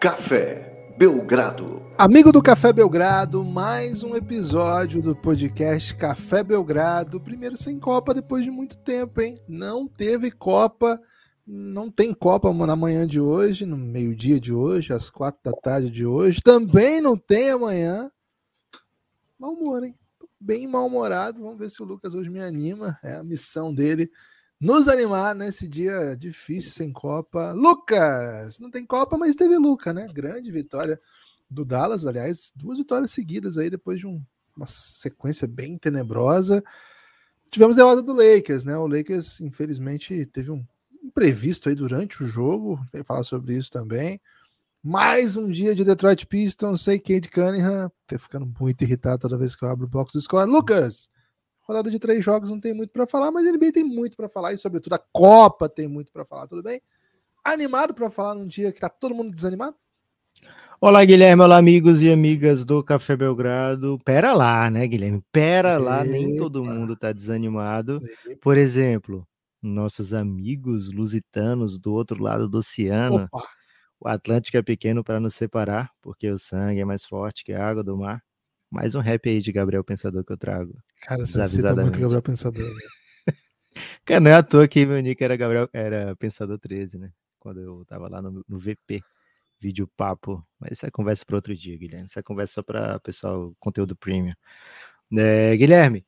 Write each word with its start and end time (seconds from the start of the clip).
Café 0.00 0.94
Belgrado. 0.96 1.82
Amigo 1.98 2.32
do 2.32 2.42
Café 2.42 2.72
Belgrado, 2.72 3.44
mais 3.44 4.02
um 4.02 4.16
episódio 4.16 5.02
do 5.02 5.14
podcast 5.14 5.94
Café 5.94 6.42
Belgrado. 6.42 7.20
Primeiro 7.20 7.54
sem 7.54 7.78
Copa 7.78 8.14
depois 8.14 8.42
de 8.42 8.50
muito 8.50 8.78
tempo, 8.78 9.20
hein? 9.20 9.36
Não 9.46 9.86
teve 9.86 10.30
Copa, 10.30 10.98
não 11.46 11.90
tem 11.90 12.14
Copa 12.14 12.50
na 12.50 12.74
manhã 12.74 13.06
de 13.06 13.20
hoje, 13.20 13.66
no 13.66 13.76
meio-dia 13.76 14.40
de 14.40 14.54
hoje, 14.54 14.94
às 14.94 15.10
quatro 15.10 15.42
da 15.44 15.52
tarde 15.52 15.90
de 15.90 16.06
hoje. 16.06 16.40
Também 16.40 16.98
não 17.02 17.14
tem 17.14 17.50
amanhã. 17.50 18.10
Mal 19.38 19.52
humor, 19.52 19.84
hein? 19.84 19.94
Bem 20.40 20.66
mal-humorado. 20.66 21.42
Vamos 21.42 21.58
ver 21.58 21.68
se 21.68 21.82
o 21.82 21.84
Lucas 21.84 22.14
hoje 22.14 22.30
me 22.30 22.40
anima. 22.40 22.98
É 23.04 23.16
a 23.16 23.22
missão 23.22 23.74
dele 23.74 24.10
nos 24.60 24.88
animar 24.88 25.34
nesse 25.34 25.66
dia 25.66 26.14
difícil 26.16 26.72
sem 26.72 26.92
Copa. 26.92 27.52
Lucas, 27.52 28.58
não 28.58 28.70
tem 28.70 28.84
Copa, 28.84 29.16
mas 29.16 29.34
teve 29.34 29.56
Luca, 29.56 29.92
né? 29.94 30.06
Grande 30.12 30.50
vitória 30.50 31.00
do 31.48 31.64
Dallas, 31.64 32.06
aliás, 32.06 32.52
duas 32.54 32.78
vitórias 32.78 33.10
seguidas 33.10 33.56
aí 33.56 33.70
depois 33.70 33.98
de 33.98 34.06
um, 34.06 34.22
uma 34.56 34.66
sequência 34.66 35.48
bem 35.48 35.78
tenebrosa. 35.78 36.62
Tivemos 37.50 37.76
derrota 37.76 38.02
do 38.02 38.12
Lakers, 38.12 38.62
né? 38.62 38.76
O 38.76 38.86
Lakers, 38.86 39.40
infelizmente, 39.40 40.26
teve 40.26 40.52
um 40.52 40.64
imprevisto 41.02 41.68
aí 41.68 41.74
durante 41.74 42.22
o 42.22 42.26
jogo, 42.26 42.78
vai 42.92 43.02
falar 43.02 43.24
sobre 43.24 43.56
isso 43.56 43.70
também. 43.70 44.20
Mais 44.82 45.36
um 45.36 45.50
dia 45.50 45.74
de 45.74 45.84
Detroit 45.84 46.26
Pistons, 46.26 46.82
sei 46.82 46.98
Cade 46.98 47.28
Cunningham, 47.28 47.90
tô 48.06 48.18
ficando 48.18 48.50
muito 48.60 48.82
irritado 48.82 49.22
toda 49.22 49.36
vez 49.36 49.56
que 49.56 49.64
eu 49.64 49.68
abro 49.68 49.86
o 49.86 49.90
box 49.90 50.12
do 50.12 50.20
score. 50.20 50.48
Lucas, 50.48 51.10
Rodada 51.70 51.88
de 51.88 52.00
três 52.00 52.24
jogos 52.24 52.50
não 52.50 52.58
tem 52.58 52.74
muito 52.74 52.90
para 52.90 53.06
falar, 53.06 53.30
mas 53.30 53.46
a 53.46 53.52
NBA 53.52 53.70
tem 53.70 53.84
muito 53.84 54.16
para 54.16 54.28
falar 54.28 54.52
e, 54.52 54.56
sobretudo, 54.56 54.94
a 54.94 54.98
Copa 54.98 55.68
tem 55.68 55.86
muito 55.86 56.10
para 56.10 56.24
falar, 56.24 56.48
tudo 56.48 56.64
bem? 56.64 56.82
Animado 57.44 57.94
para 57.94 58.10
falar 58.10 58.34
num 58.34 58.44
dia 58.44 58.72
que 58.72 58.80
tá 58.80 58.88
todo 58.88 59.14
mundo 59.14 59.32
desanimado? 59.32 59.76
Olá, 60.80 61.04
Guilherme, 61.04 61.44
olá, 61.44 61.58
amigos 61.58 62.02
e 62.02 62.10
amigas 62.10 62.64
do 62.64 62.82
Café 62.82 63.16
Belgrado. 63.16 64.00
Pera 64.04 64.32
lá, 64.32 64.68
né, 64.68 64.84
Guilherme? 64.84 65.22
Pera 65.30 65.74
Eita. 65.74 65.78
lá, 65.84 66.02
nem 66.02 66.36
todo 66.36 66.64
mundo 66.64 66.96
tá 66.96 67.12
desanimado. 67.12 68.00
Por 68.40 68.58
exemplo, 68.58 69.24
nossos 69.62 70.12
amigos 70.12 70.92
lusitanos 70.92 71.78
do 71.78 71.92
outro 71.92 72.20
lado 72.20 72.48
do 72.48 72.58
oceano. 72.58 73.28
Opa. 73.32 73.46
O 74.00 74.08
Atlântico 74.08 74.56
é 74.56 74.62
pequeno 74.62 75.04
para 75.04 75.20
nos 75.20 75.36
separar, 75.36 75.88
porque 76.02 76.28
o 76.28 76.36
sangue 76.36 76.80
é 76.80 76.84
mais 76.84 77.04
forte 77.04 77.44
que 77.44 77.52
a 77.52 77.64
água 77.64 77.84
do 77.84 77.96
mar. 77.96 78.20
Mais 78.70 78.94
um 78.94 79.00
rap 79.00 79.28
aí 79.28 79.40
de 79.40 79.50
Gabriel 79.50 79.82
Pensador 79.82 80.24
que 80.24 80.32
eu 80.32 80.36
trago. 80.36 80.78
Cara, 81.02 81.26
você 81.26 81.48
cita 81.48 81.74
muito 81.74 81.98
Gabriel 81.98 82.22
Pensador. 82.22 82.72
Cara, 84.04 84.20
não 84.20 84.30
é 84.30 84.34
à 84.34 84.42
toa 84.44 84.68
que 84.68 84.86
meu 84.86 85.00
nick 85.00 85.22
era 85.22 85.36
Gabriel, 85.36 85.68
era 85.72 86.14
Pensador 86.14 86.56
13, 86.56 86.98
né? 86.98 87.10
Quando 87.40 87.60
eu 87.60 87.84
tava 87.84 88.08
lá 88.08 88.22
no, 88.22 88.44
no 88.48 88.58
VP, 88.58 89.02
vídeo 89.60 89.90
papo. 89.96 90.46
Mas 90.58 90.72
essa 90.72 90.86
é 90.86 90.90
conversa 90.90 91.24
para 91.26 91.34
outro 91.34 91.54
dia, 91.54 91.76
Guilherme. 91.76 92.06
Essa 92.06 92.20
é 92.20 92.22
conversa 92.22 92.54
só 92.54 92.62
para 92.62 93.00
pessoal, 93.00 93.52
conteúdo 93.58 93.96
premium. 93.96 94.34
É, 95.18 95.56
Guilherme, 95.56 96.06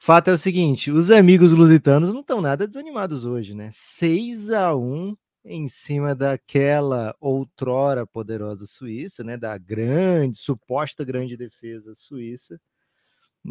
fato 0.00 0.30
é 0.30 0.32
o 0.32 0.38
seguinte: 0.38 0.90
os 0.90 1.12
amigos 1.12 1.52
lusitanos 1.52 2.12
não 2.12 2.22
estão 2.22 2.40
nada 2.40 2.66
desanimados 2.66 3.24
hoje, 3.24 3.54
né? 3.54 3.70
6 3.72 4.50
a 4.50 4.74
1 4.74 5.16
em 5.44 5.68
cima 5.68 6.14
daquela 6.14 7.14
outrora 7.20 8.06
poderosa 8.06 8.66
Suíça, 8.66 9.22
né, 9.22 9.36
da 9.36 9.56
grande, 9.58 10.38
suposta 10.38 11.04
grande 11.04 11.36
defesa 11.36 11.94
suíça, 11.94 12.58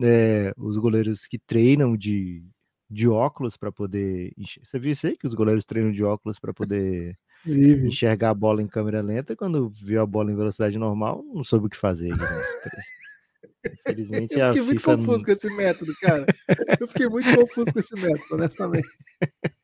é, 0.01 0.51
os 0.57 0.77
goleiros 0.77 1.27
que 1.27 1.37
treinam 1.37 1.95
de, 1.95 2.43
de 2.89 3.07
óculos 3.07 3.55
para 3.55 3.71
poder. 3.71 4.33
Você 4.63 4.79
viu 4.79 4.91
isso 4.91 5.05
aí? 5.05 5.15
Que 5.15 5.27
os 5.27 5.35
goleiros 5.35 5.65
treinam 5.65 5.91
de 5.91 6.03
óculos 6.03 6.39
para 6.39 6.53
poder 6.53 7.15
enxergar 7.45 8.31
a 8.31 8.33
bola 8.33 8.61
em 8.61 8.67
câmera 8.67 9.01
lenta. 9.01 9.35
Quando 9.35 9.69
viu 9.69 10.01
a 10.01 10.05
bola 10.05 10.31
em 10.31 10.35
velocidade 10.35 10.77
normal, 10.79 11.23
não 11.31 11.43
soube 11.43 11.67
o 11.67 11.69
que 11.69 11.77
fazer. 11.77 12.09
Né? 12.17 12.27
Infelizmente, 13.87 14.33
eu 14.39 14.47
fiquei 14.47 14.61
muito 14.63 14.81
FIFA 14.81 14.97
confuso 14.97 15.25
com 15.25 15.31
esse 15.31 15.49
método, 15.51 15.93
cara. 16.01 16.25
Eu 16.79 16.87
fiquei 16.87 17.07
muito 17.07 17.35
confuso 17.35 17.71
com 17.71 17.79
esse 17.79 17.95
método, 17.95 18.35
honestamente. 18.35 18.87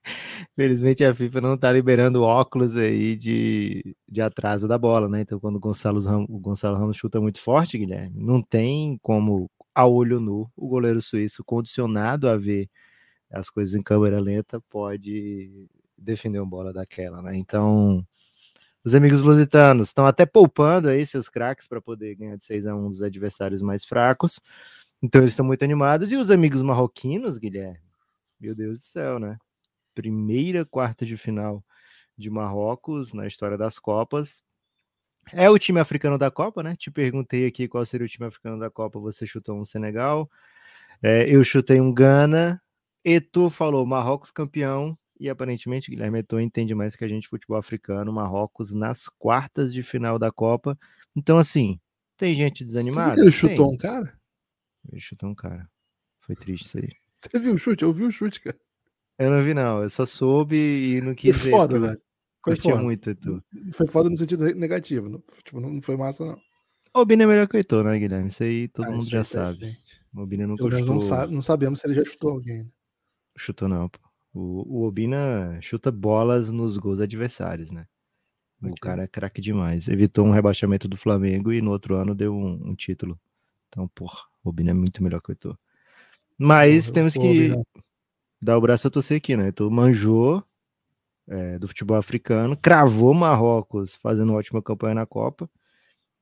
Felizmente 0.59 1.05
a 1.05 1.15
FIFA 1.15 1.39
não 1.39 1.53
está 1.53 1.71
liberando 1.71 2.21
óculos 2.21 2.75
aí 2.75 3.15
de, 3.15 3.95
de 4.05 4.19
atraso 4.19 4.67
da 4.67 4.77
bola, 4.77 5.07
né? 5.07 5.21
Então, 5.21 5.39
quando 5.39 5.55
o 5.55 5.59
Gonçalo, 5.59 6.01
Ramos, 6.01 6.27
o 6.29 6.37
Gonçalo 6.37 6.77
Ramos 6.77 6.97
chuta 6.97 7.21
muito 7.21 7.39
forte, 7.39 7.77
Guilherme, 7.77 8.21
não 8.21 8.41
tem 8.41 8.99
como, 9.01 9.49
a 9.73 9.87
olho 9.87 10.19
nu, 10.19 10.51
o 10.57 10.67
goleiro 10.67 11.01
suíço, 11.01 11.45
condicionado 11.45 12.27
a 12.27 12.35
ver 12.35 12.69
as 13.31 13.49
coisas 13.49 13.73
em 13.73 13.81
câmera 13.81 14.19
lenta, 14.19 14.59
pode 14.69 15.69
defender 15.97 16.39
uma 16.39 16.49
bola 16.49 16.73
daquela, 16.73 17.21
né? 17.21 17.37
Então, 17.37 18.05
os 18.83 18.93
amigos 18.93 19.23
lusitanos 19.23 19.87
estão 19.87 20.05
até 20.05 20.25
poupando 20.25 20.89
aí 20.89 21.05
seus 21.05 21.29
craques 21.29 21.69
para 21.69 21.81
poder 21.81 22.15
ganhar 22.15 22.35
de 22.35 22.43
6 22.43 22.67
a 22.67 22.75
1 22.75 22.89
dos 22.89 23.01
adversários 23.01 23.61
mais 23.61 23.85
fracos. 23.85 24.41
Então 25.01 25.21
eles 25.21 25.31
estão 25.31 25.45
muito 25.45 25.63
animados. 25.63 26.11
E 26.11 26.17
os 26.17 26.29
amigos 26.29 26.61
marroquinos, 26.61 27.37
Guilherme? 27.37 27.79
Meu 28.37 28.53
Deus 28.53 28.79
do 28.79 28.83
céu, 28.83 29.19
né? 29.19 29.37
Primeira 29.93 30.65
quarta 30.65 31.05
de 31.05 31.17
final 31.17 31.63
de 32.17 32.29
Marrocos 32.29 33.13
na 33.13 33.27
história 33.27 33.57
das 33.57 33.79
Copas. 33.79 34.43
É 35.31 35.49
o 35.49 35.59
time 35.59 35.79
africano 35.79 36.17
da 36.17 36.31
Copa, 36.31 36.63
né? 36.63 36.75
Te 36.75 36.89
perguntei 36.89 37.45
aqui 37.45 37.67
qual 37.67 37.85
seria 37.85 38.05
o 38.05 38.09
time 38.09 38.27
africano 38.27 38.59
da 38.59 38.69
Copa. 38.69 38.99
Você 38.99 39.25
chutou 39.25 39.59
um 39.59 39.65
Senegal. 39.65 40.29
É, 41.01 41.29
eu 41.29 41.43
chutei 41.43 41.79
um 41.79 41.93
Gana. 41.93 42.61
E 43.05 43.21
tu 43.21 43.49
falou 43.49 43.85
Marrocos 43.85 44.31
campeão 44.31 44.97
e 45.19 45.29
aparentemente, 45.29 45.91
Guilherme 45.91 46.19
Eto'o 46.19 46.39
entende 46.39 46.73
mais 46.73 46.95
que 46.95 47.03
a 47.03 47.07
gente 47.07 47.27
futebol 47.27 47.57
africano, 47.57 48.13
Marrocos 48.13 48.71
nas 48.71 49.09
quartas 49.09 49.73
de 49.73 49.83
final 49.83 50.17
da 50.17 50.31
Copa. 50.31 50.79
Então, 51.13 51.37
assim, 51.37 51.77
tem 52.15 52.33
gente 52.35 52.63
desanimada? 52.63 53.19
ele 53.19 53.31
chutou 53.31 53.67
tem. 53.67 53.75
um 53.75 53.77
cara? 53.77 54.17
Ele 54.89 55.01
chutou 55.01 55.29
um 55.29 55.35
cara. 55.35 55.69
Foi 56.21 56.35
triste 56.35 56.67
isso 56.67 56.77
aí. 56.77 56.89
Você 57.19 57.37
viu 57.37 57.53
o 57.53 57.57
chute? 57.57 57.83
Eu 57.83 57.91
vi 57.91 58.05
o 58.05 58.11
chute, 58.11 58.39
cara. 58.39 58.57
Eu 59.19 59.29
não 59.29 59.43
vi, 59.43 59.53
não. 59.53 59.83
Eu 59.83 59.89
só 59.89 60.05
soube 60.05 60.55
e 60.55 61.01
não 61.01 61.13
quis 61.13 61.35
foi 61.35 61.51
foda, 61.51 61.79
velho. 61.79 62.01
Foi 62.43 62.55
foda. 62.55 62.81
muito, 62.81 63.09
Etu. 63.09 63.43
Foi 63.73 63.85
foda 63.85 64.09
no 64.09 64.15
sentido 64.15 64.45
negativo. 64.55 65.09
Não, 65.09 65.21
tipo, 65.43 65.59
não 65.59 65.81
foi 65.81 65.97
massa, 65.97 66.25
não. 66.25 66.39
O 66.95 67.05
Bina 67.05 67.23
é 67.23 67.27
melhor 67.27 67.47
que 67.47 67.55
o 67.55 67.57
Heitor, 67.57 67.83
né, 67.83 67.99
Guilherme? 67.99 68.29
Isso 68.29 68.41
aí 68.41 68.67
todo 68.69 68.87
ah, 68.87 68.91
mundo 68.91 69.05
já 69.05 69.19
é 69.19 69.23
sabe. 69.23 69.77
O 70.15 70.25
Bina 70.25 70.47
nunca 70.47 70.63
chutou. 70.63 70.93
Não, 70.93 71.01
sabe, 71.01 71.33
não 71.33 71.41
sabemos 71.41 71.79
se 71.79 71.87
ele 71.87 71.93
já 71.93 72.03
chutou 72.03 72.31
alguém. 72.31 72.71
Chutou 73.37 73.67
não, 73.67 73.89
pô. 73.89 73.99
O, 74.33 74.79
o 74.79 74.87
Obina 74.87 75.59
chuta 75.61 75.91
bolas 75.91 76.51
nos 76.51 76.77
gols 76.77 76.99
adversários, 76.99 77.71
né? 77.71 77.85
O 78.61 78.73
cara 78.79 79.03
é 79.03 79.07
craque 79.07 79.41
demais. 79.41 79.87
Evitou 79.87 80.25
um 80.25 80.31
rebaixamento 80.31 80.87
do 80.87 80.97
Flamengo 80.97 81.51
e 81.51 81.61
no 81.61 81.71
outro 81.71 81.95
ano 81.95 82.13
deu 82.13 82.33
um, 82.33 82.69
um 82.69 82.75
título. 82.75 83.19
Então, 83.67 83.87
porra, 83.89 84.19
o 84.43 84.49
Obina 84.49 84.71
é 84.71 84.73
muito 84.73 85.01
melhor 85.01 85.21
que 85.21 85.29
o 85.29 85.33
Heitor. 85.33 85.57
Mas 86.37 86.85
porra, 86.85 86.93
temos 86.93 87.13
que 87.13 87.53
dar 88.41 88.57
o 88.57 88.61
braço 88.61 88.87
a 88.87 88.91
torcer 88.91 89.17
aqui, 89.17 89.35
né? 89.35 89.45
Heitor 89.45 89.69
manjou 89.69 90.43
é, 91.27 91.59
do 91.59 91.67
futebol 91.67 91.97
africano, 91.97 92.57
cravou 92.57 93.13
Marrocos 93.13 93.95
fazendo 93.95 94.29
uma 94.29 94.39
ótima 94.39 94.61
campanha 94.61 94.95
na 94.95 95.05
Copa. 95.05 95.49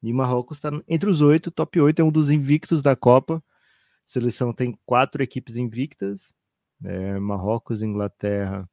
E 0.04 0.14
Marrocos 0.14 0.58
está 0.58 0.70
entre 0.88 1.10
os 1.10 1.22
oito, 1.22 1.50
top 1.50 1.80
8, 1.80 2.02
é 2.02 2.04
um 2.04 2.12
dos 2.12 2.30
invictos 2.30 2.82
da 2.82 2.96
Copa. 2.96 3.38
A 3.38 3.42
seleção 4.06 4.54
tem 4.54 4.78
quatro 4.86 5.24
equipes 5.24 5.56
invictas, 5.56 6.34
é, 6.84 7.20
Marrocos, 7.20 7.82
Inglaterra, 7.82 8.70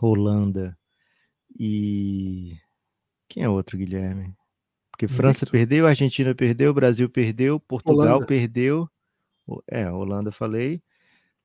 Holanda 0.00 0.76
e. 1.58 2.56
Quem 3.28 3.44
é 3.44 3.48
outro, 3.48 3.78
Guilherme? 3.78 4.34
Porque 4.90 5.08
França 5.08 5.46
Victor. 5.46 5.52
perdeu, 5.52 5.86
Argentina 5.86 6.34
perdeu, 6.34 6.74
Brasil 6.74 7.08
perdeu, 7.08 7.58
Portugal 7.58 8.16
Holanda. 8.16 8.26
perdeu. 8.26 8.88
É, 9.66 9.90
Holanda 9.90 10.30
falei. 10.30 10.82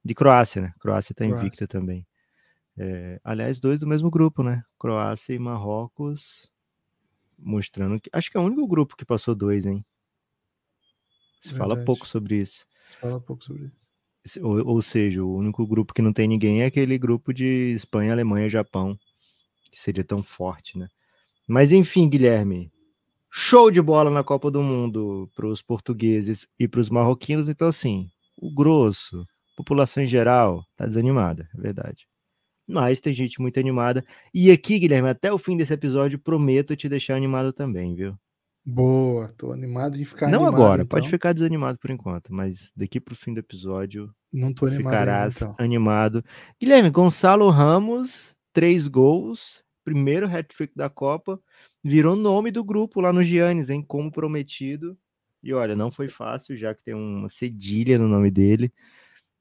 De 0.03 0.13
Croácia, 0.13 0.61
né? 0.61 0.73
Croácia 0.79 1.13
tá 1.13 1.25
invicta 1.25 1.67
também. 1.67 2.05
É, 2.77 3.19
aliás, 3.23 3.59
dois 3.59 3.79
do 3.79 3.87
mesmo 3.87 4.09
grupo, 4.09 4.43
né? 4.43 4.63
Croácia 4.79 5.33
e 5.33 5.39
Marrocos. 5.39 6.51
Mostrando 7.37 7.99
que. 7.99 8.09
Acho 8.13 8.31
que 8.31 8.37
é 8.37 8.39
o 8.39 8.43
único 8.43 8.67
grupo 8.67 8.95
que 8.95 9.05
passou 9.05 9.35
dois, 9.35 9.65
hein? 9.65 9.85
Se 11.39 11.49
Verdade. 11.49 11.57
fala 11.57 11.85
pouco 11.85 12.05
sobre 12.05 12.37
isso. 12.37 12.65
Se 12.89 12.97
fala 12.97 13.19
pouco 13.19 13.43
sobre 13.43 13.65
isso. 13.65 13.87
Ou, 14.41 14.65
ou, 14.67 14.81
seja, 14.81 15.23
o 15.23 15.35
único 15.35 15.65
grupo 15.65 15.93
que 15.93 16.01
não 16.01 16.11
tem 16.11 16.27
ninguém 16.27 16.61
é 16.61 16.65
aquele 16.65 16.97
grupo 16.97 17.33
de 17.33 17.73
Espanha, 17.73 18.11
Alemanha, 18.11 18.49
Japão, 18.49 18.97
que 19.71 19.77
seria 19.79 20.03
tão 20.03 20.21
forte, 20.21 20.77
né? 20.77 20.87
Mas 21.47 21.71
enfim, 21.71 22.09
Guilherme, 22.09 22.71
show 23.29 23.71
de 23.71 23.81
bola 23.81 24.09
na 24.09 24.23
Copa 24.23 24.51
do 24.51 24.61
Mundo 24.61 25.29
para 25.33 25.47
os 25.47 25.61
portugueses 25.61 26.47
e 26.59 26.67
para 26.67 26.81
os 26.81 26.89
marroquinos. 26.89 27.47
Então, 27.47 27.69
assim, 27.69 28.09
o 28.35 28.53
grosso, 28.53 29.25
população 29.57 30.03
em 30.03 30.07
geral, 30.07 30.63
tá 30.77 30.85
desanimada, 30.85 31.49
é 31.57 31.59
verdade. 31.59 32.07
Mas 32.67 32.99
tem 32.99 33.11
gente 33.11 33.41
muito 33.41 33.59
animada. 33.59 34.05
E 34.33 34.51
aqui, 34.51 34.77
Guilherme, 34.77 35.09
até 35.09 35.33
o 35.33 35.37
fim 35.37 35.57
desse 35.57 35.73
episódio, 35.73 36.19
prometo 36.19 36.75
te 36.75 36.87
deixar 36.87 37.15
animado 37.15 37.51
também, 37.51 37.95
viu? 37.95 38.15
Boa, 38.63 39.33
tô 39.37 39.51
animado 39.51 39.97
de 39.97 40.05
ficar 40.05 40.27
Não 40.27 40.39
animado, 40.39 40.55
agora, 40.55 40.81
então. 40.83 40.87
pode 40.87 41.09
ficar 41.09 41.33
desanimado 41.33 41.79
por 41.79 41.89
enquanto, 41.89 42.33
mas 42.33 42.71
daqui 42.75 42.99
pro 42.99 43.15
fim 43.15 43.33
do 43.33 43.39
episódio 43.39 44.13
não 44.31 44.53
tô 44.53 44.65
animado 44.65 44.91
ficarás 44.91 45.41
ainda, 45.41 45.53
então. 45.53 45.65
animado. 45.65 46.25
Guilherme, 46.61 46.89
Gonçalo 46.89 47.49
Ramos, 47.49 48.35
três 48.53 48.89
gols, 48.89 49.63
primeiro 49.85 50.27
hat-trick 50.27 50.73
da 50.75 50.89
Copa, 50.89 51.39
virou 51.81 52.17
nome 52.17 52.51
do 52.51 52.61
grupo 52.61 52.99
lá 52.99 53.13
no 53.13 53.23
Giannis, 53.23 53.69
hein, 53.69 53.81
como 53.81 54.11
prometido. 54.11 54.97
E 55.41 55.53
olha, 55.53 55.73
não 55.73 55.89
foi 55.89 56.09
fácil, 56.09 56.57
já 56.57 56.75
que 56.75 56.83
tem 56.83 56.93
uma 56.93 57.29
cedilha 57.29 57.97
no 57.97 58.09
nome 58.09 58.29
dele. 58.29 58.73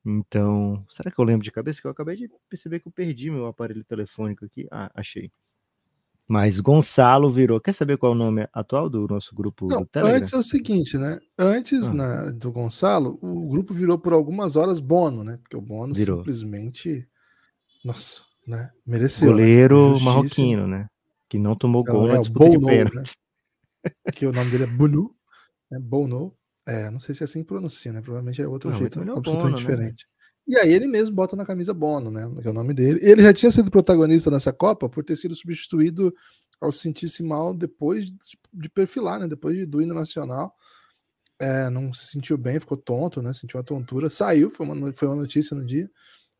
Então, 0.06 0.84
será 0.88 1.10
que 1.10 1.18
eu 1.18 1.24
lembro 1.24 1.42
de 1.42 1.50
cabeça? 1.50 1.80
Que 1.80 1.86
eu 1.86 1.90
acabei 1.90 2.16
de 2.16 2.30
perceber 2.48 2.78
que 2.78 2.86
eu 2.86 2.92
perdi 2.92 3.28
meu 3.30 3.46
aparelho 3.46 3.82
telefônico 3.84 4.44
aqui. 4.44 4.66
Ah, 4.70 4.90
achei. 4.94 5.30
Mas 6.28 6.60
Gonçalo 6.60 7.30
virou. 7.30 7.60
Quer 7.60 7.72
saber 7.72 7.96
qual 7.96 8.12
é 8.12 8.14
o 8.14 8.18
nome 8.18 8.48
atual 8.52 8.88
do 8.90 9.06
nosso 9.08 9.34
grupo 9.34 9.66
Não, 9.68 9.80
do 9.82 9.86
Telegram? 9.86 10.16
Antes 10.18 10.32
é 10.32 10.36
o 10.38 10.42
seguinte, 10.42 10.96
né? 10.98 11.18
Antes 11.38 11.88
Ah. 11.88 11.94
na- 11.94 12.30
do 12.30 12.50
Gonçalo, 12.52 13.18
o 13.22 13.46
grupo 13.48 13.72
virou 13.74 13.98
por 13.98 14.12
algumas 14.12 14.56
horas 14.56 14.80
Bono, 14.80 15.22
né? 15.24 15.38
Porque 15.42 15.56
o 15.56 15.60
Bono 15.60 15.94
Virou. 15.94 16.18
simplesmente. 16.18 17.08
Nossa, 17.84 18.22
né? 18.46 18.70
Mereceu. 18.86 19.26
né? 19.28 19.32
Goleiro 19.34 19.88
Justíssimo. 19.90 20.10
marroquino, 20.10 20.66
né? 20.68 20.88
Que 21.28 21.38
não 21.38 21.54
tomou 21.56 21.84
É, 21.86 21.90
gol 21.92 22.08
é 22.08 22.12
na 22.14 22.18
o 22.18 22.22
disputa 22.22 22.50
de 22.50 22.58
Bono, 22.58 22.66
pênalti. 22.68 23.16
Que 24.14 24.26
o 24.26 24.32
nome 24.32 24.50
dele 24.50 24.64
é 24.64 24.66
Bunu. 24.68 25.14
Né? 25.70 25.78
Bono. 25.80 26.34
É, 26.66 26.90
não 26.90 26.98
sei 26.98 27.14
se 27.14 27.22
é 27.22 27.24
assim 27.24 27.42
que 27.42 27.48
pronuncia, 27.48 27.92
né? 27.92 28.00
Provavelmente 28.00 28.42
é 28.42 28.48
outro 28.48 28.70
Não, 28.70 28.78
jeito 28.78 28.98
melhor 28.98 29.18
absolutamente 29.18 29.62
Bono, 29.62 29.66
né? 29.66 29.70
diferente. 29.70 30.06
E 30.48 30.56
aí 30.56 30.72
ele 30.72 30.86
mesmo 30.86 31.14
bota 31.14 31.36
na 31.36 31.44
camisa 31.44 31.72
Bono, 31.72 32.10
né? 32.10 32.28
Que 32.40 32.48
é 32.48 32.50
o 32.50 32.54
nome 32.54 32.74
dele. 32.74 33.00
Ele 33.02 33.22
já 33.22 33.32
tinha 33.32 33.50
sido 33.50 33.70
protagonista 33.70 34.30
nessa 34.30 34.52
Copa 34.52 34.88
por 34.88 35.04
ter 35.04 35.16
sido 35.16 35.34
substituído 35.34 36.14
ao 36.60 36.72
sentir-se 36.72 37.22
mal 37.22 37.54
depois 37.54 38.06
de, 38.06 38.16
de 38.52 38.68
perfilar, 38.68 39.20
né? 39.20 39.28
Depois 39.28 39.56
de, 39.56 39.66
do 39.66 39.80
hino 39.80 39.94
nacional. 39.94 40.54
É, 41.38 41.68
não 41.68 41.92
se 41.92 42.12
sentiu 42.12 42.38
bem, 42.38 42.58
ficou 42.58 42.76
tonto, 42.76 43.20
né? 43.20 43.32
Sentiu 43.32 43.58
uma 43.58 43.64
tontura. 43.64 44.08
Saiu, 44.08 44.48
foi 44.48 44.66
uma, 44.66 44.92
foi 44.92 45.08
uma 45.08 45.16
notícia 45.16 45.56
no 45.56 45.64
dia. 45.64 45.90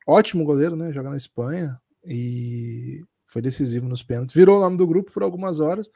Ótimo 0.07 0.45
goleiro, 0.45 0.77
né? 0.77 0.93
Joga 0.93 1.11
na 1.11 1.17
Espanha 1.17 1.79
e 2.05 3.03
foi 3.27 3.43
decisivo 3.43 3.89
nos 3.89 4.03
pênaltis. 4.03 4.35
Virou 4.35 4.59
o 4.59 4.61
nome 4.61 4.77
do 4.77 4.87
grupo 4.87 5.13
por 5.13 5.23
algumas 5.23 5.61
horas, 5.61 5.91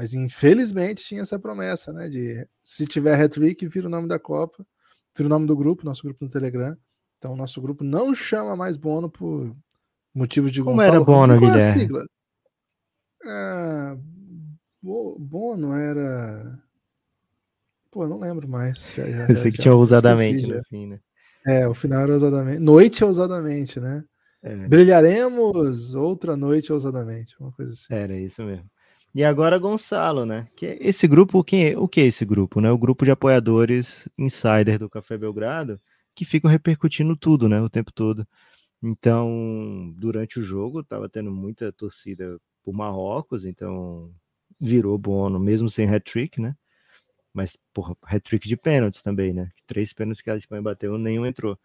mas 0.00 0.14
infelizmente 0.14 1.04
tinha 1.04 1.20
essa 1.20 1.38
promessa, 1.38 1.92
né? 1.92 2.08
De 2.08 2.48
se 2.62 2.86
tiver 2.86 3.20
hat-trick, 3.20 3.68
vira 3.68 3.86
o 3.86 3.90
nome 3.90 4.08
da 4.08 4.18
Copa, 4.18 4.66
vira 5.14 5.26
o 5.26 5.28
nome 5.28 5.46
do 5.46 5.54
grupo, 5.54 5.84
nosso 5.84 6.02
grupo 6.02 6.24
no 6.24 6.30
Telegram. 6.30 6.74
Então, 7.18 7.36
nosso 7.36 7.60
grupo 7.60 7.84
não 7.84 8.14
chama 8.14 8.56
mais 8.56 8.78
Bono 8.78 9.10
por 9.10 9.54
motivos 10.14 10.50
de 10.52 10.62
Como 10.62 10.76
Gonçalo 10.76 10.94
era 10.96 11.04
Bono. 11.04 11.38
Qual 11.38 11.50
é 11.50 11.54
a 11.54 11.58
Guilherme? 11.58 11.80
sigla? 11.80 12.06
Ah, 13.26 13.94
Bo- 14.82 15.18
Bono 15.18 15.74
era. 15.74 16.58
Pô, 17.90 18.08
não 18.08 18.18
lembro 18.18 18.48
mais. 18.48 18.90
Já, 18.96 19.04
já, 19.04 19.26
Eu 19.28 19.36
já- 19.36 19.42
sei 19.42 19.50
que 19.52 19.58
já 19.58 19.62
tinha 19.64 19.72
esqueci 19.74 19.74
ousadamente 19.74 20.46
no 20.46 20.64
fim, 20.64 20.86
né? 20.86 21.00
É, 21.46 21.68
o 21.68 21.74
final 21.74 22.00
era 22.00 22.14
ousadamente. 22.14 22.58
Noite 22.58 23.04
ousadamente, 23.04 23.78
né? 23.78 24.02
É, 24.42 24.56
Brilharemos 24.66 25.94
outra 25.94 26.38
noite 26.38 26.72
ousadamente. 26.72 27.34
Uma 27.38 27.52
coisa 27.52 27.70
assim. 27.72 27.92
era 27.92 28.16
isso 28.18 28.42
mesmo. 28.42 28.64
E 29.14 29.24
agora 29.24 29.58
Gonçalo, 29.58 30.24
né? 30.24 30.48
Que 30.54 30.78
esse 30.80 31.06
grupo, 31.08 31.42
quem 31.42 31.70
é- 31.70 31.78
o 31.78 31.88
que 31.88 32.00
é 32.00 32.06
esse 32.06 32.24
grupo, 32.24 32.60
né? 32.60 32.70
O 32.70 32.78
grupo 32.78 33.04
de 33.04 33.10
apoiadores 33.10 34.08
insider 34.16 34.78
do 34.78 34.88
Café 34.88 35.18
Belgrado, 35.18 35.80
que 36.14 36.24
ficam 36.24 36.50
repercutindo 36.50 37.16
tudo, 37.16 37.48
né? 37.48 37.60
O 37.60 37.68
tempo 37.68 37.92
todo. 37.92 38.26
Então, 38.82 39.92
durante 39.96 40.38
o 40.38 40.42
jogo, 40.42 40.82
tava 40.84 41.08
tendo 41.08 41.30
muita 41.30 41.72
torcida 41.72 42.38
por 42.62 42.74
Marrocos, 42.74 43.44
então 43.44 44.10
virou 44.60 44.96
Bono, 44.98 45.40
mesmo 45.40 45.70
sem 45.70 45.88
hat-trick, 45.88 46.40
né? 46.40 46.54
Mas, 47.32 47.56
porra, 47.74 47.96
hat-trick 48.04 48.48
de 48.48 48.56
pênaltis 48.56 49.02
também, 49.02 49.32
né? 49.34 49.50
Três 49.66 49.92
pênaltis 49.92 50.22
que 50.22 50.30
a 50.30 50.36
Espanha 50.36 50.62
bateu, 50.62 50.98
nenhum 50.98 51.26
entrou. 51.26 51.58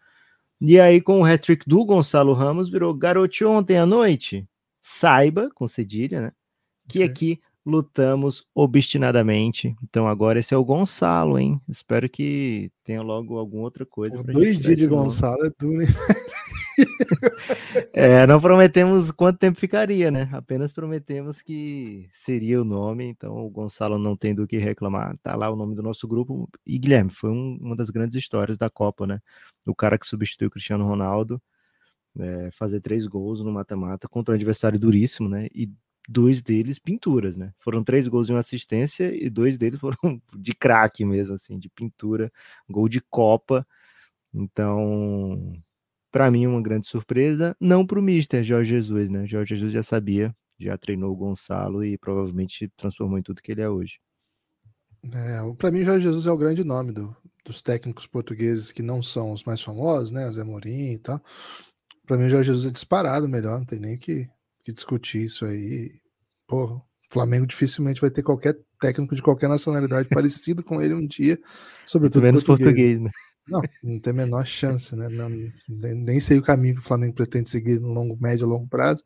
E 0.60 0.80
aí, 0.80 1.00
com 1.00 1.20
o 1.20 1.24
hat-trick 1.24 1.68
do 1.68 1.84
Gonçalo 1.84 2.32
Ramos, 2.34 2.70
virou 2.70 2.94
garote 2.94 3.44
ontem 3.44 3.78
à 3.78 3.86
noite. 3.86 4.48
Saiba, 4.82 5.50
com 5.54 5.68
cedilha, 5.68 6.20
né? 6.20 6.32
Que 6.88 6.98
Ok. 6.98 7.04
aqui 7.04 7.40
lutamos 7.64 8.46
obstinadamente. 8.54 9.74
Então 9.82 10.06
agora 10.06 10.38
esse 10.38 10.54
é 10.54 10.56
o 10.56 10.64
Gonçalo, 10.64 11.38
hein? 11.38 11.60
Espero 11.68 12.08
que 12.08 12.70
tenha 12.84 13.02
logo 13.02 13.38
alguma 13.38 13.64
outra 13.64 13.84
coisa. 13.84 14.22
Dois 14.22 14.58
dias 14.58 14.78
de. 14.78 14.86
Gonçalo 14.86 15.44
é 15.46 15.50
duro, 15.58 15.82
hein? 15.82 15.88
É, 17.92 18.26
não 18.26 18.40
prometemos 18.40 19.10
quanto 19.10 19.38
tempo 19.38 19.58
ficaria, 19.58 20.10
né? 20.10 20.28
Apenas 20.32 20.72
prometemos 20.72 21.40
que 21.42 22.08
seria 22.12 22.60
o 22.60 22.64
nome, 22.64 23.04
então 23.04 23.34
o 23.44 23.50
Gonçalo 23.50 23.98
não 23.98 24.16
tem 24.16 24.34
do 24.34 24.46
que 24.46 24.58
reclamar. 24.58 25.16
Tá 25.22 25.34
lá 25.36 25.50
o 25.50 25.56
nome 25.56 25.74
do 25.74 25.82
nosso 25.82 26.06
grupo. 26.06 26.48
E 26.66 26.78
Guilherme, 26.78 27.10
foi 27.10 27.30
um- 27.30 27.58
uma 27.60 27.74
das 27.76 27.90
grandes 27.90 28.16
histórias 28.16 28.58
da 28.58 28.68
Copa, 28.70 29.06
né? 29.06 29.20
O 29.66 29.74
cara 29.74 29.98
que 29.98 30.06
substituiu 30.06 30.48
o 30.48 30.50
Cristiano 30.50 30.84
Ronaldo, 30.86 31.40
é, 32.18 32.50
fazer 32.52 32.80
três 32.80 33.06
gols 33.06 33.42
no 33.42 33.52
mata-mata 33.52 34.08
contra 34.08 34.32
um 34.32 34.36
adversário 34.36 34.78
duríssimo, 34.78 35.28
né? 35.28 35.48
E 35.54 35.70
dois 36.08 36.42
deles 36.42 36.78
pinturas, 36.78 37.36
né? 37.36 37.52
Foram 37.58 37.82
três 37.84 38.08
gols 38.08 38.26
de 38.26 38.32
uma 38.32 38.40
assistência 38.40 39.14
e 39.14 39.28
dois 39.30 39.56
deles 39.58 39.80
foram 39.80 39.96
de 40.36 40.54
craque 40.54 41.04
mesmo, 41.04 41.34
assim, 41.34 41.58
de 41.58 41.68
pintura, 41.68 42.32
gol 42.68 42.88
de 42.88 43.00
Copa. 43.00 43.66
Então, 44.32 45.52
para 46.10 46.30
mim, 46.30 46.46
uma 46.46 46.62
grande 46.62 46.88
surpresa. 46.88 47.56
Não 47.60 47.86
para 47.86 47.98
o 47.98 48.02
Mister 48.02 48.42
Jorge 48.44 48.70
Jesus, 48.70 49.10
né? 49.10 49.26
Jorge 49.26 49.54
Jesus 49.54 49.72
já 49.72 49.82
sabia, 49.82 50.34
já 50.58 50.76
treinou 50.78 51.12
o 51.12 51.16
Gonçalo 51.16 51.84
e 51.84 51.98
provavelmente 51.98 52.70
transformou 52.76 53.18
em 53.18 53.22
tudo 53.22 53.42
que 53.42 53.52
ele 53.52 53.62
é 53.62 53.68
hoje. 53.68 53.98
É, 55.12 55.40
pra 55.56 55.70
mim, 55.70 55.84
Jorge 55.84 56.04
Jesus 56.04 56.26
é 56.26 56.30
o 56.30 56.36
grande 56.36 56.64
nome 56.64 56.92
do- 56.92 57.16
dos 57.44 57.62
técnicos 57.62 58.06
portugueses 58.06 58.72
que 58.72 58.82
não 58.82 59.02
são 59.02 59.32
os 59.32 59.44
mais 59.44 59.60
famosos, 59.60 60.10
né? 60.10 60.30
Zé 60.32 60.42
Mourinho 60.42 60.94
e 60.94 60.98
tal. 60.98 61.20
Pra 62.06 62.16
mim, 62.16 62.28
Jorge 62.28 62.46
Jesus 62.50 62.66
é 62.66 62.70
disparado 62.70 63.28
melhor, 63.28 63.58
não 63.58 63.66
tem 63.66 63.78
nem 63.78 63.96
que, 63.96 64.28
que 64.66 64.72
discutir 64.72 65.22
isso 65.22 65.44
aí. 65.46 65.92
Porra, 66.46 66.74
o 66.76 66.82
Flamengo 67.10 67.46
dificilmente 67.46 68.00
vai 68.00 68.10
ter 68.10 68.22
qualquer 68.22 68.58
técnico 68.80 69.14
de 69.14 69.22
qualquer 69.22 69.48
nacionalidade 69.48 70.08
parecido 70.10 70.62
com 70.62 70.82
ele 70.82 70.92
um 70.94 71.06
dia, 71.06 71.38
sobretudo 71.86 72.22
menos 72.22 72.42
português. 72.42 72.98
português, 72.98 73.00
né? 73.00 73.10
Não, 73.48 73.62
não 73.82 74.00
tem 74.00 74.10
a 74.12 74.16
menor 74.16 74.44
chance, 74.46 74.94
né? 74.96 75.08
Não- 75.08 75.30
nem, 75.68 76.18
sei 76.20 76.38
o 76.38 76.42
caminho 76.42 76.74
que 76.74 76.80
o 76.80 76.84
Flamengo 76.84 77.14
pretende 77.14 77.48
seguir 77.48 77.80
no 77.80 77.92
longo, 77.92 78.16
médio 78.20 78.44
e 78.44 78.48
longo 78.48 78.66
prazo. 78.68 79.04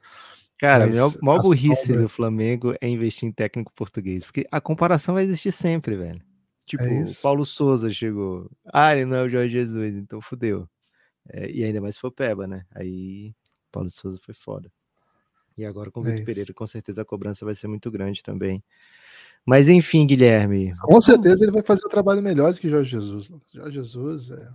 Cara, 0.59 0.85
a 0.85 0.89
maior, 1.23 1.43
burrice 1.43 1.87
sombra- 1.87 2.03
do 2.03 2.09
Flamengo 2.09 2.75
é 2.81 2.89
investir 2.89 3.29
em 3.29 3.33
técnico 3.33 3.73
português, 3.75 4.25
porque 4.25 4.47
a 4.51 4.61
comparação 4.61 5.15
vai 5.15 5.25
existir 5.25 5.53
sempre, 5.53 5.97
velho. 5.97 6.21
Tipo, 6.67 6.83
É 6.85 6.89
o. 6.89 7.05
Paulo 7.23 7.45
Souza 7.45 7.91
chegou. 7.91 8.51
Ah, 8.73 8.95
ele 8.95 9.05
não 9.07 9.17
é 9.17 9.23
o 9.25 9.29
Jorge 9.29 9.51
Jesus, 9.51 9.95
então 9.95 10.21
fudeu. 10.21 10.69
É, 11.29 11.51
e 11.51 11.65
ainda 11.65 11.81
mais 11.81 11.95
se 11.97 12.01
for 12.01 12.11
Peba, 12.11 12.47
né? 12.47 12.65
Aí 12.75 13.35
Paulo 13.73 13.91
Souza 13.91 14.19
foi 14.25 14.35
foda. 14.35 14.71
E 15.57 15.65
agora 15.65 15.91
com 15.91 16.01
o 16.01 16.09
É 16.09 16.13
Vitor. 16.13 16.27
Pereira, 16.27 16.55
com 16.55 16.67
certeza 16.67 17.03
a 17.03 17.05
cobrança 17.05 17.45
vai 17.45 17.55
ser 17.55 17.69
muito 17.69 17.91
grande 17.91 18.23
também. 18.23 18.63
Mas 19.45 19.69
enfim, 19.69 20.07
Guilherme. 20.07 20.73
Com 20.83 21.01
certeza 21.01 21.45
ele 21.45 21.53
vai 21.53 21.63
fazer 21.63 21.87
um 21.87 21.91
trabalho 21.91 22.23
melhor 22.23 22.53
do 22.53 22.61
que 22.61 22.69
Jorge 22.69 22.91
Jesus. 22.91 23.33
Jorge 23.53 23.75
Jesus 23.75 24.31
é, 24.31 24.49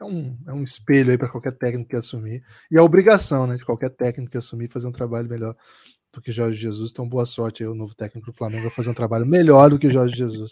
é 0.00 0.04
um, 0.04 0.36
é 0.46 0.52
um 0.52 0.62
espelho 0.62 1.10
aí 1.10 1.18
para 1.18 1.28
qualquer 1.28 1.52
técnico 1.52 1.90
que 1.90 1.96
assumir. 1.96 2.42
E 2.70 2.78
a 2.78 2.82
obrigação 2.82 3.46
né, 3.46 3.56
de 3.56 3.64
qualquer 3.64 3.90
técnico 3.90 4.30
que 4.30 4.38
assumir 4.38 4.70
fazer 4.70 4.86
um 4.86 4.92
trabalho 4.92 5.28
melhor 5.28 5.56
do 6.16 6.22
que 6.22 6.32
Jorge 6.32 6.58
Jesus. 6.58 6.90
Então, 6.90 7.08
boa 7.08 7.24
sorte 7.24 7.62
aí, 7.62 7.68
o 7.68 7.74
novo 7.74 7.94
técnico 7.94 8.30
do 8.30 8.36
Flamengo 8.36 8.62
vai 8.62 8.70
fazer 8.70 8.90
um 8.90 8.94
trabalho 8.94 9.24
melhor 9.26 9.70
do 9.70 9.78
que 9.78 9.90
Jorge 9.90 10.16
Jesus, 10.16 10.50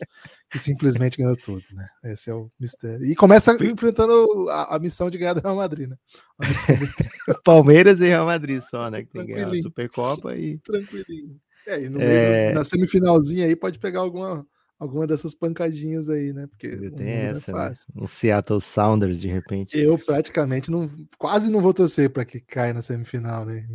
que 0.51 0.59
simplesmente 0.59 1.17
ganhou 1.19 1.37
tudo, 1.37 1.65
né? 1.73 1.87
Esse 2.05 2.31
é 2.31 2.35
o 2.35 2.51
mistério. 2.59 3.05
E 3.05 3.15
começa 3.15 3.53
enfrentando 3.65 4.49
a, 4.51 4.77
a 4.77 4.79
missão 4.79 5.11
de 5.11 5.19
ganhar 5.19 5.35
do 5.35 5.41
Real 5.41 5.57
Madrid, 5.57 5.89
né? 5.89 5.97
Palmeiras 7.45 8.01
e 8.01 8.07
Real 8.07 8.27
Madrid 8.27 8.61
só, 8.61 8.91
né? 8.91 9.03
Que 9.03 9.11
tem 9.11 9.27
que 9.27 9.33
ganhar 9.33 9.51
a. 9.51 9.55
Supercopa 9.63 10.35
e. 10.37 10.59
tranquilinho. 10.65 11.37
É, 11.67 11.83
e 11.83 11.89
no 11.89 12.01
É. 12.01 12.45
meio, 12.47 12.55
na 12.55 12.65
semifinalzinha 12.65 13.47
aí 13.47 13.57
pode 13.57 13.79
pegar 13.79 14.01
alguma, 14.01 14.47
alguma 14.79 15.07
dessas 15.07 15.35
pancadinhas 15.35 16.11
aí, 16.11 16.33
né? 16.33 16.47
Porque 16.47 16.69
Tem 16.91 17.09
é 17.09 17.25
essa, 17.27 17.53
né? 17.53 17.59
fácil. 17.59 17.87
Um 17.97 18.07
Seattle 18.07 18.61
Sounders, 18.61 19.21
de 19.21 19.29
repente. 19.29 19.79
Eu 19.79 19.99
praticamente 19.99 20.71
não, 20.71 20.91
quase 21.19 21.51
não 21.51 21.61
vou 21.61 21.73
torcer 21.73 22.11
para 22.11 22.25
que 22.25 22.41
caia 22.41 22.75
na 22.75 22.83
semifinal, 22.83 23.47
né? 23.47 23.67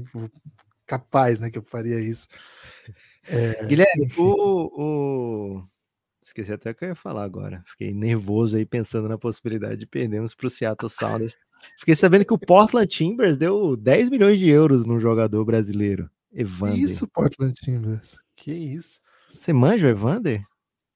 Capaz, 0.89 1.39
né, 1.39 1.51
que 1.51 1.57
eu 1.59 1.61
faria 1.61 1.99
isso. 2.01 2.27
É, 3.27 3.63
Guilherme, 3.67 4.09
o, 4.17 4.81
o- 5.61 5.63
Esqueci 6.19 6.51
até 6.51 6.71
o 6.71 6.75
que 6.75 6.83
eu 6.85 6.89
ia 6.89 6.95
falar 6.95 7.23
agora. 7.23 7.63
Fiquei 7.67 7.93
nervoso 7.93 8.57
aí 8.57 8.65
pensando 8.65 9.07
na 9.07 9.15
possibilidade 9.17 9.77
de 9.77 9.85
perdermos 9.85 10.33
para 10.33 10.47
o 10.47 10.49
Seattle 10.49 10.89
Sounders. 10.89 11.37
Fiquei 11.79 11.93
sabendo 11.95 12.25
que 12.25 12.33
o 12.33 12.39
Portland 12.39 12.87
Timbers 12.87 13.37
deu 13.37 13.77
10 13.77 14.09
milhões 14.09 14.39
de 14.39 14.49
euros 14.49 14.83
num 14.83 14.99
jogador 14.99 15.45
brasileiro, 15.45 16.09
Que 16.31 16.41
Evander. 16.41 16.77
isso, 16.79 17.07
Portland 17.07 17.53
Timbers? 17.53 18.19
Que 18.35 18.51
isso? 18.51 18.99
Você 19.37 19.53
manja 19.53 19.85
o 19.85 19.89
Evander? 19.91 20.43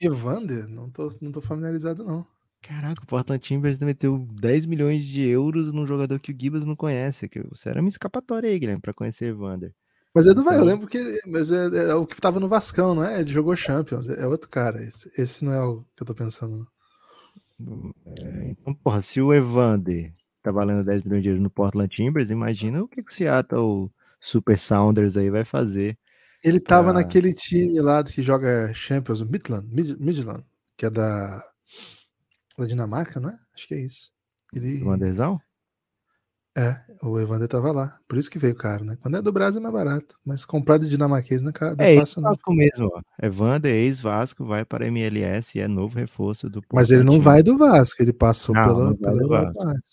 Evander? 0.02 0.68
Não 0.68 0.90
tô, 0.90 1.10
não 1.22 1.32
tô 1.32 1.40
familiarizado, 1.42 2.04
não. 2.04 2.26
Caraca, 2.62 3.04
o 3.04 3.08
Portland 3.08 3.44
Timbers 3.44 3.78
meteu 3.78 4.18
10 4.40 4.66
milhões 4.66 5.04
de 5.06 5.22
euros 5.28 5.72
num 5.74 5.86
jogador 5.86 6.20
que 6.20 6.32
o 6.32 6.38
Gibas 6.40 6.66
não 6.66 6.76
conhece. 6.76 7.28
Que 7.28 7.42
você 7.42 7.70
era 7.70 7.80
uma 7.82 7.90
escapatória 7.90 8.50
aí, 8.50 8.58
Guilherme, 8.58 8.82
para 8.82 8.94
conhecer 8.94 9.26
Evander. 9.26 9.74
Mas 10.13 10.27
é 10.27 10.34
do 10.34 10.43
vai, 10.43 10.55
eu 10.55 10.62
Então- 10.62 10.67
lembro 10.74 10.88
que 10.88 11.20
mas 11.27 11.51
é, 11.51 11.89
é 11.89 11.96
o 11.96 12.05
que 12.05 12.20
tava 12.22 12.39
no 12.39 12.48
Vascão, 12.48 12.93
não 12.93 13.03
é? 13.03 13.20
Ele 13.22 13.32
jogou 13.32 13.55
Champions, 13.55 14.08
é 14.10 14.27
outro 14.27 14.50
cara. 14.50 14.84
Esse, 14.84 15.10
esse 15.17 15.43
não 15.43 15.53
é 15.53 15.63
o 15.65 15.82
que 15.96 16.03
eu 16.03 16.08
tô 16.08 16.13
pensando. 16.15 16.67
É, 18.17 18.50
então, 18.50 18.74
porra, 18.75 19.01
se 19.01 19.22
o 19.22 19.34
Evander 19.34 20.13
tá 20.41 20.51
valendo 20.51 20.84
10 20.84 21.03
milhões 21.03 21.24
de 21.24 21.29
euros 21.29 21.41
no 21.43 21.50
Portland 21.50 21.93
Timbers, 21.93 22.29
imagina 22.29 22.84
o 22.84 22.88
que, 22.88 23.01
que 23.01 23.12
o 23.12 23.13
Seattle 23.13 23.89
Super 24.20 24.58
Sounders 24.58 25.15
aí 25.17 25.29
vai 25.29 25.46
fazer 25.46 25.98
Ele 26.43 26.60
tava 26.60 26.91
pra... 26.91 26.93
naquele 26.93 27.34
time 27.34 27.79
lá 27.79 28.03
que 28.03 28.22
joga 28.22 28.74
Champions, 28.74 29.22
Midland, 29.24 29.67
Midland, 29.72 30.43
que 30.77 30.86
é 30.86 30.89
da, 30.89 31.41
da 32.58 32.65
Dinamarca, 32.65 33.20
não 33.20 33.29
é? 33.29 33.38
Acho 33.55 33.67
que 33.67 33.74
é 33.75 33.82
isso. 33.86 34.12
Ele... 34.53 34.84
Wanderzão? 34.84 35.39
É, 36.56 36.80
o 37.02 37.20
Evander 37.20 37.48
tava 37.48 37.72
lá. 37.72 37.98
Por 38.08 38.18
isso 38.18 38.30
que 38.30 38.38
veio 38.38 38.56
caro, 38.56 38.86
né? 38.86 38.96
Quando 39.02 39.18
é 39.18 39.22
do 39.22 39.32
Brasil 39.32 39.60
é 39.60 39.64
mais 39.64 39.74
barato. 39.74 40.20
Mas 40.24 40.46
comprar 40.46 40.78
de 40.78 40.88
dinamarquês 40.88 41.42
não 41.42 41.50
é, 41.50 41.76
não 41.76 41.76
é, 41.80 41.96
é 41.96 42.00
fácil, 42.00 42.22
não. 42.22 42.30
Vasco 42.30 42.54
mesmo, 42.54 42.92
ó. 42.94 43.02
Evander, 43.22 43.74
ex-Vasco, 43.74 44.46
vai 44.46 44.64
para 44.64 44.86
MLS 44.88 45.58
e 45.58 45.62
é 45.62 45.68
novo 45.68 45.98
reforço 45.98 46.50
do 46.50 46.62
Mas 46.72 46.92
ele 46.92 47.04
não 47.04 47.20
vai 47.20 47.42
do 47.42 47.58
Vasco, 47.58 48.02
ele 48.04 48.14
passou 48.14 48.54
não, 48.54 48.64
pela, 48.64 48.86
não 48.86 48.96
pela 48.96 49.52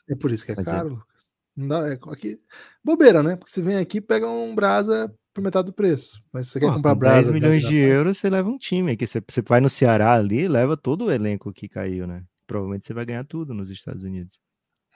É 0.09 0.15
por 0.15 0.31
isso 0.31 0.45
que 0.45 0.53
é 0.53 0.57
Mas 0.57 0.67
é 0.67 0.71
caro, 0.71 0.89
é... 0.89 0.91
Lucas. 0.91 1.31
Não 1.57 1.69
dá, 1.69 1.89
é, 1.89 1.99
aqui, 2.11 2.39
bobeira, 2.85 3.23
né? 3.23 3.37
Porque 3.37 3.51
você 3.51 3.63
vem 3.63 3.79
aqui 3.79 4.01
pega 4.01 4.29
um 4.29 4.55
brasa 4.55 5.13
por 5.33 5.43
metade 5.43 5.67
do 5.67 5.73
preço. 5.73 6.23
Mas 6.33 6.47
se 6.47 6.53
você 6.53 6.61
Pô, 6.61 6.67
quer 6.67 6.75
comprar 6.75 6.95
brasa. 6.95 7.33
10 7.33 7.43
milhões 7.43 7.63
de 7.63 7.77
euros, 7.77 8.19
você 8.19 8.29
leva 8.29 8.49
um 8.49 8.59
time. 8.59 8.93
Aqui 8.93 9.07
você, 9.07 9.23
você 9.27 9.43
vai 9.43 9.61
no 9.61 9.69
Ceará 9.69 10.15
ali, 10.15 10.47
leva 10.47 10.77
todo 10.77 11.07
o 11.07 11.11
elenco 11.11 11.53
que 11.53 11.69
caiu, 11.69 12.07
né? 12.07 12.23
Provavelmente 12.47 12.87
você 12.87 12.93
vai 12.93 13.07
ganhar 13.07 13.25
tudo 13.25 13.55
nos 13.55 13.71
Estados 13.71 14.03
Unidos. 14.03 14.39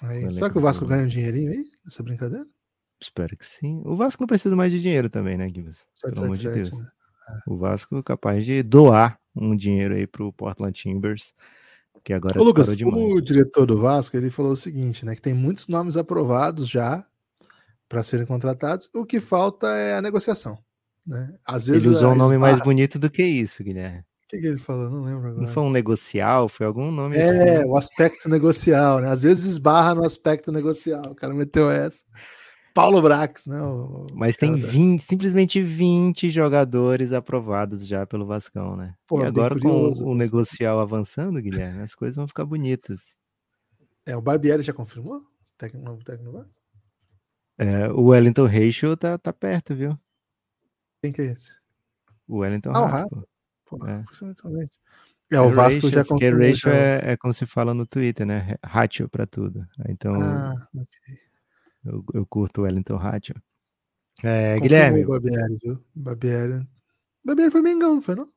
Aí, 0.03 0.33
será 0.33 0.51
que 0.51 0.59
o 0.59 0.61
Vasco 0.61 0.87
ganha 0.87 1.05
um 1.05 1.09
dinheirinho 1.09 1.51
aí 1.51 1.65
nessa 1.85 2.03
brincadeira? 2.03 2.47
Espero 3.01 3.37
que 3.37 3.45
sim. 3.45 3.83
O 3.85 3.97
Vasco 3.97 4.23
não 4.23 4.27
precisa 4.27 4.55
mais 4.57 4.73
de 4.73 4.81
dinheiro 4.81 5.09
também, 5.11 5.37
né, 5.37 5.49
Gibbs? 5.49 5.85
Pelo 6.03 6.25
amor 6.25 6.37
de 6.37 6.51
Deus. 6.51 6.73
Né? 6.73 6.87
É. 7.29 7.51
O 7.51 7.57
Vasco 7.57 7.99
é 7.99 8.03
capaz 8.03 8.45
de 8.45 8.63
doar 8.63 9.19
um 9.35 9.55
dinheiro 9.57 9.95
aí 9.95 10.07
pro 10.07 10.33
Portland 10.33 10.73
Timbers, 10.73 11.35
que 12.03 12.13
agora 12.13 12.41
Ô, 12.41 12.45
Lucas, 12.45 12.69
o 12.69 13.21
diretor 13.21 13.67
do 13.67 13.81
Vasco, 13.81 14.17
ele 14.17 14.31
falou 14.31 14.53
o 14.53 14.57
seguinte, 14.57 15.05
né, 15.05 15.15
que 15.15 15.23
tem 15.23 15.35
muitos 15.35 15.69
nomes 15.69 15.97
aprovados 15.97 16.69
já 16.69 17.05
para 17.89 18.03
serem 18.03 18.27
contratados, 18.27 18.89
o 18.95 19.05
que 19.05 19.21
falta 19.21 19.69
é 19.69 19.97
a 19.97 20.03
negociação, 20.03 20.59
né? 21.07 21.35
Às 21.47 21.67
vezes 21.67 21.87
ele 21.87 21.97
usou 21.97 22.13
um 22.13 22.17
nome 22.17 22.39
mais 22.39 22.59
bonito 22.61 22.99
do 22.99 23.11
que 23.11 23.23
isso, 23.23 23.63
Guilherme 23.63 24.05
que, 24.35 24.41
que 24.41 24.47
ele 24.47 24.59
falou? 24.59 24.91
Não 24.91 25.05
lembro 25.05 25.29
agora. 25.29 25.47
Não 25.47 25.53
foi 25.53 25.63
um 25.63 25.71
negocial? 25.71 26.49
Foi 26.49 26.67
algum 26.67 26.91
nome 26.91 27.17
É, 27.17 27.59
assim. 27.59 27.69
o 27.69 27.77
aspecto 27.77 28.29
negocial, 28.29 29.01
né? 29.01 29.09
Às 29.09 29.23
vezes 29.23 29.45
esbarra 29.45 29.95
no 29.95 30.05
aspecto 30.05 30.51
negocial. 30.51 31.05
O 31.11 31.15
cara 31.15 31.35
meteu 31.35 31.71
essa. 31.71 32.05
Paulo 32.75 33.01
Brax, 33.01 33.47
né? 33.47 33.61
O, 33.63 34.07
Mas 34.15 34.37
tem 34.37 34.57
20, 34.57 35.01
simplesmente 35.01 35.63
20 35.63 36.29
jogadores 36.31 37.13
aprovados 37.13 37.87
já 37.87 38.05
pelo 38.05 38.27
Vascão, 38.27 38.77
né? 38.77 38.95
Pô, 39.07 39.23
e 39.23 39.27
agora 39.27 39.55
curioso, 39.55 40.03
com 40.03 40.11
o, 40.11 40.13
o 40.13 40.17
negocial 40.17 40.81
avançando, 40.81 41.41
Guilherme, 41.41 41.83
as 41.83 41.95
coisas 41.95 42.17
vão 42.17 42.27
ficar 42.27 42.45
bonitas. 42.45 43.17
É, 44.05 44.17
o 44.17 44.21
Barbieri 44.21 44.63
já 44.63 44.73
confirmou? 44.73 45.23
Técnico, 45.57 45.87
novo 45.87 46.03
técnico 46.03 46.45
é, 47.57 47.89
o 47.89 48.07
Wellington 48.07 48.47
Ratio 48.47 48.97
tá, 48.97 49.17
tá 49.17 49.33
perto, 49.33 49.75
viu? 49.75 49.97
Quem 51.01 51.13
que 51.13 51.23
é 51.23 51.27
esse? 51.27 51.55
O 52.27 52.39
Wellington 52.39 52.71
ah, 52.71 52.87
Rato. 52.87 53.29
Pô, 53.79 53.87
é. 53.87 54.05
é, 55.31 55.41
o 55.41 55.51
Vasco 55.51 55.87
ratio, 55.87 55.91
já. 55.91 56.05
Porque 56.05 56.31
ratio 56.31 56.71
é, 56.71 57.13
é, 57.13 57.17
como 57.17 57.33
se 57.33 57.47
fala 57.47 57.75
no 57.75 57.87
Twitter, 57.87 58.27
né? 58.27 58.57
Ratio 58.65 59.09
para 59.09 59.27
tudo. 59.27 59.67
Então, 59.89 60.13
ah, 60.15 60.55
okay. 60.75 61.19
eu, 61.85 62.05
eu 62.15 62.27
curto 62.27 62.61
o 62.61 62.65
Wellington 62.65 62.97
Ratio. 62.97 63.35
É, 64.23 64.59
Guilherme. 64.61 65.05
Barbieri, 65.05 65.57
viu? 65.63 65.85
Barbieri. 65.95 66.67
Barbieri 67.25 67.51
foi 67.51 67.63
Mengão, 67.63 68.01
foi 68.01 68.15
não? 68.15 68.29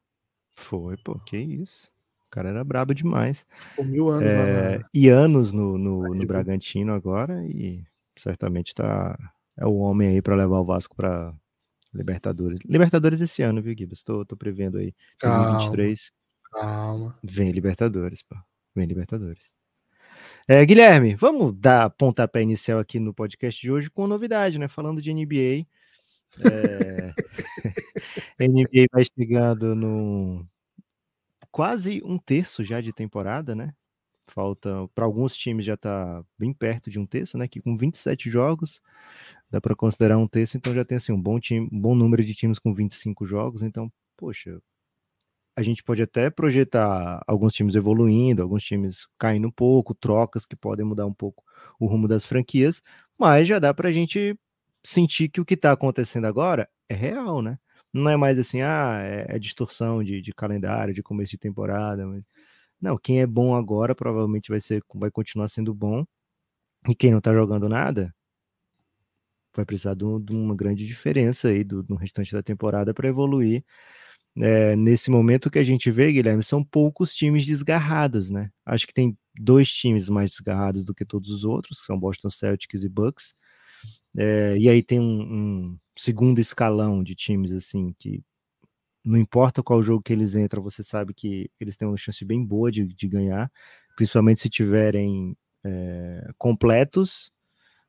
Foi, 0.56 0.98
pô, 0.98 1.20
que 1.20 1.38
isso. 1.38 1.92
O 2.26 2.30
cara 2.30 2.50
era 2.50 2.64
brabo 2.64 2.94
demais. 2.94 3.46
Ficou 3.70 3.86
mil 3.86 4.10
anos 4.10 4.32
é, 4.32 4.36
lá 4.36 4.78
na... 4.80 4.90
E 4.94 5.08
anos 5.08 5.52
no, 5.52 5.78
no, 5.78 6.14
no 6.14 6.26
Bragantino 6.26 6.94
agora 6.94 7.46
e 7.46 7.84
certamente 8.18 8.74
tá 8.74 9.18
é 9.58 9.66
o 9.66 9.78
homem 9.78 10.10
aí 10.10 10.22
para 10.22 10.36
levar 10.36 10.60
o 10.60 10.66
Vasco 10.66 10.96
para 10.96 11.34
Libertadores. 11.98 12.60
Libertadores 12.64 13.20
esse 13.22 13.42
ano, 13.42 13.62
viu, 13.62 13.76
Gibas? 13.76 14.04
Tô, 14.04 14.24
tô 14.24 14.38
prevendo 14.38 14.78
aí. 14.78 14.94
Calma, 15.20 15.58
2023. 15.58 16.12
Calma. 16.52 17.20
Vem 17.24 17.52
Libertadores, 17.52 18.22
pô. 18.22 18.36
Vem 18.76 18.86
Libertadores. 18.86 19.52
É, 20.48 20.64
Guilherme, 20.64 21.16
vamos 21.16 21.56
dar 21.58 21.90
pontapé 21.90 22.42
inicial 22.42 22.80
aqui 22.80 23.00
no 23.00 23.14
podcast 23.14 23.60
de 23.60 23.72
hoje 23.72 23.90
com 23.90 24.08
novidade, 24.08 24.60
né? 24.60 24.68
Falando 24.68 25.02
de 25.02 25.12
NBA. 25.12 25.66
É... 26.46 27.14
NBA 28.40 28.86
vai 28.92 29.04
chegando 29.04 29.76
no 29.76 30.46
quase 31.52 32.02
um 32.06 32.20
terço 32.20 32.64
já 32.64 32.80
de 32.80 32.94
temporada, 32.94 33.56
né? 33.56 33.74
Falta 34.28 34.88
para 34.94 35.06
alguns 35.06 35.36
times 35.36 35.66
já 35.66 35.76
tá 35.76 36.24
bem 36.38 36.54
perto 36.54 36.90
de 36.92 37.00
um 37.00 37.06
terço, 37.06 37.38
né? 37.38 37.48
Que 37.48 37.60
com 37.60 37.76
27 37.76 38.30
jogos 38.30 38.82
dá 39.50 39.62
para 39.62 39.76
considerar 39.76 40.18
um 40.18 40.28
terço, 40.28 40.58
então 40.58 40.74
já 40.74 40.84
tem 40.86 40.98
assim 40.98 41.12
um 41.12 41.22
bom 41.22 41.40
time, 41.40 41.68
um 41.72 41.80
bom 41.80 41.96
número 41.96 42.24
de 42.24 42.34
times 42.36 42.60
com 42.60 42.74
25 42.74 43.26
jogos, 43.26 43.64
então, 43.64 43.92
poxa, 44.18 44.60
a 45.56 45.64
gente 45.64 45.84
pode 45.84 46.02
até 46.02 46.30
projetar 46.30 47.24
alguns 47.26 47.54
times 47.54 47.76
evoluindo, 47.76 48.44
alguns 48.44 48.64
times 48.64 49.08
caindo 49.18 49.48
um 49.48 49.52
pouco, 49.52 49.96
trocas 49.96 50.46
que 50.46 50.56
podem 50.56 50.86
mudar 50.86 51.06
um 51.08 51.14
pouco 51.14 51.44
o 51.80 51.88
rumo 51.88 52.08
das 52.08 52.26
franquias, 52.26 52.82
mas 53.18 53.48
já 53.48 53.58
dá 53.60 53.74
para 53.74 53.90
a 53.90 53.92
gente 53.92 54.38
sentir 54.86 55.30
que 55.30 55.42
o 55.42 55.46
que 55.46 55.56
está 55.56 55.72
acontecendo 55.72 56.26
agora 56.26 56.70
é 56.88 56.94
real, 56.94 57.42
né? 57.42 57.58
Não 57.94 58.10
é 58.10 58.16
mais 58.18 58.38
assim, 58.38 58.62
ah, 58.62 59.00
é, 59.02 59.26
é 59.30 59.40
distorção 59.40 60.04
de, 60.04 60.22
de, 60.22 60.34
calendário, 60.34 60.94
de 60.94 61.02
começo 61.02 61.32
de 61.32 61.38
temporada, 61.40 62.06
mas 62.06 62.26
não, 62.80 62.98
quem 62.98 63.22
é 63.22 63.28
bom 63.28 63.56
agora 63.56 63.96
provavelmente 63.96 64.50
vai 64.50 64.60
ser, 64.60 64.84
vai 64.96 65.10
continuar 65.12 65.50
sendo 65.50 65.74
bom, 65.74 66.06
e 66.88 66.96
quem 66.96 67.12
não 67.12 67.22
tá 67.22 67.34
jogando 67.34 67.68
nada 67.70 68.14
vai 69.58 69.66
precisar 69.66 69.96
de, 69.96 70.06
um, 70.06 70.24
uma 70.30 70.56
grande 70.56 70.86
diferença 70.86 71.50
aí 71.50 71.64
do, 71.64 71.84
no 71.90 71.96
restante 71.96 72.32
da 72.32 72.44
temporada 72.44 72.94
para 72.94 73.08
evoluir. 73.08 73.66
É, 74.40 74.76
nesse 74.76 75.10
momento 75.10 75.50
que 75.50 75.58
a 75.58 75.64
gente 75.64 75.90
vê, 75.90 76.12
Guilherme, 76.12 76.44
são 76.44 76.64
poucos 76.64 77.16
times 77.16 77.44
desgarrados, 77.44 78.30
né? 78.30 78.52
Acho 78.64 78.86
que 78.86 78.94
tem 78.94 79.18
dois 79.36 79.72
times 79.72 80.08
mais 80.10 80.30
desgarrados 80.30 80.86
do 80.86 80.94
que 80.94 81.04
todos 81.04 81.32
os 81.32 81.44
outros, 81.44 81.80
que 81.80 81.86
são 81.88 82.00
Boston 82.00 82.30
Celtics 82.30 82.84
e 82.84 82.90
Bucks. 82.90 83.34
É, 84.16 84.56
e 84.58 84.70
aí 84.70 84.84
tem 84.84 85.00
um, 85.00 85.22
um, 85.22 85.80
segundo 85.98 86.40
escalão 86.40 87.04
de 87.04 87.16
times 87.16 87.52
assim 87.52 87.94
que 88.00 88.24
não 89.04 89.18
importa 89.18 89.64
qual 89.64 89.82
jogo 89.82 90.04
que 90.04 90.14
eles 90.14 90.36
entram, 90.36 90.62
você 90.62 90.84
sabe 90.84 91.14
que 91.14 91.50
eles 91.60 91.76
têm 91.78 91.88
uma 91.88 91.98
chance 91.98 92.24
bem 92.26 92.44
boa 92.44 92.72
de, 92.72 92.86
de 92.86 93.08
ganhar, 93.08 93.50
principalmente 93.96 94.42
se 94.42 94.50
tiverem 94.50 95.36
é, 95.66 96.30
completos 96.38 97.32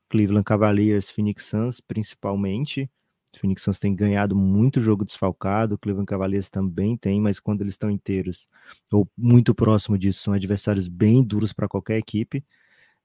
Cleveland 0.08 0.44
Cavaliers, 0.44 1.10
Phoenix 1.10 1.44
Suns, 1.46 1.80
principalmente. 1.80 2.90
O 3.34 3.38
Phoenix 3.38 3.62
Suns 3.62 3.78
tem 3.78 3.94
ganhado 3.94 4.34
muito 4.34 4.80
jogo 4.80 5.04
desfalcado, 5.04 5.74
o 5.74 5.78
Cleveland 5.78 6.06
Cavaliers 6.06 6.48
também 6.48 6.96
tem, 6.96 7.20
mas 7.20 7.38
quando 7.38 7.60
eles 7.60 7.74
estão 7.74 7.90
inteiros, 7.90 8.48
ou 8.90 9.08
muito 9.16 9.54
próximo 9.54 9.98
disso, 9.98 10.20
são 10.20 10.32
adversários 10.34 10.88
bem 10.88 11.22
duros 11.22 11.52
para 11.52 11.68
qualquer 11.68 11.98
equipe. 11.98 12.44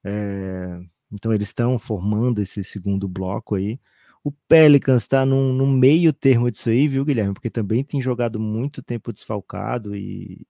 É... 0.04 0.80
Então 1.12 1.34
eles 1.34 1.48
estão 1.50 1.78
formando 1.78 2.42
esse 2.42 2.64
segundo 2.64 3.08
bloco 3.08 3.56
aí. 3.56 3.80
O 4.24 4.32
Pelicans 4.32 5.04
está 5.04 5.26
no 5.26 5.68
meio 5.68 6.14
termo 6.14 6.50
disso 6.50 6.70
aí, 6.70 6.88
viu, 6.88 7.06
Guilherme? 7.06 7.34
Porque 7.34 7.50
também 7.50 7.84
tem 7.84 8.02
jogado 8.02 8.40
muito 8.40 8.82
tempo 8.82 9.12
desfalcado 9.14 9.96
e 9.96 10.48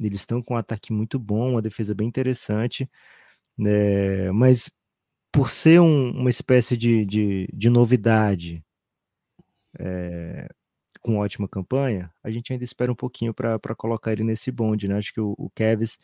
eles 0.00 0.20
estão 0.20 0.40
com 0.42 0.54
um 0.54 0.56
ataque 0.56 0.92
muito 0.92 1.18
bom, 1.18 1.52
uma 1.52 1.62
defesa 1.62 1.94
bem 1.94 2.08
interessante. 2.08 2.88
É, 3.60 4.30
mas 4.32 4.70
por 5.32 5.50
ser 5.50 5.80
um, 5.80 6.10
uma 6.10 6.30
espécie 6.30 6.76
de, 6.76 7.04
de, 7.04 7.48
de 7.52 7.70
novidade 7.70 8.64
é, 9.78 10.48
com 11.00 11.18
ótima 11.18 11.48
campanha, 11.48 12.10
a 12.22 12.30
gente 12.30 12.52
ainda 12.52 12.64
espera 12.64 12.92
um 12.92 12.94
pouquinho 12.94 13.32
para 13.32 13.74
colocar 13.76 14.12
ele 14.12 14.24
nesse 14.24 14.50
bonde, 14.50 14.88
né? 14.88 14.96
Acho 14.96 15.12
que 15.12 15.20
o, 15.20 15.34
o 15.38 15.50
Kevs 15.50 15.98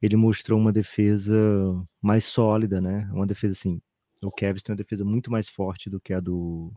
ele 0.00 0.16
mostrou 0.16 0.58
uma 0.58 0.72
defesa 0.72 1.34
mais 2.00 2.24
sólida, 2.24 2.80
né? 2.80 3.08
Uma 3.12 3.26
defesa 3.26 3.52
assim. 3.52 3.80
O 4.22 4.30
Kevs 4.30 4.62
tem 4.62 4.72
uma 4.72 4.76
defesa 4.78 5.04
muito 5.04 5.30
mais 5.30 5.48
forte 5.48 5.90
do 5.90 6.00
que 6.00 6.12
a 6.12 6.20
do, 6.20 6.72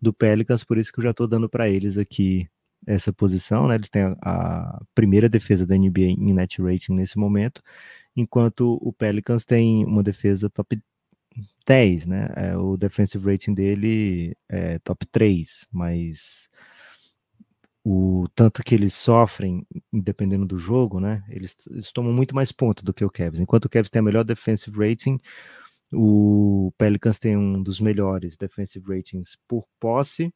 do 0.00 0.12
Pelicans, 0.12 0.64
por 0.64 0.78
isso 0.78 0.92
que 0.92 1.00
eu 1.00 1.04
já 1.04 1.10
estou 1.10 1.28
dando 1.28 1.48
para 1.48 1.68
eles 1.68 1.98
aqui 1.98 2.48
essa 2.86 3.12
posição, 3.12 3.68
né? 3.68 3.74
Eles 3.74 3.88
têm 3.90 4.02
a, 4.02 4.16
a, 4.22 4.82
primeira 4.94 5.28
defesa 5.28 5.66
da 5.66 5.76
NBA 5.76 6.00
em 6.00 6.32
net 6.32 6.62
rating 6.62 6.94
nesse 6.94 7.18
momento, 7.18 7.62
enquanto 8.16 8.78
o 8.80 8.92
Pelicans 8.92 9.44
tem 9.44 9.84
uma 9.84 10.02
defesa 10.02 10.48
top 10.48 10.80
10, 11.70 12.04
né? 12.04 12.28
É, 12.34 12.56
o 12.56 12.76
defensive 12.76 13.24
rating 13.24 13.54
dele 13.54 14.36
é 14.48 14.80
top 14.80 15.06
3, 15.06 15.68
mas 15.70 16.50
o 17.84 18.26
tanto 18.34 18.60
que 18.64 18.74
eles 18.74 18.92
sofrem, 18.92 19.64
dependendo 19.92 20.44
do 20.44 20.58
jogo, 20.58 20.98
né? 20.98 21.22
Eles, 21.28 21.56
eles 21.70 21.92
tomam 21.92 22.12
muito 22.12 22.34
mais 22.34 22.50
pontos 22.50 22.82
do 22.82 22.92
que 22.92 23.04
o 23.04 23.10
Cavs. 23.10 23.38
Enquanto 23.38 23.66
o 23.66 23.68
Cavs 23.68 23.88
tem 23.88 24.00
a 24.00 24.02
melhor 24.02 24.24
defensive 24.24 24.76
rating, 24.76 25.20
o 25.92 26.72
Pelicans 26.76 27.20
tem 27.20 27.36
um 27.36 27.62
dos 27.62 27.80
melhores 27.80 28.36
defensive 28.36 28.84
ratings 28.92 29.36
por 29.46 29.64
posse, 29.78 30.34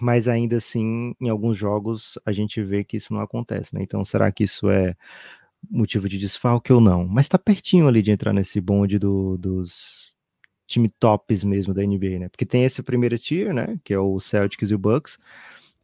mas 0.00 0.26
ainda 0.26 0.56
assim, 0.56 1.14
em 1.20 1.28
alguns 1.28 1.56
jogos, 1.56 2.18
a 2.26 2.32
gente 2.32 2.60
vê 2.64 2.82
que 2.82 2.96
isso 2.96 3.14
não 3.14 3.20
acontece, 3.20 3.72
né? 3.76 3.80
Então, 3.82 4.04
será 4.04 4.32
que 4.32 4.42
isso 4.42 4.68
é 4.68 4.96
motivo 5.70 6.08
de 6.08 6.18
desfalque 6.18 6.72
ou 6.72 6.80
não? 6.80 7.06
Mas 7.06 7.28
tá 7.28 7.38
pertinho 7.38 7.86
ali 7.86 8.02
de 8.02 8.10
entrar 8.10 8.32
nesse 8.32 8.60
bonde 8.60 8.98
do, 8.98 9.38
dos 9.38 10.17
time 10.68 10.88
tops 11.00 11.42
mesmo 11.42 11.74
da 11.74 11.82
NBA, 11.82 12.20
né? 12.20 12.28
Porque 12.28 12.46
tem 12.46 12.64
esse 12.64 12.82
primeiro 12.82 13.18
tier, 13.18 13.52
né? 13.54 13.80
Que 13.82 13.94
é 13.94 13.98
o 13.98 14.20
Celtics 14.20 14.70
e 14.70 14.74
o 14.74 14.78
Bucks. 14.78 15.18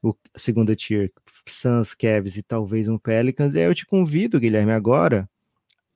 o 0.03 0.15
segunda 0.37 0.77
tier, 0.77 1.13
Suns, 1.49 1.95
Cavs 1.95 2.37
e 2.37 2.43
talvez 2.43 2.89
um 2.89 2.99
Pelicans. 2.99 3.55
E 3.55 3.59
aí 3.59 3.65
eu 3.65 3.75
te 3.75 3.87
convido, 3.87 4.39
Guilherme, 4.41 4.73
agora 4.73 5.29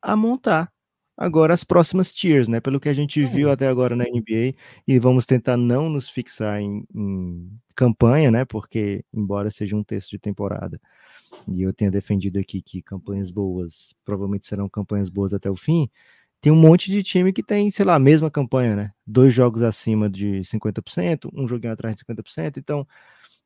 a 0.03 0.17
montar 0.17 0.73
agora 1.19 1.53
as 1.53 1.65
próximas 1.65 2.13
tiers, 2.13 2.49
né? 2.49 2.61
Pelo 2.61 2.81
que 2.81 2.89
a 2.89 2.95
gente 2.95 3.25
viu 3.27 3.51
até 3.51 3.67
agora 3.67 3.97
na 3.97 4.05
NBA, 4.05 4.55
e 4.87 4.99
vamos 5.01 5.27
tentar 5.27 5.57
não 5.57 5.91
nos 5.91 6.09
fixar 6.09 6.61
em, 6.61 6.85
em, 6.95 7.51
campanha, 7.75 8.31
né? 8.31 8.45
Porque, 8.45 9.05
embora 9.13 9.51
seja 9.51 9.77
um 9.77 9.83
texto 9.83 10.11
de 10.11 10.19
temporada, 10.19 10.81
e 11.49 11.63
eu 11.63 11.73
tenha 11.73 11.91
defendido 11.91 12.39
aqui 12.39 12.63
que 12.63 12.81
campanhas 12.83 13.31
boas 13.31 13.95
provavelmente 14.05 14.47
serão 14.47 14.69
campanhas 14.69 15.11
boas 15.11 15.35
até 15.35 15.51
o 15.51 15.57
fim, 15.57 15.91
tem 16.41 16.53
um 16.53 16.57
monte 16.57 16.91
de 16.91 17.03
time 17.03 17.33
que 17.33 17.43
tem, 17.43 17.71
sei 17.71 17.85
lá, 17.85 17.97
a 17.97 17.99
mesma 17.99 18.31
campanha, 18.31 18.77
né? 18.77 18.93
Dois 19.07 19.35
jogos 19.35 19.63
acima 19.63 20.09
de 20.09 20.41
50%, 20.45 21.31
um 21.35 21.49
joguinho 21.49 21.73
atrás 21.73 21.95
de 21.97 22.05
50%. 22.05 22.59
Então, 22.59 22.87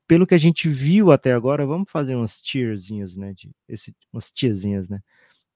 pelo 0.07 0.27
que 0.27 0.35
a 0.35 0.39
gente 0.39 0.69
viu 0.69 1.11
até 1.11 1.33
agora, 1.33 1.67
vamos 1.67 1.91
fazer 1.91 2.15
umas 2.15 2.41
tierzinhas, 2.41 3.17
né? 3.17 3.33
De, 3.35 3.51
esse, 3.69 3.95
umas 4.13 4.31
tierzinhas, 4.31 4.89
né? 4.89 5.01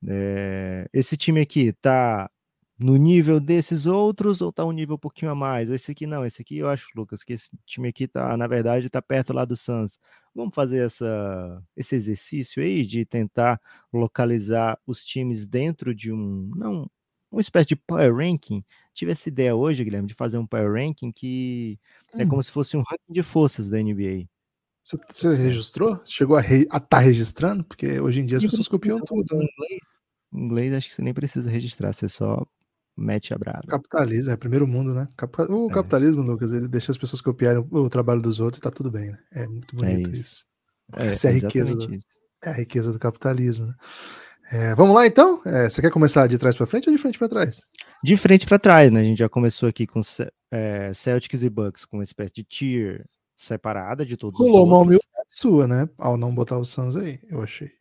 É, 0.09 0.89
esse 0.93 1.17
time 1.17 1.41
aqui 1.41 1.73
tá 1.75 2.31
no 2.79 2.97
nível 2.97 3.41
desses 3.41 3.87
outros 3.87 4.43
ou 4.43 4.53
tá 4.53 4.65
um 4.65 4.73
nível 4.73 4.97
um 4.97 4.99
pouquinho 4.99 5.31
a 5.31 5.35
mais? 5.35 5.71
Esse 5.71 5.93
aqui 5.93 6.07
não, 6.07 6.25
esse 6.27 6.43
aqui 6.43 6.59
eu 6.59 6.69
acho, 6.69 6.89
Lucas, 6.97 7.25
que 7.25 7.33
esse 7.35 7.49
time 7.67 7.89
aqui 7.89 8.07
tá, 8.09 8.37
na 8.37 8.47
verdade, 8.47 8.91
tá 8.91 9.03
perto 9.03 9.33
lá 9.33 9.45
do 9.45 9.57
Suns. 9.57 9.99
Vamos 10.35 10.55
fazer 10.55 10.85
essa, 10.85 11.63
esse 11.77 11.95
exercício 11.97 12.63
aí 12.63 12.85
de 12.85 13.05
tentar 13.07 13.61
localizar 13.93 14.79
os 14.87 15.03
times 15.05 15.47
dentro 15.47 15.95
de 15.95 16.13
um, 16.13 16.51
não, 16.55 16.91
uma 17.31 17.41
espécie 17.41 17.69
de 17.69 17.77
power 17.77 18.15
ranking. 18.15 18.65
Tive 18.95 19.13
essa 19.13 19.29
ideia 19.29 19.55
hoje, 19.55 19.85
Guilherme, 19.85 20.09
de 20.09 20.15
fazer 20.15 20.39
um 20.39 20.47
power 20.47 20.73
ranking 20.73 21.13
que 21.13 21.79
é 22.15 22.19
hum. 22.19 22.21
é 22.21 22.27
como 22.27 22.43
se 22.43 22.51
fosse 22.51 22.77
um 22.77 22.83
ranking 22.83 23.13
de 23.13 23.23
forças 23.23 23.69
da 23.69 23.79
NBA. 23.79 24.27
Você, 24.85 24.99
você 25.11 25.35
registrou? 25.35 26.01
Chegou 26.07 26.37
a 26.37 26.41
estar 26.41 26.81
tá 26.81 26.99
registrando? 26.99 27.65
Porque 27.65 28.01
hoje 28.01 28.21
em 28.21 28.27
dia 28.27 28.37
as 28.37 28.45
pessoas 28.45 28.69
copiam 28.69 29.01
tudo. 29.01 29.37
Né? 29.37 29.45
Em 29.45 29.49
inglês, 29.49 29.81
em 30.33 30.45
inglês, 30.45 30.73
acho 30.75 30.89
que 30.89 30.95
você 30.95 31.03
nem 31.03 31.13
precisa 31.13 31.51
registrar, 31.51 31.93
você 31.93 32.09
só 32.09 32.47
mete 32.97 33.35
a 33.35 33.39
brava. 33.39 33.67
Capitalismo, 33.67 34.31
é 34.31 34.37
primeiro 34.37 34.67
mundo, 34.67 34.95
né? 34.95 35.09
O 35.49 35.71
é. 35.71 35.75
capitalismo, 35.75 36.23
Lucas, 36.23 36.53
ele 36.53 36.69
deixa 36.69 36.93
as 36.93 36.99
pessoas 36.99 37.21
copiarem 37.21 37.67
o, 37.69 37.91
trabalho 37.91 38.23
dos 38.23 38.41
outros 38.41 38.59
e 38.59 38.63
tá 38.63 38.71
tudo 38.71 38.91
bem, 38.91 39.11
né? 39.11 39.19
É 39.33 39.47
muito 39.47 39.75
é 39.75 39.79
bonito 39.79 40.11
é 40.11 40.13
isso. 40.13 40.21
isso. 40.21 40.45
É, 40.95 41.07
Essa 41.09 41.29
é 41.29 41.31
a 41.31 41.35
riqueza. 41.35 41.75
Do, 41.75 41.99
é 42.45 42.49
a 42.49 42.53
riqueza 42.53 42.93
do 42.93 42.99
capitalismo, 42.99 43.67
né? 43.67 43.75
É, 44.51 44.75
vamos 44.75 44.95
lá 44.95 45.07
então? 45.07 45.41
É, 45.45 45.69
você 45.69 45.81
quer 45.81 45.91
começar 45.91 46.27
de 46.27 46.39
trás 46.39 46.57
para 46.57 46.67
frente 46.67 46.89
ou 46.89 46.95
de 46.95 47.01
frente 47.01 47.19
para 47.19 47.29
trás? 47.29 47.67
De 48.03 48.17
frente 48.17 48.47
para 48.47 48.59
trás, 48.59 48.93
né? 48.93 49.01
A 49.01 49.05
gente 49.05 49.19
já 49.19 49.29
começou 49.29 49.69
aqui 49.69 49.87
com 49.87 50.01
é, 50.51 50.93
Celtics 50.95 51.43
e 51.43 51.51
Bucks 51.51 51.85
com 51.85 51.97
uma 51.97 52.05
espécie 52.05 52.33
de 52.33 52.45
tier 52.45 53.05
separada 53.37 54.07
de 54.07 54.17
todos 54.17 54.39
Rolou 54.39 54.63
os 54.63 54.69
uma 54.69 54.79
humildade 54.79 55.07
sua, 55.29 55.67
né? 55.67 55.89
Ao 55.99 56.17
não 56.17 56.35
botar 56.35 56.59
o 56.59 56.65
Suns 56.65 56.97
aí, 56.97 57.21
eu 57.29 57.43
achei. 57.43 57.73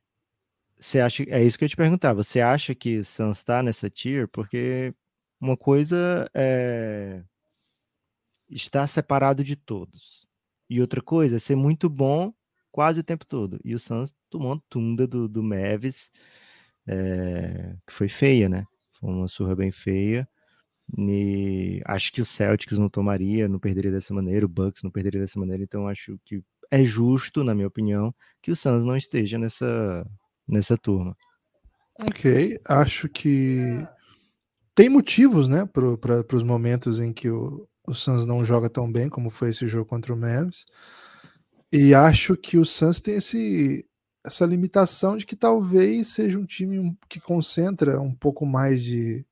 Você 0.80 1.00
acha, 1.00 1.24
é 1.28 1.44
isso 1.44 1.58
que 1.58 1.66
eu 1.66 1.70
te 1.70 1.76
perguntava. 1.76 2.24
Você 2.24 2.42
acha 2.42 2.74
que 2.74 2.98
o 2.98 3.06
Suns 3.06 3.38
está 3.38 3.62
nessa 3.62 3.90
tier? 3.90 4.28
Porque 4.28 4.94
uma 5.40 5.56
coisa 5.56 6.30
é 6.34 7.24
estar 8.50 8.88
separado 8.88 9.44
de 9.44 9.56
todos. 9.56 10.28
E 10.70 10.82
outra 10.82 11.02
coisa 11.02 11.36
é 11.36 11.40
ser 11.40 11.56
muito 11.56 11.90
bom 11.90 12.34
quase 12.72 13.00
o 13.00 13.04
tempo 13.04 13.26
todo. 13.26 13.60
E 13.64 13.74
o 13.74 13.80
Suns 13.80 14.14
tomou 14.30 14.52
uma 14.54 14.64
tunda 14.68 15.08
do, 15.08 15.30
do 15.30 15.42
Mavis, 15.42 16.10
é, 16.88 17.76
que 17.86 17.94
foi 17.94 18.10
feia, 18.10 18.50
né? 18.50 18.66
Foi 19.00 19.10
uma 19.10 19.28
surra 19.28 19.56
bem 19.56 19.72
feia. 19.72 20.28
E 20.98 21.82
acho 21.86 22.14
que 22.14 22.22
o 22.22 22.26
Celtics 22.26 22.78
não 22.78 22.90
tomaria, 22.90 23.48
não 23.48 23.60
perderia 23.60 23.92
dessa 23.92 24.14
maneira, 24.14 24.46
o 24.46 24.50
Bucks 24.50 24.84
não 24.84 24.92
perderia 24.92 25.20
dessa 25.20 25.40
maneira, 25.40 25.64
então 25.64 25.88
acho 25.88 26.20
que 26.24 26.44
é 26.70 26.84
justo, 26.84 27.44
na 27.44 27.56
minha 27.56 27.68
opinião, 27.68 28.14
que 28.42 28.52
o 28.52 28.56
Suns 28.56 28.84
não 28.84 28.96
esteja 28.96 29.38
nessa, 29.38 30.06
nessa 30.48 30.78
turma. 30.78 31.16
Ok, 32.00 32.60
acho 32.68 33.08
que 33.10 33.86
tem 34.76 34.90
motivos, 34.90 35.48
né, 35.48 35.66
para 35.66 36.36
os 36.36 36.44
momentos 36.44 37.00
em 37.00 37.14
que 37.14 37.30
o, 37.30 37.68
o 37.88 37.94
Suns 37.94 38.26
não 38.26 38.44
joga 38.44 38.70
tão 38.70 38.92
bem 38.92 39.10
como 39.10 39.30
foi 39.30 39.50
esse 39.50 39.68
jogo 39.68 39.86
contra 39.86 40.14
o 40.14 40.18
Mavs. 40.18 40.66
E 41.72 41.94
acho 41.94 42.36
que 42.38 42.58
o 42.58 42.66
Suns 42.66 43.00
tem 43.00 43.16
esse, 43.16 43.86
essa 44.26 44.46
limitação 44.46 45.16
de 45.16 45.26
que 45.26 45.36
talvez 45.36 46.08
seja 46.08 46.40
um 46.40 46.46
time 46.46 46.98
que 47.08 47.20
concentra 47.20 48.02
um 48.02 48.14
pouco 48.14 48.46
mais 48.46 48.84
de, 48.84 49.24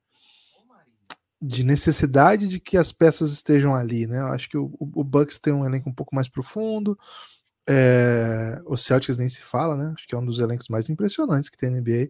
de 1.41 1.65
necessidade 1.65 2.47
de 2.47 2.59
que 2.59 2.77
as 2.77 2.91
peças 2.91 3.31
estejam 3.31 3.73
ali, 3.73 4.05
né? 4.05 4.19
Eu 4.19 4.27
acho 4.27 4.47
que 4.47 4.57
o, 4.57 4.71
o 4.79 5.03
Bucks 5.03 5.39
tem 5.39 5.51
um 5.51 5.65
elenco 5.65 5.89
um 5.89 5.93
pouco 5.93 6.15
mais 6.15 6.29
profundo. 6.29 6.97
É, 7.67 8.61
o 8.65 8.77
Celtics 8.77 9.17
nem 9.17 9.27
se 9.27 9.41
fala, 9.41 9.75
né? 9.75 9.93
Acho 9.95 10.07
que 10.07 10.13
é 10.13 10.17
um 10.17 10.25
dos 10.25 10.39
elencos 10.39 10.69
mais 10.69 10.89
impressionantes 10.89 11.49
que 11.49 11.57
tem 11.57 11.71
na 11.71 11.79
NBA. 11.79 12.09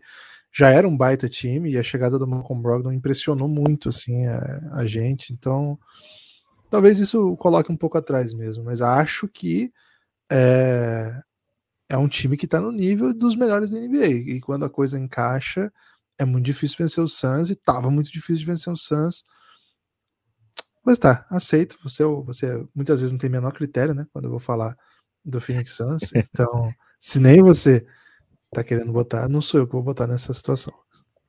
Já 0.52 0.70
era 0.70 0.88
um 0.88 0.98
baita 0.98 1.30
time 1.30 1.72
e 1.72 1.78
a 1.78 1.84
chegada 1.84 2.20
do 2.20 2.28
Malcolm 2.28 2.62
Brogdon 2.62 2.92
impressionou 2.92 3.48
muito 3.48 3.90
assim 3.90 4.28
a, 4.28 4.72
a 4.74 4.86
gente. 4.86 5.32
Então, 5.32 5.80
talvez 6.70 7.00
isso 7.00 7.38
coloque 7.38 7.72
um 7.72 7.78
pouco 7.78 7.98
atrás 7.98 8.34
mesmo. 8.34 8.66
Mas 8.66 8.82
acho 8.82 9.28
que 9.28 9.72
é, 10.30 11.22
é 11.94 11.98
um 11.98 12.08
time 12.08 12.36
que 12.36 12.46
está 12.46 12.60
no 12.60 12.72
nível 12.72 13.14
dos 13.14 13.36
melhores 13.36 13.70
da 13.70 13.78
NBA. 13.78 14.08
E 14.08 14.42
quando 14.42 14.66
a 14.66 14.70
coisa 14.70 14.98
encaixa, 14.98 15.72
é 16.18 16.26
muito 16.26 16.44
difícil 16.44 16.78
vencer 16.80 17.04
o 17.04 17.08
Suns 17.08 17.52
e 17.52 17.56
tava 17.56 17.92
muito 17.92 18.12
difícil 18.12 18.38
de 18.38 18.46
vencer 18.46 18.74
o 18.74 18.78
Suns. 18.78 19.24
Mas 20.84 20.98
tá, 20.98 21.24
aceito. 21.30 21.78
Você, 21.84 22.04
você 22.04 22.66
muitas 22.74 23.00
vezes 23.00 23.12
não 23.12 23.20
tem 23.20 23.30
menor 23.30 23.54
critério, 23.54 23.94
né? 23.94 24.08
Quando 24.12 24.26
eu 24.26 24.32
vou 24.32 24.40
falar 24.40 24.76
do 25.24 25.40
Phoenix 25.40 25.76
Suns. 25.76 26.12
Então, 26.34 26.74
se 27.00 27.20
nem 27.20 27.44
você 27.44 27.86
tá 28.52 28.64
querendo 28.64 28.92
botar, 28.92 29.30
não 29.30 29.40
sou 29.40 29.60
eu 29.60 29.68
que 29.68 29.74
vou 29.74 29.84
botar 29.84 30.08
nessa 30.08 30.34
situação. 30.34 30.74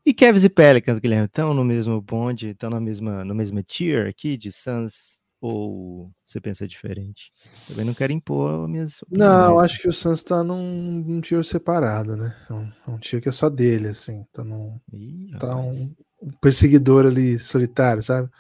E 0.07 0.15
Cavs 0.15 0.45
e 0.45 0.49
Pelicans, 0.49 0.99
Guilherme, 0.99 1.27
estão 1.27 1.53
no 1.53 1.65
mesmo 1.65 2.01
bonde, 2.01 2.51
estão 2.51 2.71
na 2.71 2.81
mesma, 2.81 3.23
no 3.23 3.35
mesmo 3.35 3.63
tier 3.63 4.09
aqui 4.09 4.39
de 4.39 4.51
Suns 4.51 5.14
ou 5.47 6.11
você 6.25 6.41
pensa 6.41 6.67
diferente? 6.67 7.31
Também 7.69 7.85
não 7.85 7.93
quero 7.93 8.15
impor 8.15 8.67
minhas. 8.67 9.05
Não, 9.11 9.59
acho 9.59 9.79
que 9.79 9.87
o 9.87 9.93
Suns 9.93 10.23
tá 10.23 10.43
num, 10.43 11.03
num 11.07 11.21
tio 11.21 11.45
separado, 11.45 12.17
né? 12.17 12.35
É 12.49 12.53
um, 12.55 12.73
é 12.89 12.91
um 12.91 12.99
tio 12.99 13.21
que 13.21 13.29
é 13.29 13.33
só 13.33 13.51
dele, 13.51 13.89
assim. 13.89 14.25
Tá, 14.33 14.43
num, 14.43 14.81
Ih, 14.91 15.37
tá 15.39 15.55
um, 15.55 15.95
um, 16.23 16.31
perseguidor 16.41 17.05
ali 17.05 17.39
solitário, 17.39 18.03
sabe? 18.03 18.31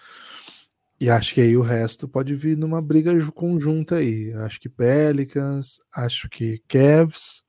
E 0.98 1.10
acho 1.10 1.34
que 1.34 1.42
aí 1.42 1.54
o 1.58 1.62
resto 1.62 2.08
pode 2.08 2.34
vir 2.34 2.56
numa 2.56 2.80
briga 2.80 3.12
conjunta 3.32 3.96
aí. 3.96 4.32
Acho 4.36 4.58
que 4.58 4.70
Pelicans, 4.70 5.80
acho 5.94 6.26
que 6.30 6.62
Cavs. 6.66 7.44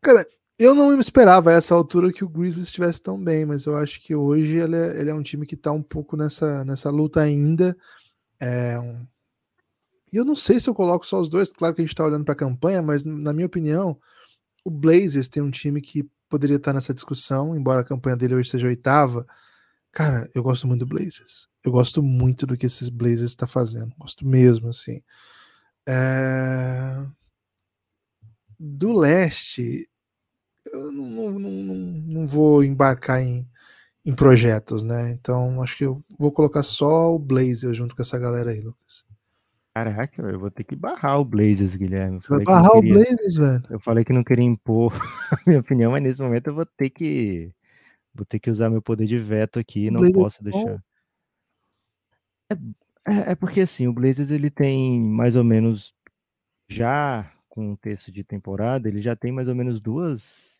Cara, 0.00 0.24
eu 0.58 0.74
não 0.74 0.98
esperava 0.98 1.50
a 1.50 1.52
essa 1.54 1.74
altura 1.74 2.12
que 2.12 2.24
o 2.24 2.28
Grizzlies 2.28 2.66
estivesse 2.66 3.00
tão 3.00 3.22
bem, 3.22 3.46
mas 3.46 3.64
eu 3.64 3.76
acho 3.76 4.00
que 4.00 4.14
hoje 4.14 4.56
ele 4.56 4.76
é, 4.76 5.00
ele 5.00 5.10
é 5.10 5.14
um 5.14 5.22
time 5.22 5.46
que 5.46 5.54
está 5.54 5.70
um 5.70 5.82
pouco 5.82 6.16
nessa, 6.16 6.64
nessa 6.64 6.90
luta 6.90 7.20
ainda. 7.20 7.76
É 8.40 8.78
um... 8.78 9.06
E 10.12 10.16
eu 10.16 10.24
não 10.24 10.34
sei 10.34 10.58
se 10.58 10.68
eu 10.68 10.74
coloco 10.74 11.06
só 11.06 11.20
os 11.20 11.28
dois, 11.28 11.50
claro 11.52 11.74
que 11.74 11.80
a 11.80 11.84
gente 11.84 11.92
está 11.92 12.04
olhando 12.04 12.24
para 12.24 12.32
a 12.32 12.36
campanha, 12.36 12.82
mas 12.82 13.04
na 13.04 13.32
minha 13.32 13.46
opinião, 13.46 14.00
o 14.64 14.70
Blazers 14.70 15.28
tem 15.28 15.42
um 15.42 15.50
time 15.50 15.80
que 15.80 16.08
poderia 16.28 16.56
estar 16.56 16.70
tá 16.72 16.74
nessa 16.74 16.94
discussão, 16.94 17.54
embora 17.56 17.80
a 17.80 17.84
campanha 17.84 18.16
dele 18.16 18.34
hoje 18.34 18.50
seja 18.50 18.66
oitava. 18.66 19.26
Cara, 19.92 20.28
eu 20.34 20.42
gosto 20.42 20.66
muito 20.66 20.80
do 20.80 20.86
Blazers. 20.86 21.48
Eu 21.64 21.72
gosto 21.72 22.02
muito 22.02 22.46
do 22.46 22.56
que 22.56 22.66
esses 22.66 22.88
Blazers 22.88 23.30
está 23.30 23.46
fazendo. 23.46 23.94
Gosto 23.98 24.26
mesmo, 24.26 24.68
assim. 24.68 25.02
É... 25.86 27.06
Do 28.58 28.92
leste, 28.92 29.88
eu 30.72 30.92
não, 30.92 31.30
não, 31.30 31.38
não, 31.38 31.74
não 31.74 32.26
vou 32.26 32.64
embarcar 32.64 33.22
em, 33.22 33.46
em 34.04 34.14
projetos, 34.14 34.82
né? 34.82 35.10
Então 35.12 35.62
acho 35.62 35.76
que 35.76 35.84
eu 35.84 36.02
vou 36.18 36.32
colocar 36.32 36.62
só 36.62 37.14
o 37.14 37.18
Blazer 37.18 37.72
junto 37.72 37.94
com 37.94 38.02
essa 38.02 38.18
galera 38.18 38.50
aí, 38.50 38.60
Lucas. 38.60 39.04
Caraca, 39.74 40.22
eu 40.22 40.40
vou 40.40 40.50
ter 40.50 40.64
que 40.64 40.74
barrar 40.74 41.20
o 41.20 41.24
Blazers, 41.24 41.76
Guilherme. 41.76 42.18
Vai 42.28 42.42
barrar 42.42 42.72
queria... 42.72 42.92
o 42.92 42.94
Blazers, 42.94 43.34
velho? 43.36 43.62
Eu 43.70 43.78
falei 43.78 44.04
que 44.04 44.12
não 44.12 44.24
queria 44.24 44.44
impor 44.44 44.92
a 45.30 45.38
minha 45.46 45.60
opinião, 45.60 45.92
mas 45.92 46.02
nesse 46.02 46.20
momento 46.20 46.48
eu 46.48 46.54
vou 46.54 46.66
ter 46.66 46.90
que 46.90 47.52
vou 48.14 48.24
ter 48.24 48.40
que 48.40 48.50
usar 48.50 48.70
meu 48.70 48.82
poder 48.82 49.06
de 49.06 49.18
veto 49.18 49.58
aqui, 49.58 49.90
não 49.90 50.00
Blazer 50.00 50.16
posso 50.16 50.42
deixar. 50.42 50.82
É, 52.50 52.54
é, 53.06 53.30
é, 53.30 53.34
porque 53.36 53.60
assim, 53.60 53.86
o 53.86 53.92
Blazers 53.92 54.30
ele 54.30 54.50
tem 54.50 55.00
mais 55.00 55.36
ou 55.36 55.44
menos 55.44 55.94
já 56.68 57.32
com 57.48 57.72
um 57.72 57.76
terço 57.76 58.10
de 58.10 58.24
temporada, 58.24 58.88
ele 58.88 59.00
já 59.00 59.14
tem 59.14 59.30
mais 59.30 59.48
ou 59.48 59.54
menos 59.54 59.80
duas 59.80 60.57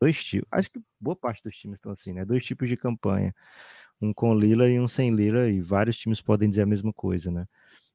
dois 0.00 0.22
tipos. 0.22 0.48
Acho 0.50 0.70
que 0.70 0.80
boa 1.00 1.16
parte 1.16 1.42
dos 1.42 1.56
times 1.56 1.78
estão 1.78 1.92
assim, 1.92 2.12
né? 2.12 2.24
Dois 2.24 2.44
tipos 2.44 2.68
de 2.68 2.76
campanha. 2.76 3.34
Um 4.00 4.12
com 4.12 4.34
Lila 4.34 4.68
e 4.68 4.78
um 4.80 4.88
sem 4.88 5.14
Lila, 5.14 5.48
e 5.48 5.60
vários 5.60 5.98
times 5.98 6.20
podem 6.20 6.48
dizer 6.48 6.62
a 6.62 6.66
mesma 6.66 6.92
coisa, 6.92 7.30
né? 7.30 7.46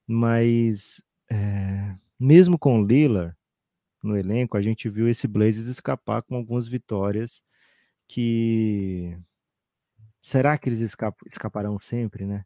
Mas 0.07 1.01
é, 1.31 1.95
mesmo 2.19 2.57
com 2.59 2.83
Lila 2.83 3.37
no 4.03 4.17
elenco, 4.17 4.57
a 4.57 4.61
gente 4.61 4.89
viu 4.89 5.07
esse 5.07 5.27
Blazers 5.27 5.67
escapar 5.67 6.21
com 6.23 6.35
algumas 6.35 6.67
vitórias 6.67 7.43
que 8.07 9.17
será 10.21 10.57
que 10.57 10.69
eles 10.69 10.81
escap... 10.81 11.17
escaparão 11.25 11.79
sempre, 11.79 12.25
né? 12.25 12.45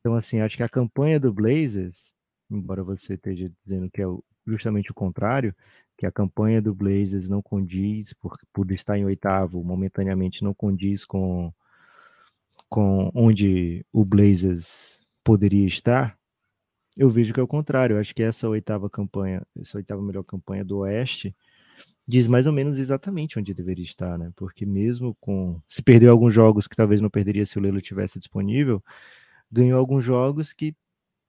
Então, 0.00 0.14
assim, 0.14 0.40
acho 0.40 0.56
que 0.56 0.62
a 0.62 0.68
campanha 0.68 1.20
do 1.20 1.32
Blazers 1.32 2.14
embora 2.50 2.82
você 2.82 3.14
esteja 3.14 3.50
dizendo 3.60 3.88
que 3.90 4.02
é 4.02 4.06
justamente 4.46 4.90
o 4.90 4.94
contrário, 4.94 5.54
que 6.00 6.06
a 6.06 6.10
campanha 6.10 6.62
do 6.62 6.74
Blazers 6.74 7.28
não 7.28 7.42
condiz, 7.42 8.14
por, 8.14 8.34
por 8.54 8.72
estar 8.72 8.96
em 8.96 9.04
oitavo, 9.04 9.62
momentaneamente 9.62 10.42
não 10.42 10.54
condiz 10.54 11.04
com, 11.04 11.52
com 12.70 13.10
onde 13.14 13.84
o 13.92 14.02
Blazers 14.02 15.02
poderia 15.22 15.66
estar, 15.66 16.18
eu 16.96 17.10
vejo 17.10 17.34
que 17.34 17.40
é 17.40 17.42
o 17.42 17.46
contrário. 17.46 17.96
Eu 17.96 18.00
acho 18.00 18.14
que 18.14 18.22
essa 18.22 18.48
oitava 18.48 18.88
campanha, 18.88 19.46
essa 19.60 19.76
oitava 19.76 20.00
melhor 20.00 20.22
campanha 20.22 20.64
do 20.64 20.78
Oeste, 20.78 21.36
diz 22.08 22.26
mais 22.26 22.46
ou 22.46 22.52
menos 22.52 22.78
exatamente 22.78 23.38
onde 23.38 23.52
deveria 23.52 23.84
estar, 23.84 24.18
né? 24.18 24.32
Porque 24.34 24.64
mesmo 24.64 25.14
com. 25.20 25.60
Se 25.68 25.82
perdeu 25.82 26.10
alguns 26.10 26.32
jogos 26.32 26.66
que 26.66 26.74
talvez 26.76 27.02
não 27.02 27.10
perderia 27.10 27.44
se 27.44 27.58
o 27.58 27.60
Lelo 27.60 27.78
tivesse 27.78 28.18
disponível, 28.18 28.82
ganhou 29.52 29.78
alguns 29.78 30.02
jogos 30.02 30.54
que 30.54 30.74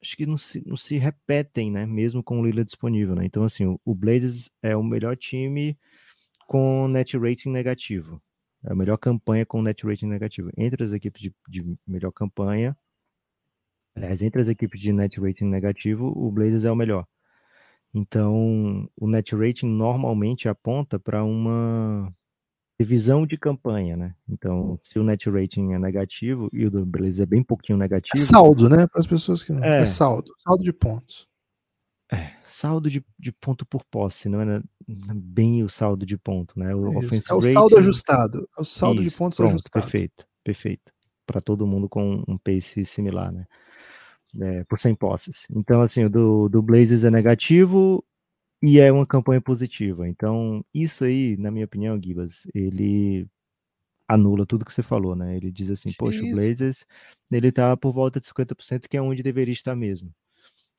acho 0.01 0.17
que 0.17 0.25
não 0.25 0.37
se, 0.37 0.63
não 0.65 0.77
se 0.77 0.97
repetem, 0.97 1.71
né? 1.71 1.85
Mesmo 1.85 2.23
com 2.23 2.39
o 2.41 2.45
Lila 2.45 2.65
disponível, 2.65 3.15
né? 3.15 3.25
Então, 3.25 3.43
assim, 3.43 3.65
o, 3.65 3.79
o 3.85 3.95
Blazers 3.95 4.49
é 4.61 4.75
o 4.75 4.83
melhor 4.83 5.15
time 5.15 5.77
com 6.47 6.87
net 6.87 7.17
rating 7.17 7.49
negativo. 7.49 8.21
É 8.63 8.71
a 8.71 8.75
melhor 8.75 8.97
campanha 8.97 9.45
com 9.45 9.61
net 9.61 9.85
rating 9.85 10.07
negativo. 10.07 10.51
Entre 10.57 10.83
as 10.83 10.91
equipes 10.93 11.21
de, 11.21 11.33
de 11.47 11.77
melhor 11.87 12.11
campanha, 12.11 12.75
aliás, 13.95 14.21
entre 14.21 14.41
as 14.41 14.49
equipes 14.49 14.79
de 14.81 14.91
net 14.91 15.19
rating 15.19 15.45
negativo, 15.45 16.07
o 16.15 16.31
Blazers 16.31 16.63
é 16.63 16.71
o 16.71 16.75
melhor. 16.75 17.07
Então, 17.93 18.89
o 18.95 19.07
net 19.07 19.35
rating 19.35 19.67
normalmente 19.67 20.47
aponta 20.47 20.99
para 20.99 21.23
uma 21.23 22.13
divisão 22.81 23.25
de 23.25 23.37
campanha, 23.37 23.95
né? 23.95 24.15
Então, 24.27 24.79
se 24.83 24.97
o 24.97 25.03
net 25.03 25.29
rating 25.29 25.73
é 25.73 25.79
negativo 25.79 26.49
e 26.51 26.65
o 26.65 26.71
do 26.71 26.85
Blazers 26.85 27.19
é 27.19 27.25
bem 27.25 27.43
pouquinho 27.43 27.77
negativo. 27.77 28.11
É 28.15 28.19
saldo, 28.19 28.67
né? 28.67 28.87
Para 28.87 28.99
as 28.99 29.07
pessoas 29.07 29.43
que 29.43 29.51
não. 29.51 29.63
É, 29.63 29.81
é 29.81 29.85
saldo. 29.85 30.33
Saldo 30.39 30.63
de 30.63 30.73
pontos. 30.73 31.27
É, 32.11 32.33
saldo 32.45 32.89
de, 32.89 33.05
de 33.17 33.31
ponto 33.31 33.65
por 33.65 33.85
posse, 33.85 34.27
não 34.27 34.41
é 34.41 34.61
bem 34.85 35.63
o 35.63 35.69
saldo 35.69 36.05
de 36.05 36.17
ponto, 36.17 36.59
né? 36.59 36.75
O 36.75 36.91
é, 37.01 37.05
é 37.29 37.33
o 37.33 37.41
saldo 37.41 37.77
ajustado. 37.77 38.49
É 38.57 38.61
o 38.61 38.65
saldo 38.65 39.01
Isso, 39.01 39.11
de 39.11 39.17
pontos 39.17 39.37
pronto, 39.37 39.51
ajustado. 39.51 39.71
Perfeito, 39.71 40.25
perfeito. 40.43 40.91
Para 41.25 41.39
todo 41.39 41.65
mundo 41.65 41.87
com 41.87 42.21
um 42.27 42.37
pace 42.37 42.83
similar, 42.83 43.31
né? 43.31 43.45
É, 44.41 44.63
por 44.65 44.79
100 44.79 44.95
posses. 44.95 45.45
Então, 45.49 45.81
assim, 45.81 46.05
o 46.05 46.09
do, 46.09 46.49
do 46.49 46.61
Blazers 46.61 47.03
é 47.03 47.11
negativo 47.11 48.03
e 48.61 48.79
é 48.79 48.91
uma 48.91 49.05
campanha 49.05 49.41
positiva. 49.41 50.07
Então, 50.07 50.63
isso 50.73 51.03
aí, 51.03 51.35
na 51.37 51.49
minha 51.49 51.65
opinião, 51.65 51.99
Gibas, 52.01 52.45
ele 52.53 53.27
anula 54.07 54.45
tudo 54.45 54.65
que 54.65 54.73
você 54.73 54.83
falou, 54.83 55.15
né? 55.15 55.35
Ele 55.35 55.51
diz 55.51 55.69
assim, 55.71 55.91
poxa, 55.93 56.21
o 56.21 56.31
Blazers, 56.31 56.85
ele 57.31 57.51
tá 57.51 57.75
por 57.75 57.91
volta 57.91 58.19
de 58.19 58.27
50%, 58.27 58.87
que 58.87 58.97
é 58.97 59.01
onde 59.01 59.23
deveria 59.23 59.53
estar 59.53 59.75
mesmo. 59.75 60.13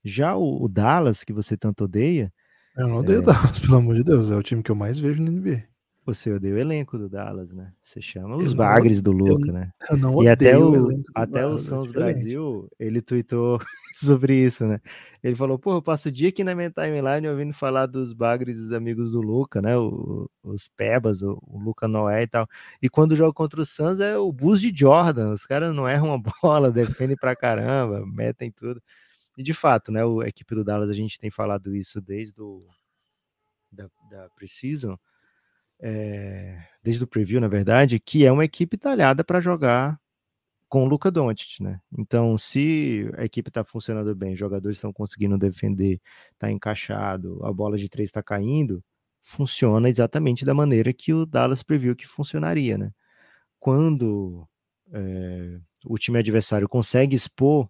Já 0.05 0.37
o, 0.37 0.62
o 0.62 0.68
Dallas, 0.68 1.25
que 1.25 1.33
você 1.33 1.57
tanto 1.57 1.85
odeia... 1.85 2.33
Eu 2.77 2.88
não 2.88 2.97
odeio 2.99 3.21
o 3.21 3.23
é... 3.23 3.27
Dallas, 3.27 3.59
pelo 3.61 3.77
amor 3.77 3.97
de 3.97 4.05
Deus, 4.05 4.31
é 4.31 4.37
o 4.37 4.42
time 4.42 4.62
que 4.62 4.71
eu 4.71 4.77
mais 4.77 4.99
vejo 4.99 5.23
no 5.23 5.31
NBA. 5.31 5.72
Você 6.05 6.33
odeia 6.33 6.55
o 6.55 6.59
elenco 6.59 6.99
do 6.99 7.09
Dallas, 7.09 7.53
né? 7.53 7.73
Você 7.81 8.01
chama 8.01 8.37
os 8.37 8.53
bagres 8.53 9.01
do 9.01 9.12
Luca, 9.12 9.49
eu, 9.49 9.53
né? 9.53 9.73
Eu 9.88 9.97
não 9.97 10.21
e 10.21 10.29
até 10.29 10.59
o, 10.59 10.88
o 10.88 11.05
até 11.15 11.47
o 11.47 11.57
Sons 11.57 11.91
é 11.91 11.93
Brasil, 11.93 12.69
ele 12.77 13.01
tweetou 13.01 13.61
sobre 13.95 14.35
isso, 14.35 14.67
né? 14.67 14.81
Ele 15.23 15.37
falou, 15.37 15.61
pô, 15.61 15.75
eu 15.75 15.83
passo 15.83 16.09
o 16.09 16.12
dia 16.12 16.31
aqui 16.31 16.43
na 16.43 16.57
minha 16.57 16.71
timeline 16.71 17.29
ouvindo 17.29 17.53
falar 17.53 17.87
dos 17.87 18.12
bagres 18.12 18.57
dos 18.57 18.73
amigos 18.73 19.12
do 19.12 19.21
Luca, 19.21 19.62
né? 19.62 19.79
O, 19.79 20.29
os 20.43 20.67
Pebas, 20.67 21.23
o, 21.23 21.38
o 21.47 21.61
Luca 21.61 21.87
Noé 21.87 22.25
e 22.25 22.27
tal. 22.27 22.49
E 22.83 22.88
quando 22.88 23.15
joga 23.15 23.33
contra 23.33 23.61
o 23.61 23.65
Suns 23.65 24.01
é 24.01 24.19
o 24.19 24.33
bus 24.33 24.61
de 24.61 24.73
Jordan. 24.75 25.31
Os 25.31 25.47
caras 25.47 25.73
não 25.73 25.88
erram 25.88 26.09
uma 26.09 26.19
bola, 26.43 26.73
defendem 26.73 27.17
pra 27.17 27.37
caramba, 27.37 28.05
metem 28.05 28.51
tudo. 28.51 28.83
E 29.38 29.43
de 29.43 29.55
fato, 29.55 29.93
né? 29.93 30.01
A 30.03 30.29
equipe 30.29 30.53
do 30.53 30.65
Dallas, 30.65 30.91
a 30.91 30.95
gente 30.95 31.17
tem 31.21 31.31
falado 31.31 31.77
isso 31.77 32.01
desde 32.01 32.43
o 32.43 32.61
da, 33.71 33.88
da 34.11 34.29
Precision 34.31 34.97
é, 35.83 36.59
desde 36.83 37.03
o 37.03 37.07
preview, 37.07 37.40
na 37.40 37.49
verdade, 37.49 37.99
que 37.99 38.25
é 38.25 38.33
uma 38.33 38.45
equipe 38.45 38.79
talhada 38.79 39.25
para 39.25 39.40
jogar 39.40 40.01
com 40.68 40.85
o 40.85 40.88
Luca 40.88 41.11
Doncic, 41.11 41.61
né? 41.61 41.81
Então, 41.99 42.38
se 42.38 43.11
a 43.18 43.25
equipe 43.25 43.51
está 43.51 43.62
funcionando 43.64 44.14
bem, 44.14 44.33
os 44.33 44.38
jogadores 44.38 44.79
estão 44.79 44.92
conseguindo 44.92 45.37
defender, 45.37 46.01
está 46.33 46.51
encaixado, 46.51 47.45
a 47.45 47.53
bola 47.53 47.77
de 47.77 47.88
três 47.90 48.09
está 48.09 48.23
caindo, 48.23 48.83
funciona 49.23 49.88
exatamente 49.88 50.45
da 50.45 50.55
maneira 50.55 50.92
que 50.92 51.12
o 51.12 51.27
Dallas 51.27 51.62
previu 51.62 51.95
que 51.97 52.07
funcionaria, 52.07 52.79
né? 52.79 52.92
Quando 53.61 54.49
é, 54.92 55.61
o 55.85 55.99
time 55.99 56.18
adversário 56.18 56.68
consegue 56.68 57.16
expor 57.16 57.68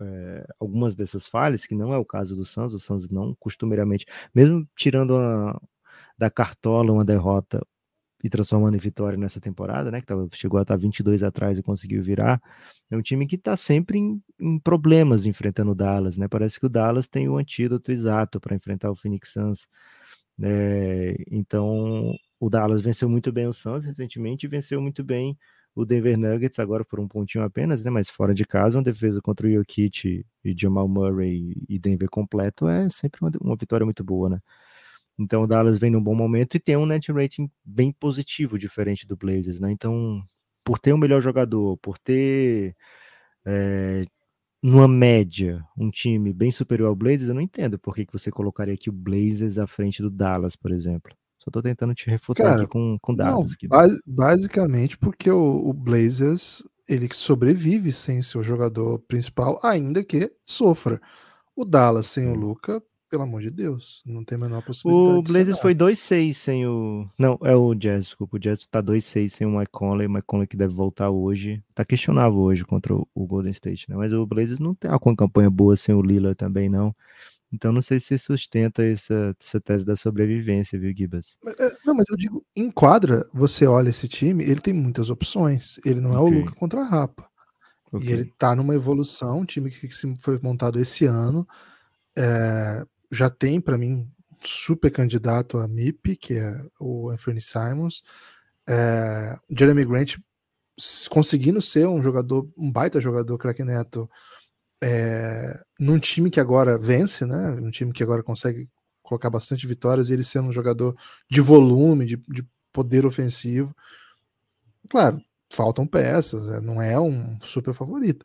é, 0.00 0.46
algumas 0.60 0.94
dessas 0.94 1.26
falhas, 1.26 1.66
que 1.66 1.74
não 1.74 1.92
é 1.92 1.98
o 1.98 2.04
caso 2.04 2.36
do 2.36 2.44
Suns, 2.44 2.72
o 2.74 2.78
Suns 2.78 3.10
não 3.10 3.34
costumeiramente, 3.38 4.06
mesmo 4.34 4.66
tirando 4.76 5.16
a, 5.16 5.60
da 6.18 6.30
cartola 6.30 6.92
uma 6.92 7.04
derrota 7.04 7.64
e 8.22 8.28
transformando 8.28 8.74
em 8.76 8.80
vitória 8.80 9.16
nessa 9.16 9.40
temporada, 9.40 9.90
né? 9.90 10.00
Que 10.00 10.06
tava, 10.06 10.28
chegou 10.32 10.58
a 10.58 10.62
estar 10.62 10.76
22 10.76 11.22
atrás 11.22 11.58
e 11.58 11.62
conseguiu 11.62 12.02
virar. 12.02 12.40
É 12.90 12.96
um 12.96 13.02
time 13.02 13.26
que 13.26 13.36
está 13.36 13.56
sempre 13.56 13.98
em, 13.98 14.20
em, 14.40 14.58
problemas 14.58 15.26
enfrentando 15.26 15.70
o 15.72 15.74
Dallas, 15.74 16.18
né? 16.18 16.26
Parece 16.28 16.58
que 16.58 16.66
o 16.66 16.68
Dallas 16.68 17.06
tem 17.06 17.28
o 17.28 17.36
antídoto 17.38 17.92
exato 17.92 18.40
para 18.40 18.56
enfrentar 18.56 18.90
o 18.90 18.96
Phoenix 18.96 19.32
Suns. 19.32 19.68
É, 20.42 21.16
então, 21.30 22.14
o 22.40 22.50
Dallas 22.50 22.80
venceu 22.80 23.08
muito 23.08 23.32
bem 23.32 23.46
o 23.46 23.52
Suns 23.52 23.84
recentemente 23.84 24.46
e 24.46 24.48
venceu 24.48 24.80
muito 24.80 25.04
bem 25.04 25.36
o 25.74 25.84
Denver 25.84 26.18
Nuggets, 26.18 26.58
agora 26.58 26.84
por 26.84 26.98
um 26.98 27.06
pontinho 27.06 27.44
apenas, 27.44 27.84
né? 27.84 27.90
Mas 27.90 28.08
fora 28.10 28.34
de 28.34 28.44
casa, 28.44 28.78
uma 28.78 28.82
defesa 28.82 29.20
contra 29.22 29.46
o 29.46 29.50
Jokic 29.50 30.24
e 30.44 30.54
Jamal 30.56 30.88
Murray 30.88 31.54
e 31.68 31.78
Denver 31.78 32.08
completo 32.10 32.66
é 32.68 32.88
sempre 32.90 33.20
uma, 33.22 33.30
uma 33.40 33.56
vitória 33.56 33.84
muito 33.84 34.02
boa, 34.02 34.28
né? 34.28 34.40
Então 35.18 35.42
o 35.42 35.46
Dallas 35.46 35.78
vem 35.78 35.90
num 35.90 36.02
bom 36.02 36.14
momento 36.14 36.56
e 36.56 36.60
tem 36.60 36.76
um 36.76 36.86
net 36.86 37.10
rating 37.10 37.50
bem 37.64 37.92
positivo, 37.92 38.58
diferente 38.58 39.06
do 39.06 39.16
Blazers, 39.16 39.58
né? 39.58 39.72
Então, 39.72 40.22
por 40.64 40.78
ter 40.78 40.92
um 40.92 40.98
melhor 40.98 41.20
jogador, 41.20 41.76
por 41.78 41.98
ter 41.98 42.76
é, 43.44 44.04
numa 44.62 44.86
média 44.86 45.64
um 45.76 45.90
time 45.90 46.32
bem 46.32 46.52
superior 46.52 46.88
ao 46.88 46.96
Blazers, 46.96 47.28
eu 47.28 47.34
não 47.34 47.40
entendo 47.40 47.78
por 47.78 47.94
que, 47.94 48.06
que 48.06 48.12
você 48.12 48.30
colocaria 48.30 48.74
aqui 48.74 48.88
o 48.88 48.92
Blazers 48.92 49.58
à 49.58 49.66
frente 49.66 50.02
do 50.02 50.10
Dallas, 50.10 50.54
por 50.54 50.70
exemplo. 50.70 51.12
Só 51.38 51.50
tô 51.50 51.62
tentando 51.62 51.94
te 51.94 52.08
refutar 52.10 52.46
Cara, 52.46 52.62
aqui 52.62 52.66
com, 52.70 52.98
com 53.00 53.14
dados. 53.14 53.56
Não, 53.70 53.86
aqui. 53.86 53.96
basicamente 54.06 54.98
porque 54.98 55.30
o, 55.30 55.68
o 55.68 55.72
Blazers 55.72 56.62
ele 56.88 57.08
sobrevive 57.12 57.92
sem 57.92 58.22
seu 58.22 58.42
jogador 58.42 58.98
principal, 59.00 59.60
ainda 59.62 60.02
que 60.02 60.32
sofra. 60.44 61.00
O 61.54 61.64
Dallas 61.64 62.06
sem 62.06 62.28
o 62.28 62.34
Luca 62.34 62.82
pelo 63.08 63.22
amor 63.22 63.40
de 63.40 63.50
Deus, 63.50 64.02
não 64.04 64.24
tem 64.24 64.36
a 64.36 64.40
menor 64.40 64.62
possibilidade. 64.62 65.18
O 65.18 65.22
Blazers 65.22 65.58
foi 65.58 65.74
2-6 65.74 66.34
sem 66.34 66.66
o. 66.66 67.08
Não, 67.18 67.38
é 67.42 67.54
o 67.54 67.74
Jazz, 67.74 68.04
desculpa. 68.04 68.36
O 68.36 68.40
Jazz 68.40 68.66
tá 68.66 68.82
2-6 68.82 69.28
sem 69.30 69.46
o 69.46 69.58
Mike 69.58 69.72
Conley. 69.72 70.06
O 70.06 70.10
Mike 70.10 70.26
Conley 70.26 70.46
que 70.46 70.56
deve 70.56 70.74
voltar 70.74 71.10
hoje. 71.10 71.62
Tá 71.74 71.84
questionável 71.84 72.38
hoje 72.38 72.64
contra 72.64 72.94
o, 72.94 73.26
Golden 73.26 73.52
State, 73.52 73.88
né? 73.88 73.96
Mas 73.96 74.12
o 74.12 74.26
Blazers 74.26 74.58
não 74.58 74.74
tem 74.74 74.90
uma 74.90 75.16
campanha 75.16 75.50
boa 75.50 75.76
sem 75.76 75.94
o 75.94 76.02
Lillard 76.02 76.36
também, 76.36 76.68
não. 76.68 76.94
Então 77.52 77.72
não 77.72 77.80
sei 77.80 77.98
se 77.98 78.18
sustenta 78.18 78.84
essa, 78.84 79.34
essa 79.40 79.60
tese 79.60 79.84
da 79.84 79.96
sobrevivência, 79.96 80.78
viu, 80.78 80.94
Gibas? 80.94 81.38
É, 81.58 81.76
não, 81.84 81.94
mas 81.94 82.06
eu 82.10 82.16
digo, 82.16 82.44
em 82.54 82.70
quadra, 82.70 83.26
você 83.32 83.66
olha 83.66 83.88
esse 83.88 84.06
time, 84.06 84.44
ele 84.44 84.60
tem 84.60 84.74
muitas 84.74 85.08
opções. 85.08 85.78
Ele 85.84 86.00
não 86.00 86.10
okay. 86.10 86.20
é 86.20 86.20
o 86.20 86.40
Luca 86.40 86.54
contra 86.54 86.80
a 86.80 86.84
Rapa. 86.84 87.26
Okay. 87.90 88.08
E 88.08 88.12
ele 88.12 88.24
tá 88.36 88.54
numa 88.54 88.74
evolução, 88.74 89.40
um 89.40 89.44
time 89.46 89.70
que 89.70 89.88
foi 90.18 90.38
montado 90.42 90.78
esse 90.78 91.06
ano. 91.06 91.48
É, 92.16 92.84
já 93.10 93.30
tem 93.30 93.60
para 93.60 93.78
mim 93.78 94.10
super 94.44 94.90
candidato 94.90 95.58
a 95.58 95.66
MIP, 95.66 96.16
que 96.16 96.34
é 96.34 96.62
o 96.78 97.10
Anthony 97.10 97.40
Simons. 97.40 98.02
É, 98.68 99.36
Jeremy 99.50 99.84
Grant 99.84 100.16
conseguindo 101.10 101.60
ser 101.60 101.86
um 101.88 102.02
jogador, 102.02 102.48
um 102.56 102.70
baita 102.70 103.00
jogador, 103.00 103.36
craque 103.36 103.64
neto, 103.64 104.08
é, 104.82 105.60
num 105.78 105.98
time 105.98 106.30
que 106.30 106.38
agora 106.38 106.78
vence, 106.78 107.26
né? 107.26 107.50
Um 107.50 107.70
time 107.70 107.92
que 107.92 108.02
agora 108.02 108.22
consegue 108.22 108.68
colocar 109.02 109.30
bastante 109.30 109.66
vitórias 109.66 110.08
e 110.08 110.12
ele 110.12 110.22
sendo 110.22 110.48
um 110.48 110.52
jogador 110.52 110.96
de 111.30 111.40
volume, 111.40 112.06
de, 112.06 112.16
de 112.28 112.46
poder 112.72 113.04
ofensivo. 113.06 113.74
Claro, 114.88 115.20
faltam 115.50 115.86
peças, 115.86 116.48
é, 116.48 116.60
não 116.60 116.80
é 116.80 116.98
um 117.00 117.40
super 117.40 117.74
favorito, 117.74 118.24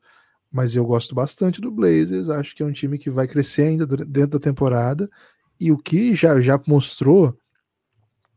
mas 0.54 0.76
eu 0.76 0.86
gosto 0.86 1.16
bastante 1.16 1.60
do 1.60 1.72
Blazers, 1.72 2.30
acho 2.30 2.56
que 2.56 2.62
é 2.62 2.66
um 2.66 2.72
time 2.72 3.00
que 3.00 3.10
vai 3.10 3.28
crescer 3.28 3.63
ainda 3.63 3.88
dentro 3.88 4.38
da 4.38 4.39
temporada, 4.39 5.10
e 5.60 5.72
o 5.72 5.78
que 5.80 6.13
já, 6.13 6.39
já 6.39 6.62
mostrou 6.68 7.36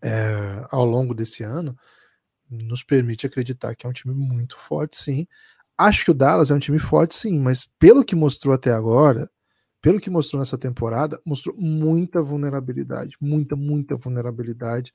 é, 0.00 0.66
ao 0.70 0.86
longo 0.86 1.14
desse 1.14 1.42
ano 1.42 1.76
nos 2.48 2.82
permite 2.82 3.26
acreditar 3.26 3.74
que 3.74 3.86
é 3.86 3.90
um 3.90 3.92
time 3.92 4.14
muito 4.14 4.56
forte, 4.56 4.96
sim. 4.96 5.26
Acho 5.76 6.06
que 6.06 6.10
o 6.10 6.14
Dallas 6.14 6.50
é 6.50 6.54
um 6.54 6.58
time 6.58 6.78
forte, 6.78 7.14
sim, 7.14 7.38
mas 7.38 7.68
pelo 7.78 8.04
que 8.04 8.16
mostrou 8.16 8.54
até 8.54 8.72
agora, 8.72 9.28
pelo 9.82 10.00
que 10.00 10.08
mostrou 10.08 10.40
nessa 10.40 10.56
temporada, 10.56 11.20
mostrou 11.24 11.54
muita 11.58 12.22
vulnerabilidade, 12.22 13.16
muita, 13.20 13.54
muita 13.56 13.94
vulnerabilidade. 13.94 14.92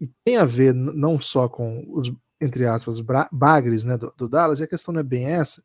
E 0.00 0.10
tem 0.24 0.36
a 0.36 0.44
ver 0.44 0.74
não 0.74 1.20
só 1.20 1.48
com 1.48 1.84
os, 1.88 2.12
entre 2.40 2.66
aspas, 2.66 3.00
bagres 3.30 3.84
né, 3.84 3.96
do, 3.96 4.12
do 4.16 4.28
Dallas, 4.28 4.58
e 4.58 4.64
a 4.64 4.66
questão 4.66 4.92
não 4.92 5.00
é 5.00 5.04
bem 5.04 5.26
essa, 5.26 5.62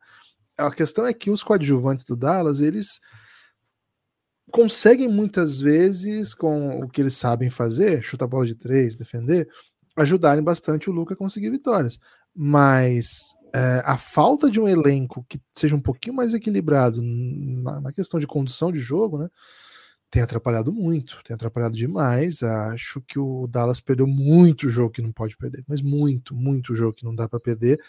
a 0.58 0.72
questão 0.72 1.06
é 1.06 1.14
que 1.14 1.30
os 1.30 1.44
coadjuvantes 1.44 2.06
do 2.06 2.16
Dallas, 2.16 2.62
eles 2.62 3.00
conseguem 4.52 5.08
muitas 5.08 5.60
vezes, 5.60 6.34
com 6.34 6.82
o 6.82 6.90
que 6.90 7.02
eles 7.02 7.16
sabem 7.16 7.50
fazer, 7.50 8.04
chutar 8.04 8.28
bola 8.28 8.46
de 8.46 8.56
três, 8.56 8.96
defender, 8.96 9.48
ajudarem 9.96 10.44
bastante 10.44 10.90
o 10.90 10.94
Luca 10.94 11.14
a 11.14 11.18
conseguir 11.18 11.50
vitórias. 11.50 11.98
Mas 12.36 13.34
é, 13.54 13.82
a 13.86 13.98
falta 13.98 14.50
de 14.50 14.60
um 14.60 14.68
elenco 14.68 15.26
que 15.28 15.42
seja 15.56 15.76
um 15.76 15.82
pouquinho 15.82 16.16
mais 16.16 16.34
equilibrado 16.34 17.02
na, 17.02 17.82
na, 17.82 17.94
questão 17.94 18.20
de 18.20 18.28
condução 18.28 18.72
de 18.72 18.80
jogo, 18.80 19.18
né? 19.18 19.30
Tem 20.10 20.22
atrapalhado 20.22 20.74
muito, 20.74 21.22
tem 21.24 21.34
atrapalhado 21.34 21.76
demais. 21.76 22.44
Acho 22.44 23.02
que 23.02 23.18
o 23.18 23.48
Dallas 23.48 23.80
perdeu 23.80 24.06
muito 24.06 24.68
jogo 24.70 24.92
que 24.92 25.02
não 25.02 25.12
pode 25.12 25.38
perder, 25.38 25.64
mas 25.68 25.82
muito, 25.82 26.36
muito 26.36 26.76
jogo 26.76 26.94
que 26.94 27.06
não 27.06 27.16
dá 27.16 27.30
para 27.30 27.40
perder. 27.40 27.80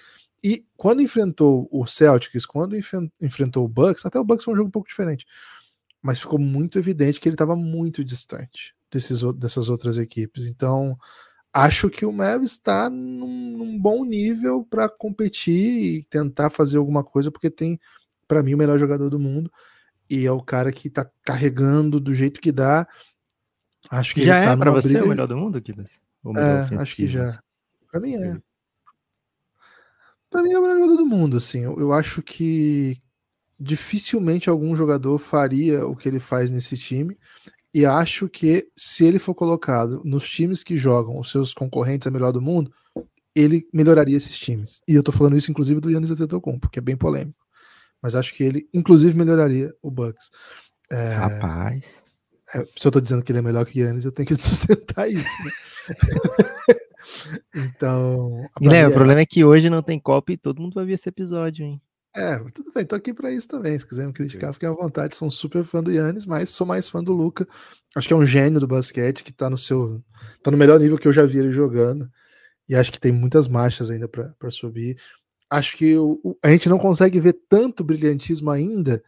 E 0.42 0.64
quando 0.76 1.02
enfrentou 1.02 1.68
o 1.70 1.86
Celtics, 1.86 2.44
quando 2.44 2.76
enfrentou 3.20 3.64
o 3.64 3.68
Bucks, 3.68 4.04
até 4.04 4.18
o 4.18 4.24
Bucks 4.24 4.44
foi 4.44 4.54
um 4.54 4.56
jogo 4.56 4.68
um 4.68 4.72
pouco 4.72 4.88
diferente, 4.88 5.24
mas 6.02 6.18
ficou 6.18 6.38
muito 6.38 6.78
evidente 6.78 7.20
que 7.20 7.28
ele 7.28 7.34
estava 7.34 7.54
muito 7.54 8.04
distante 8.04 8.74
desses, 8.90 9.22
dessas 9.34 9.68
outras 9.68 9.98
equipes. 9.98 10.46
Então, 10.46 10.98
acho 11.52 11.88
que 11.88 12.04
o 12.04 12.12
Mavis 12.12 12.52
está 12.52 12.90
num, 12.90 13.56
num, 13.56 13.78
bom 13.78 14.04
nível 14.04 14.66
para 14.68 14.88
competir 14.88 15.98
e 15.98 16.02
tentar 16.04 16.50
fazer 16.50 16.78
alguma 16.78 17.04
coisa, 17.04 17.30
porque 17.30 17.48
tem, 17.48 17.78
para 18.26 18.42
mim, 18.42 18.54
o 18.54 18.58
melhor 18.58 18.78
jogador 18.78 19.08
do 19.08 19.20
mundo 19.20 19.50
e 20.10 20.26
é 20.26 20.32
o 20.32 20.42
cara 20.42 20.72
que 20.72 20.88
está 20.88 21.08
carregando 21.24 22.00
do 22.00 22.12
jeito 22.12 22.40
que 22.40 22.52
dá. 22.52 22.86
Acho 23.90 24.14
que 24.14 24.22
já 24.22 24.38
é 24.38 24.46
tá 24.46 24.56
para 24.56 24.70
você 24.70 24.88
briga... 24.88 25.04
o 25.04 25.08
melhor 25.08 25.26
do 25.26 25.36
mundo, 25.36 25.60
Kibas? 25.60 25.90
É, 26.36 26.76
acho 26.76 26.96
que 26.96 27.06
já. 27.06 27.42
Para 27.90 28.00
mim 28.00 28.14
é. 28.14 28.36
Para 30.32 30.42
mim 30.42 30.52
é 30.52 30.58
o 30.58 30.62
melhor 30.62 30.78
jogador 30.78 30.96
do 30.96 31.06
mundo, 31.06 31.36
assim. 31.36 31.60
Eu, 31.60 31.78
eu 31.78 31.92
acho 31.92 32.22
que 32.22 32.96
dificilmente 33.60 34.48
algum 34.48 34.74
jogador 34.74 35.18
faria 35.18 35.86
o 35.86 35.94
que 35.94 36.08
ele 36.08 36.18
faz 36.18 36.50
nesse 36.50 36.76
time. 36.76 37.16
E 37.72 37.84
acho 37.84 38.28
que 38.28 38.66
se 38.74 39.04
ele 39.04 39.18
for 39.18 39.34
colocado 39.34 40.00
nos 40.04 40.28
times 40.28 40.64
que 40.64 40.76
jogam 40.76 41.18
os 41.18 41.30
seus 41.30 41.52
concorrentes 41.52 42.06
a 42.06 42.10
melhor 42.10 42.32
do 42.32 42.40
mundo, 42.40 42.72
ele 43.34 43.68
melhoraria 43.72 44.16
esses 44.16 44.36
times. 44.36 44.80
E 44.88 44.94
eu 44.94 45.02
tô 45.02 45.12
falando 45.12 45.36
isso 45.36 45.50
inclusive 45.50 45.80
do 45.80 45.90
Yannis 45.90 46.10
Antetokounmpo, 46.10 46.70
que 46.70 46.78
é 46.78 46.82
bem 46.82 46.96
polêmico. 46.96 47.46
Mas 48.02 48.16
acho 48.16 48.34
que 48.34 48.42
ele 48.42 48.68
inclusive 48.72 49.16
melhoraria 49.16 49.72
o 49.82 49.90
Bucks. 49.90 50.30
É... 50.90 51.14
Rapaz. 51.14 52.02
É, 52.54 52.66
se 52.76 52.86
eu 52.86 52.90
tô 52.90 53.00
dizendo 53.00 53.22
que 53.22 53.32
ele 53.32 53.38
é 53.38 53.42
melhor 53.42 53.64
que 53.66 53.80
o 53.80 53.84
Yannis, 53.84 54.04
eu 54.04 54.12
tenho 54.12 54.26
que 54.26 54.34
sustentar 54.40 55.10
isso, 55.10 55.30
né? 55.44 55.52
então. 57.54 58.48
Guilherme, 58.60 58.90
o 58.90 58.92
é 58.92 58.94
problema 58.94 59.20
é 59.20 59.26
que 59.26 59.44
hoje 59.44 59.70
não 59.70 59.82
tem 59.82 59.98
Copa 59.98 60.32
e 60.32 60.36
todo 60.36 60.60
mundo 60.60 60.74
vai 60.74 60.84
ver 60.84 60.94
esse 60.94 61.08
episódio, 61.08 61.64
hein? 61.64 61.80
É, 62.14 62.38
tudo 62.50 62.70
bem, 62.74 62.84
tô 62.84 62.94
aqui 62.94 63.14
para 63.14 63.30
isso 63.30 63.48
também. 63.48 63.78
Se 63.78 63.86
quiser 63.86 64.06
me 64.06 64.12
criticar, 64.12 64.52
fiquem 64.52 64.68
à 64.68 64.72
vontade. 64.72 65.16
Sou 65.16 65.28
um 65.28 65.30
super 65.30 65.64
fã 65.64 65.82
do 65.82 65.90
Yannis, 65.90 66.26
mas 66.26 66.50
sou 66.50 66.66
mais 66.66 66.88
fã 66.88 67.02
do 67.02 67.12
Luca. 67.12 67.48
Acho 67.96 68.06
que 68.06 68.12
é 68.12 68.16
um 68.16 68.26
gênio 68.26 68.60
do 68.60 68.66
basquete 68.66 69.24
que 69.24 69.32
tá 69.32 69.48
no 69.48 69.56
seu. 69.56 70.02
tá 70.42 70.50
no 70.50 70.58
melhor 70.58 70.78
nível 70.78 70.98
que 70.98 71.08
eu 71.08 71.12
já 71.12 71.24
vi 71.24 71.38
ele 71.38 71.50
jogando. 71.50 72.10
E 72.68 72.74
acho 72.74 72.92
que 72.92 73.00
tem 73.00 73.12
muitas 73.12 73.48
marchas 73.48 73.90
ainda 73.90 74.08
para 74.08 74.50
subir. 74.50 74.98
Acho 75.50 75.76
que 75.76 75.96
o, 75.96 76.36
a 76.42 76.50
gente 76.50 76.68
não 76.68 76.78
consegue 76.78 77.18
ver 77.18 77.34
tanto 77.48 77.84
brilhantismo 77.84 78.50
ainda, 78.50 79.02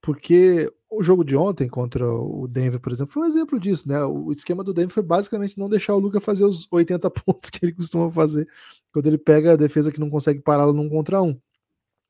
porque 0.00 0.70
o 0.90 1.02
jogo 1.02 1.24
de 1.24 1.36
ontem 1.36 1.68
contra 1.68 2.04
o 2.04 2.48
Denver, 2.48 2.80
por 2.80 2.90
exemplo, 2.90 3.12
foi 3.12 3.22
um 3.22 3.26
exemplo 3.26 3.60
disso, 3.60 3.88
né? 3.88 4.02
O 4.04 4.32
esquema 4.32 4.64
do 4.64 4.74
Denver 4.74 4.92
foi 4.92 5.02
basicamente 5.02 5.56
não 5.56 5.68
deixar 5.68 5.94
o 5.94 5.98
Luca 6.00 6.20
fazer 6.20 6.44
os 6.44 6.66
80 6.70 7.08
pontos 7.24 7.48
que 7.48 7.64
ele 7.64 7.72
costuma 7.72 8.10
fazer 8.10 8.48
quando 8.92 9.06
ele 9.06 9.18
pega 9.18 9.52
a 9.52 9.56
defesa 9.56 9.92
que 9.92 10.00
não 10.00 10.10
consegue 10.10 10.40
pará-lo 10.40 10.72
num 10.72 10.88
contra 10.88 11.22
um. 11.22 11.38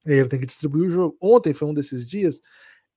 E 0.07 0.13
aí 0.13 0.19
ele 0.19 0.29
tem 0.29 0.41
que 0.41 0.47
distribuir 0.47 0.87
o 0.87 0.91
jogo. 0.91 1.17
Ontem 1.21 1.53
foi 1.53 1.69
um 1.69 1.75
desses 1.75 2.07
dias 2.07 2.41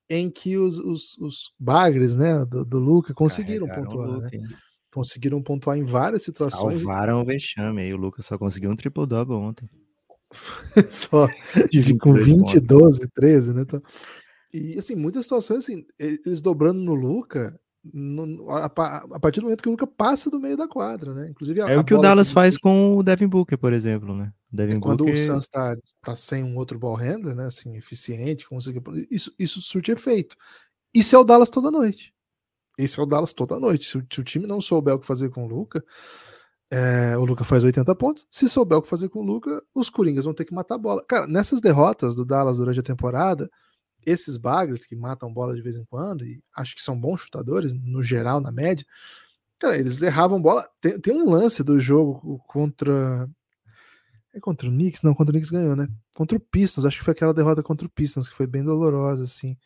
em 0.09 0.29
que 0.29 0.57
os, 0.57 0.79
os, 0.79 1.17
os 1.17 1.53
bagres 1.59 2.15
né, 2.15 2.45
do, 2.45 2.63
do 2.63 2.79
Luca 2.79 3.13
conseguiram 3.13 3.67
Carregaram 3.67 3.89
pontuar. 3.89 4.09
Luca, 4.09 4.37
né? 4.37 4.49
Conseguiram 4.93 5.41
pontuar 5.41 5.77
em 5.77 5.83
várias 5.83 6.23
situações. 6.23 6.81
Salvaram 6.81 7.21
o 7.21 7.25
vexame 7.25 7.81
aí. 7.81 7.93
O 7.93 7.97
Lucas 7.97 8.25
só 8.25 8.37
conseguiu 8.37 8.71
um 8.71 8.75
triple-double 8.75 9.35
ontem. 9.35 9.69
só 10.89 11.27
de, 11.69 11.97
com 11.97 12.13
20, 12.13 12.59
12, 12.59 13.07
13, 13.09 13.53
né? 13.53 13.61
Então, 13.63 13.81
e 14.53 14.77
assim, 14.77 14.95
muitas 14.95 15.25
situações 15.25 15.59
assim, 15.59 15.85
eles 15.97 16.41
dobrando 16.41 16.81
no 16.81 16.93
Luca, 16.93 17.59
no, 17.83 18.49
a, 18.49 18.65
a, 18.65 19.19
partir 19.19 19.39
do 19.39 19.43
momento 19.43 19.61
que 19.61 19.67
o 19.67 19.71
Luca 19.71 19.87
passa 19.87 20.29
do 20.29 20.39
meio 20.39 20.55
da 20.55 20.67
quadra, 20.67 21.13
né? 21.13 21.29
Inclusive 21.29 21.61
a, 21.61 21.69
é 21.69 21.77
o 21.77 21.83
que 21.83 21.93
o 21.93 22.01
Dallas 22.01 22.29
que... 22.29 22.33
faz 22.33 22.57
com 22.57 22.95
o 22.95 23.03
Devin 23.03 23.27
Booker, 23.27 23.57
por 23.57 23.73
exemplo, 23.73 24.15
né? 24.15 24.31
Devin 24.51 24.77
é 24.77 24.79
quando 24.79 25.03
Booker... 25.03 25.19
o 25.19 25.25
Suns 25.25 25.43
está 25.43 25.75
tá 26.01 26.15
sem 26.15 26.43
um 26.43 26.55
outro 26.55 26.79
ball 26.79 26.95
handler, 26.95 27.35
né? 27.35 27.47
Assim, 27.47 27.75
eficiente, 27.75 28.47
conseguir 28.47 28.81
isso, 29.09 29.33
isso 29.37 29.59
surte 29.61 29.91
efeito. 29.91 30.35
Isso 30.93 31.15
é 31.15 31.19
o 31.19 31.23
Dallas 31.23 31.49
toda 31.49 31.71
noite. 31.71 32.13
Esse 32.77 32.99
é 32.99 33.03
o 33.03 33.05
Dallas 33.05 33.33
toda 33.33 33.59
noite. 33.59 33.89
Se 33.89 33.97
o, 33.97 34.05
se 34.09 34.21
o 34.21 34.23
time 34.23 34.47
não 34.47 34.61
souber 34.61 34.95
o 34.95 34.99
que 34.99 35.05
fazer 35.05 35.29
com 35.29 35.43
o 35.43 35.47
Luca, 35.47 35.83
é, 36.71 37.17
o 37.17 37.25
Luca 37.25 37.43
faz 37.43 37.63
80 37.63 37.93
pontos. 37.95 38.25
Se 38.31 38.47
souber 38.47 38.77
o 38.77 38.81
que 38.81 38.89
fazer 38.89 39.09
com 39.09 39.19
o 39.19 39.23
Luca, 39.23 39.61
os 39.75 39.89
Coringas 39.89 40.25
vão 40.25 40.33
ter 40.33 40.45
que 40.45 40.53
matar 40.53 40.75
a 40.75 40.79
bola. 40.79 41.03
Cara, 41.05 41.27
nessas 41.27 41.59
derrotas 41.59 42.15
do 42.15 42.25
Dallas 42.25 42.57
durante 42.57 42.79
a 42.79 42.83
temporada, 42.83 43.49
esses 44.05 44.37
bagres 44.37 44.85
que 44.85 44.95
matam 44.95 45.33
bola 45.33 45.55
de 45.55 45.61
vez 45.61 45.77
em 45.77 45.85
quando, 45.85 46.25
e 46.25 46.41
acho 46.55 46.75
que 46.75 46.81
são 46.81 46.99
bons 46.99 47.21
chutadores, 47.21 47.73
no 47.73 48.01
geral, 48.03 48.41
na 48.41 48.51
média, 48.51 48.85
cara, 49.59 49.77
eles 49.77 50.01
erravam 50.01 50.41
bola. 50.41 50.67
Tem, 50.81 50.99
tem 50.99 51.13
um 51.13 51.29
lance 51.29 51.63
do 51.63 51.79
jogo 51.79 52.39
contra. 52.47 53.29
É 54.33 54.39
contra 54.39 54.67
o 54.67 54.71
Knicks? 54.71 55.03
Não, 55.03 55.13
contra 55.13 55.31
o 55.31 55.33
Knicks 55.33 55.51
ganhou, 55.51 55.75
né? 55.75 55.87
Contra 56.15 56.37
o 56.37 56.41
Pistons, 56.41 56.85
acho 56.85 56.97
que 56.97 57.03
foi 57.03 57.13
aquela 57.13 57.33
derrota 57.33 57.61
contra 57.63 57.85
o 57.87 57.89
Pistons, 57.89 58.27
que 58.27 58.35
foi 58.35 58.47
bem 58.47 58.63
dolorosa, 58.63 59.23
assim. 59.23 59.57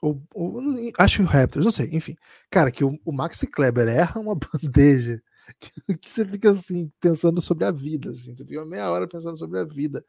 Ou, 0.00 0.22
ou 0.34 0.60
acho 0.98 1.18
que 1.18 1.22
o 1.22 1.26
Raptors, 1.26 1.64
não 1.64 1.72
sei, 1.72 1.88
enfim. 1.92 2.16
Cara, 2.50 2.70
que 2.70 2.84
o, 2.84 2.98
o 3.04 3.12
Maxi 3.12 3.46
Kleber 3.46 3.88
erra 3.88 4.20
uma 4.20 4.34
bandeja 4.62 5.20
que, 5.58 5.96
que, 5.96 6.10
você 6.10 6.26
fica 6.26 6.50
assim, 6.50 6.92
pensando 7.00 7.40
sobre 7.40 7.64
a 7.64 7.70
vida, 7.70 8.10
assim. 8.10 8.34
Você 8.34 8.44
fica 8.44 8.64
meia 8.64 8.90
hora 8.90 9.08
pensando 9.08 9.36
sobre 9.36 9.58
a 9.58 9.64
vida 9.64 10.04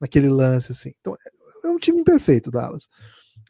naquele 0.00 0.28
lance, 0.28 0.72
assim. 0.72 0.92
Então, 1.00 1.16
é 1.64 1.70
um 1.70 1.78
time 1.78 2.00
imperfeito, 2.00 2.50
Dallas. 2.50 2.88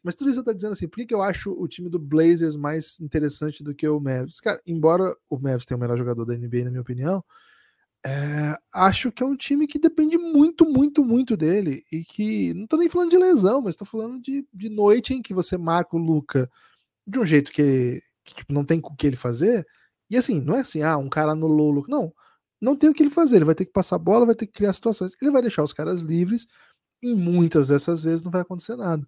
Mas 0.03 0.15
tudo 0.15 0.29
isso 0.29 0.43
tá 0.43 0.53
dizendo 0.53 0.73
assim, 0.73 0.87
por 0.87 0.97
que, 0.97 1.07
que 1.07 1.13
eu 1.13 1.21
acho 1.21 1.51
o 1.51 1.67
time 1.67 1.89
do 1.89 1.97
Blazers 1.97 2.55
mais 2.55 2.99
interessante 2.99 3.63
do 3.63 3.73
que 3.73 3.87
o 3.87 3.99
Mavs? 3.99 4.39
Cara, 4.39 4.61
embora 4.65 5.15
o 5.29 5.39
Mavs 5.39 5.65
tenha 5.65 5.77
o 5.77 5.81
melhor 5.81 5.97
jogador 5.97 6.25
da 6.25 6.35
NBA, 6.35 6.63
na 6.63 6.69
minha 6.69 6.81
opinião, 6.81 7.23
é, 8.05 8.55
acho 8.71 9.11
que 9.11 9.23
é 9.23 9.25
um 9.25 9.35
time 9.35 9.65
que 9.65 9.79
depende 9.79 10.15
muito, 10.15 10.63
muito, 10.63 11.03
muito 11.03 11.35
dele. 11.35 11.83
E 11.91 12.03
que. 12.03 12.53
Não 12.53 12.67
tô 12.67 12.77
nem 12.77 12.87
falando 12.87 13.09
de 13.09 13.17
lesão, 13.17 13.61
mas 13.61 13.75
tô 13.75 13.83
falando 13.83 14.21
de, 14.21 14.47
de 14.53 14.69
noite 14.69 15.13
em 15.15 15.23
que 15.23 15.33
você 15.33 15.57
marca 15.57 15.95
o 15.95 15.99
Luca 15.99 16.47
de 17.07 17.19
um 17.19 17.25
jeito 17.25 17.51
que, 17.51 18.03
que 18.23 18.35
tipo, 18.35 18.53
não 18.53 18.63
tem 18.63 18.79
o 18.83 18.95
que 18.95 19.07
ele 19.07 19.15
fazer. 19.15 19.65
E 20.07 20.17
assim, 20.17 20.39
não 20.39 20.55
é 20.55 20.59
assim, 20.59 20.83
ah, 20.83 20.97
um 20.97 21.09
cara 21.09 21.31
anulou 21.31 21.71
o 21.71 21.73
Luca. 21.73 21.91
Não. 21.91 22.13
Não 22.61 22.75
tem 22.75 22.89
o 22.91 22.93
que 22.93 23.01
ele 23.01 23.09
fazer. 23.09 23.37
Ele 23.37 23.45
vai 23.45 23.55
ter 23.55 23.65
que 23.65 23.71
passar 23.73 23.95
a 23.95 23.99
bola, 23.99 24.25
vai 24.27 24.35
ter 24.35 24.45
que 24.45 24.53
criar 24.53 24.73
situações. 24.73 25.13
Ele 25.19 25.31
vai 25.31 25.41
deixar 25.41 25.63
os 25.63 25.73
caras 25.73 26.01
livres 26.01 26.47
e 27.05 27.13
muitas 27.13 27.67
dessas 27.67 28.03
vezes 28.03 28.23
não 28.23 28.31
vai 28.31 28.41
acontecer 28.41 28.75
nada. 28.75 29.07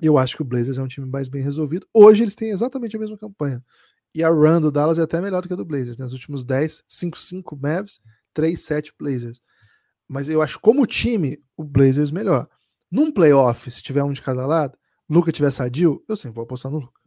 Eu 0.00 0.18
acho 0.18 0.36
que 0.36 0.42
o 0.42 0.44
Blazers 0.44 0.78
é 0.78 0.82
um 0.82 0.88
time 0.88 1.08
mais 1.08 1.28
bem 1.28 1.42
resolvido. 1.42 1.86
Hoje 1.92 2.22
eles 2.22 2.34
têm 2.34 2.50
exatamente 2.50 2.96
a 2.96 2.98
mesma 2.98 3.16
campanha. 3.16 3.64
E 4.14 4.24
a 4.24 4.28
run 4.28 4.60
do 4.60 4.72
Dallas 4.72 4.98
é 4.98 5.02
até 5.02 5.20
melhor 5.20 5.42
do 5.42 5.48
que 5.48 5.54
a 5.54 5.56
do 5.56 5.64
Blazers. 5.64 5.96
Né? 5.96 6.04
Nos 6.04 6.12
últimos 6.12 6.44
10, 6.44 6.84
5-5 6.88 7.60
Mavs, 7.60 8.00
3-7 8.34 8.92
Blazers. 8.98 9.40
Mas 10.08 10.28
eu 10.28 10.40
acho 10.40 10.58
como 10.60 10.86
time, 10.86 11.42
o 11.56 11.62
Blazers 11.62 12.10
melhor. 12.10 12.48
Num 12.90 13.12
playoff, 13.12 13.70
se 13.70 13.82
tiver 13.82 14.02
um 14.02 14.12
de 14.12 14.22
cada 14.22 14.46
lado, 14.46 14.76
Luca 15.08 15.30
tiver 15.30 15.50
sadio, 15.50 16.02
eu 16.08 16.16
sempre 16.16 16.36
vou 16.36 16.44
apostar 16.44 16.72
no 16.72 16.78
Luca. 16.78 17.00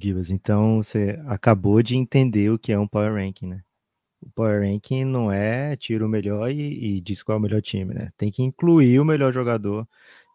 Gibas, 0.00 0.30
então 0.30 0.82
você 0.82 1.18
acabou 1.26 1.82
de 1.82 1.96
entender 1.96 2.50
o 2.50 2.58
que 2.58 2.72
é 2.72 2.78
um 2.78 2.86
power 2.86 3.14
ranking, 3.14 3.46
né? 3.46 3.62
O 4.22 4.30
Power 4.30 4.62
Ranking 4.62 5.04
não 5.04 5.30
é 5.30 5.76
tira 5.76 6.04
o 6.04 6.08
melhor 6.08 6.50
e, 6.50 6.96
e, 6.96 7.00
diz 7.00 7.22
qual 7.22 7.36
é 7.36 7.38
o 7.38 7.42
melhor 7.42 7.60
time, 7.60 7.94
né? 7.94 8.10
Tem 8.16 8.30
que 8.30 8.42
incluir 8.42 9.00
o 9.00 9.04
melhor 9.04 9.32
jogador. 9.32 9.86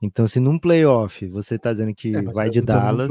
Então, 0.02 0.28
se 0.28 0.40
num 0.40 0.60
playoff 0.60 1.26
você 1.28 1.58
tá 1.58 1.72
dizendo 1.72 1.94
que 1.96 2.16
é, 2.16 2.22
vai 2.22 2.50
de 2.50 2.62
Dallas. 2.62 3.10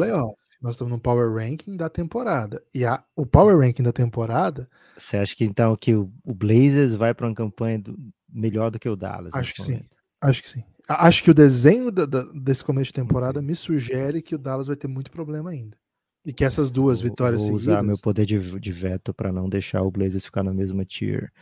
Nós 0.60 0.74
estamos 0.74 0.90
no 0.90 0.98
Power 0.98 1.34
Ranking 1.34 1.76
da 1.76 1.88
temporada. 1.88 2.62
E 2.74 2.84
a, 2.84 3.04
o 3.14 3.26
Power 3.26 3.58
Ranking 3.58 3.82
da 3.82 3.92
temporada. 3.92 4.68
Você 4.96 5.18
acha 5.18 5.36
que 5.36 5.44
então 5.44 5.76
que 5.76 5.94
o, 5.94 6.10
o 6.24 6.34
Blazers 6.34 6.94
vai 6.94 7.12
para 7.12 7.26
uma 7.26 7.34
campanha 7.34 7.78
do, 7.78 7.96
melhor 8.32 8.70
do 8.70 8.78
que 8.78 8.88
o 8.88 8.96
Dallas? 8.96 9.34
Acho 9.34 9.54
que 9.54 9.62
sim. 9.62 9.82
Acho 10.22 10.42
que 10.42 10.48
sim. 10.48 10.64
Acho 10.88 11.22
que 11.22 11.30
o 11.30 11.34
desenho 11.34 11.90
da, 11.90 12.06
da, 12.06 12.22
desse 12.32 12.64
começo 12.64 12.86
de 12.86 12.94
temporada 12.94 13.42
me 13.42 13.54
sugere 13.54 14.22
que 14.22 14.34
o 14.34 14.38
Dallas 14.38 14.68
vai 14.68 14.76
ter 14.76 14.88
muito 14.88 15.10
problema 15.10 15.50
ainda. 15.50 15.76
E 16.26 16.32
que 16.32 16.44
essas 16.44 16.72
duas 16.72 17.00
vitórias 17.00 17.46
vou 17.46 17.54
usar 17.54 17.84
meu 17.84 17.96
poder 17.96 18.26
de, 18.26 18.58
de 18.58 18.72
veto 18.72 19.14
para 19.14 19.32
não 19.32 19.48
deixar 19.48 19.82
o 19.82 19.90
Blazers 19.92 20.24
ficar 20.24 20.42
na 20.42 20.52
mesma 20.52 20.84
tier 20.84 21.32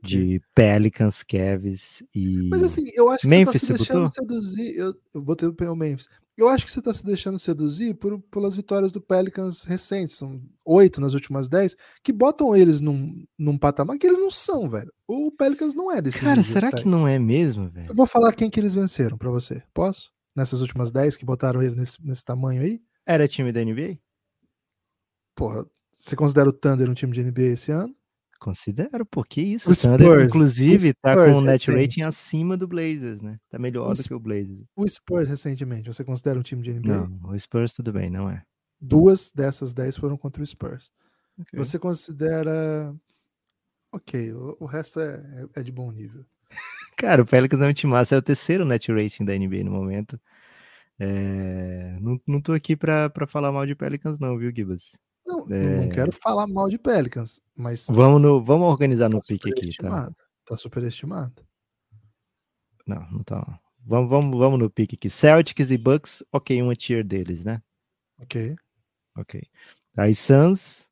de 0.00 0.40
Pelicans, 0.54 1.24
Cavs 1.24 2.02
e 2.14 2.48
Mas 2.48 2.62
assim, 2.62 2.84
eu 2.94 3.08
acho 3.08 3.22
que 3.22 3.28
Memphis, 3.28 3.60
você 3.62 3.66
tá 3.66 3.72
se 3.72 3.78
deixando 3.78 4.02
botou? 4.06 4.14
seduzir. 4.14 4.76
Eu, 4.76 4.94
eu 5.14 5.20
botei 5.20 5.48
o 5.48 5.74
Memphis. 5.74 6.08
Eu 6.36 6.48
acho 6.48 6.64
que 6.64 6.70
você 6.70 6.80
tá 6.80 6.94
se 6.94 7.04
deixando 7.04 7.38
seduzir 7.38 7.94
por, 7.94 8.18
pelas 8.30 8.56
vitórias 8.56 8.92
do 8.92 9.00
Pelicans 9.00 9.64
recentes. 9.64 10.14
São 10.14 10.40
oito 10.64 11.00
nas 11.00 11.12
últimas 11.12 11.48
dez, 11.48 11.76
que 12.02 12.12
botam 12.12 12.56
eles 12.56 12.80
num, 12.80 13.24
num 13.36 13.58
patamar 13.58 13.98
que 13.98 14.06
eles 14.06 14.18
não 14.18 14.30
são, 14.30 14.68
velho. 14.68 14.92
O 15.06 15.30
Pelicans 15.32 15.74
não 15.74 15.90
é 15.90 16.00
desse 16.00 16.20
Cara, 16.20 16.42
será 16.42 16.70
que 16.70 16.86
não 16.86 17.06
é 17.06 17.18
mesmo, 17.18 17.68
velho? 17.68 17.88
Eu 17.90 17.94
vou 17.94 18.06
falar 18.06 18.32
quem 18.32 18.48
que 18.48 18.58
eles 18.58 18.74
venceram 18.74 19.18
para 19.18 19.30
você. 19.30 19.62
Posso? 19.74 20.12
Nessas 20.34 20.60
últimas 20.60 20.90
dez 20.90 21.16
que 21.16 21.24
botaram 21.24 21.60
ele 21.62 21.74
nesse, 21.74 21.96
nesse 22.02 22.24
tamanho 22.24 22.62
aí? 22.62 22.80
Era 23.04 23.26
time 23.26 23.52
da 23.52 23.62
NBA? 23.62 23.98
Porra, 25.40 25.64
você 25.90 26.14
considera 26.14 26.50
o 26.50 26.52
Thunder 26.52 26.90
um 26.90 26.92
time 26.92 27.14
de 27.14 27.22
NBA 27.22 27.54
esse 27.54 27.72
ano? 27.72 27.96
Considero, 28.38 29.06
porque 29.06 29.40
isso. 29.40 29.70
O 29.70 29.72
O 29.72 29.74
Thunder, 29.76 30.06
Spurs, 30.06 30.24
inclusive, 30.26 30.90
o 30.90 30.94
tá 31.00 31.12
Spurs 31.12 31.32
com 31.32 31.38
o 31.38 31.40
net 31.40 31.70
rating 31.70 32.02
acima 32.02 32.58
do 32.58 32.68
Blazers, 32.68 33.22
né? 33.22 33.38
Tá 33.48 33.58
melhor 33.58 33.90
O 33.90 33.94
do 33.94 34.04
que 34.04 34.12
o 34.12 34.20
Blazers. 34.20 34.66
O 34.76 34.86
Spurs, 34.86 35.26
recentemente, 35.26 35.88
você 35.88 36.04
considera 36.04 36.38
um 36.38 36.42
time 36.42 36.62
de 36.62 36.72
NBA? 36.74 37.08
Não, 37.08 37.30
o 37.30 37.38
Spurs 37.40 37.72
tudo 37.72 37.90
bem, 37.90 38.10
não 38.10 38.28
é. 38.28 38.42
Duas 38.78 39.30
dessas 39.30 39.72
dez 39.72 39.96
foram 39.96 40.18
contra 40.18 40.42
o 40.42 40.46
Spurs. 40.46 40.92
Ok. 41.38 41.58
Você 41.58 41.78
considera. 41.78 42.94
Ok, 43.92 44.34
o, 44.34 44.58
o 44.60 44.66
resto 44.66 45.00
é, 45.00 45.46
é- 45.54 45.60
é 45.60 45.62
de 45.62 45.72
bom 45.72 45.90
nível. 45.90 46.22
Cara, 46.98 47.22
o 47.22 47.26
Pelicans 47.26 47.62
é 47.62 47.66
um 47.66 47.72
time 47.72 47.92
massa, 47.92 48.14
é 48.14 48.18
o 48.18 48.22
terceiro 48.22 48.66
net 48.66 48.92
rating 48.92 49.24
da 49.24 49.34
NBA 49.34 49.64
no 49.64 49.70
momento. 49.70 50.20
É, 50.98 51.96
Não, 51.98 52.20
não 52.26 52.40
tô 52.42 52.52
aqui 52.52 52.76
pra, 52.76 53.08
pra 53.08 53.26
falar 53.26 53.50
mal 53.50 53.64
de 53.64 53.74
Pelicans, 53.74 54.18
não, 54.18 54.36
viu, 54.36 54.52
Gibas? 54.54 54.92
Não, 55.48 55.56
É. 55.56 55.76
não 55.76 55.88
quero 55.88 56.12
falar 56.12 56.46
mal 56.46 56.68
de 56.68 56.78
Pelicans, 56.78 57.40
mas 57.54 57.86
Vamos, 57.88 58.20
no, 58.20 58.42
vamos 58.42 58.68
organizar 58.68 59.08
no 59.08 59.20
tá 59.20 59.26
pique 59.28 59.48
aqui, 59.50 59.60
tá? 59.60 59.60
superestimado. 59.62 60.16
Tá 60.46 60.56
superestimado. 60.56 61.46
Não, 62.86 63.10
não 63.10 63.22
tá. 63.22 63.44
não. 63.46 63.58
Vamos, 63.86 64.10
vamos, 64.10 64.38
vamos 64.38 64.58
no 64.58 64.70
pique 64.70 64.94
aqui. 64.94 65.08
Celtics 65.08 65.70
e 65.70 65.78
Bucks, 65.78 66.22
ok, 66.32 66.60
uma 66.62 66.74
tier 66.74 67.04
deles, 67.04 67.44
né? 67.44 67.62
Ok. 68.20 68.54
Ok. 69.16 69.42
Aí 69.96 70.14
Suns, 70.14 70.88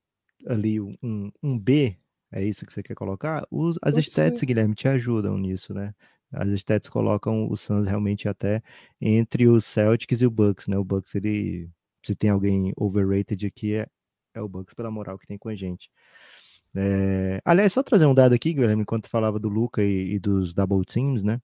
ali 0.47 0.81
um, 0.81 1.31
um 1.43 1.59
B, 1.59 1.97
é 2.33 2.45
isso 2.45 2.65
que 2.67 2.73
você 2.73 2.83
quer 2.83 2.95
colocar? 2.95 3.47
Os, 3.51 3.79
as 3.83 3.95
ser. 4.07 4.33
Guilherme, 4.45 4.75
te 4.75 4.89
ajudam 4.89 5.37
nisso, 5.39 5.73
né? 5.75 5.95
As 6.33 6.49
stats 6.51 6.89
colocam 6.89 7.49
o 7.51 7.57
Suns 7.57 7.87
realmente 7.87 8.29
até 8.29 8.63
entre 9.01 9.49
os 9.49 9.65
Celtics 9.65 10.21
e 10.21 10.27
o 10.27 10.31
Bucks, 10.31 10.67
né? 10.67 10.77
O 10.77 10.85
Bucks, 10.85 11.15
ele, 11.15 11.71
se 12.05 12.15
tem 12.15 12.31
alguém 12.31 12.73
overrated 12.77 13.47
aqui, 13.47 13.75
é, 13.75 13.87
é 14.39 14.43
o 14.43 14.49
Bucks 14.49 14.75
pela 14.75 14.91
moral 14.91 15.19
que 15.19 15.27
tem 15.27 15.39
com 15.39 15.49
a 15.49 15.55
gente. 15.55 15.91
É, 16.75 17.41
aliás, 17.45 17.73
só 17.73 17.83
trazer 17.83 18.07
um 18.07 18.15
dado 18.15 18.35
aqui, 18.35 18.53
Guilherme, 18.53 18.83
enquanto 18.83 19.09
falava 19.09 19.39
do 19.39 19.49
Luca 19.49 19.83
e, 19.83 20.15
e 20.15 20.19
dos 20.19 20.55
double 20.55 20.85
teams, 20.85 21.23
né? 21.23 21.41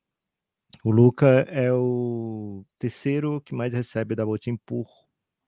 O 0.84 0.90
Luca 0.90 1.26
é 1.48 1.72
o 1.72 2.64
terceiro 2.78 3.40
que 3.40 3.54
mais 3.54 3.72
recebe 3.72 4.14
double 4.14 4.38
team 4.38 4.58
por 4.66 4.86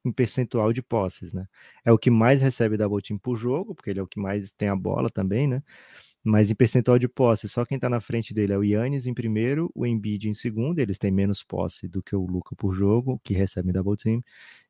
em 0.05 0.13
percentual 0.13 0.73
de 0.73 0.83
posses, 0.83 1.33
né? 1.33 1.47
É 1.85 1.93
o 1.93 1.99
que 1.99 2.11
mais 2.11 2.41
recebe 2.41 2.77
double 2.77 3.03
team 3.03 3.19
por 3.19 3.37
jogo, 3.37 3.75
porque 3.75 3.91
ele 3.91 4.01
é 4.01 4.03
o 4.03 4.07
que 4.07 4.21
mais 4.21 4.53
tem 4.53 4.69
a 4.69 4.77
bola 4.77 5.11
também, 5.11 5.49
né? 5.49 5.63
Mas 6.29 6.51
em 6.51 6.57
percentual 6.57 6.99
de 6.99 7.07
posse, 7.07 7.49
só 7.49 7.65
quem 7.65 7.79
tá 7.79 7.89
na 7.89 8.01
frente 8.01 8.35
dele 8.35 8.53
é 8.53 8.59
o 8.59 8.65
Yannis 8.65 9.07
em 9.07 9.15
primeiro, 9.15 9.71
o 9.73 9.87
Embiid 9.87 10.29
em 10.29 10.35
segundo, 10.35 10.81
eles 10.81 10.99
têm 10.99 11.09
menos 11.09 11.45
posse 11.45 11.87
do 11.87 12.03
que 12.03 12.17
o 12.17 12.27
Luca 12.27 12.57
por 12.57 12.75
jogo, 12.75 13.21
que 13.23 13.33
recebe 13.33 13.71
double 13.73 13.97
team, 13.97 14.25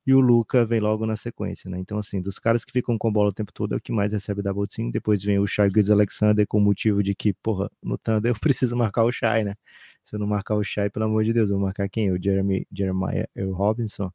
e 0.07 0.13
o 0.13 0.21
Luca 0.21 0.67
vem 0.67 0.81
logo 0.81 1.07
na 1.07 1.17
sequência, 1.17 1.71
né? 1.71 1.79
Então, 1.79 1.97
assim, 1.97 2.21
dos 2.21 2.39
caras 2.39 2.63
que 2.63 2.73
ficam 2.73 2.99
com 2.99 3.11
bola 3.11 3.31
o 3.31 3.33
tempo 3.33 3.53
todo 3.55 3.73
é 3.73 3.79
o 3.79 3.81
que 3.81 3.91
mais 3.91 4.13
recebe 4.13 4.43
double 4.43 4.67
team, 4.69 4.91
depois 4.91 5.25
vem 5.25 5.39
o 5.39 5.47
Shai 5.47 5.69
Gilgeous 5.71 5.91
Alexander 5.91 6.47
com 6.47 6.59
o 6.59 6.61
motivo 6.61 7.03
de 7.03 7.15
que, 7.15 7.33
porra, 7.33 7.71
no 7.83 7.97
Thunder 7.97 8.33
eu 8.37 8.39
preciso 8.39 8.77
marcar 8.77 9.05
o 9.05 9.11
Shai, 9.11 9.43
né? 9.43 9.55
Se 10.05 10.15
eu 10.15 10.21
não 10.21 10.27
marcar 10.27 10.57
o 10.57 10.63
Shai, 10.63 10.91
pelo 10.91 11.07
amor 11.07 11.25
de 11.25 11.33
Deus, 11.33 11.49
eu 11.49 11.57
vou 11.57 11.65
marcar 11.65 11.89
quem? 11.89 12.11
O 12.13 12.23
Jeremy, 12.23 12.67
Jeremiah 12.71 13.27
Earl 13.35 13.53
Robinson. 13.53 14.13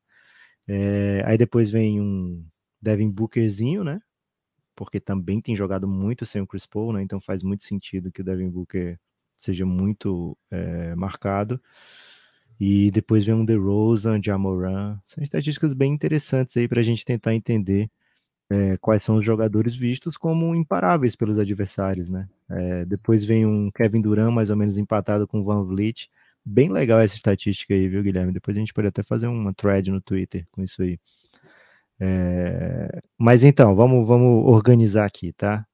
É, 0.68 1.24
aí 1.26 1.38
depois 1.40 1.72
vem 1.72 2.00
um 2.02 2.46
Devin 2.82 3.10
Bookerzinho, 3.10 3.84
né? 3.84 4.00
Porque 4.76 5.00
também 5.00 5.42
tem 5.42 5.56
jogado 5.56 5.88
muito 5.88 6.26
sem 6.26 6.42
o 6.42 6.48
Chris 6.48 6.66
Paul, 6.66 6.94
né? 6.94 7.02
Então 7.02 7.20
faz 7.20 7.44
muito 7.44 7.66
sentido 7.66 8.12
que 8.12 8.22
o 8.22 8.24
Devin 8.24 8.50
Booker 8.50 9.00
seja 9.38 9.66
muito 9.66 10.38
é, 10.50 10.96
marcado. 10.96 11.62
E 12.60 12.92
depois 12.92 13.26
vem 13.26 13.34
um 13.36 13.44
DeRozan, 13.44 14.22
Jamoran. 14.24 15.00
São 15.06 15.24
estatísticas 15.24 15.74
bem 15.74 15.94
interessantes 15.94 16.56
aí 16.58 16.68
para 16.68 16.80
a 16.80 16.84
gente 16.84 17.04
tentar 17.04 17.34
entender 17.34 17.90
é, 18.52 18.78
quais 18.78 19.04
são 19.04 19.16
os 19.16 19.26
jogadores 19.26 19.74
vistos 19.76 20.18
como 20.18 20.54
imparáveis 20.54 21.16
pelos 21.16 21.40
adversários, 21.40 22.10
né? 22.10 22.28
É, 22.50 22.86
depois 22.86 23.24
vem 23.26 23.46
um 23.46 23.72
Kevin 23.72 24.02
Durant 24.02 24.32
mais 24.32 24.50
ou 24.50 24.58
menos 24.58 24.78
empatado 24.78 25.28
com 25.28 25.40
o 25.40 25.44
Van 25.44 25.64
Vliet. 25.64 26.10
Bem 26.46 26.70
legal 26.70 27.00
essa 27.00 27.16
estatística 27.16 27.74
aí, 27.74 27.88
viu, 27.88 28.04
Guilherme? 28.04 28.34
Depois 28.34 28.58
a 28.58 28.60
gente 28.60 28.74
pode 28.74 28.88
até 28.88 29.02
fazer 29.04 29.28
uma 29.28 29.54
thread 29.54 29.90
no 29.90 30.02
Twitter 30.02 30.46
com 30.52 30.62
isso 30.62 30.82
aí. 30.82 31.00
É, 32.04 32.90
Mas 33.18 33.44
então, 33.44 33.76
vamos, 33.76 34.08
vamos 34.08 34.48
organizar 34.52 35.06
aqui, 35.06 35.32
tá? 35.34 35.66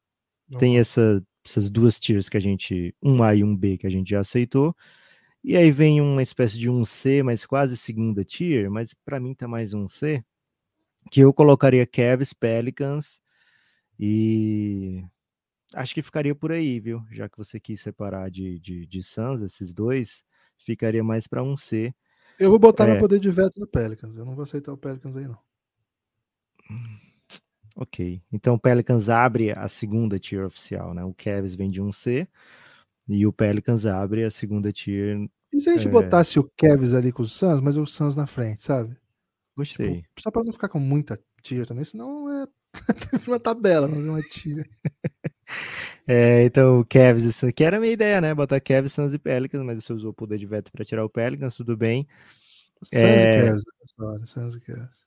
Tem 0.58 0.78
essa, 0.78 1.24
essas 1.46 1.70
duas 1.70 2.00
tiers 2.00 2.30
que 2.30 2.38
a 2.38 2.40
gente, 2.40 2.94
um 3.02 3.24
A 3.24 3.34
e 3.36 3.44
um 3.44 3.56
B 3.56 3.78
que 3.78 3.88
a 3.88 3.90
gente 3.90 4.10
já 4.10 4.20
aceitou. 4.20 4.76
E 5.44 5.56
aí 5.56 5.72
vem 5.72 6.02
uma 6.02 6.22
espécie 6.22 6.58
de 6.58 6.70
um 6.70 6.84
C, 6.84 7.24
mas 7.24 7.46
quase 7.46 7.78
segunda 7.78 8.24
tier, 8.24 8.70
mas 8.70 8.94
para 9.06 9.20
mim 9.20 9.34
tá 9.34 9.48
mais 9.48 9.74
um 9.74 9.88
C, 9.88 10.24
que 11.12 11.22
eu 11.22 11.34
colocaria 11.34 11.86
Cavs, 11.88 12.34
Pelicans 12.34 13.22
e 14.00 15.04
acho 15.74 15.94
que 15.94 16.02
ficaria 16.02 16.36
por 16.36 16.52
aí, 16.52 16.80
viu? 16.80 17.04
Já 17.12 17.30
que 17.30 17.38
você 17.38 17.60
quis 17.60 17.82
separar 17.82 18.30
de, 18.30 18.60
de, 18.60 18.86
de 18.86 19.04
Suns, 19.04 19.42
esses 19.42 19.74
dois, 19.74 20.24
ficaria 20.58 21.04
mais 21.04 21.28
para 21.28 21.44
um 21.44 21.56
C. 21.56 21.94
Eu 22.40 22.50
vou 22.50 22.60
botar 22.60 22.86
É. 22.86 22.92
meu 22.92 23.00
poder 23.00 23.20
de 23.20 23.30
veto 23.32 23.60
no 23.60 23.68
Pelicans. 23.68 24.16
Eu 24.18 24.26
não 24.26 24.36
vou 24.36 24.44
aceitar 24.44 24.74
o 24.74 24.78
Pelicans 24.78 25.16
aí, 25.16 25.28
não. 25.28 25.47
Ok. 27.76 28.22
Então 28.32 28.56
o 28.56 28.60
Pelicans 28.60 29.08
abre 29.10 29.52
a 29.52 29.68
segunda 29.68 30.18
tier 30.18 30.46
oficial, 30.46 30.94
né? 30.94 31.04
O 31.04 31.14
Cavs 31.14 31.54
vem 31.56 31.70
de 31.70 31.82
um 31.82 31.92
C 31.92 32.28
e 33.08 33.26
o 33.26 33.32
Pelicans 33.34 33.86
abre 33.86 34.24
a 34.24 34.32
segunda 34.32 34.72
tier. 34.72 35.30
E 35.54 35.60
se 35.60 35.70
a 35.70 35.74
gente 35.74 35.88
É. 35.88 35.92
botasse 35.92 36.40
o 36.40 36.52
Kevs 36.58 36.94
ali 36.94 37.12
com 37.12 37.24
o 37.24 37.28
Suns, 37.28 37.62
mas 37.62 37.78
o 37.78 37.86
Suns 37.86 38.16
na 38.16 38.28
frente, 38.28 38.64
sabe? 38.64 38.98
Gostei. 39.56 40.02
Tipo, 40.02 40.22
só 40.22 40.32
pra 40.32 40.44
não 40.44 40.52
ficar 40.54 40.70
com 40.70 40.80
muita 40.80 41.20
tier 41.42 41.66
também, 41.66 41.84
senão 41.86 42.30
é 42.44 42.48
uma 43.28 43.40
tabela, 43.40 43.88
não 43.88 43.98
é 44.00 44.10
uma 44.20 44.22
tier. 44.22 44.68
É, 46.06 46.44
então 46.44 46.80
o 46.82 46.86
Cavs, 46.86 47.44
aqui 47.44 47.64
era 47.64 47.78
a 47.78 47.80
minha 47.80 47.92
ideia, 47.94 48.20
né? 48.22 48.34
Botar 48.36 48.60
Cavs, 48.62 48.94
Suns 48.94 49.14
e 49.14 49.20
Pelicans, 49.20 49.64
mas 49.64 49.84
você 49.84 49.94
usou 49.94 50.12
o 50.12 50.14
poder 50.14 50.38
de 50.38 50.46
veto 50.46 50.72
para 50.72 50.84
tirar 50.86 51.04
o 51.06 51.10
Pelicans, 51.10 51.56
tudo 51.56 51.76
bem. 51.76 52.08
Suns 52.84 53.02
É. 53.04 53.40
e 53.42 53.46
Cavs 53.46 53.64
nessa 53.80 54.06
hora, 54.12 54.26
Suns 54.26 54.56
e 54.56 54.62
Cavs. 54.62 55.07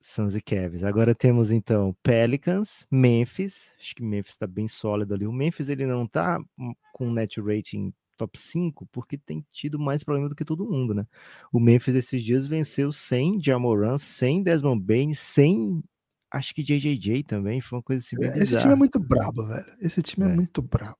Suns 0.00 0.34
e 0.34 0.40
Cavs. 0.40 0.82
Agora 0.82 1.14
temos 1.14 1.50
então 1.50 1.94
Pelicans, 2.02 2.86
Memphis. 2.90 3.72
Acho 3.78 3.94
que 3.94 4.02
Memphis 4.02 4.32
está 4.32 4.46
bem 4.46 4.66
sólido 4.66 5.14
ali. 5.14 5.26
O 5.26 5.32
Memphis 5.32 5.68
ele 5.68 5.84
não 5.86 6.06
tá 6.06 6.38
com 6.92 7.10
net 7.12 7.40
rating 7.40 7.92
top 8.16 8.38
5 8.38 8.86
porque 8.92 9.16
tem 9.18 9.44
tido 9.50 9.78
mais 9.78 10.02
problema 10.04 10.28
do 10.28 10.34
que 10.34 10.44
todo 10.44 10.68
mundo, 10.68 10.94
né? 10.94 11.06
O 11.52 11.60
Memphis 11.60 11.94
esses 11.94 12.22
dias 12.22 12.46
venceu 12.46 12.92
sem 12.92 13.40
Jamoran, 13.42 13.98
sem 13.98 14.42
Desmond 14.42 14.82
Bain, 14.82 15.14
sem 15.14 15.82
acho 16.30 16.54
que 16.54 16.62
JJJ 16.62 17.22
também. 17.24 17.60
Foi 17.60 17.78
uma 17.78 17.82
coisa 17.82 18.02
assim 18.04 18.16
bem 18.16 18.28
Esse 18.36 18.58
time 18.58 18.72
é 18.72 18.76
muito 18.76 18.98
brabo, 18.98 19.44
velho. 19.46 19.66
Esse 19.80 20.02
time 20.02 20.26
é, 20.26 20.30
É. 20.32 20.34
muito 20.34 20.62
brabo. 20.62 20.96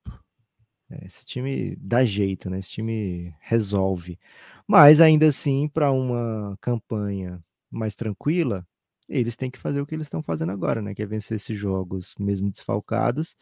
É, 0.90 1.06
Esse 1.06 1.24
time 1.24 1.76
dá 1.80 2.04
jeito, 2.04 2.50
né? 2.50 2.58
Esse 2.58 2.70
time 2.70 3.34
resolve. 3.40 4.18
Mas 4.66 5.00
ainda 5.00 5.26
assim, 5.26 5.68
para 5.68 5.90
uma 5.90 6.56
campanha 6.60 7.42
mais 7.70 7.94
tranquila, 7.94 8.66
eles 9.10 9.36
têm 9.36 9.50
que 9.50 9.58
fazer 9.58 9.80
o 9.82 9.86
que 9.86 9.94
eles 9.94 10.06
estão 10.08 10.22
fazendo 10.22 10.52
agora, 10.52 10.82
né? 10.82 10.94
Que 10.94 11.02
é 11.02 11.06
vencer 11.06 11.36
esses 11.36 11.58
jogos 11.58 12.14
mesmo 12.18 12.50
desfalcados, 12.50 13.36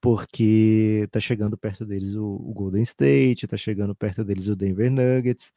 porque 0.00 1.08
tá 1.12 1.20
chegando 1.20 1.58
perto 1.58 1.84
deles 1.86 2.14
o, 2.16 2.24
o 2.26 2.52
Golden 2.54 2.82
State, 2.82 3.46
tá 3.48 3.56
chegando 3.56 3.94
perto 3.94 4.24
deles 4.24 4.48
o 4.48 4.56
Denver 4.56 4.90
Nuggets. 4.92 5.52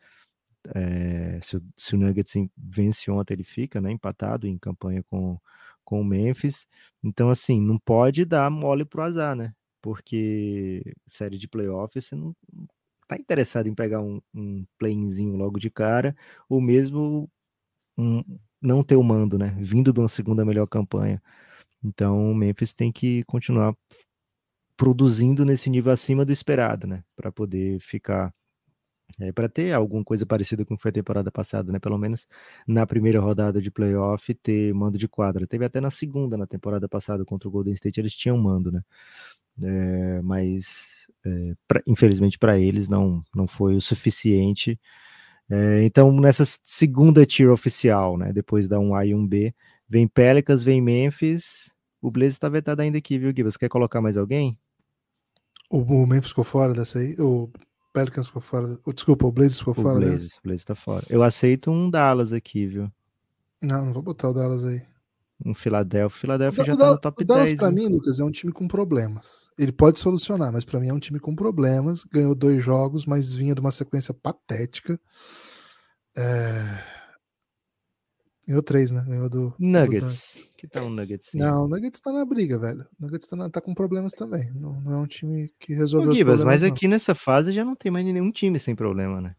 É, 0.76 1.40
se, 1.42 1.62
se 1.78 1.96
o 1.96 1.98
Nuggets 2.00 2.34
vence 2.58 3.12
ontem, 3.12 3.34
ele 3.34 3.44
fica, 3.44 3.82
né? 3.82 3.92
Empatado 3.92 4.48
em 4.48 4.58
campanha 4.58 5.04
com, 5.10 5.40
com 5.84 6.02
o 6.02 6.06
Memphis. 6.06 6.68
Então, 7.04 7.30
assim, 7.30 7.60
não 7.62 7.78
pode 7.80 8.26
dar 8.26 8.50
mole 8.50 8.86
pro 8.86 9.02
azar, 9.04 9.36
né? 9.36 9.54
Porque 9.82 10.84
série 11.08 11.38
de 11.38 11.48
playoffs, 11.48 12.06
você 12.06 12.16
não 12.16 12.34
tá 13.08 13.18
interessado 13.18 13.68
em 13.68 13.76
pegar 13.76 14.02
um, 14.02 14.22
um 14.34 14.66
playzinho 14.80 15.36
logo 15.36 15.60
de 15.60 15.70
cara, 15.70 16.16
ou 16.50 16.62
mesmo 16.62 17.30
um- 17.98 18.24
não 18.64 18.84
ter 18.84 18.96
o 18.98 19.04
mando, 19.04 19.38
né? 19.40 19.56
Vindo 19.60 19.94
de 19.94 20.00
uma 20.02 20.10
segunda 20.10 20.46
melhor 20.46 20.68
campanha. 20.68 21.22
Então, 21.84 22.32
o 22.32 22.36
Memphis 22.36 22.74
tem 22.74 22.92
que 22.92 23.24
continuar 23.26 23.76
produzindo 24.78 25.46
nesse 25.46 25.70
nível 25.70 25.92
acima 25.92 26.26
do 26.26 26.32
esperado, 26.32 26.88
né? 26.88 27.04
Para 27.16 27.32
poder 27.32 27.80
ficar. 27.80 28.34
para 29.36 29.48
ter 29.50 29.72
alguma 29.74 30.04
coisa 30.04 30.26
parecida 30.26 30.66
com 30.66 30.74
o 30.74 30.78
que 30.78 30.82
foi 30.84 30.90
a 30.90 30.94
temporada 30.94 31.32
passada, 31.32 31.72
né? 31.72 31.80
Pelo 31.80 31.98
menos 31.98 32.28
na 32.68 32.86
primeira 32.88 33.20
rodada 33.20 33.62
de 33.62 33.70
playoff 33.72 34.34
ter 34.36 34.74
mando 34.74 34.98
de 34.98 35.08
quadra. 35.08 35.46
Teve 35.48 35.66
até 35.66 35.80
na 35.82 35.92
segunda, 35.92 36.38
na 36.38 36.48
temporada 36.48 36.88
passada 36.90 37.24
contra 37.26 37.48
o 37.48 37.52
Golden 37.52 37.74
State, 37.74 38.00
eles 38.00 38.16
tinham 38.16 38.38
mando, 38.38 38.72
né? 38.72 38.82
É, 39.64 40.22
mas 40.24 41.08
é, 41.26 41.54
pra- 41.68 41.84
infelizmente 41.88 42.38
para 42.40 42.60
eles 42.60 42.88
não, 42.90 43.24
não 43.36 43.48
foi 43.48 43.76
o 43.76 43.82
suficiente. 43.82 44.80
É, 45.50 45.84
então, 45.84 46.12
nessa 46.12 46.44
segunda 46.46 47.26
tier 47.26 47.52
oficial, 47.52 48.18
né? 48.18 48.32
Depois 48.34 48.68
da 48.68 48.78
1A 48.80 49.06
e 49.08 49.12
1B, 49.14 49.54
vem 49.88 50.08
Pelicans, 50.08 50.64
vem 50.64 50.82
Memphis. 50.82 51.72
O 52.02 52.10
Blaze 52.12 52.34
está 52.34 52.50
vetado 52.50 52.82
ainda 52.82 52.98
aqui, 52.98 53.18
viu, 53.20 53.32
Gui? 53.34 53.44
Você 53.44 53.58
quer 53.58 53.70
colocar 53.70 54.02
mais 54.02 54.18
alguém? 54.18 54.58
O, 55.70 55.78
o 55.80 56.08
Memphis 56.08 56.30
ficou 56.30 56.44
fora 56.44 56.74
dessa 56.74 57.00
aí. 57.00 57.16
O 57.20 57.50
Pelicans 57.94 58.28
ficou 58.28 58.42
fora. 58.42 58.80
o- 58.86 58.94
desculpa, 58.94 59.26
o 59.26 59.32
Blazers 59.32 59.60
ficou 59.60 59.74
O 59.78 59.82
fora 59.82 60.00
Blaze, 60.00 60.16
dessa. 60.30 60.36
o 60.40 60.42
Blaze 60.44 60.66
tá 60.66 60.76
fora. 60.76 61.06
Eu 61.10 61.24
aceito 61.24 61.72
um 61.72 61.90
Dallas 61.90 62.34
aqui, 62.34 62.66
viu? 62.68 62.92
Não, 63.62 63.86
não 63.86 63.94
vou 63.94 64.02
botar 64.04 64.30
o 64.30 64.34
Dallas 64.34 64.66
aí. 64.66 64.82
Um 65.46 65.54
Philadelphia. 65.54 66.20
Philadelphia 66.22 66.64
O 66.64 66.66
já 66.66 66.78
tá 66.78 66.90
o 66.90 66.94
no 66.94 67.00
top 67.02 67.22
o 67.22 67.26
Dallas, 67.26 67.50
10. 67.50 67.58
pra 67.60 67.70
né? 67.72 67.82
mim, 67.82 67.88
Lucas, 67.88 68.20
é 68.20 68.24
um 68.24 68.32
time 68.32 68.52
com 68.54 68.68
problemas. 68.68 69.50
Ele 69.58 69.72
pode 69.72 70.00
solucionar, 70.00 70.52
mas 70.54 70.64
pra 70.64 70.80
mim 70.80 70.88
é 70.90 70.94
um 70.94 71.00
time 71.00 71.20
com 71.20 71.36
problemas. 71.36 72.04
Ganhou 72.06 72.34
dois 72.36 72.64
jogos, 72.64 73.06
mas 73.06 73.32
vinha 73.34 73.54
de 73.54 73.60
uma 73.62 73.72
sequência 73.72 74.14
patética. 74.14 75.00
É... 76.16 76.84
Ganhou 78.48 78.62
três, 78.62 78.92
né? 78.92 79.04
Ganhou 79.08 79.30
do. 79.30 79.50
do 79.50 79.56
Nuggets. 79.60 80.38
Que 80.58 80.68
tal 80.68 80.86
um 80.86 80.90
Nuggets? 80.90 81.30
sim? 81.30 81.38
Não, 81.38 81.66
o 81.66 81.68
Nuggets 81.68 82.00
tá 82.00 82.12
na 82.12 82.26
briga, 82.26 82.58
velho. 82.60 82.86
O 83.00 83.06
Nuggets 83.06 83.28
tá, 83.28 83.36
na- 83.36 83.50
tá 83.50 83.60
com 83.62 83.74
problemas 83.74 84.12
também. 84.14 84.52
Não, 84.54 84.80
não 84.82 84.94
é 84.94 84.98
um 84.98 85.08
time 85.08 85.50
que 85.60 85.74
resolveu 85.74 86.12
Gibas, 86.14 86.36
problemas. 86.36 86.62
mas 86.62 86.68
não. 86.68 86.74
aqui 86.76 86.88
nessa 86.88 87.16
fase 87.16 87.52
já 87.52 87.64
não 87.66 87.76
tem 87.76 87.92
mais 87.92 88.06
nenhum 88.06 88.32
time 88.32 88.60
sem 88.60 88.76
problema, 88.76 89.20
né? 89.22 89.36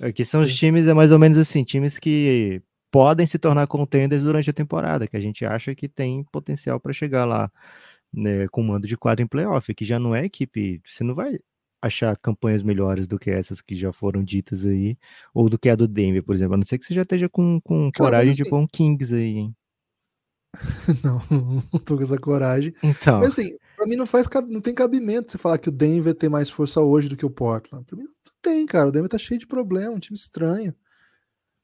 Aqui 0.00 0.24
são 0.24 0.40
os 0.42 0.52
times, 0.54 0.88
é 0.88 0.94
mais 0.94 1.12
ou 1.12 1.18
menos 1.18 1.38
assim, 1.38 1.62
times 1.62 1.98
que 1.98 2.60
podem 2.92 3.26
se 3.26 3.38
tornar 3.38 3.66
contenders 3.66 4.22
durante 4.22 4.48
a 4.50 4.52
temporada, 4.52 5.08
que 5.08 5.16
a 5.16 5.20
gente 5.20 5.44
acha 5.44 5.74
que 5.74 5.88
tem 5.88 6.22
potencial 6.30 6.78
para 6.78 6.92
chegar 6.92 7.24
lá 7.24 7.50
né, 8.12 8.46
com 8.48 8.62
mando 8.62 8.86
de 8.86 8.96
quadro 8.96 9.24
em 9.24 9.26
playoff, 9.26 9.74
que 9.74 9.84
já 9.84 9.98
não 9.98 10.14
é 10.14 10.26
equipe, 10.26 10.80
você 10.86 11.02
não 11.02 11.14
vai 11.14 11.40
achar 11.80 12.16
campanhas 12.18 12.62
melhores 12.62 13.08
do 13.08 13.18
que 13.18 13.30
essas 13.30 13.60
que 13.60 13.74
já 13.74 13.92
foram 13.92 14.22
ditas 14.22 14.64
aí, 14.64 14.96
ou 15.34 15.48
do 15.48 15.58
que 15.58 15.68
a 15.70 15.74
do 15.74 15.88
Denver, 15.88 16.22
por 16.22 16.34
exemplo, 16.34 16.54
a 16.54 16.56
não 16.58 16.64
ser 16.64 16.78
que 16.78 16.84
você 16.84 16.94
já 16.94 17.02
esteja 17.02 17.28
com, 17.28 17.58
com 17.62 17.90
Cara, 17.90 18.10
coragem 18.10 18.34
de 18.34 18.42
assim- 18.42 18.50
pôr 18.50 18.58
um 18.58 18.66
Kings 18.68 19.12
aí, 19.14 19.38
hein? 19.38 19.56
Não, 21.02 21.22
não 21.30 21.80
tô 21.80 21.96
com 21.96 22.02
essa 22.02 22.18
coragem. 22.18 22.74
Então, 22.82 23.20
Mas 23.20 23.28
assim, 23.38 23.56
pra 23.74 23.86
mim 23.86 23.96
não 23.96 24.04
faz 24.04 24.28
não 24.50 24.60
tem 24.60 24.74
cabimento 24.74 25.32
você 25.32 25.38
falar 25.38 25.56
que 25.56 25.70
o 25.70 25.72
Denver 25.72 26.14
tem 26.14 26.28
mais 26.28 26.50
força 26.50 26.78
hoje 26.82 27.08
do 27.08 27.16
que 27.16 27.24
o 27.24 27.30
Portland. 27.30 27.86
Pra 27.86 27.96
mim 27.96 28.04
não 28.04 28.12
tem, 28.42 28.66
cara. 28.66 28.88
O 28.88 28.92
Denver 28.92 29.08
tá 29.08 29.16
cheio 29.16 29.40
de 29.40 29.46
problema, 29.46 29.94
um 29.94 29.98
time 29.98 30.14
estranho. 30.14 30.74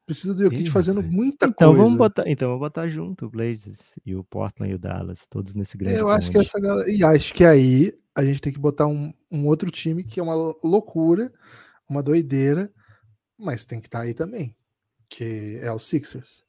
Precisa 0.09 0.33
do 0.33 0.43
Jokic 0.43 0.71
fazendo 0.71 1.03
muita 1.03 1.49
então 1.49 1.69
coisa. 1.69 1.83
vamos 1.85 1.99
botar, 1.99 2.25
então 2.27 2.49
vamos 2.49 2.61
botar 2.61 2.89
junto 2.89 3.27
o 3.27 3.29
Blazers 3.29 3.99
e 4.07 4.17
o 4.17 4.25
Portland 4.25 4.73
e 4.73 4.75
o 4.75 4.79
Dallas, 4.79 5.27
todos 5.29 5.55
nesse 5.55 5.77
grande 5.77 5.99
Eu 5.99 6.09
acho 6.09 6.31
que 6.31 6.39
essa 6.39 6.59
galera. 6.59 6.91
E 6.91 7.05
acho 7.05 7.35
que 7.35 7.45
aí 7.45 7.93
a 8.15 8.25
gente 8.25 8.41
tem 8.41 8.51
que 8.51 8.59
botar 8.59 8.87
um, 8.87 9.13
um 9.31 9.47
outro 9.47 9.71
time 9.71 10.03
que 10.03 10.19
é 10.19 10.23
uma 10.23 10.33
loucura, 10.65 11.31
uma 11.87 12.03
doideira, 12.03 12.73
mas 13.39 13.67
tem 13.67 13.81
que 13.81 13.87
estar 13.87 14.01
aí 14.01 14.15
também. 14.15 14.57
Que 15.11 15.59
é 15.61 15.71
o 15.71 15.79
Sixers. 15.79 16.43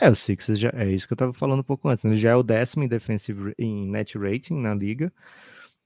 É, 0.00 0.10
o 0.10 0.16
Sixers 0.16 0.58
já 0.58 0.72
é 0.74 0.90
isso 0.90 1.06
que 1.06 1.12
eu 1.12 1.18
tava 1.18 1.32
falando 1.32 1.60
um 1.60 1.62
pouco 1.62 1.88
antes. 1.88 2.02
né? 2.02 2.10
Ele 2.10 2.20
já 2.20 2.30
é 2.30 2.34
o 2.34 2.42
décimo 2.42 2.82
em 2.82 2.88
defensive 2.88 3.54
em 3.56 3.88
net 3.88 4.18
rating 4.18 4.60
na 4.60 4.74
liga. 4.74 5.12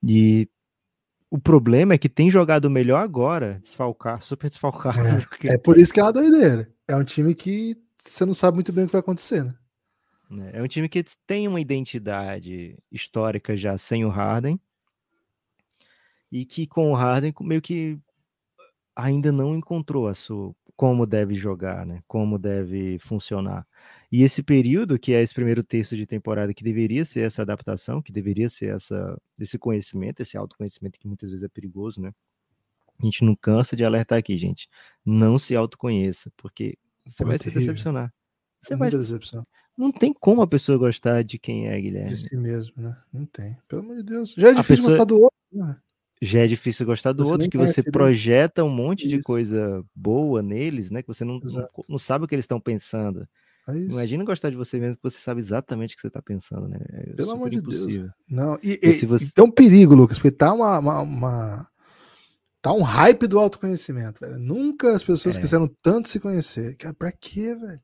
E 0.03 0.49
o 1.35 1.39
problema 1.41 1.95
é 1.95 1.99
que 1.99 2.09
tem 2.09 2.31
jogado 2.31 2.71
melhor 2.71 3.03
agora, 3.03 3.59
desfalcar, 3.61 4.23
super 4.23 4.49
desfalcado. 4.49 4.99
do 5.21 5.29
que- 5.31 5.51
É 5.51 5.59
por 5.59 5.77
isso 5.77 5.93
que 5.93 5.99
é 5.99 6.03
uma 6.05 6.13
doideira. 6.13 6.73
É 6.87 6.95
um 6.95 7.03
time 7.03 7.35
que 7.35 7.77
você 7.99 8.25
não 8.25 8.33
sabe 8.33 8.55
muito 8.55 8.73
bem 8.73 8.85
o 8.85 8.87
que 8.87 8.93
vai 8.93 9.01
acontecer, 9.01 9.43
né? 9.43 9.53
né? 10.31 10.51
É 10.53 10.63
um 10.63 10.69
time 10.69 10.89
que 10.89 11.05
tem 11.27 11.49
uma 11.49 11.61
identidade 11.61 12.79
histórica 12.89 13.57
já 13.57 13.77
sem 13.77 14.05
o 14.05 14.11
Harden. 14.11 14.61
E 16.31 16.45
que 16.45 16.69
com 16.69 16.93
o 16.93 16.95
Harden 16.95 17.35
meio 17.41 17.61
que 17.61 17.99
ainda 18.95 19.33
não 19.33 19.57
encontrou 19.57 20.07
a 20.07 20.15
sua 20.15 20.55
como 20.77 21.07
deve 21.07 21.35
jogar, 21.35 21.87
né? 21.87 22.03
Como 22.07 22.39
deve 22.39 22.99
funcionar. 22.99 23.67
E 24.11 24.23
esse 24.23 24.43
período, 24.43 24.99
que 24.99 25.13
é 25.13 25.23
esse 25.23 25.35
primeiro 25.35 25.63
terço 25.63 25.97
de 25.97 26.07
temporada, 26.07 26.53
que 26.55 26.65
deveria 26.65 27.05
ser 27.05 27.21
essa 27.21 27.43
adaptação, 27.43 28.01
que 28.03 28.13
deveria 28.13 28.49
ser 28.49 28.75
essa, 28.75 29.21
esse 29.39 29.59
conhecimento, 29.59 30.21
esse 30.21 30.37
autoconhecimento 30.37 30.99
que 30.99 31.07
muitas 31.07 31.31
vezes 31.31 31.45
é 31.45 31.49
perigoso, 31.49 32.01
né? 32.01 32.13
A 33.01 33.05
gente 33.05 33.25
não 33.25 33.35
cansa 33.35 33.75
de 33.77 33.85
alertar 33.85 34.19
aqui, 34.19 34.37
gente. 34.39 34.69
Não 35.05 35.39
se 35.39 35.55
autoconheça, 35.57 36.31
porque 36.37 36.79
você 37.05 37.25
Pô, 37.25 37.29
é 37.29 37.33
vai 37.33 37.39
se 37.39 37.45
terrível. 37.45 37.61
decepcionar. 37.73 38.13
Você 38.63 38.75
É 38.75 38.77
vai... 38.77 38.91
decepção 38.91 39.45
Não 39.77 39.91
tem 39.93 40.13
como 40.13 40.43
a 40.43 40.47
pessoa 40.47 40.79
gostar 40.79 41.23
de 41.23 41.39
quem 41.39 41.67
é, 41.69 41.81
Guilherme. 41.81 42.11
de 42.11 42.17
si 42.17 42.37
mesmo, 42.37 42.73
né? 42.77 42.97
Não 43.13 43.27
tem. 43.27 43.57
Pelo 43.69 43.83
amor 43.83 43.97
de 43.97 44.05
Deus. 44.05 44.35
Já 44.39 44.49
é 44.49 44.51
A 44.53 44.55
difícil 44.55 44.85
pessoa- 44.85 44.91
gostar 44.91 45.05
do 45.05 45.21
outro, 45.23 45.39
né? 45.53 45.77
Já 46.25 46.41
é 46.41 46.47
difícil 46.47 46.87
gostar 46.87 47.13
do 47.13 47.25
Você 47.25 47.33
outro, 47.33 47.51
que 47.51 47.59
você 47.59 47.81
ele. 47.81 47.91
projeta 47.91 48.65
um 48.65 48.71
monte 48.71 49.07
de 49.09 49.17
Isso. 49.17 49.25
coisa 49.25 49.85
boa 49.95 50.43
neles, 50.43 50.91
né? 50.91 51.03
Que 51.03 51.09
você 51.09 51.25
não, 51.25 51.39
não, 51.39 51.69
não 51.89 51.99
sabe 51.99 52.25
o 52.25 52.29
que 52.29 52.35
eles 52.35 52.45
estão 52.45 52.61
pensando. 52.61 53.27
É. 53.69 53.77
Imagina 53.77 54.25
gostar 54.25 54.51
de 54.51 54.57
você 54.57 54.79
mesmo 54.79 54.97
que 54.97 55.03
você 55.03 55.19
sabe 55.19 55.41
exatamente 55.41 55.93
o 55.93 55.97
que 55.97 56.01
você 56.03 56.09
está 56.09 56.21
pensando, 56.21 56.69
né? 56.69 56.79
É 56.91 57.13
Pelo 57.15 57.31
amor 57.33 57.49
de 57.51 57.61
Deus. 57.61 57.75
impossível. 57.75 58.11
Não, 58.29 58.59
e, 58.63 58.79
E 58.83 58.91
e- 58.91 58.93
se 58.95 59.07
você- 59.07 59.25
e 59.25 59.31
tem 59.31 59.45
um 59.45 59.51
perigo, 59.51 59.95
Lucas, 59.95 60.19
porque 60.19 60.31
tá 60.31 60.53
uma, 60.53 60.79
uma- 60.79 61.01
uma- 61.01 61.69
tá 62.61 62.73
um 62.73 62.83
hype 62.83 63.27
do 63.27 63.39
autoconhecimento, 63.39 64.21
velho. 64.21 64.39
Nunca 64.39 64.95
as 64.95 65.03
pessoas 65.03 65.37
É. 65.37 65.41
quiseram 65.41 65.67
tanto 65.83 66.09
se 66.09 66.21
conhecer. 66.21 66.77
Cara, 66.77 66.95
pra 66.95 67.11
quê, 67.13 67.55
velho? 67.55 67.81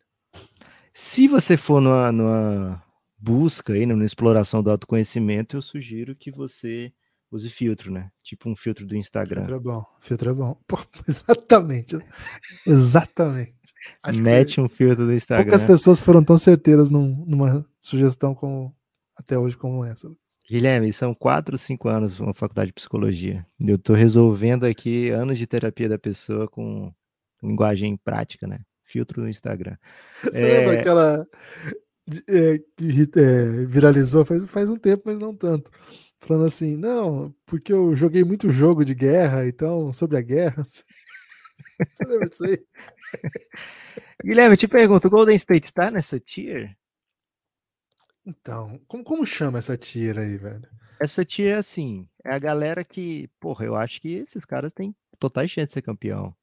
Se 0.92 1.28
você 1.28 1.56
for 1.56 1.80
numa, 1.80 2.10
numa 2.12 2.82
busca 3.18 3.72
aí, 3.72 3.86
né, 3.86 3.94
numa 3.94 4.04
exploração 4.04 4.62
do 4.62 4.70
autoconhecimento, 4.70 5.56
eu 5.56 5.62
sugiro 5.62 6.14
que 6.16 6.30
você 6.30 6.92
use 7.32 7.48
filtro, 7.50 7.92
né? 7.92 8.10
Tipo 8.22 8.48
um 8.50 8.56
filtro 8.56 8.86
do 8.86 8.96
Instagram. 8.96 9.42
Filtro 9.44 9.56
é 9.56 9.60
bom. 9.60 9.84
Filtro 10.00 10.30
é 10.30 10.34
bom. 10.34 10.60
Pô, 10.66 10.78
exatamente. 11.08 11.96
Exatamente. 12.66 13.54
Acho 14.02 14.16
que 14.18 14.22
Mete 14.22 14.60
um 14.60 14.68
filtro 14.68 15.06
do 15.06 15.12
Instagram. 15.12 15.44
poucas 15.44 15.64
pessoas 15.64 16.00
foram 16.00 16.22
tão 16.22 16.38
certeiras 16.38 16.90
num- 16.90 17.24
numa 17.26 17.66
sugestão 17.78 18.34
como 18.34 18.74
até 19.16 19.38
hoje 19.38 19.56
como 19.56 19.84
essa. 19.84 20.10
Guilherme, 20.48 20.92
são 20.92 21.14
quatro 21.14 21.54
ou 21.54 21.58
cinco 21.58 21.88
anos 21.88 22.18
uma 22.18 22.34
faculdade 22.34 22.68
de 22.68 22.72
psicologia. 22.74 23.46
Eu 23.60 23.78
tô 23.78 23.92
resolvendo 23.94 24.64
aqui 24.64 25.10
anos 25.10 25.38
de 25.38 25.46
terapia 25.46 25.88
da 25.88 25.98
pessoa 25.98 26.48
com 26.48 26.92
linguagem 27.42 27.96
prática, 27.96 28.46
né? 28.46 28.60
Filtro 28.84 29.22
no 29.22 29.28
Instagram. 29.28 29.76
Você 30.24 30.42
É. 30.42 30.58
lembra 30.58 30.80
aquela 30.80 31.26
é, 32.28 32.58
que 32.76 33.18
é, 33.20 33.64
viralizou 33.66 34.24
faz, 34.24 34.44
faz 34.46 34.68
um 34.68 34.76
tempo, 34.76 35.04
mas 35.06 35.18
não 35.18 35.34
tanto. 35.34 35.70
Falando 36.20 36.44
assim, 36.46 36.76
não, 36.76 37.34
porque 37.46 37.72
eu 37.72 37.94
joguei 37.94 38.22
muito 38.22 38.52
jogo 38.52 38.84
de 38.84 38.94
guerra, 38.94 39.46
então, 39.46 39.92
sobre 39.92 40.18
a 40.18 40.20
guerra. 40.22 40.62
Você 41.92 42.04
lembra 42.04 42.28
disso 42.28 42.44
aí? 42.44 42.58
Guilherme, 44.22 44.52
eu 44.54 44.58
te 44.58 44.68
pergunto, 44.68 45.08
o 45.08 45.10
Golden 45.10 45.34
State 45.36 45.72
tá 45.72 45.90
nessa 45.90 46.20
tier? 46.20 46.76
Então, 48.24 48.78
como, 48.86 49.02
como 49.02 49.26
chama 49.26 49.58
essa 49.58 49.78
tira 49.78 50.20
aí, 50.20 50.36
velho? 50.36 50.68
Essa 51.00 51.24
tier, 51.24 51.56
assim, 51.56 52.06
é 52.22 52.34
a 52.34 52.38
galera 52.38 52.84
que, 52.84 53.28
porra, 53.40 53.64
eu 53.64 53.74
acho 53.74 53.98
que 54.00 54.16
esses 54.16 54.44
caras 54.44 54.72
têm 54.74 54.94
totais 55.18 55.50
chances 55.50 55.68
de 55.70 55.74
ser 55.74 55.82
campeão. 55.82 56.36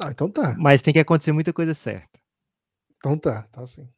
Ah, 0.00 0.10
então 0.12 0.30
tá. 0.30 0.54
Mas 0.56 0.80
tem 0.80 0.92
que 0.94 1.00
acontecer 1.00 1.32
muita 1.32 1.52
coisa 1.52 1.74
certa. 1.74 2.20
Então 2.96 3.18
tá, 3.18 3.42
tá 3.42 3.66
sim. 3.66 3.88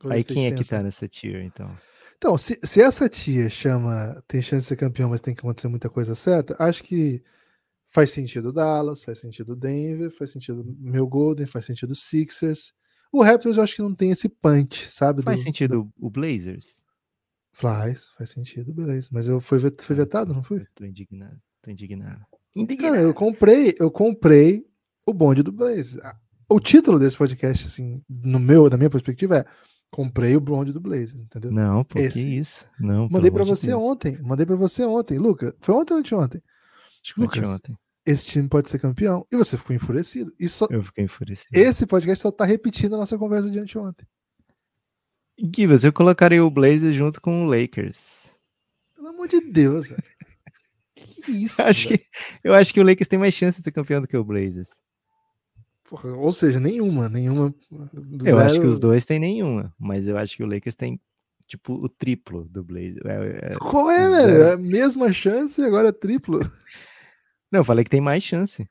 Golden 0.00 0.16
Aí 0.16 0.20
State 0.22 0.34
quem 0.34 0.46
é 0.46 0.52
que 0.52 0.60
essa- 0.60 0.76
tá 0.78 0.82
nessa 0.82 1.08
tier, 1.08 1.44
então? 1.44 1.78
Então, 2.16 2.36
se, 2.38 2.58
se 2.62 2.80
essa 2.80 3.08
tia 3.08 3.48
chama 3.50 4.22
tem 4.26 4.40
chance 4.40 4.62
de 4.64 4.68
ser 4.68 4.76
campeão, 4.76 5.10
mas 5.10 5.20
tem 5.20 5.34
que 5.34 5.40
acontecer 5.40 5.68
muita 5.68 5.88
coisa 5.90 6.14
certa, 6.14 6.56
acho 6.58 6.82
que 6.82 7.22
faz 7.88 8.10
sentido 8.10 8.52
Dallas, 8.52 9.04
faz 9.04 9.18
sentido 9.18 9.54
Denver, 9.54 10.10
faz 10.10 10.30
sentido 10.30 10.64
meu 10.78 11.06
Golden, 11.06 11.46
faz 11.46 11.64
sentido 11.66 11.94
Sixers. 11.94 12.72
O 13.12 13.22
Raptors 13.22 13.56
eu 13.56 13.62
acho 13.62 13.76
que 13.76 13.82
não 13.82 13.94
tem 13.94 14.10
esse 14.10 14.28
punch, 14.28 14.90
sabe? 14.90 15.22
Faz 15.22 15.40
do- 15.40 15.42
sentido 15.44 15.92
o 16.00 16.10
Blazers? 16.10 16.80
Faz, 17.52 18.08
faz 18.18 18.30
sentido, 18.30 18.72
beleza. 18.74 19.08
Mas 19.12 19.26
eu 19.28 19.40
fui, 19.40 19.58
vet- 19.58 19.80
fui 19.82 19.94
vetado, 19.96 20.34
não 20.34 20.42
fui? 20.42 20.66
Tô 20.74 20.84
indignado, 20.84 21.40
tô 21.62 21.70
indignado. 21.70 22.20
Cara, 22.78 23.00
eu 23.00 23.14
comprei, 23.14 23.74
eu 23.78 23.90
comprei 23.90 24.66
o 25.06 25.12
bonde 25.14 25.42
do 25.42 25.52
Blaze. 25.52 25.98
Ah, 26.02 26.16
O 26.50 26.58
título 26.60 26.98
desse 26.98 27.16
podcast, 27.16 27.66
assim, 27.66 28.02
no 28.08 28.38
meu, 28.38 28.68
da 28.70 28.76
minha 28.76 28.90
perspectiva, 28.90 29.38
é 29.38 29.44
comprei 29.90 30.36
o 30.36 30.40
bonde 30.40 30.72
do 30.72 30.80
Blaze, 30.80 31.16
entendeu? 31.18 31.50
Não, 31.50 31.84
pô, 31.84 31.98
Esse. 31.98 32.22
que 32.22 32.26
isso? 32.38 32.66
Não, 32.78 33.08
Mandei 33.08 33.30
de 33.30 33.38
você 33.44 33.68
Deus. 33.68 33.82
ontem, 33.82 34.18
mandei 34.22 34.44
pra 34.46 34.56
você 34.56 34.84
ontem, 34.84 35.18
Luca. 35.18 35.54
Foi 35.60 35.74
ontem 35.74 35.94
ou 35.94 36.00
anteontem? 36.00 36.42
Acho 37.02 37.14
que 37.14 37.20
Lucas, 37.20 37.48
ontem. 37.48 37.76
Esse 38.04 38.26
time 38.26 38.48
pode 38.48 38.68
ser 38.70 38.78
campeão. 38.78 39.26
E 39.32 39.36
você 39.36 39.56
ficou 39.56 39.74
enfurecido. 39.74 40.32
E 40.38 40.48
só, 40.48 40.66
Eu 40.70 40.82
fiquei 40.82 41.04
enfurecido. 41.04 41.48
esse 41.52 41.86
podcast 41.86 42.22
só 42.22 42.30
tá 42.30 42.44
repetindo 42.44 42.94
a 42.94 42.98
nossa 42.98 43.18
conversa 43.18 43.50
de 43.50 43.58
anteontem. 43.58 44.06
Gibas, 45.54 45.84
eu 45.84 45.92
colocaria 45.92 46.44
o 46.44 46.50
Blazers 46.50 46.94
junto 46.94 47.20
com 47.20 47.44
o 47.44 47.46
Lakers. 47.46 48.32
Pelo 48.94 49.08
amor 49.08 49.28
de 49.28 49.40
Deus, 49.40 49.88
velho. 49.88 50.02
Que 51.24 51.32
isso? 51.32 51.60
Acho 51.62 51.88
velho? 51.88 51.98
que, 52.00 52.06
eu 52.44 52.54
acho 52.54 52.72
que 52.72 52.80
o 52.80 52.84
Lakers 52.84 53.08
tem 53.08 53.18
mais 53.18 53.34
chance 53.34 53.58
de 53.58 53.64
ser 53.64 53.72
campeão 53.72 54.00
do 54.00 54.06
que 54.08 54.16
o 54.16 54.24
Blazers. 54.24 54.70
Porra, 55.88 56.10
ou 56.16 56.32
seja, 56.32 56.58
nenhuma, 56.58 57.08
nenhuma. 57.08 57.54
Eu 58.24 58.38
acho 58.38 58.54
que 58.54 58.60
zero- 58.60 58.68
os 58.68 58.78
dois 58.80 59.04
tem 59.04 59.20
nenhuma, 59.20 59.72
mas 59.78 60.08
eu 60.08 60.16
acho 60.18 60.36
que 60.36 60.42
o 60.42 60.46
Lakers 60.46 60.74
tem, 60.74 61.00
tipo, 61.46 61.74
o 61.74 61.88
triplo 61.88 62.48
do 62.48 62.64
Blazers. 62.64 63.04
É- 63.04 63.52
é- 63.52 63.56
Qual 63.56 63.88
é, 63.90 64.10
zero. 64.10 64.26
velho? 64.32 64.42
É 64.42 64.52
a 64.54 64.56
mesma 64.56 65.12
chance 65.12 65.60
e 65.60 65.64
agora 65.64 65.88
é 65.88 65.92
triplo. 65.92 66.40
Não, 67.52 67.60
eu 67.60 67.64
falei 67.64 67.84
que 67.84 67.90
tem 67.90 68.00
mais 68.00 68.24
chance. 68.24 68.66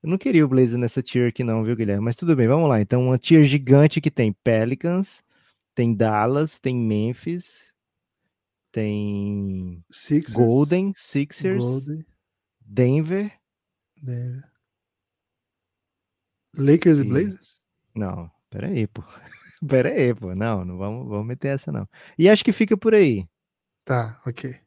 eu 0.02 0.08
não 0.08 0.16
queria 0.16 0.44
o 0.44 0.48
Blazers 0.48 0.80
nessa 0.80 1.02
tier 1.02 1.28
aqui, 1.28 1.44
não, 1.44 1.62
viu, 1.62 1.76
Guilherme? 1.76 2.02
Mas 2.04 2.16
tudo 2.16 2.34
bem, 2.34 2.48
vamos 2.48 2.68
lá. 2.68 2.80
Então, 2.80 3.04
uma 3.04 3.18
tier 3.18 3.42
gigante 3.42 4.00
que 4.00 4.10
tem 4.10 4.32
Pelicans, 4.32 5.22
tem 5.74 5.94
Dallas, 5.94 6.58
tem 6.58 6.74
Memphis, 6.74 7.69
tem 8.72 9.84
Sixers. 9.90 10.34
Golden, 10.36 10.92
Sixers, 10.96 11.62
Golden, 11.64 12.06
Denver. 12.60 13.32
Denver. 14.02 14.44
Lakers 16.56 16.98
e 16.98 17.02
E- 17.02 17.04
Blazers? 17.04 17.60
Não, 17.94 18.30
pera 18.48 18.68
aí, 18.68 18.86
pô. 18.86 19.02
Pera 19.68 19.90
aí, 19.90 20.14
pô. 20.14 20.34
Não, 20.34 20.64
não 20.64 20.78
vamos, 20.78 21.06
vamos 21.06 21.26
meter 21.26 21.48
essa, 21.48 21.70
não. 21.70 21.86
E 22.18 22.28
acho 22.30 22.42
que 22.44 22.50
fica 22.52 22.76
por 22.78 22.94
aí. 22.94 23.26
Tá, 23.84 24.20
ok. 24.26 24.58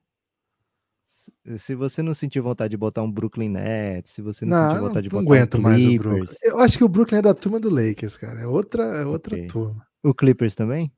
Se 1.58 1.74
você 1.74 2.02
não 2.04 2.14
sentir 2.14 2.40
vontade 2.42 2.70
de 2.72 2.78
botar 2.78 3.02
um 3.02 3.12
Brooklyn 3.12 3.50
Nets, 3.50 4.12
se 4.12 4.22
você 4.22 4.46
não, 4.46 4.56
Não, 4.56 4.68
sentir 4.70 4.80
não, 4.82 4.88
vontade 4.88 5.08
de 5.10 5.16
não 5.16 5.24
botar 5.24 5.36
aguento 5.36 5.58
um 5.58 5.62
mais 5.62 5.84
o 5.84 5.88
Clippers, 5.88 6.08
Brooklyn. 6.18 6.38
Eu 6.44 6.60
acho 6.60 6.78
que 6.78 6.84
o 6.84 6.90
Brooklyn 6.90 7.18
é 7.20 7.22
da 7.24 7.34
turma 7.34 7.60
do 7.60 7.70
Lakers, 7.70 8.18
cara. 8.18 8.42
É 8.42 8.46
outra, 8.48 8.84
é 8.84 9.06
outra 9.06 9.36
Ok. 9.36 9.48
turma. 9.48 9.88
o 10.04 10.14
Clippers 10.14 10.54
também? 10.54 10.94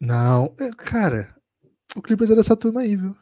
Não, 0.00 0.52
é, 0.58 0.70
cara, 0.76 1.35
o 1.96 2.02
Clippers 2.02 2.30
é 2.30 2.34
dessa 2.36 2.56
turma 2.56 2.80
aí, 2.82 2.94
viu? 2.96 3.16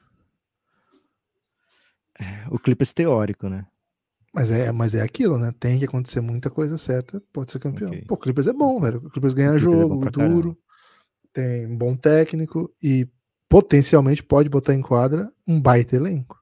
O 2.51 2.59
Clippers 2.59 2.93
teórico, 2.93 3.49
né? 3.49 3.67
Mas 4.33 4.51
é, 4.51 4.71
mas 4.73 4.95
é 4.95 5.01
aquilo, 5.03 5.39
né? 5.39 5.53
Tem 5.59 5.79
que 5.79 5.85
acontecer 5.85 6.21
muita 6.21 6.51
coisa 6.51 6.77
certa, 6.77 7.23
pode 7.33 7.53
ser 7.53 7.59
campeão. 7.59 7.91
Ok. 7.91 8.05
Pô, 8.07 8.15
o 8.15 8.19
Clippers 8.19 8.47
é 8.47 8.53
bom, 8.53 8.81
velho. 8.81 8.99
O 8.99 9.11
Clippers 9.11 9.35
ganha 9.35 9.51
O 9.51 9.53
Clippers 9.55 9.77
é 9.77 9.81
jogo, 9.83 10.01
pra 10.01 10.11
duro, 10.11 10.59
tem 11.33 11.67
um 11.67 11.77
bom 11.77 11.95
técnico 11.97 12.73
e 12.83 13.09
potencialmente 13.49 14.23
pode 14.23 14.49
botar 14.49 14.75
em 14.75 14.81
quadra 14.83 15.33
um 15.47 15.61
baita 15.61 15.97
elenco. 15.97 16.41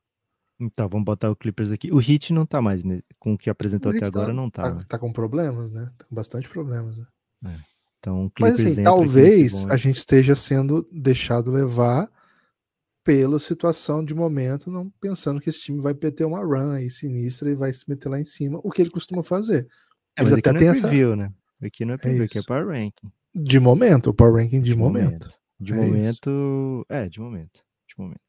Então, 0.60 0.88
vamos 0.88 1.04
botar 1.04 1.30
o 1.30 1.36
Clippers 1.36 1.70
aqui. 1.72 1.90
O 1.92 1.98
Hit 1.98 2.32
não 2.32 2.46
tá 2.46 2.62
mais, 2.62 2.84
né? 2.84 3.00
com 3.18 3.34
o 3.34 3.38
que 3.38 3.50
apresentou 3.50 3.90
O 3.90 3.96
até 3.96 4.04
Heat 4.04 4.08
agora, 4.14 4.28
tá- 4.28 4.32
não 4.34 4.50
tá. 4.50 4.62
Tá, 4.62 4.74
né? 4.74 4.80
tá 4.88 4.98
com 4.98 5.12
problemas, 5.12 5.70
né? 5.70 5.90
Tá 5.98 6.04
com 6.06 6.14
bastante 6.14 6.48
problemas. 6.48 6.98
né? 7.42 7.60
Então, 7.98 8.26
o 8.26 8.32
Mas 8.40 8.56
Clippers 8.56 8.72
assim, 8.72 8.82
talvez 8.84 9.54
a 9.64 9.66
bonde. 9.68 9.82
gente 9.82 9.96
esteja 9.98 10.34
sendo 10.34 10.88
deixado 10.92 11.50
levar 11.50 12.10
pela 13.04 13.38
situação 13.38 14.04
de 14.04 14.14
momento, 14.14 14.70
não 14.70 14.88
pensando 15.00 15.40
que 15.40 15.50
esse 15.50 15.60
time 15.60 15.80
vai 15.80 15.92
ter 15.94 16.24
uma 16.24 16.38
run 16.40 16.70
aí 16.72 16.88
sinistra 16.90 17.50
e 17.50 17.54
vai 17.56 17.72
se 17.72 17.88
meter 17.88 18.08
lá 18.08 18.20
em 18.20 18.24
cima, 18.24 18.60
o 18.62 18.70
que 18.70 18.80
ele 18.82 18.90
costuma 18.90 19.22
fazer. 19.22 19.66
É, 20.16 20.22
mas 20.22 20.30
mas 20.30 20.38
até 20.38 20.52
não 20.52 20.58
tem 20.58 20.68
é 20.68 20.70
essa- 20.70 20.86
preview, 20.88 21.16
né? 21.16 21.32
Aqui 21.62 21.84
não 21.84 21.94
é 21.94 21.96
preview, 21.98 22.24
aqui 22.24 22.38
é 22.38 22.40
isso. 22.40 22.46
power 22.48 22.66
ranking. 22.68 23.10
De 23.34 23.58
momento, 23.60 24.10
o 24.10 24.14
power 24.14 24.42
ranking 24.44 24.60
de, 24.60 24.74
momento. 24.76 25.30
De 25.58 25.72
É 25.72 25.76
isso. 25.76 25.86
momento. 25.86 26.86
É, 26.88 27.08
de 27.08 27.20
momento. 27.20 27.60
De 27.88 27.94
momento. 27.98 28.20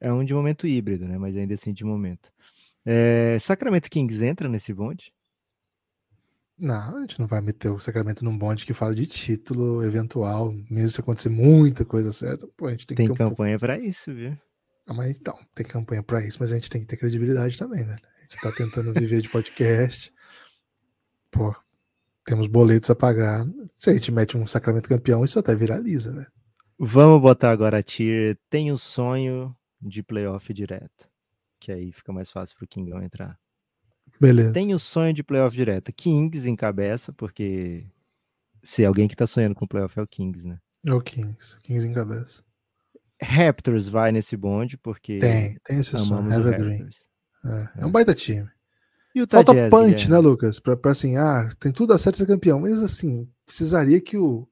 É 0.00 0.12
um 0.12 0.24
de 0.24 0.32
momento 0.32 0.66
híbrido, 0.66 1.06
né? 1.06 1.18
Mas 1.18 1.36
ainda 1.36 1.54
assim 1.54 1.72
de 1.72 1.84
momento. 1.84 2.32
É, 2.86 3.36
Sacramento 3.40 3.90
Kings 3.90 4.24
entra 4.24 4.48
nesse 4.48 4.72
bonde? 4.72 5.12
Não, 6.60 6.96
a 6.98 7.00
gente 7.02 7.20
não 7.20 7.26
vai 7.26 7.40
meter 7.40 7.68
o 7.70 7.78
Sacramento 7.78 8.24
num 8.24 8.36
bonde 8.36 8.66
que 8.66 8.74
fala 8.74 8.94
de 8.94 9.06
título 9.06 9.84
eventual, 9.84 10.52
mesmo 10.68 10.88
se 10.88 11.00
acontecer 11.00 11.28
muita 11.28 11.84
coisa 11.84 12.12
certa. 12.12 12.48
Pô, 12.56 12.66
a 12.66 12.70
gente 12.72 12.86
tem 12.86 12.96
que 12.96 13.02
Tem 13.02 13.06
ter 13.06 13.12
um 13.12 13.16
pouco. 13.16 13.30
campanha 13.30 13.58
pra 13.58 13.78
isso, 13.78 14.12
viu? 14.12 14.36
Ah, 14.88 14.94
mas 14.94 15.16
então, 15.16 15.38
tem 15.54 15.64
campanha 15.64 16.02
pra 16.02 16.24
isso, 16.24 16.38
mas 16.40 16.50
a 16.50 16.56
gente 16.56 16.68
tem 16.70 16.80
que 16.80 16.86
ter 16.86 16.96
credibilidade 16.96 17.56
também, 17.56 17.84
né? 17.84 17.96
A 18.18 18.22
gente 18.22 18.40
tá 18.42 18.50
tentando 18.50 18.92
viver 18.92 19.20
de 19.20 19.28
podcast. 19.28 20.12
Pô, 21.30 21.54
temos 22.24 22.46
boletos 22.48 22.90
a 22.90 22.94
pagar. 22.94 23.46
Se 23.76 23.90
a 23.90 23.92
gente 23.92 24.10
mete 24.10 24.36
um 24.36 24.46
Sacramento 24.46 24.88
campeão, 24.88 25.24
isso 25.24 25.38
até 25.38 25.54
viraliza, 25.54 26.12
velho. 26.12 26.26
Vamos 26.78 27.20
botar 27.20 27.50
agora 27.50 27.78
a 27.78 27.82
tier. 27.82 28.36
Tem 28.50 28.72
o 28.72 28.78
sonho 28.78 29.54
de 29.80 30.02
playoff 30.02 30.52
direto. 30.52 31.08
Que 31.60 31.70
aí 31.70 31.92
fica 31.92 32.12
mais 32.12 32.30
fácil 32.30 32.56
pro 32.56 32.66
Kingão 32.66 33.02
entrar. 33.02 33.38
Beleza. 34.20 34.52
Tem 34.52 34.74
o 34.74 34.78
sonho 34.78 35.12
de 35.12 35.22
playoff 35.22 35.56
direto. 35.56 35.92
Kings 35.92 36.48
encabeça, 36.48 37.12
porque 37.12 37.86
se 38.62 38.84
alguém 38.84 39.08
que 39.08 39.16
tá 39.16 39.26
sonhando 39.26 39.54
com 39.54 39.66
playoff 39.66 39.98
é 39.98 40.02
o 40.02 40.06
Kings, 40.06 40.46
né? 40.46 40.58
É 40.84 40.92
o 40.92 41.00
Kings. 41.00 41.56
O 41.56 41.60
Kings 41.60 41.86
em 41.86 41.92
cabeça. 41.92 42.42
Raptors 43.22 43.88
vai 43.88 44.12
nesse 44.12 44.36
bonde, 44.36 44.76
porque 44.76 45.18
Tem, 45.18 45.58
tem 45.64 45.78
esse 45.78 45.96
som. 45.96 46.14
amamos 46.14 46.30
o 46.30 46.34
Have 46.34 46.54
a 46.54 46.56
Dream. 46.56 46.88
É, 47.44 47.82
é 47.82 47.86
um 47.86 47.90
baita 47.90 48.14
time. 48.14 48.48
E 49.14 49.22
o 49.22 49.26
Falta 49.28 49.52
Jazz, 49.52 49.70
punch, 49.70 49.90
Guilherme? 49.90 50.10
né, 50.10 50.18
Lucas? 50.18 50.60
Pra, 50.60 50.76
pra 50.76 50.92
assim, 50.92 51.16
ah, 51.16 51.48
tem 51.58 51.72
tudo 51.72 51.92
a 51.92 51.98
certo 51.98 52.18
ser 52.18 52.26
campeão. 52.26 52.60
Mas 52.60 52.80
assim, 52.80 53.28
precisaria 53.44 54.00
que 54.00 54.16
o 54.16 54.48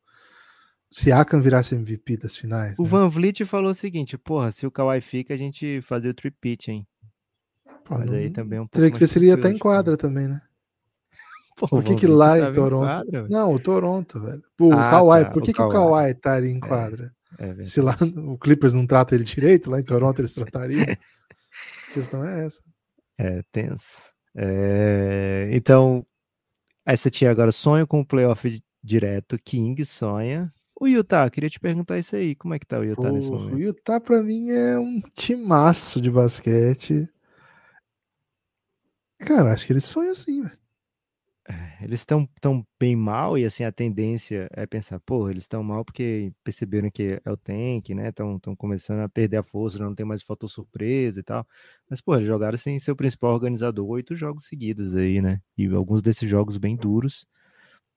Siakam 0.90 1.40
virasse 1.40 1.74
MVP 1.74 2.16
das 2.16 2.36
finais. 2.36 2.78
O 2.78 2.82
né? 2.82 2.88
Van 2.88 3.08
Vliet 3.08 3.44
falou 3.44 3.70
o 3.70 3.74
seguinte, 3.74 4.16
porra, 4.16 4.50
se 4.50 4.66
o 4.66 4.70
Kawhi 4.70 5.00
fica, 5.00 5.34
a 5.34 5.36
gente 5.36 5.80
fazia 5.82 6.10
o 6.10 6.14
trip 6.14 6.36
pitch, 6.40 6.68
hein? 6.68 6.86
Pô, 7.86 7.96
Mas 7.98 8.06
não- 8.06 8.14
aí 8.14 8.30
também 8.30 8.58
é 8.58 8.62
um 8.62 8.66
Teria 8.66 8.90
que 8.90 8.98
ver 8.98 9.06
se 9.06 9.18
ele 9.18 9.26
ia 9.26 9.34
estar 9.34 9.50
em 9.50 9.58
quadra 9.58 9.96
também, 9.96 10.26
né? 10.28 10.42
Pô, 11.56 11.68
Por 11.68 11.78
o 11.78 11.82
que, 11.82 11.94
que 11.96 12.06
lá 12.06 12.38
em 12.38 12.52
Toronto. 12.52 12.84
quadra, 12.86 13.22
velho. 13.22 13.28
não, 13.32 13.52
o 13.52 13.58
Toronto, 13.58 14.20
velho. 14.20 14.42
O 14.60 14.72
Ah, 14.72 14.90
Kawhi, 14.90 15.24
tá, 15.24 15.30
por 15.30 15.42
o 15.42 15.44
que, 15.44 15.50
o 15.52 15.54
Kawhi. 15.54 15.72
Kawhi 15.72 16.10
estaria 16.10 16.50
em 16.50 16.60
quadra? 16.60 17.12
É 17.38 17.46
verdade. 17.46 17.70
Se 17.70 17.80
lá 17.80 17.96
o 18.26 18.36
Clippers 18.38 18.72
não 18.72 18.86
trata 18.86 19.14
ele 19.14 19.24
direito, 19.24 19.70
lá 19.70 19.78
em 19.80 19.84
Toronto 19.84 20.20
eles 20.20 20.34
tratariam. 20.34 20.84
a 21.90 21.94
questão 21.94 22.24
é 22.24 22.44
essa. 22.44 22.60
É, 23.18 23.42
tenso. 23.52 24.02
É, 24.34 25.48
Então, 25.52 26.04
essa 26.84 27.10
tia 27.10 27.30
agora 27.30 27.50
sonha 27.52 27.86
com 27.86 28.00
o 28.00 28.06
playoff 28.06 28.62
direto, 28.82 29.38
King 29.42 29.82
sonha. 29.84 30.52
O 30.78 30.86
Utah, 30.86 31.30
queria 31.30 31.48
te 31.48 31.58
perguntar 31.58 31.98
isso 31.98 32.14
aí, 32.16 32.34
como 32.34 32.52
é 32.52 32.58
que 32.58 32.66
tá 32.66 32.78
o 32.78 32.84
Utah 32.84 33.10
nesse 33.10 33.28
Porra, 33.30 33.44
momento? 33.44 33.56
o 33.56 33.60
Utah 33.60 33.98
pra 33.98 34.22
mim 34.22 34.50
é 34.50 34.78
um 34.78 35.00
timaço 35.14 36.00
de 36.02 36.10
basquete. 36.10 37.08
Cara, 39.18 39.52
acho 39.52 39.66
que 39.66 39.72
eles 39.74 39.84
sonham 39.84 40.14
sim, 40.14 40.42
velho. 40.42 40.58
Eles 41.80 42.00
estão 42.00 42.26
tão 42.40 42.66
bem 42.78 42.96
mal 42.96 43.36
e 43.38 43.44
assim 43.44 43.62
a 43.64 43.70
tendência 43.72 44.48
é 44.52 44.66
pensar, 44.66 44.98
pô, 45.00 45.28
eles 45.30 45.44
estão 45.44 45.62
mal 45.62 45.84
porque 45.84 46.32
perceberam 46.42 46.90
que 46.90 47.20
é 47.24 47.30
o 47.30 47.36
tank, 47.36 47.90
né? 47.94 48.08
Estão 48.08 48.38
começando 48.56 49.00
a 49.00 49.08
perder 49.08 49.36
a 49.38 49.42
força, 49.42 49.78
não 49.78 49.94
tem 49.94 50.04
mais 50.06 50.22
fator 50.22 50.48
surpresa 50.48 51.20
e 51.20 51.22
tal. 51.22 51.46
Mas, 51.88 52.00
pô, 52.00 52.14
eles 52.16 52.26
jogaram 52.26 52.56
sem 52.58 52.78
seu 52.80 52.96
principal 52.96 53.32
organizador 53.34 53.86
oito 53.88 54.14
jogos 54.16 54.46
seguidos 54.46 54.94
aí, 54.96 55.20
né? 55.20 55.40
E 55.56 55.66
alguns 55.68 56.02
desses 56.02 56.28
jogos 56.28 56.56
bem 56.56 56.76
duros. 56.76 57.26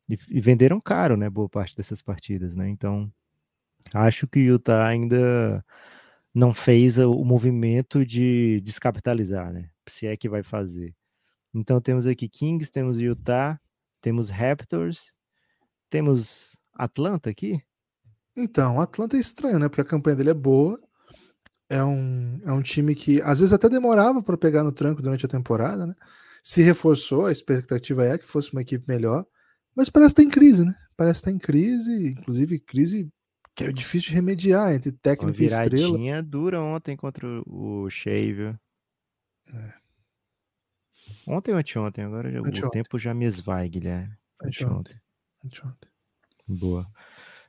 E, 0.10 0.18
e 0.30 0.42
venderam 0.42 0.82
caro, 0.82 1.18
né? 1.18 1.30
Boa 1.30 1.50
parte 1.50 1.76
dessas 1.78 2.02
partidas, 2.02 2.56
né? 2.56 2.70
Então, 2.70 3.12
acho 3.94 4.28
que 4.28 4.40
o 4.40 4.44
Utah 4.56 4.88
ainda 4.88 5.66
não 6.34 6.54
fez 6.54 6.98
o 7.00 7.24
movimento 7.26 8.06
de 8.06 8.62
descapitalizar, 8.62 9.54
né? 9.54 9.70
Se 9.90 10.08
é 10.08 10.18
que 10.18 10.30
vai 10.30 10.44
fazer. 10.44 10.96
Então 11.54 11.82
temos 11.82 12.06
aqui 12.06 12.30
Kings, 12.30 12.72
temos 12.72 13.00
Utah, 13.00 13.60
temos 14.02 14.30
Raptors, 14.30 15.14
temos 15.90 16.58
Atlanta 16.74 17.30
aqui. 17.30 17.62
Então, 18.36 18.80
Atlanta 18.80 19.18
é 19.18 19.20
estranho, 19.20 19.60
né? 19.60 19.68
Porque 19.68 19.82
a 19.82 19.86
campanha 19.86 20.16
dele 20.16 20.30
é 20.30 20.34
boa. 20.34 20.80
É 21.70 21.84
um, 21.84 22.40
é 22.46 22.52
um 22.52 22.62
time 22.62 22.96
que 22.96 23.22
às 23.22 23.40
vezes 23.40 23.54
até 23.54 23.70
demorava 23.70 24.24
para 24.24 24.38
pegar 24.38 24.64
no 24.64 24.72
tranco 24.72 25.02
durante 25.02 25.26
a 25.26 25.30
temporada, 25.30 25.86
né? 25.86 25.94
Se 26.42 26.62
reforçou, 26.62 27.26
a 27.26 27.32
expectativa 27.32 28.06
é 28.06 28.18
que 28.18 28.26
fosse 28.26 28.52
uma 28.52 28.62
equipe 28.62 28.86
melhor, 28.88 29.26
mas 29.76 29.90
parece 29.90 30.14
estar 30.14 30.24
em 30.24 30.30
crise, 30.30 30.66
né? 30.66 30.74
Parece 30.96 31.20
estar 31.20 31.32
em 31.32 31.38
crise, 31.38 32.12
inclusive 32.12 32.60
crise 32.60 33.10
que 33.54 33.66
é 33.66 33.72
difícil 33.74 34.10
de 34.10 34.16
remediar 34.16 34.74
entre 34.74 34.92
técnico 34.92 35.42
e 35.42 35.46
estrela. 35.46 35.70
viradinha 35.70 36.24
dura 36.24 36.62
ontem 36.62 36.96
contra 36.96 37.28
o 37.46 37.90
Shea, 37.90 38.34
viu? 38.34 38.56
Ontem 41.28 41.52
ou 41.52 41.58
anteontem? 41.58 42.04
Agora 42.04 42.32
já- 42.32 42.42
o 42.42 42.46
Anteontem. 42.46 42.84
tempo 42.84 42.98
já 43.00 43.14
me 43.14 43.26
esvai, 43.26 43.70
Guilherme. 43.70 44.14
Anteontem. 44.44 44.96
Anteontem. 45.46 45.90
Boa. 46.48 46.88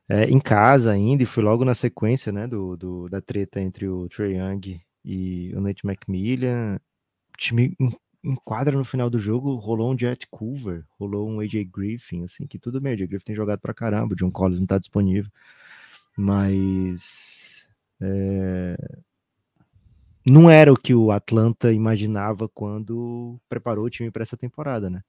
É, 0.08 0.24
em 0.24 0.40
casa 0.40 0.92
ainda, 0.92 1.22
e 1.22 1.26
foi 1.26 1.42
logo 1.42 1.64
na 1.64 1.74
sequência, 1.74 2.32
né, 2.32 2.46
do, 2.46 2.76
do- 2.76 3.08
da 3.08 3.20
treta 3.20 3.60
entre 3.60 3.86
o 3.88 4.08
Trae 4.08 4.34
Young 4.36 4.80
e 5.04 5.52
o 5.54 5.60
Nate 5.60 5.86
McMillan. 5.86 6.76
O 7.32 7.36
time 7.38 7.74
en- 7.80 7.92
enquadra 8.24 8.76
no 8.76 8.84
final 8.84 9.08
do 9.08 9.18
jogo, 9.18 9.54
rolou 9.54 9.92
um 9.94 9.98
Jet 9.98 10.26
Culver, 10.30 10.84
rolou 10.98 11.30
um 11.30 11.40
AJ 11.40 11.64
Griffin, 11.64 12.24
assim, 12.24 12.46
que 12.46 12.58
tudo 12.58 12.80
bem, 12.80 12.92
o 12.92 12.94
AJ 12.96 13.06
Griffin 13.06 13.24
tem 13.26 13.36
jogado 13.36 13.60
pra 13.60 13.72
caramba, 13.72 14.12
o 14.12 14.16
John 14.16 14.30
Collins 14.30 14.58
não 14.60 14.66
tá 14.66 14.78
disponível, 14.78 15.30
mas 16.16 17.66
é, 18.00 18.76
não 20.30 20.50
era 20.50 20.72
o 20.72 20.76
que 20.76 20.94
o 20.94 21.10
Atlanta 21.10 21.72
imaginava 21.72 22.48
quando 22.48 23.34
preparou 23.48 23.84
o 23.84 23.90
time 23.90 24.10
para 24.10 24.22
essa 24.22 24.36
temporada, 24.36 24.88
né? 24.90 25.02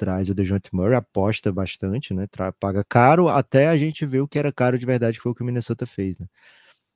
traz 0.00 0.30
o 0.30 0.34
DeJounte 0.34 0.74
Murray, 0.74 0.94
aposta 0.94 1.52
bastante, 1.52 2.14
né? 2.14 2.26
paga 2.58 2.82
caro, 2.82 3.28
até 3.28 3.68
a 3.68 3.76
gente 3.76 4.06
ver 4.06 4.22
o 4.22 4.28
que 4.28 4.38
era 4.38 4.50
caro 4.50 4.78
de 4.78 4.86
verdade, 4.86 5.18
que 5.18 5.22
foi 5.22 5.32
o 5.32 5.34
que 5.34 5.42
o 5.42 5.44
Minnesota 5.44 5.84
fez, 5.84 6.18
né? 6.18 6.26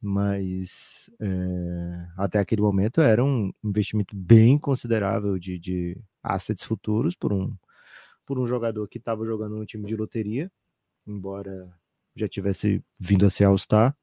Mas 0.01 1.11
é, 1.21 2.07
até 2.17 2.39
aquele 2.39 2.63
momento 2.63 3.03
era 3.03 3.23
um 3.23 3.53
investimento 3.63 4.17
bem 4.17 4.59
considerável 4.59 5.39
de, 5.39 5.59
de 5.59 5.99
assets 6.23 6.65
futuros 6.65 7.15
por 7.15 7.31
um, 7.31 7.55
por 8.25 8.39
um 8.39 8.47
jogador 8.47 8.89
que 8.89 8.97
estava 8.97 9.27
jogando 9.27 9.57
no 9.57 9.67
time 9.67 9.87
de 9.87 9.97
loteria, 9.97 10.51
embora 11.07 11.71
já 12.17 12.27
tivesse 12.27 12.83
vindo 12.99 13.27
a 13.27 13.31
ser 13.31 13.45
All-Star. 13.45 13.95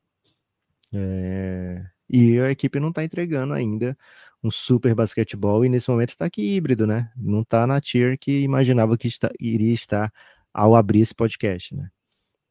É, 0.93 1.83
e 2.11 2.37
a 2.39 2.51
equipe 2.51 2.77
não 2.77 2.89
está 2.89 3.05
entregando 3.05 3.53
ainda 3.53 3.97
um 4.43 4.51
super 4.51 4.93
basquetebol 4.93 5.63
e 5.63 5.69
nesse 5.69 5.89
momento 5.89 6.09
está 6.09 6.25
aqui 6.25 6.55
híbrido, 6.55 6.85
né? 6.85 7.09
Não 7.15 7.41
está 7.41 7.65
na 7.65 7.79
tier 7.79 8.17
que 8.19 8.41
imaginava 8.41 8.97
que 8.97 9.07
está, 9.07 9.31
iria 9.39 9.73
estar 9.73 10.11
ao 10.53 10.75
abrir 10.75 11.01
esse 11.01 11.15
podcast, 11.15 11.73
né? 11.73 11.89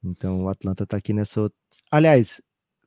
Então 0.02 0.44
o 0.44 0.48
Atlanta 0.48 0.84
está 0.84 0.96
aqui 0.96 1.12
nessa. 1.12 1.42
Outra... 1.42 1.58
Aliás, 1.90 2.40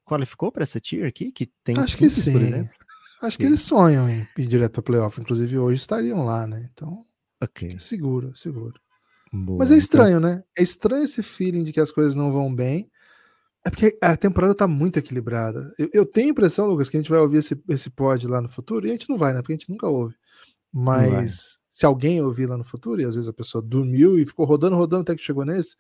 qualificou 0.04 0.52
para 0.52 0.64
essa 0.64 0.80
tier 0.80 1.06
aqui? 1.06 1.32
Que 1.32 1.46
tem 1.64 1.78
Acho 1.78 1.96
que 1.96 2.10
sim. 2.10 2.68
Acho 3.22 3.38
que 3.38 3.46
eles 3.46 3.62
sonham 3.62 4.10
em 4.10 4.28
ir 4.38 4.48
direto 4.48 4.74
para 4.74 4.82
playoff. 4.84 5.22
Inclusive 5.22 5.58
hoje 5.58 5.80
estariam 5.80 6.26
lá, 6.26 6.48
né? 6.48 6.70
Então. 6.74 7.06
Ok. 7.42 7.78
Seguro, 7.78 8.36
seguro. 8.36 8.82
Boa, 9.32 9.60
Mas 9.60 9.70
é 9.70 9.76
então 9.76 9.78
estranho, 9.78 10.18
então... 10.18 10.30
né? 10.30 10.44
É 10.58 10.64
estranho 10.64 11.04
esse 11.04 11.22
feeling 11.22 11.64
de 11.64 11.72
que 11.72 11.80
as 11.80 11.92
coisas 11.92 12.16
não 12.16 12.32
vão 12.32 12.54
bem. 12.54 12.90
É 13.66 13.70
porque 13.70 13.98
a 14.02 14.18
temporada 14.18 14.54
tá 14.54 14.68
muito 14.68 15.00
equilibrada. 15.00 15.74
Eu, 15.78 15.90
eu, 15.94 16.06
tenho 16.06 16.28
a 16.28 16.32
impressão, 16.32 16.68
Lucas, 16.68 16.90
que 16.90 16.98
a 16.98 17.00
gente 17.00 17.10
vai 17.10 17.20
ouvir 17.20 17.38
esse, 17.38 17.62
esse 17.70 17.90
pod 17.90 18.28
lá 18.28 18.42
no 18.42 18.50
futuro, 18.50 18.86
e 18.86 18.90
a 18.90 18.94
gente 18.94 19.10
não 19.10 19.18
vai, 19.18 19.34
né? 19.34 19.40
Porque 19.42 19.54
a 19.54 19.56
gente 19.56 19.70
nunca 19.70 19.88
ouve. 19.88 20.16
Mas 20.72 21.60
se 21.70 21.86
alguém 21.86 22.22
ouvir 22.22 22.48
lá 22.48 22.58
no 22.58 22.64
futuro, 22.64 23.00
e 23.00 23.06
às 23.06 23.16
vezes 23.16 23.30
a 23.30 23.34
pessoa 23.34 23.62
dormiu 23.62 24.20
e 24.20 24.26
ficou 24.26 24.46
rodando, 24.46 24.76
rodando 24.76 25.04
até 25.04 25.16
que 25.16 25.24
chegou 25.24 25.46
nesse, 25.46 25.78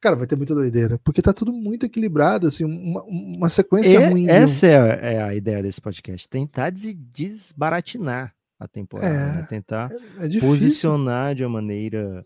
cara, 0.00 0.16
vai 0.16 0.26
ter 0.26 0.36
muita 0.36 0.54
doideira. 0.54 0.98
Porque 1.04 1.20
tá 1.20 1.32
tudo 1.32 1.52
muito 1.52 1.84
equilibrado, 1.84 2.46
assim, 2.46 2.64
uma, 2.64 3.02
uma 3.04 3.48
sequência 3.48 3.98
e, 3.98 4.06
ruim. 4.08 4.28
Essa 4.28 4.66
de... 4.66 4.72
é, 4.72 5.14
é, 5.14 5.22
a 5.22 5.34
ideia 5.34 5.62
desse 5.62 5.80
podcast: 5.80 6.28
tentar 6.28 6.70
des 6.70 6.94
desbaratinar 6.94 8.34
a 8.58 8.66
temporada, 8.66 9.14
é, 9.14 9.32
né? 9.40 9.46
tentar 9.48 9.90
é, 10.18 10.26
é 10.26 10.40
posicionar 10.40 11.34
de 11.34 11.44
uma 11.44 11.60
maneira 11.60 12.24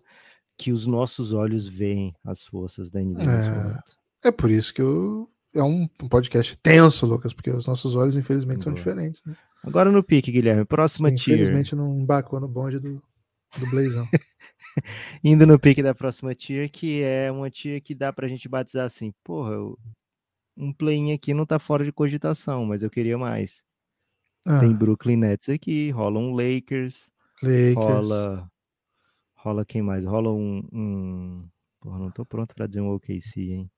que 0.56 0.70
os 0.70 0.86
nossos 0.86 1.32
olhos 1.32 1.66
veem 1.66 2.14
as 2.24 2.42
forças 2.42 2.90
da 2.90 3.00
NBA 3.00 3.24
nesse 3.24 3.48
é. 3.48 3.78
É 4.24 4.32
por 4.32 4.50
isso 4.50 4.72
que 4.72 4.80
eu, 4.80 5.30
é 5.54 5.62
um 5.62 5.86
podcast 5.86 6.56
tenso, 6.58 7.06
Lucas, 7.06 7.32
porque 7.32 7.50
os 7.50 7.66
nossos 7.66 7.94
olhos, 7.94 8.16
infelizmente, 8.16 8.58
Boa. 8.58 8.64
são 8.64 8.74
diferentes, 8.74 9.24
né? 9.24 9.36
Agora 9.62 9.90
no 9.90 10.02
pique, 10.02 10.32
Guilherme. 10.32 10.64
Próxima 10.64 11.10
Sim, 11.10 11.16
tier. 11.16 11.36
Infelizmente 11.36 11.76
não 11.76 11.98
embarcou 11.98 12.38
no 12.40 12.48
bonde 12.48 12.78
do, 12.78 13.02
do 13.58 13.70
Blazão. 13.70 14.06
Indo 15.22 15.46
no 15.46 15.58
pique 15.58 15.82
da 15.82 15.94
próxima 15.94 16.34
tier, 16.34 16.70
que 16.70 17.02
é 17.02 17.30
uma 17.30 17.50
tier 17.50 17.80
que 17.80 17.94
dá 17.94 18.12
pra 18.12 18.28
gente 18.28 18.48
batizar 18.48 18.84
assim, 18.84 19.12
porra, 19.22 19.56
um 20.56 20.72
play 20.72 21.12
aqui 21.12 21.32
não 21.32 21.46
tá 21.46 21.58
fora 21.58 21.84
de 21.84 21.92
cogitação, 21.92 22.64
mas 22.66 22.82
eu 22.82 22.90
queria 22.90 23.16
mais. 23.16 23.62
Ah. 24.46 24.60
Tem 24.60 24.74
Brooklyn 24.74 25.16
Nets 25.16 25.48
aqui, 25.48 25.90
rola 25.90 26.18
um 26.18 26.32
Lakers, 26.34 27.10
Lakers. 27.42 27.74
rola 27.74 28.50
rola 29.34 29.64
quem 29.64 29.82
mais? 29.82 30.04
Rola 30.04 30.32
um, 30.32 30.66
um... 30.72 31.48
Porra, 31.80 31.98
não 31.98 32.10
tô 32.10 32.24
pronto 32.24 32.54
para 32.54 32.66
dizer 32.66 32.80
um 32.80 32.94
OKC, 32.94 33.40
hein? 33.40 33.70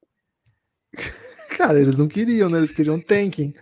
Cara, 1.57 1.81
eles 1.81 1.97
não 1.97 2.09
queriam, 2.09 2.49
né? 2.49 2.59
Eles 2.59 2.73
queriam 2.73 3.01
tanking. 3.01 3.55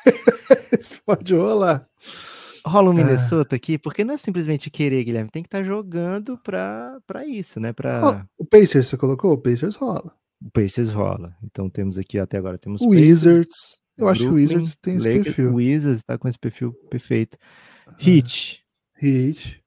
Isso 0.78 1.00
pode 1.04 1.34
rolar. 1.34 1.86
Rola 2.64 2.90
o 2.90 2.92
um 2.92 2.96
Minnesota 2.96 3.54
ah. 3.54 3.56
aqui, 3.56 3.76
porque 3.76 4.04
não 4.04 4.14
é 4.14 4.18
simplesmente 4.18 4.70
querer, 4.70 5.04
Guilherme. 5.04 5.30
Tem 5.30 5.42
que 5.42 5.48
estar 5.48 5.58
tá 5.58 5.64
jogando 5.64 6.38
pra, 6.38 6.98
pra 7.06 7.26
isso, 7.26 7.58
né? 7.58 7.72
Pra... 7.72 8.26
o 8.38 8.44
Pacers 8.44 8.86
você 8.86 8.96
colocou? 8.96 9.32
O 9.32 9.38
Pacers 9.38 9.74
rola. 9.74 10.14
O 10.40 10.50
Pacers 10.50 10.90
rola. 10.90 11.34
Então 11.42 11.68
temos 11.68 11.98
aqui 11.98 12.18
até 12.18 12.38
agora 12.38 12.58
temos 12.58 12.80
o 12.80 12.88
Wizards. 12.88 13.80
Eu 13.98 14.06
Brooklyn, 14.06 14.12
acho 14.12 14.20
que 14.20 14.28
o 14.28 14.34
Wizards 14.34 14.76
tem 14.76 14.96
esse 14.96 15.08
Lakers, 15.08 15.24
perfil. 15.24 15.50
O 15.50 15.54
Wizards 15.56 16.02
tá 16.04 16.16
com 16.16 16.28
esse 16.28 16.38
perfil 16.38 16.72
perfeito. 16.88 17.36
Hit. 17.98 18.60
Hit. 18.96 19.61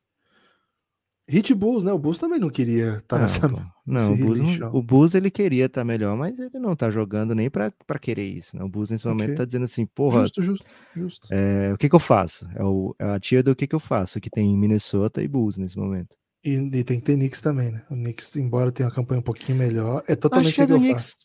Hit 1.27 1.53
Bulls, 1.55 1.83
né? 1.83 1.91
O 1.91 1.97
Bulls 1.97 2.19
também 2.19 2.39
não 2.39 2.49
queria 2.49 2.97
estar 2.97 3.17
tá 3.17 3.19
nessa. 3.19 3.47
Não, 3.85 4.13
o 4.13 4.17
Bulls, 4.17 4.59
o 4.73 4.81
Bulls 4.81 5.15
ele 5.15 5.31
queria 5.31 5.65
estar 5.65 5.81
tá 5.81 5.85
melhor, 5.85 6.15
mas 6.15 6.37
ele 6.39 6.59
não 6.59 6.75
tá 6.75 6.91
jogando 6.91 7.33
nem 7.33 7.49
para 7.49 7.71
querer 7.99 8.27
isso, 8.27 8.55
né? 8.55 8.63
O 8.63 8.69
Bulls 8.69 8.91
nesse 8.91 9.07
okay. 9.07 9.11
momento 9.11 9.37
tá 9.37 9.45
dizendo 9.45 9.65
assim, 9.65 9.85
porra. 9.87 10.21
Justo, 10.21 10.43
justo, 10.43 10.65
justo. 10.95 11.27
É, 11.31 11.73
o 11.73 11.77
que 11.77 11.89
que 11.89 11.95
eu 11.95 11.99
faço? 11.99 12.47
É, 12.55 12.63
o, 12.63 12.95
é 12.99 13.05
a 13.05 13.19
tia 13.19 13.41
do 13.41 13.55
que 13.55 13.65
que 13.65 13.75
eu 13.75 13.79
faço, 13.79 14.19
que 14.19 14.29
tem 14.29 14.55
Minnesota 14.55 15.23
e 15.23 15.27
Bulls 15.27 15.57
nesse 15.57 15.77
momento. 15.77 16.15
E, 16.43 16.53
e, 16.53 16.83
tem 16.83 16.99
que 16.99 17.05
ter 17.05 17.15
Knicks 17.15 17.41
também, 17.41 17.71
né? 17.71 17.83
O 17.89 17.95
Knicks, 17.95 18.35
embora 18.35 18.71
tenha 18.71 18.87
uma 18.87 18.93
campanha 18.93 19.19
um 19.19 19.23
pouquinho 19.23 19.57
melhor, 19.57 20.03
é 20.07 20.15
totalmente 20.15 20.49
Acho 20.49 20.55
que, 20.55 20.61
é 20.61 20.67
do 20.67 20.77
Knicks... 20.77 21.15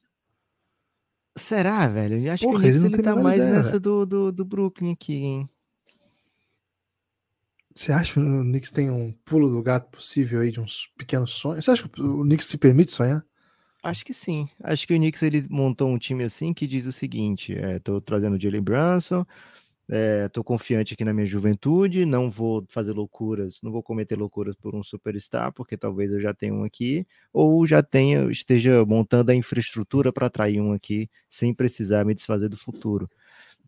Será, 1.37 1.87
velho? 1.87 2.33
Acho 2.33 2.45
porra, 2.45 2.55
que 2.55 2.61
o 2.61 2.71
Knicks 2.71 2.85
ele, 2.85 2.95
ele 2.95 3.03
tá 3.03 3.17
mais 3.17 3.43
ideia, 3.43 3.55
nessa 3.55 3.79
do, 3.79 4.07
do, 4.07 4.33
do 4.33 4.45
Brooklyn 4.47 4.93
aqui, 4.93 5.15
hein? 5.15 5.51
Você 7.75 7.93
acha 7.93 8.15
que 8.15 8.21
o 8.21 8.43
Knicks 8.43 8.71
tem 8.71 8.91
um 8.91 9.13
pulo 9.25 9.49
do 9.51 9.63
gato 9.63 9.91
possível 9.91 10.41
aí 10.41 10.51
de 10.51 10.61
uns 10.61 10.89
pequenos 10.97 11.31
sonhos? 11.33 11.65
Você 11.65 11.71
acha 11.73 11.89
que 11.89 12.01
o 12.01 12.23
Knicks 12.23 12.47
se 12.47 12.59
permite 12.59 12.93
sonhar? 12.93 13.25
Acho 13.83 14.05
que 14.05 14.13
sim. 14.13 14.49
Acho 14.63 14.87
que 14.87 14.95
o 14.95 14.97
Knicks 14.99 15.23
ele 15.23 15.47
montou 15.49 15.89
um 15.89 15.99
time 15.99 16.25
assim 16.25 16.53
que 16.53 16.67
diz 16.67 16.85
o 16.87 16.93
seguinte: 16.93 17.55
é, 17.57 17.79
tô 17.79 18.01
trazendo 18.01 18.37
o 18.37 18.41
Jalen 18.41 18.61
Brunson, 18.61 19.25
é, 19.91 20.29
tô 20.29 20.45
confiante 20.45 20.95
aqui 20.95 21.05
na 21.05 21.15
minha 21.15 21.27
juventude, 21.27 22.07
não 22.07 22.31
vou 22.31 22.65
fazer 22.71 22.93
loucuras, 22.93 23.59
não 23.63 23.73
vou 23.73 23.83
cometer 23.83 24.17
loucuras 24.19 24.57
por 24.57 24.75
um 24.77 24.83
superstar, 24.83 25.53
porque 25.53 25.77
talvez 25.77 26.13
eu 26.13 26.21
já 26.21 26.35
tenha 26.35 26.55
um 26.55 26.65
aqui, 26.65 27.07
ou 27.33 27.67
já 27.67 27.83
tenha, 27.83 28.31
esteja 28.31 28.85
montando 28.87 29.33
a 29.33 29.35
infraestrutura 29.37 30.13
para 30.13 30.27
atrair 30.29 30.61
um 30.61 30.73
aqui, 30.73 31.09
sem 31.31 31.55
precisar 31.55 32.05
me 32.07 32.15
desfazer 32.15 32.49
do 32.51 32.57
futuro. 32.59 33.11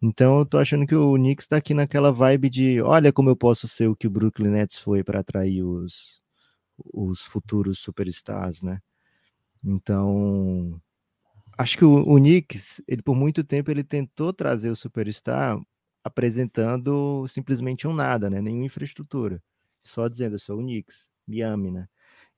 Então 0.03 0.41
eu 0.41 0.47
tô 0.47 0.59
achando 0.59 0.87
que 0.87 0.95
o 0.95 1.15
Knicks 1.15 1.47
tá 1.47 1.57
aqui 1.59 1.73
naquela 1.75 2.13
vibe 2.13 2.51
de 2.51 2.83
olha 2.83 3.13
como 3.13 3.31
eu 3.31 3.37
posso 3.37 3.69
ser 3.69 3.87
o 3.89 3.95
que 3.97 4.07
o 4.09 4.11
Brooklyn 4.11 4.51
Nets 4.51 4.79
foi 4.79 5.05
para 5.05 5.21
atrair 5.21 5.63
os, 5.63 6.21
os 6.93 7.23
futuros 7.23 7.79
superstars, 7.81 8.63
né? 8.63 8.81
Então, 9.65 10.81
acho 11.59 11.79
que 11.79 11.85
o, 11.85 11.95
o 11.97 12.17
Knicks, 12.19 12.83
ele 12.89 13.03
por 13.03 13.17
muito 13.17 13.45
tempo 13.45 13.71
ele 13.71 13.85
tentou 13.85 14.33
trazer 14.33 14.71
o 14.71 14.77
superstar 14.77 15.59
apresentando 16.05 17.27
simplesmente 17.29 17.87
um 17.89 17.95
nada, 17.95 18.31
né? 18.31 18.41
Nenhuma 18.43 18.67
infraestrutura. 18.67 19.43
Só 19.83 20.09
dizendo, 20.09 20.37
eu 20.37 20.41
sou 20.41 20.59
o 20.59 20.63
Knicks, 20.63 21.11
me 21.27 21.43
ame, 21.43 21.71
né? 21.71 21.89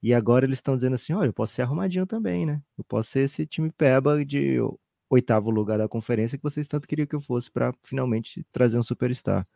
E 0.03 0.13
agora 0.13 0.45
eles 0.45 0.59
estão 0.59 0.75
dizendo 0.77 0.95
assim, 0.95 1.13
olha, 1.13 1.29
eu 1.29 1.33
posso 1.33 1.53
ser 1.55 1.63
arrumadinho 1.63 2.05
também, 2.07 2.45
né? 2.45 2.61
Eu 2.77 2.83
posso 2.85 3.11
ser 3.11 3.21
esse 3.21 3.45
time 3.47 3.71
peba 3.71 4.23
de 4.25 4.59
oitavo 5.15 5.49
lugar 5.49 5.77
da 5.77 5.87
conferência 5.87 6.37
que 6.37 6.43
vocês 6.43 6.67
tanto 6.67 6.87
queriam 6.87 7.07
que 7.07 7.15
eu 7.15 7.21
fosse 7.21 7.51
para 7.51 7.73
finalmente 7.83 8.45
trazer 8.51 8.77
um 8.77 8.83
superstar. 8.83 9.47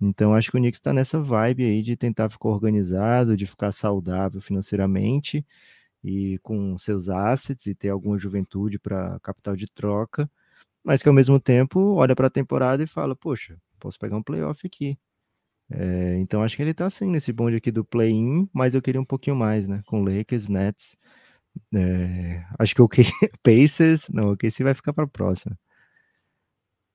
Então 0.00 0.34
acho 0.34 0.50
que 0.50 0.56
o 0.56 0.60
Knicks 0.60 0.78
está 0.78 0.92
nessa 0.92 1.20
vibe 1.20 1.64
aí 1.64 1.82
de 1.82 1.96
tentar 1.96 2.28
ficar 2.30 2.48
organizado, 2.48 3.36
de 3.36 3.46
ficar 3.46 3.72
saudável 3.72 4.40
financeiramente 4.40 5.44
e 6.04 6.38
com 6.42 6.76
seus 6.78 7.08
assets 7.08 7.66
e 7.66 7.74
ter 7.74 7.90
alguma 7.90 8.18
juventude 8.18 8.78
para 8.78 9.18
capital 9.20 9.56
de 9.56 9.66
troca, 9.66 10.30
mas 10.84 11.02
que 11.02 11.08
ao 11.08 11.14
mesmo 11.14 11.40
tempo 11.40 11.94
olha 11.94 12.14
para 12.14 12.28
a 12.28 12.30
temporada 12.30 12.82
e 12.82 12.86
fala, 12.86 13.16
poxa, 13.16 13.58
posso 13.80 13.98
pegar 13.98 14.16
um 14.16 14.22
playoff 14.22 14.66
aqui. 14.66 14.98
É, 15.70 16.16
então 16.18 16.42
acho 16.42 16.56
que 16.56 16.62
ele 16.62 16.70
está 16.70 16.86
assim 16.86 17.06
nesse 17.10 17.32
bonde 17.32 17.56
aqui 17.56 17.72
do 17.72 17.84
play-in, 17.84 18.48
mas 18.52 18.74
eu 18.74 18.82
queria 18.82 19.00
um 19.00 19.04
pouquinho 19.04 19.36
mais, 19.36 19.66
né? 19.66 19.82
Com 19.86 20.04
Lakers, 20.04 20.48
Nets 20.48 20.96
é, 21.74 22.44
acho 22.58 22.74
que 22.74 22.82
o 22.82 22.88
que 22.88 23.02
Pacers, 23.42 24.08
não, 24.08 24.28
o 24.28 24.32
OKC 24.32 24.62
vai 24.62 24.74
ficar 24.74 24.92
para 24.92 25.04
a 25.04 25.08
próxima. 25.08 25.58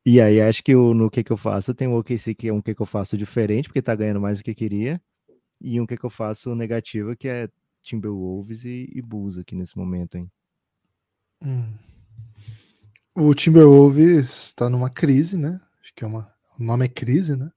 E 0.06 0.20
aí 0.20 0.42
acho 0.42 0.64
que 0.64 0.76
o, 0.76 0.94
no 0.94 1.10
que 1.10 1.24
que 1.24 1.32
eu 1.32 1.38
faço, 1.38 1.74
tem 1.74 1.88
o 1.88 1.98
OKC 1.98 2.34
que 2.34 2.48
é 2.48 2.54
um 2.54 2.62
que 2.62 2.74
que 2.74 2.82
eu 2.82 2.86
faço 2.86 3.18
diferente, 3.18 3.70
porque 3.70 3.82
tá 3.82 3.94
ganhando 3.96 4.22
mais 4.22 4.40
do 4.40 4.44
que 4.44 4.56
queria, 4.56 5.02
e 5.60 5.80
um 5.80 5.86
que 5.86 5.96
que 5.98 6.06
eu 6.06 6.10
faço 6.10 6.56
negativo, 6.56 7.16
que 7.16 7.28
é 7.28 7.50
Timberwolves 7.82 8.66
e, 8.66 8.90
e 8.94 9.02
Bulls 9.02 9.38
aqui 9.38 9.56
nesse 9.56 9.78
momento, 9.78 10.18
hein? 10.18 10.32
Hum. 11.44 11.74
O 13.14 13.34
Timberwolves 13.34 14.48
está 14.48 14.70
numa 14.70 14.90
crise, 14.90 15.38
né? 15.38 15.60
Acho 15.82 15.94
que 15.94 16.04
é 16.04 16.08
uma, 16.08 16.34
o 16.60 16.64
nome 16.64 16.86
é 16.86 16.88
crise, 16.88 17.36
né? 17.36 17.52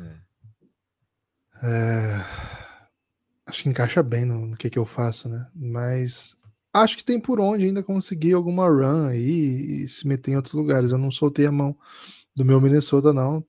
É. 0.00 0.32
É... 1.64 2.24
Acho 3.46 3.64
que 3.64 3.68
encaixa 3.68 4.02
bem 4.02 4.24
no, 4.24 4.46
no 4.46 4.56
que 4.56 4.70
que 4.70 4.78
eu 4.78 4.86
faço, 4.86 5.28
né? 5.28 5.50
Mas 5.54 6.38
acho 6.72 6.96
que 6.96 7.04
tem 7.04 7.20
por 7.20 7.40
onde 7.40 7.66
ainda 7.66 7.82
conseguir 7.82 8.32
alguma 8.32 8.68
run 8.68 9.06
aí 9.06 9.84
e 9.84 9.88
se 9.88 10.06
meter 10.06 10.32
em 10.32 10.36
outros 10.36 10.54
lugares. 10.54 10.92
Eu 10.92 10.98
não 10.98 11.10
soltei 11.10 11.46
a 11.46 11.52
mão 11.52 11.76
do 12.34 12.44
meu 12.44 12.60
Minnesota, 12.60 13.12
não. 13.12 13.44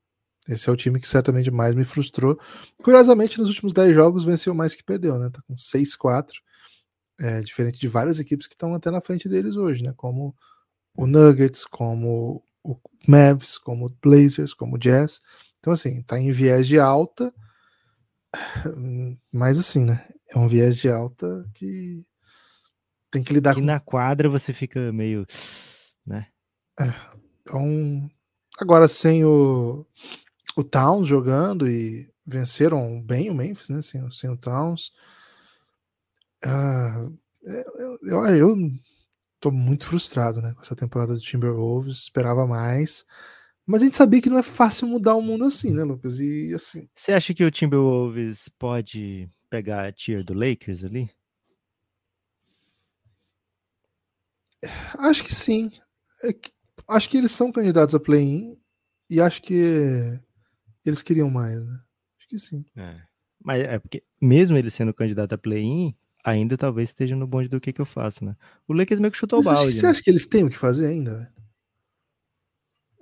Esse 0.47 0.69
é 0.69 0.73
o 0.73 0.75
time 0.75 0.99
que 0.99 1.07
certamente 1.07 1.49
mais 1.49 1.73
me 1.73 1.85
frustrou. 1.85 2.37
Curiosamente, 2.83 3.39
nos 3.39 3.49
últimos 3.49 3.71
10 3.73 3.95
jogos 3.95 4.25
venceu 4.25 4.53
mais 4.53 4.75
que 4.75 4.83
perdeu, 4.83 5.17
né? 5.17 5.29
Tá 5.29 5.41
com 5.47 5.55
6-4. 5.55 6.31
É, 7.19 7.41
diferente 7.41 7.79
de 7.79 7.87
várias 7.87 8.19
equipes 8.19 8.47
que 8.47 8.55
estão 8.55 8.73
até 8.73 8.91
na 8.91 8.99
frente 8.99 9.29
deles 9.29 9.55
hoje, 9.55 9.83
né? 9.83 9.93
Como 9.95 10.35
o 10.95 11.07
Nuggets, 11.07 11.65
como 11.65 12.43
o 12.63 12.77
Mavs, 13.07 13.57
como 13.57 13.85
o 13.85 13.89
Blazers, 14.01 14.53
como 14.53 14.75
o 14.75 14.79
Jazz. 14.79 15.21
Então, 15.59 15.71
assim, 15.71 16.01
tá 16.03 16.19
em 16.19 16.31
viés 16.31 16.67
de 16.67 16.79
alta 16.79 17.33
Mas 19.31 19.59
assim, 19.59 19.85
né? 19.85 20.05
É 20.29 20.37
um 20.37 20.47
viés 20.47 20.77
de 20.77 20.89
alta 20.89 21.45
que 21.53 22.03
tem 23.13 23.23
que 23.23 23.31
lidar 23.31 23.53
com. 23.53 23.61
na 23.61 23.79
quadra 23.79 24.27
você 24.27 24.51
fica 24.51 24.91
meio. 24.91 25.25
né? 26.05 26.27
É, 26.79 26.91
então, 27.41 28.09
agora 28.59 28.87
sem 28.87 29.23
o, 29.23 29.85
o 30.57 30.63
Towns 30.63 31.07
jogando 31.07 31.69
e 31.69 32.09
venceram 32.25 32.99
bem 32.99 33.29
o 33.29 33.35
Memphis, 33.35 33.69
né? 33.69 33.81
Sem, 33.83 34.09
sem 34.09 34.29
o 34.31 34.37
Towns. 34.37 34.91
Uh, 36.43 37.15
eu, 37.43 37.99
eu, 38.01 38.25
eu 38.35 38.57
tô 39.39 39.51
muito 39.51 39.85
frustrado 39.85 40.41
né, 40.41 40.53
com 40.55 40.61
essa 40.61 40.75
temporada 40.75 41.13
do 41.13 41.19
Timberwolves, 41.19 41.99
esperava 41.99 42.47
mais. 42.47 43.05
Mas 43.67 43.81
a 43.81 43.85
gente 43.85 43.95
sabia 43.95 44.21
que 44.21 44.29
não 44.29 44.39
é 44.39 44.43
fácil 44.43 44.87
mudar 44.87 45.15
o 45.15 45.21
mundo 45.21 45.45
assim, 45.45 45.71
né, 45.71 45.83
Lucas? 45.83 46.19
E 46.19 46.51
assim. 46.53 46.89
Você 46.95 47.13
acha 47.13 47.33
que 47.33 47.45
o 47.45 47.51
Timberwolves 47.51 48.49
pode 48.57 49.29
pegar 49.49 49.85
a 49.85 49.91
tier 49.91 50.23
do 50.23 50.33
Lakers 50.33 50.83
ali? 50.83 51.09
Acho 54.99 55.23
que 55.23 55.33
sim. 55.33 55.71
É 56.23 56.33
acho 56.87 57.09
que 57.09 57.17
eles 57.17 57.31
são 57.31 57.51
candidatos 57.51 57.95
a 57.95 57.99
play-in 57.99 58.57
e 59.09 59.21
acho 59.21 59.41
que 59.41 60.19
eles 60.85 61.01
queriam 61.01 61.29
mais, 61.29 61.63
né? 61.63 61.79
Acho 62.17 62.27
que 62.27 62.37
sim. 62.37 62.65
É. 62.75 63.01
Mas 63.43 63.63
é 63.63 63.79
porque, 63.79 64.03
mesmo 64.21 64.57
ele 64.57 64.69
sendo 64.69 64.93
candidato 64.93 65.33
a 65.33 65.37
play-in, 65.37 65.95
ainda 66.23 66.57
talvez 66.57 66.89
esteja 66.89 67.15
no 67.15 67.27
bonde 67.27 67.49
do 67.49 67.59
que, 67.59 67.73
que 67.73 67.81
eu 67.81 67.85
faço, 67.85 68.23
né? 68.23 68.35
O 68.67 68.73
Lakers 68.73 68.99
meio 68.99 69.11
que 69.11 69.17
chutou 69.17 69.39
o 69.39 69.43
balde. 69.43 69.73
Você 69.73 69.83
né? 69.83 69.91
acha 69.91 70.01
que 70.01 70.09
eles 70.09 70.25
têm 70.25 70.45
o 70.45 70.49
que 70.49 70.57
fazer 70.57 70.87
ainda? 70.87 71.31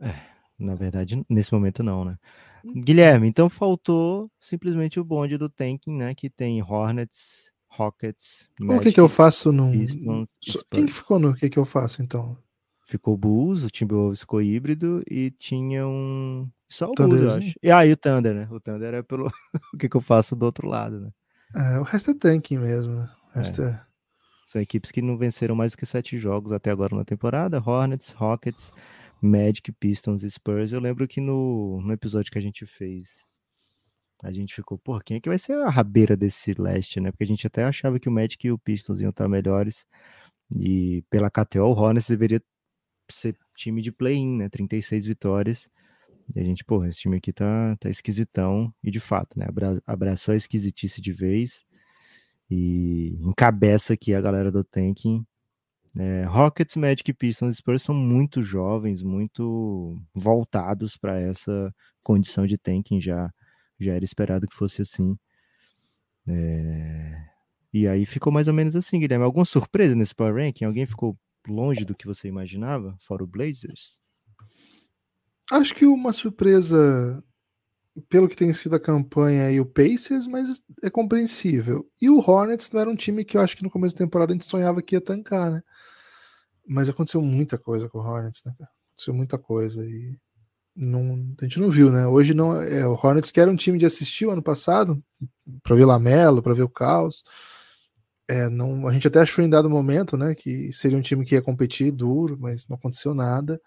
É, 0.01 0.16
na 0.57 0.74
verdade, 0.74 1.24
nesse 1.30 1.53
momento 1.53 1.84
não, 1.84 2.03
né? 2.03 2.18
Hum. 2.66 2.82
Guilherme, 2.82 3.28
então 3.28 3.49
faltou 3.49 4.32
simplesmente 4.39 4.99
o 4.99 5.03
bonde 5.03 5.38
do 5.38 5.49
tanking, 5.49 5.95
né? 5.95 6.16
Que 6.16 6.30
tem 6.30 6.62
Hornets, 6.64 7.51
Rockets. 7.72 8.50
o 8.60 8.80
que, 8.80 8.92
que 8.92 9.00
eu 9.00 9.08
faço 9.08 9.52
no. 9.52 9.72
Pistons, 9.72 10.28
Quem 10.70 10.86
que 10.86 10.92
ficou 10.94 11.18
no 11.18 11.34
que, 11.34 11.50
que 11.50 11.58
eu 11.58 11.66
faço 11.66 12.02
então? 12.02 12.38
Ficou 12.86 13.16
Bulls, 13.16 13.64
o 13.64 13.70
Timberwolves 13.70 14.20
ficou 14.20 14.42
híbrido 14.42 15.02
e 15.10 15.32
tinha 15.32 15.88
um. 15.88 16.50
Só 16.68 16.92
o 16.92 16.94
Bulls, 16.94 17.22
eu 17.22 17.32
acho. 17.32 17.54
E, 17.64 17.72
ah, 17.72 17.86
e 17.86 17.94
o 17.94 17.98
Thunder, 17.98 18.34
né? 18.36 18.48
O 18.52 18.60
Thunder 18.60 18.94
é 18.94 19.02
pelo. 19.02 19.28
o 19.74 19.78
que, 19.78 19.88
que 19.88 19.96
eu 19.96 20.02
faço 20.02 20.36
do 20.36 20.44
outro 20.44 20.68
lado, 20.68 21.00
né? 21.00 21.12
É, 21.56 21.80
o 21.80 21.84
resto 21.84 22.12
é 22.12 22.14
tanking 22.14 22.58
mesmo, 22.58 22.94
né? 22.94 23.10
O 23.34 23.40
resto 23.40 23.62
é. 23.62 23.70
é. 23.70 23.82
São 24.46 24.62
equipes 24.62 24.92
que 24.92 25.02
não 25.02 25.18
venceram 25.18 25.56
mais 25.56 25.72
do 25.72 25.78
que 25.78 25.86
sete 25.86 26.20
jogos 26.20 26.52
até 26.52 26.72
agora 26.72 26.94
na 26.94 27.06
temporada: 27.06 27.64
Hornets, 27.66 28.12
Rockets, 28.12 28.74
Magic, 29.22 29.72
Pistons 29.72 30.24
e 30.24 30.30
Spurs. 30.30 30.74
Eu 30.74 30.82
lembro 30.82 31.08
que 31.08 31.22
no, 31.22 31.82
no 31.82 31.94
episódio 31.94 32.30
que 32.30 32.38
a 32.38 32.42
gente 32.42 32.66
fez, 32.66 33.26
a 34.24 34.32
gente 34.32 34.56
ficou, 34.56 34.78
pô, 34.78 35.00
quem 35.00 35.18
é 35.18 35.20
que 35.20 35.30
vai 35.30 35.38
ser 35.40 35.54
a 35.54 35.70
rabeira 35.70 36.16
desse 36.16 36.54
leste, 36.54 37.00
né? 37.00 37.12
Porque 37.12 37.24
a 37.24 37.28
gente 37.28 37.48
até 37.48 37.64
achava 37.64 38.00
que 38.00 38.08
o 38.08 38.12
Magic 38.12 38.46
e 38.46 38.52
o 38.52 38.60
Pistons 38.60 39.00
iam 39.02 39.10
estar 39.10 39.28
melhores. 39.28 39.86
E 40.56 41.04
pela 41.10 41.30
KTO, 41.32 41.64
o 41.64 41.72
Hornets 41.72 42.08
deveria 42.08 42.42
ser 43.10 43.36
time 43.56 43.82
de 43.82 43.92
play-in, 43.92 44.38
né? 44.38 44.50
36 44.50 45.06
vitórias. 45.06 45.70
E 46.36 46.40
a 46.40 46.44
gente, 46.44 46.64
pô, 46.64 46.86
esse 46.86 47.00
time 47.00 47.18
aqui 47.18 47.34
tá, 47.34 47.76
tá 47.80 47.90
esquisitão. 47.90 48.74
E 48.84 48.92
de 48.92 49.00
fato, 49.00 49.38
né? 49.40 49.46
Abra, 49.48 49.82
abraçou 49.88 50.34
a 50.34 50.38
esquisitice 50.38 51.02
de 51.02 51.12
vez. 51.12 51.66
E 52.50 53.18
encabeça 53.22 53.94
aqui 53.94 54.14
a 54.14 54.22
galera 54.22 54.52
do 54.52 54.64
tanking. 54.64 55.26
É, 55.98 56.24
Rockets, 56.24 56.76
Magic 56.78 57.12
Pistons 57.14 57.54
e 57.54 57.58
Spurs 57.58 57.82
são 57.84 57.96
muito 57.96 58.42
jovens, 58.42 59.04
muito 59.04 60.02
voltados 60.14 60.96
para 60.96 61.20
essa 61.20 61.74
condição 62.04 62.46
de 62.46 62.58
tanking. 62.58 63.02
Já, 63.02 63.32
já 63.86 63.94
era 63.94 64.06
esperado 64.06 64.48
que 64.48 64.56
fosse 64.56 64.82
assim. 64.82 65.18
É... 66.28 67.32
E 67.74 67.88
aí 67.88 68.06
ficou 68.06 68.32
mais 68.32 68.48
ou 68.48 68.54
menos 68.54 68.76
assim, 68.76 69.00
Guilherme. 69.00 69.24
Alguma 69.24 69.46
surpresa 69.46 69.96
nesse 69.96 70.14
Power 70.14 70.36
Ranking? 70.36 70.66
Alguém 70.66 70.86
ficou 70.86 71.18
longe 71.48 71.86
do 71.86 71.96
que 71.96 72.06
você 72.06 72.28
imaginava, 72.28 72.96
fora 73.00 73.24
o 73.24 73.28
Blazers? 73.28 74.00
Acho 75.52 75.74
que 75.74 75.86
uma 75.86 76.14
surpresa, 76.14 77.24
pelo 78.10 78.28
que 78.28 78.36
tem 78.36 78.52
sido 78.54 78.76
a 78.76 78.80
campanha 78.80 79.52
e 79.52 79.60
o 79.60 79.66
Pacers, 79.66 80.28
mas 80.28 80.62
é 80.84 80.90
compreensível. 80.90 81.90
E 82.02 82.10
o 82.10 82.20
Hornets 82.20 82.72
não 82.72 82.80
era 82.82 82.90
um 82.90 82.96
time 82.96 83.26
que 83.26 83.38
eu 83.38 83.42
acho 83.42 83.56
que 83.58 83.64
no 83.64 83.70
começo 83.70 83.96
da 83.96 84.06
temporada 84.06 84.32
a 84.32 84.36
gente 84.36 84.46
sonhava 84.46 84.82
que 84.82 84.96
ia 84.96 85.02
tancar, 85.02 85.52
né? 85.52 85.64
Mas 86.68 86.90
aconteceu 86.90 87.22
muita 87.22 87.58
coisa 87.58 87.90
com 87.90 87.98
o 87.98 88.02
Hornets, 88.02 88.44
né? 88.46 88.54
Aconteceu 88.92 89.14
muita 89.14 89.38
coisa 89.38 89.86
e 89.86 90.18
não, 90.76 91.36
a 91.40 91.44
gente 91.44 91.60
não 91.60 91.70
viu, 91.70 91.92
né? 91.92 92.08
Hoje 92.08 92.34
não 92.34 92.56
é 92.62 92.88
o 92.88 92.94
Hornets 92.94 93.32
que 93.32 93.40
era 93.40 93.52
um 93.52 93.56
time 93.56 93.78
de 93.78 93.86
assistir 93.86 94.26
o 94.26 94.32
ano 94.32 94.42
passado 94.42 95.02
para 95.64 95.76
ver 95.76 95.86
Lamelo, 95.86 96.42
para 96.42 96.54
ver 96.54 96.64
o 96.64 96.70
caos. 96.70 97.24
É, 98.30 98.50
não, 98.50 98.88
a 98.88 98.94
gente 98.94 99.08
até 99.08 99.20
achou 99.20 99.44
em 99.44 99.50
dado 99.50 99.70
momento, 99.70 100.16
né, 100.16 100.34
que 100.34 100.72
seria 100.72 100.98
um 100.98 101.02
time 101.02 101.26
que 101.26 101.36
ia 101.36 101.42
competir 101.42 101.92
duro, 101.92 102.38
mas 102.40 102.66
não 102.68 102.78
aconteceu 102.78 103.14
nada. 103.14 103.60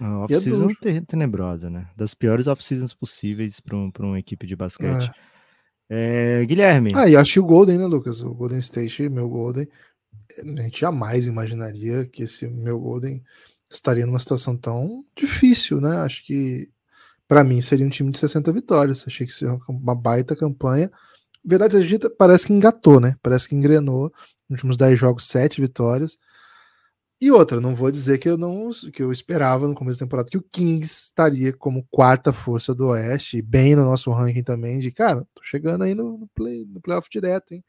A 0.00 0.20
off-season 0.20 0.68
é 0.84 1.00
tenebrosa, 1.00 1.70
né? 1.70 1.88
Das 1.96 2.14
piores 2.14 2.46
off-seasons 2.46 2.94
possíveis 2.94 3.60
para 3.60 3.76
um, 3.76 3.90
uma 4.00 4.18
equipe 4.18 4.46
de 4.46 4.54
basquete. 4.56 5.10
É. 5.10 5.26
É, 5.88 6.44
Guilherme. 6.44 6.90
Ah, 6.94 7.08
e 7.08 7.16
acho 7.16 7.34
que 7.34 7.40
o 7.40 7.46
Golden, 7.46 7.78
né, 7.78 7.86
Lucas? 7.86 8.20
O 8.22 8.34
Golden 8.34 8.58
State, 8.58 9.08
meu 9.08 9.28
Golden. 9.28 9.68
A 10.58 10.62
gente 10.62 10.80
jamais 10.80 11.26
imaginaria 11.26 12.04
que 12.06 12.24
esse 12.24 12.46
meu 12.46 12.78
Golden 12.78 13.22
estaria 13.70 14.06
numa 14.06 14.18
situação 14.18 14.56
tão 14.56 15.04
difícil, 15.16 15.80
né? 15.80 15.98
Acho 15.98 16.24
que 16.24 16.70
para 17.28 17.44
mim 17.44 17.60
seria 17.60 17.86
um 17.86 17.90
time 17.90 18.10
de 18.10 18.18
60 18.18 18.52
vitórias. 18.52 19.04
Achei 19.06 19.26
que 19.26 19.32
seria 19.32 19.58
uma 19.68 19.94
baita 19.94 20.36
campanha. 20.36 20.90
Verdade 21.44 21.74
seja 21.74 21.88
dita, 21.88 22.10
parece 22.10 22.46
que 22.46 22.52
engatou, 22.52 23.00
né? 23.00 23.16
Parece 23.22 23.48
que 23.48 23.54
engrenou. 23.54 24.12
Nos 24.48 24.58
últimos 24.58 24.76
10 24.76 24.98
jogos, 24.98 25.26
7 25.26 25.60
vitórias. 25.60 26.18
E 27.20 27.30
outra, 27.30 27.60
não 27.60 27.74
vou 27.74 27.90
dizer 27.90 28.18
que 28.18 28.28
eu 28.28 28.36
não 28.36 28.70
que 28.92 29.02
eu 29.02 29.10
esperava 29.10 29.66
no 29.66 29.74
começo 29.74 29.98
da 29.98 30.04
temporada 30.04 30.28
que 30.28 30.36
o 30.36 30.42
Kings 30.52 31.04
estaria 31.04 31.50
como 31.52 31.86
quarta 31.90 32.30
força 32.30 32.74
do 32.74 32.88
Oeste, 32.88 33.40
bem 33.40 33.74
no 33.74 33.84
nosso 33.86 34.10
ranking 34.12 34.42
também, 34.42 34.78
de 34.78 34.90
cara, 34.90 35.26
tô 35.34 35.42
chegando 35.42 35.84
aí 35.84 35.94
no, 35.94 36.28
play, 36.34 36.66
no 36.66 36.78
playoff 36.78 37.08
direto, 37.10 37.54
hein? 37.54 37.64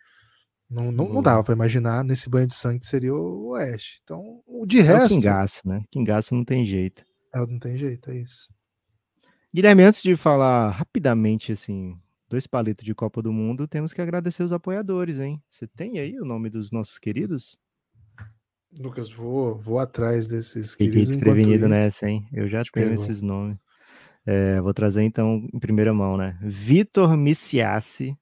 Não, 0.70 0.92
não, 0.92 1.08
não 1.08 1.24
dava 1.24 1.44
para 1.44 1.54
imaginar 1.54 2.04
nesse 2.04 2.30
banho 2.30 2.48
de 2.48 2.54
sangue 2.54 2.82
que 2.82 2.88
seria 2.88 3.14
o 3.14 3.50
Oeste. 3.50 4.02
Então, 4.04 4.42
o 4.46 4.66
de 4.66 4.82
resto. 4.82 5.02
É 5.02 5.06
o 5.06 5.10
Kingaço, 5.10 5.68
né? 5.68 5.84
Kingaço 5.90 6.36
não 6.36 6.44
tem 6.44 6.66
jeito. 6.66 7.04
É, 7.34 7.40
não 7.40 7.58
tem 7.58 7.78
jeito, 7.78 8.10
é 8.12 8.18
isso. 8.18 8.50
Guilherme, 9.54 9.84
antes 9.84 10.04
de 10.04 10.16
falar 10.16 10.70
rapidamente, 10.70 11.54
assim, 11.54 11.98
dois 12.30 12.46
palitos 12.46 12.84
de 12.84 12.94
Copa 12.94 13.22
do 13.22 13.32
Mundo, 13.32 13.68
temos 13.68 13.94
que 13.94 14.02
agradecer 14.02 14.44
os 14.44 14.52
apoiadores, 14.52 15.20
hein? 15.20 15.42
Você 15.50 15.66
tem 15.68 16.00
aí 16.00 16.20
o 16.20 16.26
nome 16.26 16.50
dos 16.50 16.70
nossos 16.70 17.00
queridos? 17.00 17.58
Lucas, 18.78 19.10
vou, 19.10 19.58
vou 19.58 19.80
atrás 19.80 20.28
desses 20.28 20.74
Fiquei 20.74 20.90
desprevenido 20.90 21.68
nessa, 21.70 22.10
hein? 22.10 22.28
Eu 22.34 22.48
já 22.50 22.62
tenho 22.64 22.90
pegou. 22.90 23.04
esses 23.04 23.22
nomes. 23.22 23.58
É, 24.26 24.60
vou 24.60 24.74
trazer 24.74 25.04
então 25.04 25.48
em 25.54 25.60
primeira 25.60 25.94
mão, 25.94 26.18
né? 26.18 26.38
Vitor 26.42 27.16
Miciassi, 27.16 28.18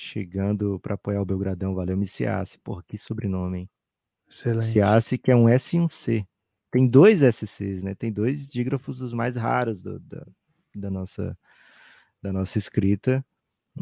chegando 0.00 0.80
para 0.80 0.94
apoiar 0.94 1.20
o 1.20 1.26
Belgradão. 1.26 1.74
Valeu, 1.74 1.96
Miciassi. 1.96 2.58
Porra, 2.58 2.82
que 2.86 2.96
sobrenome, 2.96 3.60
hein? 3.60 3.70
Excelente. 4.28 4.66
Miciassi, 4.66 5.18
que 5.18 5.30
é 5.30 5.36
um 5.36 5.48
S 5.48 5.76
e 5.76 5.80
um 5.80 5.88
C. 5.88 6.26
Tem 6.70 6.86
dois 6.86 7.22
SCs, 7.22 7.82
né? 7.82 7.94
Tem 7.94 8.10
dois 8.10 8.48
dígrafos 8.48 8.98
dos 8.98 9.12
mais 9.12 9.36
raros 9.36 9.82
do, 9.82 9.98
da, 10.00 10.26
da, 10.74 10.90
nossa, 10.90 11.36
da 12.22 12.32
nossa 12.32 12.56
escrita. 12.56 13.24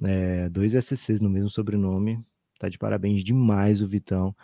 É, 0.03 0.49
dois 0.49 0.75
SCs 0.75 1.21
no 1.21 1.31
mesmo 1.31 1.51
sobrenome. 1.51 2.25
Tá 2.59 2.69
de 2.69 2.79
parabéns 2.79 3.23
demais 3.23 3.81
o 3.81 3.87
Vitão. 3.89 4.35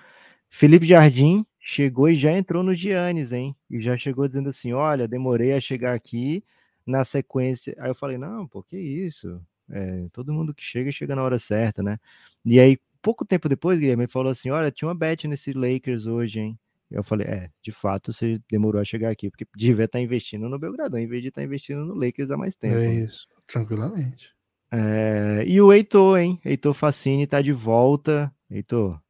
Felipe 0.48 0.86
Jardim, 0.86 1.44
chegou 1.58 2.08
e 2.08 2.14
já 2.14 2.30
entrou 2.30 2.62
no 2.62 2.74
Giannis, 2.74 3.32
hein? 3.32 3.56
E 3.68 3.80
já 3.80 3.96
chegou 3.98 4.28
dizendo 4.28 4.50
assim: 4.50 4.72
olha, 4.72 5.08
demorei 5.08 5.52
a 5.52 5.60
chegar 5.60 5.94
aqui 5.94 6.44
na 6.86 7.02
sequência. 7.02 7.74
Aí 7.78 7.90
eu 7.90 7.94
falei: 7.94 8.16
não, 8.16 8.46
pô, 8.46 8.62
que 8.62 8.78
isso? 8.78 9.44
É, 9.70 10.06
todo 10.12 10.32
mundo 10.32 10.54
que 10.54 10.62
chega, 10.62 10.92
chega 10.92 11.16
na 11.16 11.22
hora 11.22 11.38
certa, 11.38 11.82
né? 11.82 11.98
E 12.44 12.60
aí, 12.60 12.78
pouco 13.00 13.24
tempo 13.24 13.48
depois, 13.48 13.78
Guilherme 13.78 14.06
falou 14.06 14.30
assim: 14.30 14.50
olha, 14.50 14.70
tinha 14.70 14.88
uma 14.88 14.94
bet 14.94 15.26
nesse 15.26 15.52
Lakers 15.52 16.06
hoje, 16.06 16.40
hein? 16.40 16.58
Eu 16.90 17.02
falei, 17.02 17.26
é, 17.26 17.50
de 17.60 17.72
fato 17.72 18.12
você 18.12 18.40
demorou 18.48 18.80
a 18.80 18.84
chegar 18.84 19.10
aqui, 19.10 19.28
porque 19.28 19.46
devia 19.56 19.86
estar 19.86 20.00
investindo 20.00 20.48
no 20.48 20.58
Belgradão, 20.58 21.00
em 21.00 21.06
vez 21.06 21.22
de 21.22 21.28
estar 21.28 21.42
investindo 21.42 21.84
no 21.84 21.94
Lakers 21.94 22.30
há 22.30 22.36
mais 22.36 22.54
tempo. 22.54 22.76
É 22.76 22.94
isso, 22.94 23.26
tranquilamente. 23.46 24.34
É, 24.70 25.44
e 25.46 25.60
o 25.60 25.72
Heitor, 25.72 26.18
hein? 26.18 26.40
Heitor 26.44 26.74
Facini 26.74 27.26
tá 27.26 27.40
de 27.40 27.52
volta. 27.52 28.32
Heitor. 28.50 29.00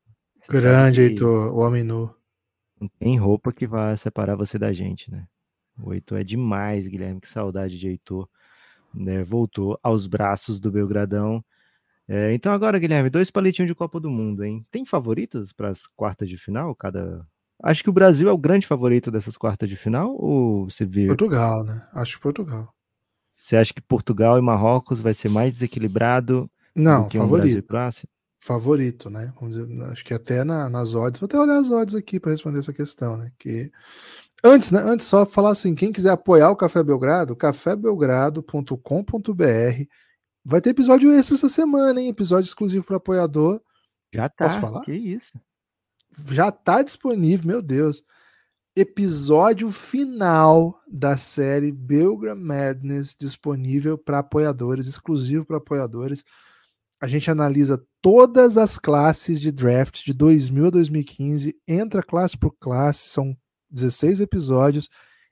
Grande, 0.49 1.01
Heitor, 1.01 1.53
o 1.55 1.59
homem 1.59 1.83
nu. 1.83 2.15
Não 2.81 2.89
tem 2.99 3.19
roupa 3.19 3.53
que 3.53 3.67
vá 3.67 3.97
separar 3.97 4.37
você 4.37 4.59
da 4.59 4.73
gente, 4.73 5.11
né? 5.11 5.27
O 5.83 5.93
Heitor 5.93 6.21
é 6.21 6.25
demais, 6.25 6.87
Guilherme. 6.87 7.21
Que 7.21 7.29
saudade 7.29 7.79
de 7.79 7.89
Heitor. 7.89 8.29
Né? 8.95 9.23
Voltou 9.23 9.79
aos 9.83 10.07
braços 10.07 10.61
do 10.61 10.71
Belgradão. 10.71 11.45
É, 12.07 12.35
então 12.35 12.53
agora, 12.53 12.79
Guilherme, 12.79 13.09
dois 13.09 13.31
palitinhos 13.31 13.69
de 13.69 13.75
Copa 13.75 13.99
do 13.99 14.11
Mundo, 14.11 14.45
hein? 14.45 14.65
Tem 14.71 14.85
favoritas 14.85 15.53
para 15.53 15.71
as 15.71 15.87
quartas 15.87 16.29
de 16.29 16.37
final? 16.37 16.75
Cada. 16.75 17.27
Acho 17.63 17.83
que 17.83 17.91
o 17.91 17.95
Brasil 17.95 18.29
é 18.29 18.33
o 18.33 18.39
grande 18.39 18.67
favorito 18.67 19.11
dessas 19.11 19.37
quartas 19.37 19.69
de 19.69 19.77
final? 19.77 20.15
Ou 20.19 20.69
você 20.69 20.85
vê. 20.85 21.07
Portugal, 21.07 21.65
né? 21.65 21.87
Acho 21.95 22.17
que 22.17 22.23
Portugal. 22.23 22.75
Você 23.37 23.57
acha 23.57 23.73
que 23.73 23.81
Portugal 23.81 24.39
e 24.39 24.43
Marrocos 24.43 25.01
vai 25.01 25.15
ser 25.15 25.29
mais 25.29 25.55
desequilibrado? 25.55 26.51
Não, 26.75 27.11
favorito. 27.11 27.65
Favorito, 28.39 29.09
né? 29.09 29.33
Dizer, 29.43 29.67
acho 29.91 30.05
que 30.05 30.13
até 30.13 30.45
na, 30.45 30.69
nas 30.69 30.95
odds, 30.95 31.19
vou 31.19 31.27
até 31.27 31.39
olhar 31.39 31.57
as 31.57 31.71
odds 31.71 31.95
aqui 31.95 32.21
para 32.21 32.31
responder 32.31 32.59
essa 32.59 32.75
questão, 32.75 33.17
né? 33.17 33.33
Que 33.39 33.73
antes, 34.45 34.71
né? 34.71 34.81
Antes 34.81 35.07
só 35.07 35.27
falar 35.27 35.51
assim, 35.51 35.75
quem 35.75 35.93
quiser 35.93 36.11
apoiar 36.11 36.51
o 36.51 36.57
Café 36.57 36.83
Belgrado, 36.83 37.35
cafébelgrado.com.br 37.35 39.85
vai 40.45 40.61
ter 40.61 40.71
episódio 40.71 41.13
extra 41.13 41.37
essa 41.37 41.49
semana, 41.49 42.01
hein? 42.01 42.09
Episódio 42.09 42.47
exclusivo 42.47 42.85
para 42.85 42.99
apoiador. 42.99 43.61
Já 44.13 44.29
tá. 44.29 44.47
Posso 44.47 44.61
falar? 44.61 44.83
Que 44.83 44.93
isso? 44.93 45.41
Já 46.31 46.53
tá 46.53 46.83
disponível, 46.83 47.47
meu 47.47 47.63
Deus 47.63 48.05
episódio 48.77 49.71
final 49.71 50.81
da 50.89 51.17
série 51.17 51.71
Belgram 51.71 52.35
Madness 52.35 53.15
disponível 53.19 53.97
para 53.97 54.19
apoiadores, 54.19 54.89
exclusivo 54.89 55.47
para 55.47 55.59
apoiadores. 55.59 56.25
A 57.01 57.07
gente 57.07 57.31
analisa 57.31 57.81
todas 58.03 58.57
as 58.57 58.79
classes 58.79 59.41
de 59.41 59.53
draft 59.53 60.05
de 60.05 60.13
2000 60.13 60.67
a 60.67 60.71
2015, 60.71 61.57
entra 61.69 62.03
classe 62.03 62.37
por 62.37 62.57
classe, 62.59 63.09
são 63.09 63.37
16 63.75 64.21
episódios. 64.21 64.89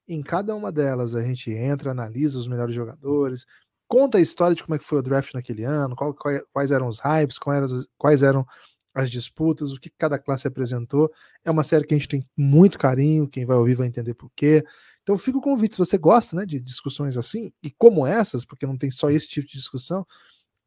Em 0.09 0.22
cada 0.22 0.55
uma 0.55 0.70
delas 0.70 1.14
a 1.14 1.22
gente 1.22 1.51
entra, 1.51 1.93
analisa 1.93 2.38
os 2.38 2.49
melhores 2.49 2.74
jogadores, 2.74 3.47
conta 3.88 4.18
a 4.18 4.20
história 4.20 4.55
de 4.55 4.62
como 4.62 4.74
é 4.74 4.78
que 4.78 4.84
foi 4.84 4.99
o 4.99 5.03
draft 5.03 5.32
naquele 5.34 5.64
ano, 5.64 5.95
qual, 5.95 6.12
qual, 6.14 6.34
quais 6.53 6.70
eram 6.70 6.88
os 6.88 6.99
hypes, 6.99 7.38
quais 7.38 7.72
eram, 7.72 7.84
quais 7.97 8.22
eram 8.22 8.47
as 8.95 9.11
disputas, 9.11 9.72
o 9.72 9.80
que 9.80 9.90
cada 9.90 10.18
classe 10.18 10.47
apresentou. 10.47 11.11
É 11.45 11.51
uma 11.51 11.64
série 11.64 11.86
que 11.86 11.95
a 11.95 11.99
gente 11.99 12.09
tem 12.09 12.26
muito 12.36 12.78
carinho, 12.78 13.28
quem 13.28 13.47
vai 13.47 13.57
ouvir 13.57 13.74
vai 13.74 13.86
entender 13.86 14.14
por 14.14 14.30
quê. 14.34 14.64
Então 15.03 15.16
fica 15.16 15.38
o 15.38 15.43
convite, 15.43 15.74
se 15.74 15.78
você 15.78 15.99
gosta 15.99 16.36
né, 16.36 16.45
de 16.45 16.61
discussões 16.61 17.16
assim, 17.16 17.53
e 17.62 17.70
como 17.70 18.07
essas, 18.07 18.45
porque 18.45 18.66
não 18.66 18.76
tem 18.76 18.90
só 18.90 19.11
esse 19.11 19.28
tipo 19.28 19.47
de 19.47 19.55
discussão, 19.55 20.07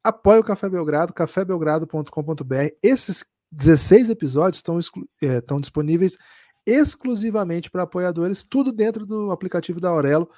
apoie 0.04 0.40
o 0.40 0.44
Café 0.44 0.70
Belgrado, 0.70 1.14
cafébelgrado.com.br. 1.14 2.70
Esses 2.82 3.26
16 3.52 4.10
episódios 4.10 4.58
estão, 4.58 4.80
é, 5.22 5.38
estão 5.38 5.60
disponíveis 5.60 6.18
exclusivamente 6.66 7.70
para 7.70 7.84
apoiadores, 7.84 8.44
tudo 8.44 8.72
dentro 8.72 9.06
do 9.06 9.32
aplicativo 9.32 9.80
da 9.80 9.90
Aurelo. 9.90 10.30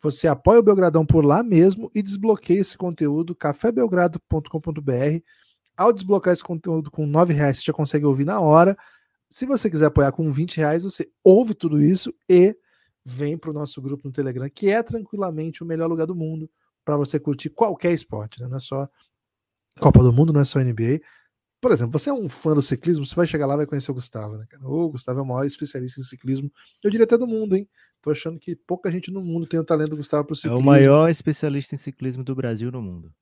Você 0.00 0.26
apoia 0.26 0.60
o 0.60 0.62
Belgradão 0.62 1.06
por 1.06 1.24
lá 1.24 1.42
mesmo 1.42 1.90
e 1.94 2.02
desbloqueia 2.02 2.60
esse 2.60 2.76
conteúdo, 2.76 3.34
cafébelgrado.com.br 3.34 5.22
ao 5.76 5.92
desbloquear 5.92 6.32
esse 6.32 6.44
conteúdo 6.44 6.90
com 6.90 7.06
R$ 7.06 7.32
reais, 7.32 7.58
você 7.58 7.64
já 7.64 7.72
consegue 7.72 8.04
ouvir 8.04 8.24
na 8.24 8.40
hora. 8.40 8.76
Se 9.28 9.46
você 9.46 9.70
quiser 9.70 9.86
apoiar 9.86 10.12
com 10.12 10.30
20 10.30 10.58
reais, 10.58 10.82
você 10.82 11.10
ouve 11.24 11.54
tudo 11.54 11.82
isso 11.82 12.14
e 12.28 12.54
vem 13.04 13.36
para 13.36 13.50
o 13.50 13.54
nosso 13.54 13.80
grupo 13.80 14.06
no 14.06 14.12
Telegram, 14.12 14.48
que 14.50 14.70
é 14.70 14.82
tranquilamente 14.82 15.62
o 15.62 15.66
melhor 15.66 15.88
lugar 15.88 16.06
do 16.06 16.14
mundo 16.14 16.50
para 16.84 16.96
você 16.96 17.18
curtir 17.18 17.50
qualquer 17.50 17.92
esporte, 17.92 18.40
né? 18.40 18.48
Não 18.48 18.56
é 18.56 18.60
só 18.60 18.88
Copa 19.80 20.02
do 20.02 20.12
Mundo, 20.12 20.32
não 20.32 20.42
é 20.42 20.44
só 20.44 20.58
NBA. 20.58 21.00
Por 21.62 21.70
exemplo, 21.70 21.96
você 21.96 22.10
é 22.10 22.12
um 22.12 22.28
fã 22.28 22.54
do 22.54 22.60
ciclismo, 22.60 23.06
você 23.06 23.14
vai 23.14 23.26
chegar 23.26 23.46
lá 23.46 23.54
e 23.54 23.58
vai 23.58 23.66
conhecer 23.66 23.92
o 23.92 23.94
Gustavo, 23.94 24.36
né, 24.36 24.44
cara? 24.50 24.66
O 24.66 24.90
Gustavo 24.90 25.20
é 25.20 25.22
o 25.22 25.26
maior 25.26 25.44
especialista 25.44 26.00
em 26.00 26.02
ciclismo, 26.02 26.50
eu 26.82 26.90
diria 26.90 27.04
até 27.04 27.16
do 27.16 27.26
mundo, 27.26 27.56
hein? 27.56 27.68
Tô 28.02 28.10
achando 28.10 28.36
que 28.40 28.56
pouca 28.56 28.90
gente 28.90 29.12
no 29.12 29.20
mundo 29.20 29.46
tem 29.46 29.60
o 29.60 29.64
talento 29.64 29.90
do 29.90 29.96
Gustavo 29.96 30.24
para 30.24 30.32
o 30.32 30.36
ciclismo. 30.36 30.58
É 30.58 30.60
o 30.60 30.66
maior 30.66 31.08
especialista 31.08 31.76
em 31.76 31.78
ciclismo 31.78 32.24
do 32.24 32.34
Brasil 32.34 32.72
no 32.72 32.82
mundo. 32.82 33.14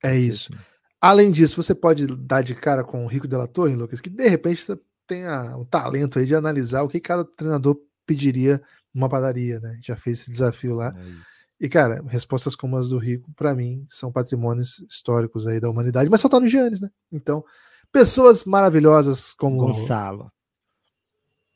É 0.00 0.16
isso. 0.16 0.52
Além 1.00 1.32
disso, 1.32 1.60
você 1.60 1.74
pode 1.74 2.06
dar 2.06 2.42
de 2.42 2.54
cara 2.54 2.84
com 2.84 3.04
o 3.04 3.08
Rico 3.08 3.26
Della 3.26 3.48
Torre, 3.48 3.74
Lucas, 3.74 4.00
que 4.00 4.08
de 4.08 4.28
repente 4.28 4.62
você 4.62 4.78
tenha 5.04 5.56
o 5.56 5.64
talento 5.64 6.20
aí 6.20 6.24
de 6.24 6.36
analisar 6.36 6.82
o 6.82 6.88
que 6.88 7.00
cada 7.00 7.24
treinador 7.24 7.76
pediria 8.06 8.62
numa 8.94 9.08
padaria, 9.08 9.58
né? 9.58 9.76
Já 9.82 9.96
fez 9.96 10.20
esse 10.20 10.30
desafio 10.30 10.74
lá. 10.74 10.94
É 10.96 11.38
e, 11.60 11.68
cara, 11.68 12.02
respostas 12.06 12.54
como 12.54 12.76
as 12.76 12.88
do 12.88 12.98
Rico, 12.98 13.32
para 13.34 13.54
mim, 13.54 13.84
são 13.88 14.12
patrimônios 14.12 14.78
históricos 14.88 15.46
aí 15.46 15.58
da 15.58 15.68
humanidade, 15.68 16.08
mas 16.08 16.20
só 16.20 16.28
tá 16.28 16.38
no 16.38 16.46
Giannis, 16.46 16.80
né? 16.80 16.88
Então, 17.12 17.44
pessoas 17.92 18.44
maravilhosas 18.44 19.32
como. 19.34 19.58
Gonçalo. 19.58 20.30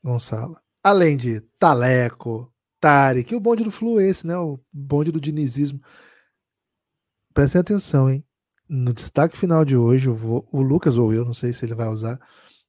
Gonçalo. 0.03 0.57
Além 0.83 1.17
de 1.17 1.41
Taleco, 1.59 2.53
Tarek, 2.81 3.35
o 3.35 3.41
bonde 3.41 3.65
do 3.65 3.71
Flu 3.71 4.01
esse, 4.01 4.27
né? 4.27 4.37
O 4.37 4.59
bonde 4.73 5.13
do 5.13 5.21
dinizismo. 5.21 5.81
Prestem 7.33 7.61
atenção, 7.61 8.11
hein? 8.11 8.25
no 8.73 8.95
destaque 8.95 9.37
final 9.37 9.67
de 9.67 9.77
hoje, 9.77 10.09
vou, 10.09 10.49
o 10.51 10.63
Lucas 10.63 10.97
ou 10.97 11.13
eu, 11.13 11.27
não 11.27 11.35
sei 11.35 11.53
se 11.53 11.63
ele 11.63 11.75
vai 11.75 11.89
usar, 11.89 12.19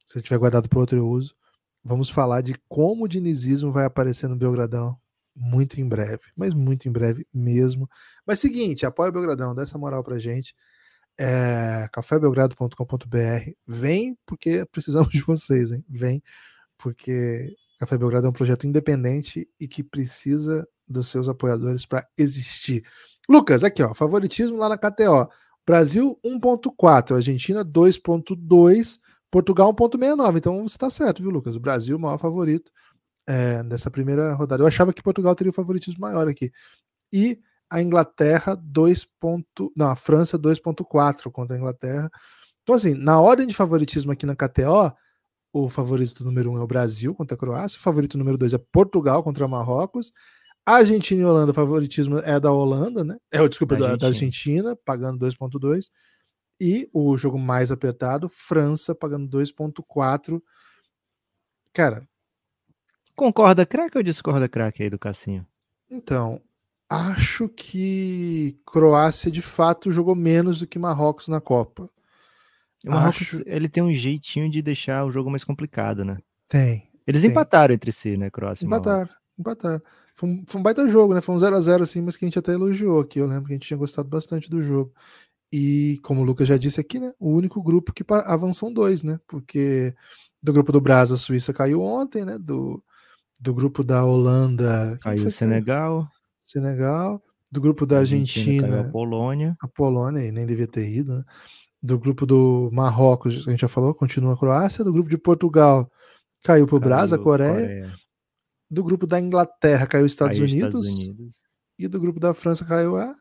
se 0.05 0.17
ele 0.17 0.23
tiver 0.23 0.37
guardado 0.37 0.67
para 0.67 0.79
outro 0.79 0.97
eu 0.97 1.07
uso, 1.07 1.33
vamos 1.81 2.09
falar 2.09 2.41
de 2.41 2.55
como 2.67 3.05
o 3.05 3.07
dinizismo 3.07 3.71
vai 3.71 3.85
aparecer 3.85 4.27
no 4.27 4.35
Belgradão 4.35 4.99
muito 5.33 5.79
em 5.79 5.87
breve, 5.87 6.23
mas 6.35 6.53
muito 6.53 6.89
em 6.89 6.91
breve 6.91 7.25
mesmo. 7.33 7.89
Mas 8.27 8.39
seguinte, 8.39 8.85
apoia 8.85 9.09
o 9.09 9.13
Belgradão, 9.13 9.55
dá 9.55 9.63
essa 9.63 9.77
moral 9.77 10.03
pra 10.03 10.19
gente. 10.19 10.53
É, 11.17 11.87
cafébelgrado.com.br 11.91 13.51
vem 13.67 14.17
porque 14.25 14.65
precisamos 14.65 15.11
de 15.11 15.21
vocês, 15.21 15.71
hein? 15.71 15.85
Vem 15.87 16.23
porque 16.77 17.55
Café 17.79 17.97
Belgrado 17.97 18.27
é 18.27 18.29
um 18.29 18.33
projeto 18.33 18.65
independente 18.65 19.47
e 19.59 19.67
que 19.67 19.83
precisa 19.83 20.67
dos 20.87 21.09
seus 21.09 21.27
apoiadores 21.27 21.85
para 21.85 22.07
existir. 22.17 22.83
Lucas, 23.27 23.63
aqui 23.63 23.83
ó, 23.83 23.93
favoritismo 23.93 24.57
lá 24.57 24.69
na 24.69 24.77
KTO. 24.77 25.29
Brasil 25.65 26.19
1.4, 26.25 27.15
Argentina 27.15 27.63
2.2, 27.63 28.99
Portugal 29.31 29.73
1.69. 29.73 30.37
Então 30.37 30.61
você 30.63 30.75
está 30.75 30.89
certo, 30.89 31.21
viu, 31.21 31.31
Lucas? 31.31 31.55
O 31.55 31.59
Brasil, 31.59 31.95
o 31.95 31.99
maior 31.99 32.17
favorito 32.17 32.71
é, 33.27 33.63
nessa 33.63 33.89
primeira 33.89 34.33
rodada. 34.33 34.63
Eu 34.63 34.67
achava 34.67 34.93
que 34.93 35.03
Portugal 35.03 35.35
teria 35.35 35.51
o 35.51 35.53
favoritismo 35.53 36.01
maior 36.01 36.27
aqui. 36.27 36.51
E 37.11 37.39
a 37.69 37.81
Inglaterra 37.81 38.55
2. 38.55 39.07
Não, 39.75 39.89
a 39.89 39.95
França 39.95 40.37
2.4 40.37 41.31
contra 41.31 41.55
a 41.55 41.59
Inglaterra. 41.59 42.11
Então, 42.61 42.75
assim, 42.75 42.93
na 42.93 43.19
ordem 43.19 43.47
de 43.47 43.53
favoritismo 43.53 44.11
aqui 44.11 44.25
na 44.25 44.35
KTO, 44.35 44.95
o 45.51 45.69
favorito 45.69 46.23
número 46.23 46.51
1 46.51 46.53
um 46.53 46.57
é 46.57 46.61
o 46.61 46.67
Brasil 46.67 47.13
contra 47.13 47.35
a 47.35 47.37
Croácia, 47.37 47.77
o 47.77 47.81
favorito 47.81 48.17
número 48.17 48.37
2 48.37 48.53
é 48.53 48.57
Portugal 48.57 49.21
contra 49.21 49.47
Marrocos, 49.47 50.11
Argentina 50.65 51.21
e 51.21 51.25
Holanda, 51.25 51.51
o 51.51 51.53
favoritismo 51.53 52.19
é 52.19 52.39
da 52.39 52.51
Holanda, 52.51 53.03
né? 53.03 53.17
É 53.31 53.41
o 53.41 53.49
desculpa 53.49 53.75
da, 53.75 53.95
da 53.95 54.07
Argentina, 54.07 54.75
pagando 54.75 55.25
2.2. 55.25 55.91
E 56.59 56.89
o 56.93 57.17
jogo 57.17 57.37
mais 57.37 57.71
apertado, 57.71 58.29
França 58.29 58.95
pagando 58.95 59.27
2.4. 59.37 60.41
Cara, 61.73 62.07
concorda 63.15 63.65
craque 63.65 63.97
ou 63.97 64.03
discorda 64.03 64.47
craque 64.47 64.83
aí 64.83 64.89
do 64.89 64.97
Cassinho? 64.97 65.45
Então, 65.89 66.41
acho 66.93 67.49
que 67.49 68.57
Croácia 68.65 69.31
de 69.31 69.41
fato 69.41 69.91
jogou 69.91 70.15
menos 70.15 70.59
do 70.59 70.67
que 70.67 70.77
Marrocos 70.77 71.27
na 71.27 71.41
Copa. 71.41 71.89
O 72.85 72.91
Marrocos, 72.91 73.35
acho... 73.35 73.43
ele 73.45 73.69
tem 73.69 73.81
um 73.81 73.93
jeitinho 73.93 74.49
de 74.49 74.61
deixar 74.61 75.05
o 75.05 75.11
jogo 75.11 75.29
mais 75.29 75.43
complicado, 75.43 76.05
né? 76.05 76.17
Tem. 76.47 76.89
Eles 77.07 77.21
tem. 77.21 77.31
empataram 77.31 77.73
entre 77.73 77.91
si, 77.91 78.15
né, 78.17 78.29
Croácia 78.29 78.65
empataram, 78.65 79.09
Empataram. 79.37 79.81
Foi 80.15 80.29
um, 80.29 80.43
foi 80.45 80.59
um 80.59 80.63
baita 80.63 80.87
jogo, 80.87 81.13
né? 81.13 81.21
Foi 81.21 81.33
um 81.33 81.39
0x0 81.39 81.81
assim, 81.81 82.01
mas 82.01 82.15
que 82.15 82.23
a 82.23 82.27
gente 82.27 82.37
até 82.37 82.53
elogiou 82.53 82.99
aqui. 82.99 83.19
Eu 83.19 83.25
lembro 83.25 83.45
que 83.45 83.53
a 83.53 83.55
gente 83.55 83.67
tinha 83.67 83.77
gostado 83.77 84.07
bastante 84.07 84.49
do 84.49 84.61
jogo. 84.61 84.93
E 85.51 85.99
como 86.03 86.21
o 86.21 86.23
Lucas 86.23 86.47
já 86.47 86.57
disse 86.57 86.79
aqui, 86.79 86.99
né? 86.99 87.13
O 87.19 87.31
único 87.31 87.61
grupo 87.61 87.91
que 87.91 88.03
avançam 88.25 88.71
dois, 88.71 89.01
né? 89.01 89.19
Porque 89.27 89.95
do 90.41 90.53
grupo 90.53 90.71
do 90.71 90.81
Brasil, 90.81 91.15
a 91.15 91.17
Suíça 91.17 91.53
caiu 91.53 91.81
ontem, 91.81 92.23
né? 92.23 92.37
Do, 92.37 92.83
do 93.39 93.53
grupo 93.53 93.83
da 93.83 94.05
Holanda. 94.05 94.97
Caiu 95.01 95.27
o 95.27 95.31
Senegal. 95.31 96.07
Senegal. 96.43 97.23
Do 97.51 97.61
grupo 97.61 97.85
da 97.85 97.99
Argentina. 97.99 98.65
Argentina 98.65 98.89
a 98.89 98.91
Polônia. 98.91 99.55
A 99.61 99.67
Polônia, 99.67 100.31
nem 100.31 100.45
devia 100.45 100.67
ter 100.67 100.89
ido, 100.89 101.17
né? 101.17 101.23
Do 101.81 101.99
grupo 101.99 102.25
do 102.25 102.69
Marrocos, 102.71 103.45
a 103.47 103.51
gente 103.51 103.61
já 103.61 103.67
falou, 103.67 103.93
continua 103.93 104.33
a 104.33 104.37
Croácia. 104.37 104.83
Do 104.83 104.93
grupo 104.93 105.09
de 105.09 105.17
Portugal, 105.17 105.89
caiu 106.43 106.65
pro 106.65 106.79
Brasil, 106.79 107.17
a 107.17 107.23
Coreia. 107.23 107.53
Coreia. 107.53 107.93
Do 108.69 108.83
grupo 108.83 109.05
da 109.05 109.19
Inglaterra 109.19 109.85
caiu 109.85 110.05
os 110.05 110.11
Estados, 110.11 110.37
caiu 110.37 110.49
Unidos, 110.49 110.87
Estados 110.87 111.03
Unidos. 111.03 111.35
E 111.77 111.87
do 111.87 111.99
grupo 111.99 112.19
da 112.19 112.33
França 112.33 112.65
caiu 112.65 112.97
a 112.97 113.13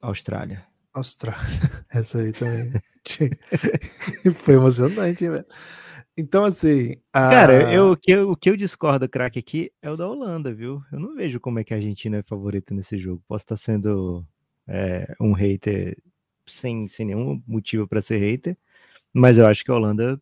Austrália. 0.00 0.64
Austrália. 0.94 1.40
Essa 1.90 2.18
aí 2.18 2.32
também. 2.32 2.72
Foi 4.36 4.54
emocionante, 4.54 5.28
velho. 5.28 5.46
Então, 6.16 6.44
assim. 6.44 6.96
A... 7.12 7.30
Cara, 7.30 7.72
eu, 7.72 7.92
o, 7.92 7.96
que 7.96 8.12
eu, 8.12 8.30
o 8.30 8.36
que 8.36 8.50
eu 8.50 8.56
discordo, 8.56 9.08
craque, 9.08 9.38
aqui 9.38 9.72
é 9.80 9.90
o 9.90 9.96
da 9.96 10.06
Holanda, 10.08 10.52
viu? 10.52 10.82
Eu 10.92 11.00
não 11.00 11.14
vejo 11.14 11.40
como 11.40 11.58
é 11.58 11.64
que 11.64 11.72
a 11.72 11.76
Argentina 11.76 12.18
é 12.18 12.22
favorita 12.22 12.74
nesse 12.74 12.98
jogo. 12.98 13.22
Posso 13.26 13.44
estar 13.44 13.56
sendo 13.56 14.26
é, 14.66 15.14
um 15.20 15.32
hater 15.32 15.96
sem, 16.46 16.88
sem 16.88 17.06
nenhum 17.06 17.42
motivo 17.46 17.86
para 17.86 18.02
ser 18.02 18.18
hater, 18.18 18.56
mas 19.12 19.38
eu 19.38 19.46
acho 19.46 19.64
que 19.64 19.70
a 19.70 19.74
Holanda 19.74 20.20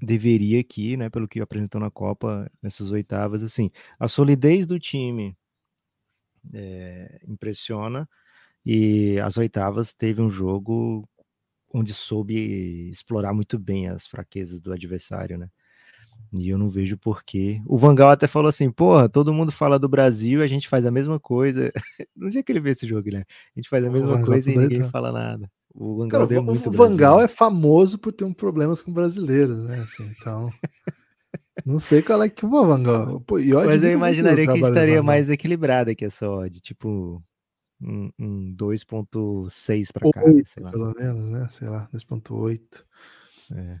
deveria 0.00 0.60
aqui, 0.60 0.96
né, 0.96 1.08
pelo 1.08 1.28
que 1.28 1.40
apresentou 1.40 1.80
na 1.80 1.90
Copa, 1.90 2.50
nessas 2.60 2.90
oitavas, 2.90 3.42
assim, 3.42 3.70
a 3.98 4.08
solidez 4.08 4.66
do 4.66 4.78
time 4.78 5.36
é, 6.52 7.20
impressiona 7.26 8.08
e 8.64 9.18
as 9.20 9.36
oitavas 9.36 9.92
teve 9.92 10.20
um 10.20 10.30
jogo 10.30 11.08
onde 11.72 11.92
soube 11.94 12.90
explorar 12.90 13.32
muito 13.32 13.58
bem 13.58 13.88
as 13.88 14.06
fraquezas 14.06 14.60
do 14.60 14.72
adversário, 14.72 15.38
né? 15.38 15.48
E 16.32 16.48
eu 16.48 16.56
não 16.56 16.68
vejo 16.68 16.96
porquê. 16.96 17.60
O 17.66 17.76
Vangal 17.76 18.10
até 18.10 18.26
falou 18.26 18.48
assim: 18.48 18.70
porra, 18.70 19.08
todo 19.08 19.34
mundo 19.34 19.52
fala 19.52 19.78
do 19.78 19.88
Brasil, 19.88 20.42
a 20.42 20.46
gente 20.46 20.68
faz 20.68 20.86
a 20.86 20.90
mesma 20.90 21.20
coisa. 21.20 21.70
no 22.16 22.30
dia 22.30 22.42
que 22.42 22.50
ele 22.50 22.60
vê 22.60 22.70
esse 22.70 22.86
jogo, 22.86 23.10
né? 23.10 23.24
A 23.54 23.58
gente 23.58 23.68
faz 23.68 23.84
a 23.84 23.90
mesma 23.90 24.22
coisa 24.22 24.50
e 24.50 24.56
ninguém 24.56 24.88
fala 24.88 25.12
nada. 25.12 25.50
O 25.74 25.96
Vangal 25.96 26.28
Cara, 26.28 26.40
é 26.40 26.42
muito 26.42 26.68
o 26.68 26.72
Vangal 26.72 27.16
brasileiro. 27.16 27.24
é 27.24 27.28
famoso 27.28 27.98
por 27.98 28.12
ter 28.12 28.24
um 28.24 28.32
problemas 28.32 28.82
com 28.82 28.92
brasileiros, 28.92 29.64
né? 29.64 29.80
Assim, 29.80 30.10
então. 30.18 30.52
não 31.66 31.78
sei 31.78 32.02
qual 32.02 32.22
é 32.22 32.28
que 32.28 32.44
o 32.44 32.50
Vangal. 32.50 33.20
Pô, 33.20 33.38
e 33.38 33.52
Mas 33.52 33.82
eu 33.82 33.90
imaginaria 33.90 34.46
que 34.46 34.58
estaria 34.58 35.02
mais 35.02 35.30
equilibrada 35.30 35.94
que 35.94 36.04
essa 36.04 36.28
odd, 36.28 36.60
tipo 36.60 37.22
um, 37.82 38.10
um 38.18 38.54
2.6 38.56 39.92
pra 39.92 40.10
cá, 40.10 40.22
Oito, 40.24 40.48
sei 40.48 40.62
lá. 40.62 40.70
pelo 40.70 40.94
menos, 40.94 41.28
né? 41.28 41.48
Sei 41.50 41.68
lá, 41.68 41.88
2.8. 41.92 42.84
É. 43.50 43.78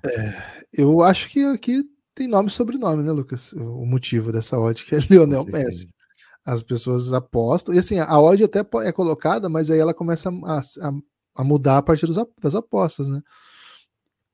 Eu 0.72 1.00
acho 1.02 1.28
que 1.28 1.42
aqui 1.44 1.84
tem 2.14 2.28
nome 2.28 2.48
e 2.48 2.52
sobrenome, 2.52 3.02
né, 3.02 3.10
Lucas? 3.12 3.52
O 3.54 3.86
motivo 3.86 4.30
dessa 4.32 4.58
odd 4.58 4.84
que 4.84 4.94
é 4.94 4.98
Lionel. 5.10 5.44
Messi. 5.46 5.88
As 6.44 6.62
pessoas 6.62 7.12
apostam. 7.12 7.72
E 7.74 7.78
assim, 7.78 7.98
a 7.98 8.18
odd 8.20 8.42
até 8.44 8.60
é 8.84 8.92
colocada, 8.92 9.48
mas 9.48 9.70
aí 9.70 9.78
ela 9.78 9.94
começa 9.94 10.28
a, 10.30 10.58
a- 10.58 10.92
a 11.36 11.44
mudar 11.44 11.78
a 11.78 11.82
partir 11.82 12.06
dos 12.06 12.16
das 12.40 12.54
apostas, 12.54 13.08
né? 13.08 13.22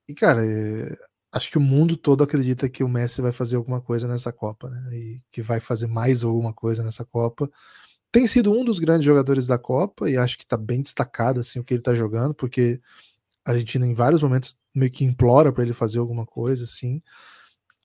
E, 0.09 0.15
cara, 0.15 0.45
é, 0.45 0.97
acho 1.31 1.51
que 1.51 1.59
o 1.59 1.61
mundo 1.61 1.97
todo 1.97 2.25
acredita 2.25 2.69
que 2.69 2.83
o 2.83 2.89
Messi 2.89 3.21
vai 3.21 3.31
fazer 3.31 3.57
alguma 3.57 3.81
coisa 3.81 4.09
nessa 4.09 4.33
Copa, 4.33 4.71
né? 4.71 4.89
E 4.97 5.23
que 5.31 5.43
vai 5.43 5.61
fazer 5.61 5.87
mais 5.87 6.25
alguma 6.25 6.53
coisa 6.53 6.83
nessa 6.83 7.05
Copa. 7.05 7.49
Tem 8.11 8.27
sido 8.27 8.53
um 8.53 8.65
dos 8.65 8.79
grandes 8.79 9.05
jogadores 9.05 9.47
da 9.47 9.59
Copa 9.59 10.09
e 10.09 10.17
acho 10.17 10.39
que 10.39 10.47
tá 10.47 10.57
bem 10.57 10.81
destacado 10.81 11.41
assim 11.41 11.61
o 11.61 11.65
que 11.65 11.75
ele 11.75 11.83
tá 11.83 11.95
jogando, 11.95 12.35
porque 12.35 12.81
a 13.45 13.53
Argentina 13.53 13.87
em 13.87 13.93
vários 13.93 14.23
momentos 14.23 14.57
meio 14.75 14.91
que 14.91 15.05
implora 15.05 15.53
para 15.53 15.63
ele 15.63 15.73
fazer 15.73 15.99
alguma 15.99 16.25
coisa 16.25 16.65
assim. 16.65 17.03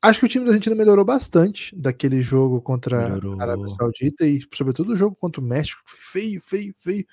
Acho 0.02 0.20
que 0.20 0.26
o 0.26 0.30
time 0.30 0.44
da 0.44 0.52
Argentina 0.52 0.76
melhorou 0.76 1.06
bastante 1.06 1.74
daquele 1.78 2.22
jogo 2.22 2.62
contra 2.62 3.08
Melhorou. 3.08 3.40
a 3.40 3.44
Arábia 3.44 3.68
Saudita 3.70 4.28
e, 4.28 4.42
sobretudo, 4.54 4.92
o 4.92 4.96
jogo 4.98 5.16
contra 5.16 5.40
o 5.40 5.44
México. 5.44 5.82
Feio, 5.86 6.42
feio, 6.42 6.74
feio. 6.78 7.06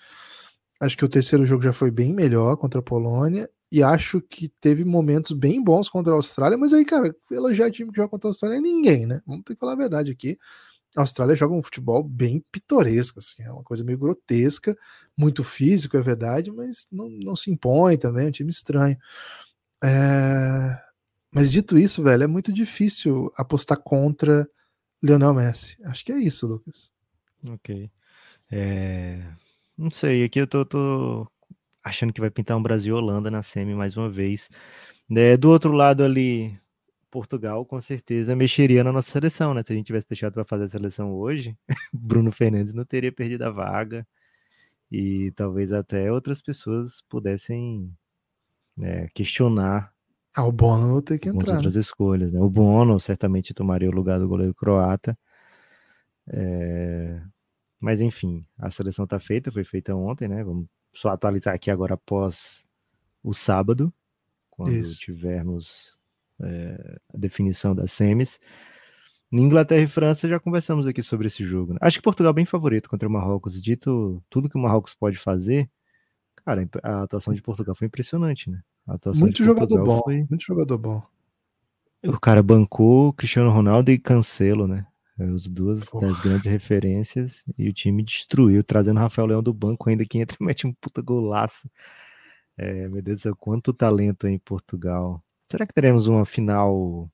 Acho 0.81 0.97
que 0.97 1.05
o 1.05 1.09
terceiro 1.09 1.47
jogo 1.47 1.63
já 1.63 1.73
foi 1.73 1.93
bem 1.93 2.13
melhor 2.13 2.57
contra 2.57 2.81
a 2.81 2.83
Polônia. 2.83 3.49
E 3.71 3.81
acho 3.81 4.21
que 4.21 4.49
teve 4.61 4.85
momentos 4.85 5.31
bem 5.31 5.63
bons 5.63 5.89
contra 5.89 6.13
a 6.13 6.17
Austrália. 6.17 6.59
Mas 6.59 6.73
aí, 6.73 6.85
cara, 6.85 7.15
elogiar 7.31 7.69
o 7.69 7.71
time 7.71 7.93
que 7.93 7.97
joga 7.97 8.09
contra 8.09 8.29
a 8.29 8.31
Austrália 8.31 8.57
é 8.57 8.61
ninguém, 8.61 9.07
né? 9.07 9.21
Vamos 9.25 9.45
ter 9.45 9.55
que 9.55 9.61
falar 9.61 9.75
a 9.75 9.77
verdade 9.77 10.11
aqui. 10.11 10.37
A 10.97 11.03
Austrália 11.03 11.37
joga 11.37 11.55
um 11.55 11.63
futebol 11.63 12.03
bem 12.03 12.45
pitoresco, 12.51 13.21
assim, 13.21 13.43
é 13.43 13.53
uma 13.53 13.63
coisa 13.63 13.85
meio 13.85 13.99
grotesca, 13.99 14.77
muito 15.17 15.45
físico, 15.45 15.97
é 15.97 16.01
verdade, 16.01 16.51
mas 16.51 16.87
não, 16.91 17.09
não 17.09 17.37
se 17.37 17.51
impõe 17.51 17.97
também, 17.97 18.27
é 18.27 18.29
um 18.29 18.33
time 18.33 18.51
estranho. 18.51 18.97
É, 19.83 20.77
Mas 21.35 21.51
dito 21.51 21.79
isso, 21.79 22.03
velho, 22.03 22.25
é 22.25 22.27
muito 22.27 22.53
difícil 22.53 23.33
apostar 23.37 23.79
contra 23.79 24.49
Lionel 25.03 25.35
Messi. 25.35 25.77
Acho 25.85 26.05
que 26.05 26.13
é 26.13 26.19
isso, 26.19 26.47
Lucas. 26.47 26.91
Ok. 27.49 27.91
É, 28.51 29.23
Não 29.79 29.91
sei, 29.91 30.25
aqui 30.25 30.41
eu 30.41 30.47
tô, 30.47 30.65
tô 30.65 31.27
achando 31.83 32.13
que 32.13 32.21
vai 32.21 32.31
pintar 32.31 32.57
um 32.57 32.63
Brasil 32.63 32.97
e 32.97 32.99
Holanda 32.99 33.31
na 33.31 33.43
semi 33.43 33.75
mais 33.75 33.97
uma 33.97 34.11
vez. 34.11 34.51
É, 35.11 35.37
do 35.37 35.51
outro 35.51 35.73
lado 35.73 36.05
ali, 36.05 36.59
Portugal 37.11 37.65
com 37.67 37.81
certeza 37.81 38.37
mexeria 38.37 38.85
na 38.85 38.93
nossa 38.93 39.11
seleção, 39.11 39.55
né? 39.55 39.63
Se 39.67 39.73
a 39.73 39.77
gente 39.77 39.87
tivesse 39.87 40.07
deixado 40.09 40.35
para 40.35 40.45
fazer 40.45 40.65
a 40.65 40.69
seleção 40.69 41.13
hoje, 41.15 41.57
Bruno 41.93 42.31
Fernandes 42.33 42.75
não 42.75 42.85
teria 42.85 43.13
perdido 43.13 43.43
a 43.43 43.51
vaga 43.51 44.07
e 44.91 45.33
talvez 45.33 45.73
até 45.73 46.11
outras 46.13 46.43
pessoas 46.43 47.03
pudessem 47.09 47.93
né, 48.77 49.09
questionar 49.15 49.93
Ah, 50.37 50.45
o 50.45 50.53
Bono 50.53 51.03
tem 51.03 51.19
que 51.19 51.29
entrar. 51.29 51.57
outras 51.57 51.75
né? 51.75 51.81
escolhas, 51.81 52.33
né? 52.33 52.41
O 52.41 52.51
Bono 52.51 52.99
certamente 53.01 53.55
tomaria 53.55 53.89
o 53.89 53.93
lugar 53.95 54.19
do 54.19 54.29
goleiro 54.29 54.55
croata. 54.55 55.19
É, 56.29 57.21
Mas 57.81 58.01
enfim, 58.01 58.47
a 58.59 58.71
seleção 58.71 59.05
está 59.05 59.19
feita, 59.21 59.51
foi 59.53 59.65
feita 59.65 59.95
ontem, 59.95 60.29
né? 60.29 60.45
Vamos 60.45 60.67
só 60.95 61.09
atualizar 61.11 61.55
aqui 61.55 61.71
agora 61.71 61.95
após 61.95 62.67
o 63.23 63.33
sábado, 63.35 63.93
quando 64.51 64.73
Isso. 64.73 64.99
tivermos 65.01 65.99
é, 66.43 66.99
a 67.15 67.19
definição 67.19 67.75
das 67.75 67.93
semis. 67.93 68.41
Inglaterra 69.33 69.83
e 69.83 69.87
França 69.87 70.29
já 70.29 70.41
conversamos 70.41 70.87
aqui 70.87 71.03
sobre 71.03 71.29
esse 71.29 71.45
jogo. 71.45 71.75
né? 71.75 71.79
Acho 71.83 71.99
que 71.99 72.03
Portugal 72.03 72.31
é 72.31 72.35
bem 72.35 72.45
favorito 72.45 72.91
contra 72.91 73.09
o 73.09 73.13
Marrocos. 73.13 73.61
Dito 73.61 74.23
tudo 74.29 74.49
que 74.49 74.57
o 74.57 74.61
Marrocos 74.61 74.93
pode 74.95 75.19
fazer, 75.19 75.71
cara, 76.45 76.69
a 76.83 77.03
atuação 77.03 77.33
de 77.33 77.41
Portugal 77.41 77.75
foi 77.75 77.87
impressionante, 77.87 78.51
né? 78.51 78.61
Muito 79.15 79.45
jogador 79.45 79.85
bom, 79.85 80.01
foi 80.03 80.27
muito 80.29 80.45
jogador 80.45 80.79
bom. 80.79 81.03
o 82.05 82.19
cara 82.19 82.43
bancou 82.43 83.13
Cristiano 83.13 83.51
Ronaldo 83.51 83.91
e 83.93 83.99
Cancelo, 83.99 84.67
né? 84.67 84.87
É, 85.19 85.25
Os 85.25 85.49
duas 85.49 85.85
Porra. 85.85 86.09
das 86.09 86.21
grandes 86.21 86.51
referências. 86.51 87.45
E 87.57 87.69
o 87.69 87.73
time 87.73 88.03
destruiu, 88.03 88.65
trazendo 88.65 88.99
Rafael 88.99 89.27
Leão 89.27 89.43
do 89.43 89.53
banco, 89.53 89.89
ainda 89.89 90.05
que 90.05 90.19
entra 90.19 90.37
e 90.41 90.45
mete 90.45 90.67
um 90.67 90.73
puta 90.73 91.03
golaço. 91.03 91.71
É, 92.57 92.89
meu 92.89 93.03
Deus 93.03 93.21
do 93.21 93.23
céu, 93.23 93.37
quanto 93.39 93.73
talento 93.73 94.27
em 94.27 94.39
Portugal. 94.39 95.23
Será 95.51 95.67
que 95.67 95.75
teremos 95.75 96.07
uma 96.07 96.25
final 96.25 97.11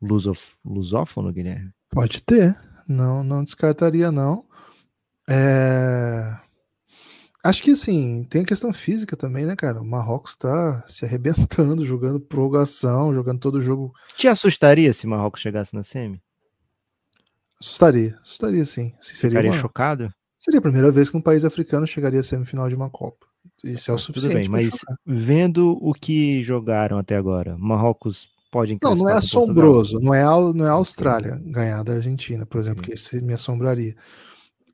lusof 0.00 0.54
lusófono, 0.64 1.32
Guilherme? 1.32 1.70
Pode 1.90 2.22
ter, 2.22 2.56
não, 2.88 3.22
não 3.22 3.44
descartaria 3.44 4.10
não. 4.10 4.46
É, 5.28 6.34
Acho 7.44 7.62
que 7.62 7.70
assim, 7.70 8.24
tem 8.24 8.42
a 8.42 8.46
questão 8.46 8.72
física 8.72 9.16
também, 9.16 9.46
né, 9.46 9.54
cara? 9.54 9.80
O 9.80 9.84
Marrocos 9.86 10.34
tá 10.36 10.84
se 10.88 11.04
arrebentando, 11.04 11.86
jogando 11.86 12.20
prorrogação, 12.20 13.14
jogando 13.14 13.38
todo 13.40 13.56
o 13.56 13.60
jogo. 13.60 13.92
Te 14.16 14.26
assustaria 14.28 14.92
se 14.92 15.06
Marrocos 15.06 15.40
chegasse 15.40 15.74
na 15.74 15.82
semi? 15.82 16.20
Assustaria, 17.60 18.16
assustaria 18.22 18.64
sim. 18.64 18.92
Assim, 18.98 19.14
seria, 19.14 19.30
Ficaria 19.38 19.50
uma- 19.52 19.56
chocado? 19.60 20.12
seria 20.36 20.58
a 20.58 20.62
primeira 20.62 20.90
vez 20.90 21.10
que 21.10 21.16
um 21.16 21.22
país 21.22 21.44
africano 21.44 21.86
chegaria 21.86 22.20
à 22.20 22.22
semifinal 22.22 22.68
de 22.68 22.74
uma 22.74 22.90
Copa. 22.90 23.26
Isso 23.64 23.90
é 23.90 23.94
o 23.94 23.96
Ah, 23.96 24.00
Tudo 24.00 24.06
suficiente. 24.14 24.48
bem, 24.48 24.48
mas 24.48 24.64
chocar. 24.70 24.96
vendo 25.06 25.76
o 25.80 25.92
que 25.92 26.42
jogaram 26.42 26.98
até 26.98 27.16
agora, 27.16 27.56
Marrocos 27.58 28.28
pode 28.50 28.78
Não, 28.82 28.94
não 28.94 29.08
é 29.08 29.14
assombroso, 29.14 30.00
não 30.00 30.14
é, 30.14 30.22
a- 30.22 30.52
não 30.54 30.64
é 30.66 30.68
a 30.68 30.72
Austrália 30.72 31.40
ganhar 31.44 31.82
da 31.82 31.94
Argentina, 31.94 32.46
por 32.46 32.58
exemplo, 32.58 32.80
Ok. 32.80 32.94
que 32.94 32.98
isso 32.98 33.22
me 33.24 33.32
assombraria. 33.32 33.94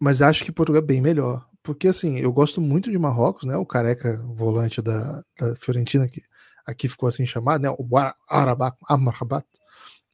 Mas 0.00 0.20
acho 0.22 0.44
que 0.44 0.52
Portugal 0.52 0.82
é 0.82 0.84
bem 0.86 1.00
melhor. 1.00 1.46
Porque 1.62 1.88
assim, 1.88 2.18
eu 2.18 2.30
gosto 2.30 2.60
muito 2.60 2.90
de 2.90 2.98
Marrocos, 2.98 3.46
né? 3.46 3.56
O 3.56 3.64
careca 3.64 4.22
volante 4.34 4.82
da, 4.82 5.22
da 5.40 5.56
Fiorentina, 5.56 6.06
que 6.06 6.22
aqui 6.66 6.88
ficou 6.88 7.08
assim 7.08 7.24
chamado, 7.24 7.62
né? 7.62 7.70
O 7.78 7.96
Ara- 7.96 8.14
Arabat, 8.28 8.76
Amrabat, 8.86 9.46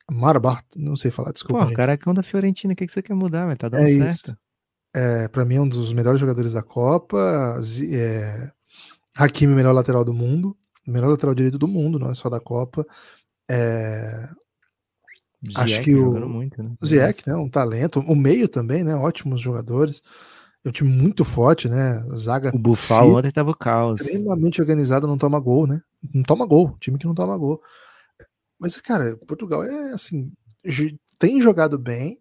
Amrabat, 0.09 0.65
não 0.77 0.97
sei 0.97 1.11
falar, 1.11 1.33
desculpa. 1.33 1.67
Pô, 1.67 1.83
é 1.83 2.15
da 2.15 2.23
Fiorentina, 2.23 2.73
o 2.73 2.77
que, 2.77 2.87
que 2.87 2.93
você 2.93 3.03
quer 3.03 3.15
mudar, 3.15 3.47
velho? 3.47 3.59
Tá 3.59 3.69
dando 3.69 3.83
É 3.83 3.87
certo. 3.87 4.13
isso. 4.13 4.37
É, 4.95 5.29
para 5.29 5.45
mim 5.45 5.57
é 5.57 5.61
um 5.61 5.69
dos 5.69 5.93
melhores 5.93 6.21
jogadores 6.21 6.53
da 6.53 6.63
Copa. 6.63 7.61
É, 7.93 8.51
Hakimi, 9.23 9.55
melhor 9.55 9.73
lateral 9.75 10.05
do 10.05 10.13
mundo, 10.15 10.57
melhor 10.87 11.09
lateral 11.11 11.35
direito 11.35 11.59
do 11.59 11.69
mundo, 11.69 11.99
não 11.99 12.11
é 12.11 12.15
só 12.15 12.29
da 12.29 12.41
Copa. 12.41 12.87
É, 13.51 14.29
Acho 15.57 15.69
Ziyech 15.69 15.85
que 15.85 15.95
o- 15.97 16.29
muito, 16.29 16.63
né? 16.63 16.75
Ziyech, 16.85 17.23
né? 17.27 17.35
Um 17.35 17.49
talento. 17.49 18.01
O 18.01 18.15
meio 18.15 18.47
também, 18.49 18.85
né? 18.85 18.95
Ótimos 18.95 19.41
jogadores. 19.41 20.03
É 20.63 20.69
um 20.69 20.73
time 20.73 20.91
muito 20.91 21.25
forte, 21.25 21.69
né? 21.69 22.03
Zaga 22.15 22.51
O 22.55 22.59
Bufal 22.59 23.13
ontem 23.15 23.31
tava 23.31 23.51
o 23.51 23.57
caos. 23.57 24.01
extremamente 24.03 24.61
organizado, 24.61 25.07
não 25.07 25.17
toma 25.17 25.41
gol, 25.41 25.67
né? 25.67 25.81
Não 26.15 26.23
toma 26.23 26.45
gol. 26.47 26.77
Time 26.79 26.99
que 26.99 27.07
não 27.07 27.15
toma 27.15 27.37
gol. 27.39 27.63
Mas, 28.59 28.79
cara, 28.81 29.17
Portugal 29.27 29.65
é 29.65 29.93
assim. 29.93 30.31
Tem 31.19 31.41
jogado 31.41 31.79
bem 31.79 32.19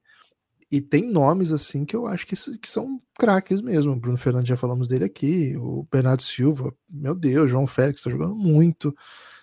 e 0.72 0.82
tem 0.82 1.04
nomes 1.10 1.52
assim 1.52 1.84
que 1.86 1.96
eu 1.96 2.06
acho 2.08 2.28
que, 2.28 2.36
que 2.60 2.70
são 2.70 3.02
craques 3.18 3.62
mesmo. 3.62 3.96
Bruno 3.96 4.18
Fernandes 4.18 4.50
já 4.50 4.58
falamos 4.58 4.88
dele 4.88 5.06
aqui. 5.06 5.56
O 5.58 5.88
Bernardo 5.92 6.22
Silva, 6.24 6.74
meu 6.90 7.16
Deus, 7.16 7.50
João 7.50 7.66
Félix 7.68 8.04
tá 8.04 8.10
jogando 8.10 8.36
muito. 8.36 8.96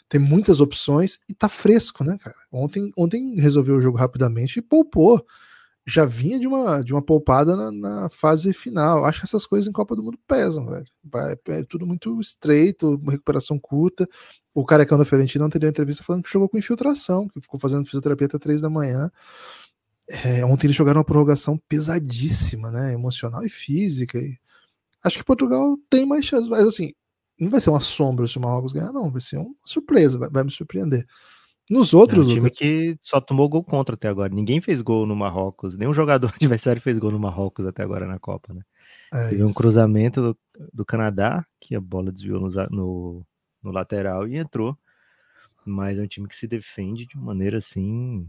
Tem 0.09 0.21
muitas 0.21 0.61
opções 0.61 1.19
e 1.29 1.35
tá 1.35 1.49
fresco, 1.49 2.05
né, 2.05 2.17
cara? 2.19 2.37
Ontem, 2.53 2.93
ontem 2.97 3.35
resolveu 3.41 3.77
o 3.77 3.81
jogo 3.81 3.99
rapidamente 3.99 4.59
e 4.61 4.63
poupou. 4.63 5.25
Já 5.89 6.05
vinha 6.05 6.39
de 6.41 6.47
uma, 6.49 6.83
de 6.83 6.93
uma 6.93 7.03
poupada 7.03 7.55
na, 7.57 7.71
na 7.73 8.09
fase 8.11 8.53
final. 8.53 9.05
Acho 9.05 9.21
que 9.21 9.27
essas 9.27 9.47
coisas 9.47 9.69
em 9.69 9.73
Copa 9.73 9.95
do 9.97 10.03
Mundo 10.03 10.19
pesam, 10.27 10.67
velho. 10.67 10.87
Vai- 11.05 11.37
É 11.49 11.63
tudo 11.65 11.87
muito 11.87 12.21
estreito, 12.21 12.97
recuperação 13.09 13.59
curta. 13.59 14.09
O 14.55 14.65
carecão 14.65 14.99
da 14.99 15.05
Fiorentina 15.05 15.45
não 15.45 15.51
teria 15.51 15.69
entrevista 15.69 16.03
falando 16.05 16.25
que 16.25 16.31
jogou 16.33 16.49
com 16.49 16.59
infiltração, 16.59 17.29
que 17.29 17.41
ficou 17.41 17.61
fazendo 17.61 17.85
fisioterapia 17.85 18.27
até 18.27 18.39
três 18.39 18.61
da 18.61 18.71
manhã. 18.71 19.11
É, 20.09 20.45
ontem 20.45 20.67
eles 20.69 20.77
jogaram 20.77 20.99
uma 21.01 21.05
prorrogação 21.05 21.59
pesadíssima, 21.69 22.71
né? 22.71 22.93
Emocional 22.93 23.45
e 23.45 23.49
física. 23.49 24.19
E 24.19 24.39
acho 25.05 25.19
que 25.19 25.25
Portugal 25.25 25.77
tem 25.91 26.07
mais 26.07 26.25
chance, 26.27 26.49
mas 26.49 26.67
assim, 26.67 26.93
não 27.41 27.51
vai 27.51 27.61
ser 27.61 27.71
uma 27.71 27.81
sombra 27.81 28.27
se 28.29 28.39
o 28.39 28.41
Marrocos 28.43 28.73
ganhar, 28.73 28.93
não. 28.93 29.11
Vai 29.11 29.21
ser 29.21 29.39
uma 29.39 29.55
surpresa, 29.67 30.19
vai, 30.19 30.31
vai 30.31 30.45
me 30.45 30.51
surpreender. 30.51 31.07
Nos 31.71 31.95
É 31.95 31.97
outros, 31.97 32.19
um 32.19 32.25
time 32.25 32.51
Lucas, 32.51 32.59
que 32.59 32.99
só 33.03 33.21
tomou 33.21 33.49
gol 33.49 33.65
contra 33.65 33.95
até 33.97 34.09
agora. 34.09 34.33
Ninguém 34.35 34.61
fez 34.61 34.83
gol 34.83 35.07
no 35.07 35.17
Marrocos. 35.17 35.77
Nenhum 35.77 35.93
jogador 35.93 36.33
adversário 36.37 36.83
fez 36.83 36.99
gol 36.99 37.11
no 37.13 37.19
Marrocos 37.21 37.67
até 37.67 37.83
agora 37.83 38.07
na 38.07 38.19
Copa, 38.19 38.55
né? 38.55 38.63
é 39.13 39.31
Teve 39.31 39.45
um 39.45 39.51
isso. 39.51 39.55
cruzamento 39.55 40.23
do, 40.23 40.39
do 40.73 40.85
Canadá, 40.85 41.47
que 41.61 41.75
a 41.77 41.81
bola 41.81 42.13
desviou 42.13 42.41
no, 42.41 42.49
no, 42.71 43.27
no 43.63 43.71
lateral 43.73 44.29
e 44.29 44.37
entrou. 44.37 44.79
Mas 45.65 45.99
é 45.99 46.03
um 46.03 46.07
time 46.07 46.29
que 46.29 46.37
se 46.37 46.47
defende 46.49 47.07
de 47.07 47.17
uma 47.17 47.27
maneira 47.27 47.59
assim, 47.59 48.29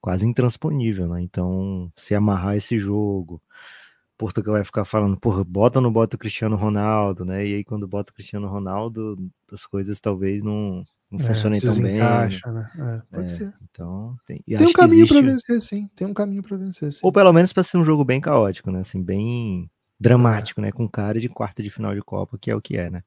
quase 0.00 0.26
intransponível, 0.26 1.08
né? 1.08 1.20
Então, 1.20 1.92
se 1.96 2.14
amarrar 2.14 2.56
esse 2.56 2.78
jogo, 2.78 3.42
Portugal 4.18 4.54
vai 4.54 4.64
ficar 4.64 4.84
falando, 4.84 5.16
porra, 5.16 5.44
bota 5.44 5.78
ou 5.78 5.82
não 5.82 5.92
bota 5.92 6.16
o 6.16 6.18
Cristiano 6.18 6.56
Ronaldo, 6.56 7.24
né? 7.24 7.46
E 7.46 7.54
aí 7.54 7.64
quando 7.64 7.86
bota 7.86 8.10
o 8.10 8.14
Cristiano 8.14 8.48
Ronaldo, 8.48 9.16
as 9.52 9.64
coisas 9.64 10.00
talvez 10.00 10.42
não, 10.42 10.84
não 11.08 11.20
é, 11.20 11.22
funcionem 11.22 11.60
tão 11.60 11.74
bem. 11.80 11.98
Né? 11.98 12.28
né? 12.28 12.70
É, 12.78 13.16
pode 13.16 13.26
é, 13.26 13.28
ser. 13.28 13.54
Então, 13.70 14.16
tem, 14.26 14.42
tem 14.44 14.66
um 14.66 14.72
caminho 14.72 15.04
existe... 15.04 15.14
para 15.14 15.32
vencer, 15.32 15.60
sim. 15.60 15.88
Tem 15.94 16.06
um 16.06 16.14
caminho 16.14 16.42
para 16.42 16.56
vencer, 16.56 16.92
sim. 16.92 17.00
Ou 17.02 17.12
pelo 17.12 17.32
menos 17.32 17.52
para 17.52 17.62
ser 17.62 17.78
um 17.78 17.84
jogo 17.84 18.04
bem 18.04 18.20
caótico, 18.20 18.72
né? 18.72 18.80
Assim, 18.80 19.00
bem 19.00 19.70
dramático, 20.00 20.60
é. 20.60 20.64
né? 20.64 20.72
Com 20.72 20.88
cara 20.88 21.20
de 21.20 21.28
quarta 21.28 21.62
de 21.62 21.70
final 21.70 21.94
de 21.94 22.02
Copa, 22.02 22.36
que 22.38 22.50
é 22.50 22.56
o 22.56 22.60
que 22.60 22.76
é, 22.76 22.90
né? 22.90 23.02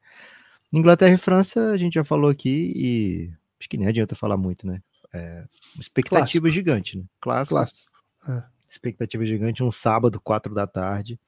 Inglaterra 0.72 1.14
e 1.14 1.18
França, 1.18 1.72
a 1.72 1.78
gente 1.78 1.96
já 1.96 2.06
falou 2.06 2.30
aqui 2.30 2.72
e 2.74 3.34
acho 3.60 3.68
que 3.68 3.78
nem 3.78 3.90
adianta 3.90 4.16
falar 4.16 4.38
muito, 4.38 4.66
né? 4.66 4.82
É, 5.14 5.46
expectativa 5.80 6.50
gigante, 6.50 6.98
né? 6.98 7.04
Clássico. 7.20 7.56
Clássico. 7.56 7.92
É. 8.30 8.44
Expectativa 8.68 9.26
gigante, 9.26 9.64
um 9.64 9.72
sábado, 9.72 10.22
quatro 10.22 10.54
da 10.54 10.66
tarde. 10.66 11.20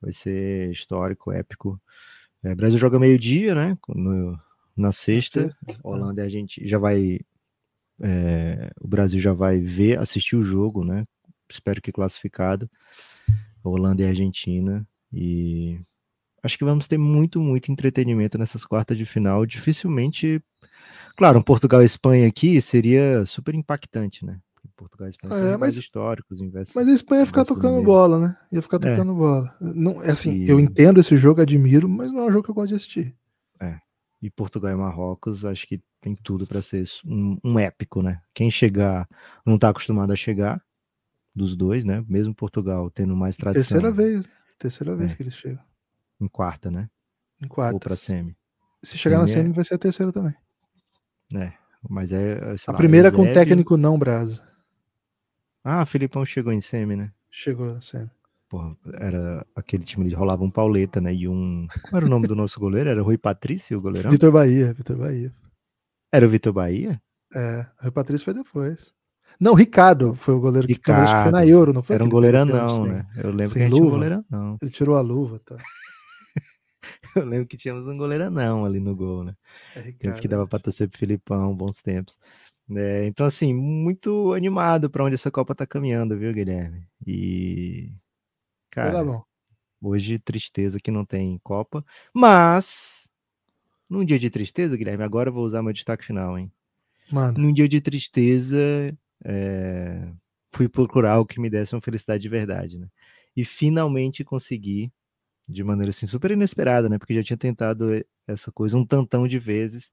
Vai 0.00 0.12
ser 0.12 0.70
histórico, 0.70 1.30
épico. 1.30 1.80
É, 2.42 2.54
Brasil 2.54 2.78
joga 2.78 2.98
meio-dia, 2.98 3.54
né? 3.54 3.76
No, 3.88 4.38
na 4.76 4.92
sexta. 4.92 5.50
Sexta. 5.50 5.80
Holanda 5.82 6.22
e 6.22 6.26
a 6.26 6.28
gente 6.28 6.66
já 6.66 6.78
vai. 6.78 7.20
É, 8.02 8.70
o 8.80 8.88
Brasil 8.88 9.20
já 9.20 9.34
vai 9.34 9.58
ver, 9.58 9.98
assistir 9.98 10.36
o 10.36 10.42
jogo, 10.42 10.84
né? 10.84 11.06
Espero 11.48 11.82
que 11.82 11.92
classificado. 11.92 12.70
Holanda 13.62 14.02
e 14.02 14.06
Argentina. 14.06 14.86
E 15.12 15.78
acho 16.42 16.56
que 16.56 16.64
vamos 16.64 16.88
ter 16.88 16.96
muito, 16.96 17.40
muito 17.40 17.70
entretenimento 17.70 18.38
nessas 18.38 18.64
quartas 18.64 18.96
de 18.96 19.04
final. 19.04 19.44
Dificilmente. 19.44 20.42
Claro, 21.20 21.38
um 21.38 21.42
Portugal 21.42 21.82
e 21.82 21.84
Espanha 21.84 22.26
aqui 22.26 22.62
seria 22.62 23.26
super 23.26 23.54
impactante, 23.54 24.24
né? 24.24 24.40
Portugal 24.74 25.06
e 25.06 25.10
Espanha 25.10 25.50
é, 25.50 25.56
mas, 25.58 25.76
históricos. 25.76 26.40
Investe, 26.40 26.74
mas 26.74 26.88
a 26.88 26.92
Espanha 26.92 27.20
ia 27.20 27.26
ficar 27.26 27.44
tocando 27.44 27.82
bola, 27.82 28.18
né? 28.18 28.36
Ia 28.50 28.62
ficar 28.62 28.78
é. 28.78 28.90
tocando 28.90 29.12
é. 29.12 29.14
bola. 29.14 29.54
Não, 29.60 30.02
é 30.02 30.12
assim, 30.12 30.32
e... 30.32 30.48
eu 30.48 30.58
entendo 30.58 30.98
esse 30.98 31.14
jogo, 31.18 31.42
admiro, 31.42 31.86
mas 31.90 32.10
não 32.10 32.20
é 32.20 32.24
um 32.24 32.32
jogo 32.32 32.44
que 32.44 32.50
eu 32.50 32.54
gosto 32.54 32.70
de 32.70 32.76
assistir. 32.76 33.14
É. 33.60 33.78
E 34.22 34.30
Portugal 34.30 34.72
e 34.72 34.74
Marrocos, 34.74 35.44
acho 35.44 35.66
que 35.66 35.82
tem 36.00 36.16
tudo 36.16 36.46
para 36.46 36.62
ser 36.62 36.84
um, 37.04 37.36
um, 37.44 37.58
épico, 37.58 38.00
né? 38.00 38.22
Quem 38.32 38.50
chegar 38.50 39.06
não 39.44 39.58
tá 39.58 39.68
acostumado 39.68 40.14
a 40.14 40.16
chegar 40.16 40.58
dos 41.34 41.54
dois, 41.54 41.84
né? 41.84 42.02
Mesmo 42.08 42.34
Portugal 42.34 42.88
tendo 42.88 43.14
mais 43.14 43.36
tradição. 43.36 43.78
Terceira 43.78 43.92
vez, 43.94 44.26
né? 44.26 44.32
terceira 44.58 44.96
vez 44.96 45.12
é. 45.12 45.16
que 45.16 45.22
eles 45.22 45.34
chegam. 45.34 45.62
Em 46.18 46.28
quarta, 46.28 46.70
né? 46.70 46.88
Em 47.44 47.46
quarta. 47.46 47.74
Ou 47.74 47.78
pra 47.80 47.94
semi. 47.94 48.34
Se 48.82 48.96
chegar 48.96 49.16
semi 49.16 49.28
na 49.28 49.28
semi, 49.28 49.50
é... 49.50 49.52
vai 49.52 49.64
ser 49.64 49.74
a 49.74 49.78
terceira 49.78 50.10
também. 50.10 50.34
É, 51.34 51.52
mas 51.88 52.12
é. 52.12 52.40
a 52.66 52.72
lá, 52.72 52.78
primeira 52.78 53.12
com 53.12 53.32
técnico 53.32 53.76
não, 53.76 53.98
Brasa. 53.98 54.42
Ah, 55.64 55.84
Filipão 55.86 56.24
chegou 56.24 56.52
em 56.52 56.60
semi, 56.60 56.96
né? 56.96 57.12
Chegou 57.30 57.66
na 57.66 57.80
semi. 57.80 58.10
Porra, 58.48 58.76
era 58.94 59.46
aquele 59.54 59.84
time 59.84 60.08
que 60.08 60.14
rolava 60.14 60.42
um 60.42 60.50
Pauleta, 60.50 61.00
né? 61.00 61.14
E 61.14 61.28
um. 61.28 61.68
Qual 61.82 61.98
era 61.98 62.06
o 62.06 62.10
nome 62.10 62.26
do 62.26 62.34
nosso 62.34 62.58
goleiro? 62.58 62.90
Era 62.90 63.02
Rui 63.02 63.16
Patrício, 63.16 63.78
o 63.78 63.80
goleirão? 63.80 64.10
Vitor 64.10 64.32
Bahia, 64.32 64.72
Vitor 64.72 64.96
Bahia. 64.96 65.32
Era 66.12 66.26
o 66.26 66.28
Vitor 66.28 66.52
Bahia? 66.52 67.00
É, 67.32 67.64
Rui 67.78 67.92
Patrício 67.92 68.24
foi 68.24 68.34
depois. 68.34 68.92
Não, 69.38 69.54
Ricardo 69.54 70.14
foi 70.14 70.34
o 70.34 70.40
goleiro 70.40 70.66
Ricardo. 70.66 71.06
que 71.06 71.22
foi 71.22 71.30
na 71.30 71.46
Euro, 71.46 71.72
não 71.72 71.82
foi? 71.82 71.94
Era 71.94 72.04
um 72.04 72.08
goleirão 72.08 72.44
não, 72.44 72.84
né? 72.84 73.06
Eu 73.16 73.30
lembro 73.30 73.46
sem 73.46 73.62
que 73.62 73.68
luva. 73.68 73.76
tinha 73.76 73.86
um 73.86 73.90
goleirão 73.90 74.24
não. 74.28 74.58
Ele 74.60 74.70
tirou 74.70 74.96
a 74.96 75.00
luva, 75.00 75.40
tá? 75.44 75.56
Eu 77.16 77.24
lembro 77.24 77.46
que 77.46 77.56
tínhamos 77.56 77.86
um 77.86 77.96
goleirão 77.96 78.64
ali 78.64 78.80
no 78.80 78.94
gol, 78.94 79.24
né? 79.24 79.36
É 79.74 80.12
que 80.12 80.28
dava 80.28 80.46
para 80.46 80.58
torcer 80.58 80.88
pro 80.88 80.98
Filipão, 80.98 81.54
bons 81.54 81.80
tempos. 81.82 82.18
É, 82.76 83.06
então, 83.06 83.26
assim, 83.26 83.52
muito 83.52 84.32
animado 84.32 84.88
para 84.88 85.04
onde 85.04 85.16
essa 85.16 85.30
Copa 85.30 85.54
tá 85.54 85.66
caminhando, 85.66 86.16
viu, 86.16 86.32
Guilherme? 86.32 86.86
E. 87.06 87.92
Cara, 88.70 89.02
hoje 89.80 90.18
tristeza 90.18 90.78
que 90.78 90.90
não 90.90 91.04
tem 91.04 91.38
Copa, 91.42 91.84
mas. 92.14 93.08
Num 93.88 94.04
dia 94.04 94.20
de 94.20 94.30
tristeza, 94.30 94.76
Guilherme, 94.76 95.02
agora 95.02 95.30
eu 95.30 95.32
vou 95.32 95.44
usar 95.44 95.62
meu 95.62 95.72
destaque 95.72 96.06
final, 96.06 96.38
hein? 96.38 96.52
Mano. 97.10 97.38
Num 97.38 97.52
dia 97.52 97.68
de 97.68 97.80
tristeza, 97.80 98.56
é, 99.24 100.12
fui 100.52 100.68
procurar 100.68 101.18
o 101.18 101.26
que 101.26 101.40
me 101.40 101.50
desse 101.50 101.74
uma 101.74 101.80
felicidade 101.80 102.22
de 102.22 102.28
verdade, 102.28 102.78
né? 102.78 102.88
E 103.36 103.44
finalmente 103.44 104.22
consegui, 104.22 104.92
de 105.48 105.64
maneira 105.64 105.90
assim 105.90 106.06
super 106.06 106.30
inesperada, 106.30 106.88
né? 106.88 106.98
Porque 106.98 107.14
já 107.14 107.22
tinha 107.22 107.36
tentado 107.36 107.86
essa 108.26 108.52
coisa 108.52 108.76
um 108.76 108.84
tantão 108.86 109.26
de 109.26 109.38
vezes, 109.38 109.90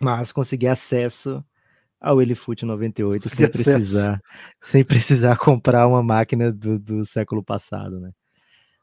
mas 0.00 0.32
consegui 0.32 0.66
acesso 0.66 1.44
ao 2.00 2.20
Elifoot 2.20 2.64
98 2.64 3.28
sem 3.28 3.48
precisar, 3.48 4.20
sem 4.60 4.84
precisar 4.84 5.36
comprar 5.38 5.86
uma 5.86 6.02
máquina 6.02 6.52
do, 6.52 6.78
do 6.78 7.06
século 7.06 7.42
passado, 7.44 8.00
né? 8.00 8.10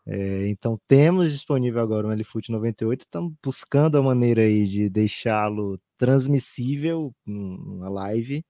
É, 0.07 0.47
então 0.47 0.80
temos 0.88 1.32
disponível 1.32 1.82
agora 1.82 2.07
um 2.07 2.11
Elifoot 2.11 2.51
98, 2.51 3.01
estamos 3.01 3.34
buscando 3.43 3.97
a 3.97 4.01
maneira 4.01 4.41
aí 4.41 4.65
de 4.65 4.89
deixá-lo 4.89 5.80
transmissível 5.97 7.13
numa 7.25 7.89
live 7.89 8.43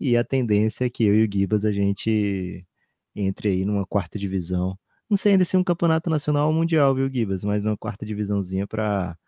e 0.00 0.16
a 0.16 0.24
tendência 0.24 0.86
é 0.86 0.90
que 0.90 1.04
eu 1.04 1.14
e 1.14 1.24
o 1.24 1.28
Gibas 1.32 1.64
a 1.64 1.72
gente 1.72 2.66
entre 3.14 3.50
aí 3.50 3.64
numa 3.64 3.86
quarta 3.86 4.18
divisão. 4.18 4.78
Não 5.10 5.16
sei 5.16 5.32
ainda 5.32 5.44
se 5.44 5.56
é 5.56 5.58
um 5.58 5.64
campeonato 5.64 6.08
nacional 6.08 6.46
ou 6.46 6.54
mundial, 6.54 6.94
viu, 6.94 7.10
Gibas? 7.12 7.42
Mas 7.42 7.64
numa 7.64 7.76
quarta 7.76 8.06
divisãozinha 8.06 8.64
para 8.66 9.18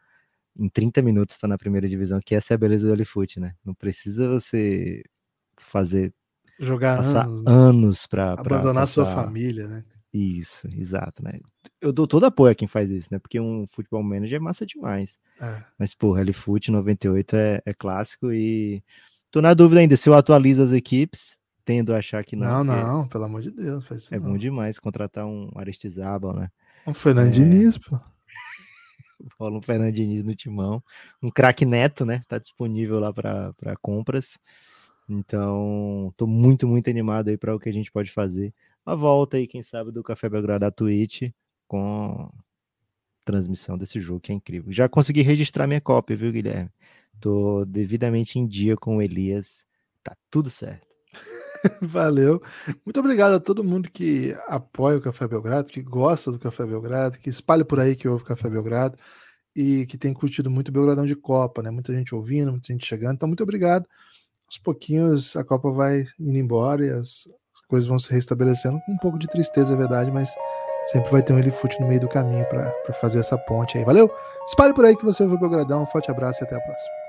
em 0.57 0.69
30 0.69 1.03
minutos 1.03 1.37
tá 1.37 1.49
na 1.49 1.59
primeira 1.59 1.89
divisão, 1.89 2.21
que 2.25 2.35
essa 2.35 2.53
é 2.53 2.57
a 2.57 2.59
beleza 2.59 2.87
do 2.87 2.93
Alifoot, 2.93 3.41
né? 3.41 3.55
Não 3.65 3.75
precisa 3.75 4.29
você 4.29 5.03
fazer 5.57 6.15
jogar 6.61 6.99
passar 6.99 7.27
anos, 7.27 7.43
né? 7.43 7.53
anos 7.53 8.07
para 8.07 8.33
abandonar 8.33 8.83
passar... 8.83 8.87
sua 8.87 9.07
família, 9.07 9.67
né? 9.67 9.83
Isso, 10.13 10.69
exato, 10.77 11.25
né? 11.25 11.41
Eu 11.81 11.91
dou 11.91 12.07
todo 12.07 12.27
apoio 12.27 12.53
a 12.53 12.55
quem 12.55 12.69
faz 12.69 12.91
isso, 12.91 13.09
né? 13.11 13.19
Porque 13.19 13.41
um 13.41 13.67
futebol 13.71 14.03
manager 14.03 14.37
é 14.37 14.41
massa 14.41 14.67
demais. 14.67 15.19
É. 15.41 15.65
Mas, 15.79 15.95
pô, 15.95 16.15
Alifoot 16.15 16.71
98 16.71 17.35
é, 17.35 17.63
é 17.65 17.73
clássico 17.73 18.31
e 18.31 18.85
tô 19.31 19.41
na 19.41 19.55
dúvida 19.55 19.81
ainda 19.81 19.97
se 19.97 20.09
eu 20.09 20.15
atualizo 20.15 20.63
as 20.63 20.73
equipes, 20.73 21.37
tendo 21.65 21.95
a 21.95 21.99
achar 21.99 22.25
que 22.25 22.37
não. 22.37 22.65
Não, 22.65 22.77
não, 22.77 23.09
pelo 23.09 23.25
amor 23.25 23.43
de 23.43 23.51
Deus, 23.51 24.13
É 24.13 24.19
não. 24.19 24.31
bom 24.33 24.39
demais 24.39 24.79
contratar 24.79 25.27
um 25.27 25.51
Aristizábal, 25.55 26.35
né? 26.35 26.51
Um 26.87 26.95
Fernando 26.95 27.29
é... 27.29 27.31
Diniz, 27.31 27.79
pô. 27.79 27.99
rola 29.39 29.59
um 29.59 29.63
Fernando 29.63 29.93
Diniz 29.93 30.23
no 30.23 30.35
timão. 30.35 30.83
Um 31.23 31.31
craque 31.31 31.65
neto, 31.65 32.05
né? 32.05 32.23
Tá 32.29 32.39
disponível 32.39 32.99
lá 32.99 33.13
para 33.13 33.77
compras. 33.81 34.39
Então, 35.09 36.13
tô 36.17 36.27
muito, 36.27 36.67
muito 36.67 36.89
animado 36.89 37.29
aí 37.29 37.37
para 37.37 37.55
o 37.55 37.59
que 37.59 37.69
a 37.69 37.73
gente 37.73 37.91
pode 37.91 38.11
fazer. 38.11 38.55
A 38.85 38.95
volta 38.95 39.37
aí, 39.37 39.47
quem 39.47 39.63
sabe, 39.63 39.91
do 39.93 40.03
Café 40.03 40.29
Belgrado 40.29 40.61
da 40.61 40.71
Twitch 40.71 41.31
com 41.69 42.31
transmissão 43.25 43.79
desse 43.79 44.01
jogo, 44.01 44.21
que 44.21 44.33
é 44.33 44.35
incrível. 44.35 44.73
Já 44.73 44.89
consegui 44.89 45.23
registrar 45.23 45.67
minha 45.67 45.81
cópia, 45.81 46.17
viu, 46.17 46.33
Guilherme? 46.33 46.71
Tô 47.21 47.65
devidamente 47.65 48.39
em 48.39 48.47
dia 48.47 48.77
com 48.77 48.97
o 48.97 49.03
Elias. 49.03 49.65
Tá 50.03 50.17
tudo 50.31 50.51
certo. 50.51 50.87
Valeu. 51.81 52.43
Muito 52.85 53.01
obrigado 53.01 53.35
a 53.35 53.41
todo 53.41 53.65
mundo 53.65 53.91
que 53.91 54.35
apoia 54.47 54.99
o 54.99 55.01
Café 55.01 55.27
Belgrado, 55.29 55.69
que 55.69 55.83
gosta 55.83 56.31
do 56.31 56.39
Café 56.39 56.67
Belgrado, 56.67 57.19
que 57.19 57.29
espalha 57.29 57.65
por 57.65 57.81
aí 57.81 57.95
que 57.95 58.09
ouve 58.09 58.23
o 58.23 58.27
Café 58.27 58.49
Belgrado 58.49 58.97
e 59.55 59.87
que 59.87 59.99
tem 59.99 60.13
curtido 60.13 60.51
muito 60.51 60.69
o 60.69 60.73
Belgradão 60.73 61.07
de 61.07 61.15
Copa, 61.17 61.63
né? 61.63 61.71
Muita 61.71 61.95
gente 61.95 62.15
ouvindo, 62.15 62.51
muita 62.51 62.73
gente 62.73 62.87
chegando. 62.87 63.15
Então, 63.15 63.29
muito 63.29 63.43
obrigado. 63.43 63.87
Aos 64.47 64.59
pouquinhos 64.59 65.37
a 65.37 65.45
Copa 65.45 65.71
vai 65.71 66.05
indo 66.19 66.39
embora 66.39 66.85
e 66.85 66.91
as, 66.91 67.29
as 67.55 67.61
coisas 67.69 67.89
vão 67.89 67.99
se 67.99 68.13
restabelecendo 68.13 68.81
com 68.85 68.93
um 68.93 68.99
pouco 68.99 69.19
de 69.19 69.29
tristeza, 69.29 69.75
é 69.75 69.77
verdade, 69.77 70.11
mas 70.11 70.35
sempre 70.87 71.11
vai 71.11 71.23
ter 71.23 71.33
um 71.33 71.39
Elifute 71.39 71.81
no 71.81 71.87
meio 71.87 72.01
do 72.01 72.09
caminho 72.09 72.45
para 72.47 72.73
fazer 72.95 73.21
essa 73.21 73.39
ponte 73.39 73.79
aí. 73.79 73.85
Valeu? 73.85 74.11
Espalhe 74.47 74.75
por 74.75 74.85
aí 74.85 74.97
que 74.97 75.05
você 75.05 75.23
ouve 75.23 75.37
o 75.37 75.39
Belgradão. 75.39 75.83
Um 75.83 75.87
forte 75.87 76.11
abraço 76.11 76.43
e 76.43 76.45
até 76.45 76.57
a 76.57 76.61
próxima. 76.61 77.02